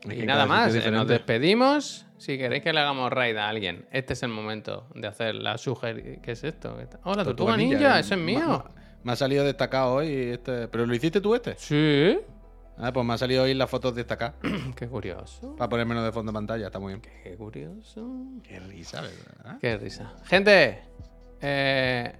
Es 0.08 0.18
Y 0.18 0.26
nada 0.26 0.46
más, 0.46 0.74
eh, 0.74 0.90
nos 0.90 1.06
despedimos. 1.06 2.06
Si 2.18 2.36
queréis 2.38 2.64
que 2.64 2.72
le 2.72 2.80
hagamos 2.80 3.12
raid 3.12 3.36
a 3.36 3.48
alguien, 3.48 3.86
este 3.92 4.14
es 4.14 4.22
el 4.24 4.30
momento 4.30 4.88
de 4.96 5.06
hacer 5.06 5.36
la 5.36 5.58
suger... 5.58 6.20
¿Qué 6.20 6.32
es 6.32 6.42
esto? 6.42 6.76
¿Qué 6.76 6.82
está- 6.82 6.98
Hola, 7.04 7.22
Tortuga 7.24 7.56
Ninja, 7.56 7.98
eh, 7.98 8.00
ese 8.00 8.14
es 8.14 8.20
mío. 8.20 8.64
Me 9.04 9.12
ha 9.12 9.16
salido 9.16 9.44
destacado 9.44 9.94
hoy 9.94 10.08
este. 10.32 10.66
¿Pero 10.66 10.86
lo 10.86 10.94
hiciste 10.94 11.20
tú 11.20 11.36
este? 11.36 11.54
Sí. 11.56 12.18
Ah, 12.80 12.92
pues 12.92 13.04
me 13.04 13.14
ha 13.14 13.18
salido 13.18 13.42
hoy 13.42 13.54
las 13.54 13.68
fotos 13.68 13.94
destacadas. 13.94 14.36
Qué 14.76 14.88
curioso. 14.88 15.56
para 15.56 15.68
ponérmelo 15.68 16.02
de 16.02 16.12
fondo 16.12 16.30
de 16.32 16.34
pantalla, 16.34 16.66
está 16.66 16.78
muy 16.78 16.94
bien. 16.94 17.02
Qué 17.22 17.36
curioso. 17.36 18.08
Qué 18.42 18.60
risa, 18.60 19.02
¿verdad? 19.02 19.58
Qué 19.60 19.76
risa. 19.76 20.14
Gente, 20.24 20.82
eh, 21.40 22.14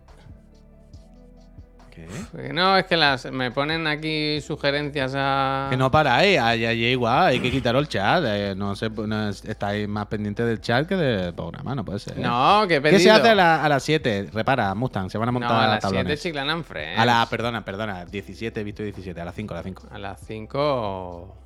¿Qué? 2.36 2.52
no, 2.52 2.76
es 2.76 2.84
que 2.86 2.96
las, 2.96 3.30
me 3.32 3.50
ponen 3.50 3.86
aquí 3.86 4.40
sugerencias 4.40 5.12
a... 5.16 5.66
Que 5.70 5.76
no 5.76 5.90
paráis, 5.90 6.38
ahí, 6.38 6.64
ahí 6.64 6.84
igual, 6.86 7.26
hay 7.28 7.40
que 7.40 7.50
quitar 7.50 7.74
el 7.76 7.88
chat. 7.88 8.22
eh, 8.26 8.54
no 8.56 8.76
sé, 8.76 8.90
no 8.90 9.28
es- 9.28 9.44
estáis 9.44 9.88
más 9.88 10.06
pendientes 10.06 10.46
del 10.46 10.60
chat 10.60 10.86
que 10.86 10.96
del 10.96 11.34
programa, 11.34 11.74
no 11.74 11.84
puede 11.84 11.98
ser. 11.98 12.18
No, 12.18 12.64
que 12.68 12.76
he 12.76 12.78
¿Qué 12.78 12.90
pedido. 12.90 13.00
se 13.00 13.10
hace 13.10 13.28
a, 13.30 13.34
la- 13.34 13.64
a 13.64 13.68
las 13.68 13.82
7? 13.82 14.30
Repara, 14.32 14.74
Mustang, 14.74 15.10
se 15.10 15.18
van 15.18 15.28
a 15.28 15.32
montar 15.32 15.50
No, 15.50 15.56
a 15.58 15.66
las 15.66 15.80
7 15.80 15.80
tablones. 15.96 16.22
Chiclana 16.22 16.62
Friends. 16.62 16.98
A 17.00 17.04
la, 17.04 17.26
perdona, 17.28 17.64
perdona, 17.64 18.04
17, 18.04 18.60
he 18.60 18.64
visto 18.64 18.82
17, 18.82 19.20
a 19.20 19.24
las 19.24 19.34
5, 19.34 19.54
a 19.54 19.56
las 19.56 19.64
5. 19.64 19.88
A 19.90 19.98
las 19.98 20.20
5 20.26 21.36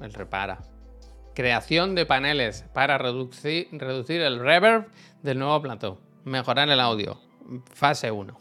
el 0.00 0.12
repara. 0.12 0.58
Creación 1.34 1.94
de 1.94 2.04
paneles 2.06 2.64
para 2.72 2.98
reducir, 2.98 3.68
reducir 3.72 4.20
el 4.22 4.40
reverb 4.40 4.86
del 5.22 5.38
nuevo 5.38 5.60
plató. 5.62 6.00
Mejorar 6.24 6.68
el 6.68 6.80
audio. 6.80 7.20
Fase 7.72 8.10
1. 8.10 8.38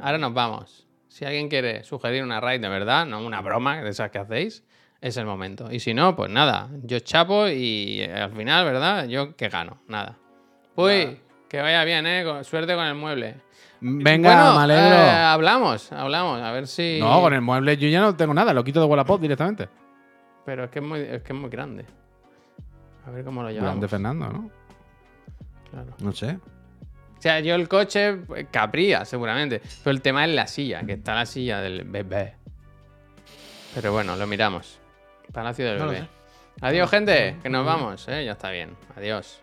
Ahora 0.00 0.18
nos 0.18 0.32
vamos. 0.34 0.86
Si 1.08 1.24
alguien 1.24 1.48
quiere 1.48 1.82
sugerir 1.84 2.22
una 2.22 2.40
raid 2.40 2.60
de 2.60 2.68
verdad, 2.68 3.06
no 3.06 3.24
una 3.24 3.40
broma 3.40 3.80
de 3.82 3.90
esas 3.90 4.10
que 4.10 4.18
hacéis, 4.18 4.64
es 5.00 5.16
el 5.16 5.26
momento. 5.26 5.72
Y 5.72 5.80
si 5.80 5.94
no, 5.94 6.14
pues 6.14 6.30
nada. 6.30 6.68
Yo 6.82 6.98
chapo 7.00 7.48
y 7.48 8.00
eh, 8.02 8.12
al 8.12 8.32
final, 8.32 8.64
¿verdad? 8.64 9.06
Yo 9.06 9.34
que 9.36 9.48
gano. 9.48 9.78
Nada. 9.88 10.16
Uy, 10.76 11.18
que 11.48 11.60
vaya 11.60 11.82
bien, 11.84 12.06
¿eh? 12.06 12.24
Suerte 12.44 12.74
con 12.74 12.84
el 12.86 12.94
mueble. 12.94 13.36
Venga, 13.80 14.34
Bueno, 14.34 14.56
me 14.58 14.64
alegro. 14.64 14.96
eh, 14.96 15.10
hablamos, 15.10 15.92
hablamos. 15.92 16.40
A 16.42 16.50
ver 16.52 16.66
si... 16.66 16.98
No, 17.00 17.20
con 17.20 17.32
el 17.32 17.40
mueble 17.40 17.76
yo 17.76 17.88
ya 17.88 18.00
no 18.00 18.14
tengo 18.16 18.34
nada, 18.34 18.52
lo 18.52 18.62
quito 18.64 18.80
de 18.80 18.86
Wallapop 18.86 19.20
directamente. 19.20 19.68
Pero 20.44 20.64
es 20.64 20.70
que 20.70 20.78
es 20.80 20.84
muy, 20.84 21.00
es 21.00 21.22
que 21.22 21.32
es 21.32 21.38
muy 21.38 21.48
grande. 21.50 21.84
A 23.06 23.10
ver 23.10 23.24
cómo 23.24 23.42
lo 23.42 23.48
llevamos. 23.50 23.70
Grande 23.70 23.88
Fernando, 23.88 24.28
¿no? 24.28 24.50
Claro. 25.70 25.94
No 26.00 26.12
sé. 26.12 26.38
O 27.18 27.20
sea, 27.20 27.40
yo 27.40 27.56
el 27.56 27.68
coche 27.68 28.12
pues, 28.14 28.46
cabría, 28.50 29.04
seguramente. 29.04 29.60
Pero 29.82 29.90
el 29.90 30.02
tema 30.02 30.24
es 30.24 30.30
la 30.30 30.46
silla, 30.46 30.82
que 30.82 30.92
está 30.92 31.16
la 31.16 31.26
silla 31.26 31.60
del 31.60 31.82
bebé. 31.82 32.34
Pero 33.74 33.92
bueno, 33.92 34.14
lo 34.14 34.26
miramos. 34.26 34.78
Palacio 35.32 35.66
del 35.66 35.78
No 35.78 35.88
bebé. 35.88 36.08
Adiós, 36.60 36.88
gente, 36.90 37.36
que 37.42 37.48
nos 37.48 37.66
vamos, 37.66 38.06
¿eh? 38.08 38.24
Ya 38.24 38.32
está 38.32 38.50
bien. 38.50 38.76
Adiós. 38.96 39.42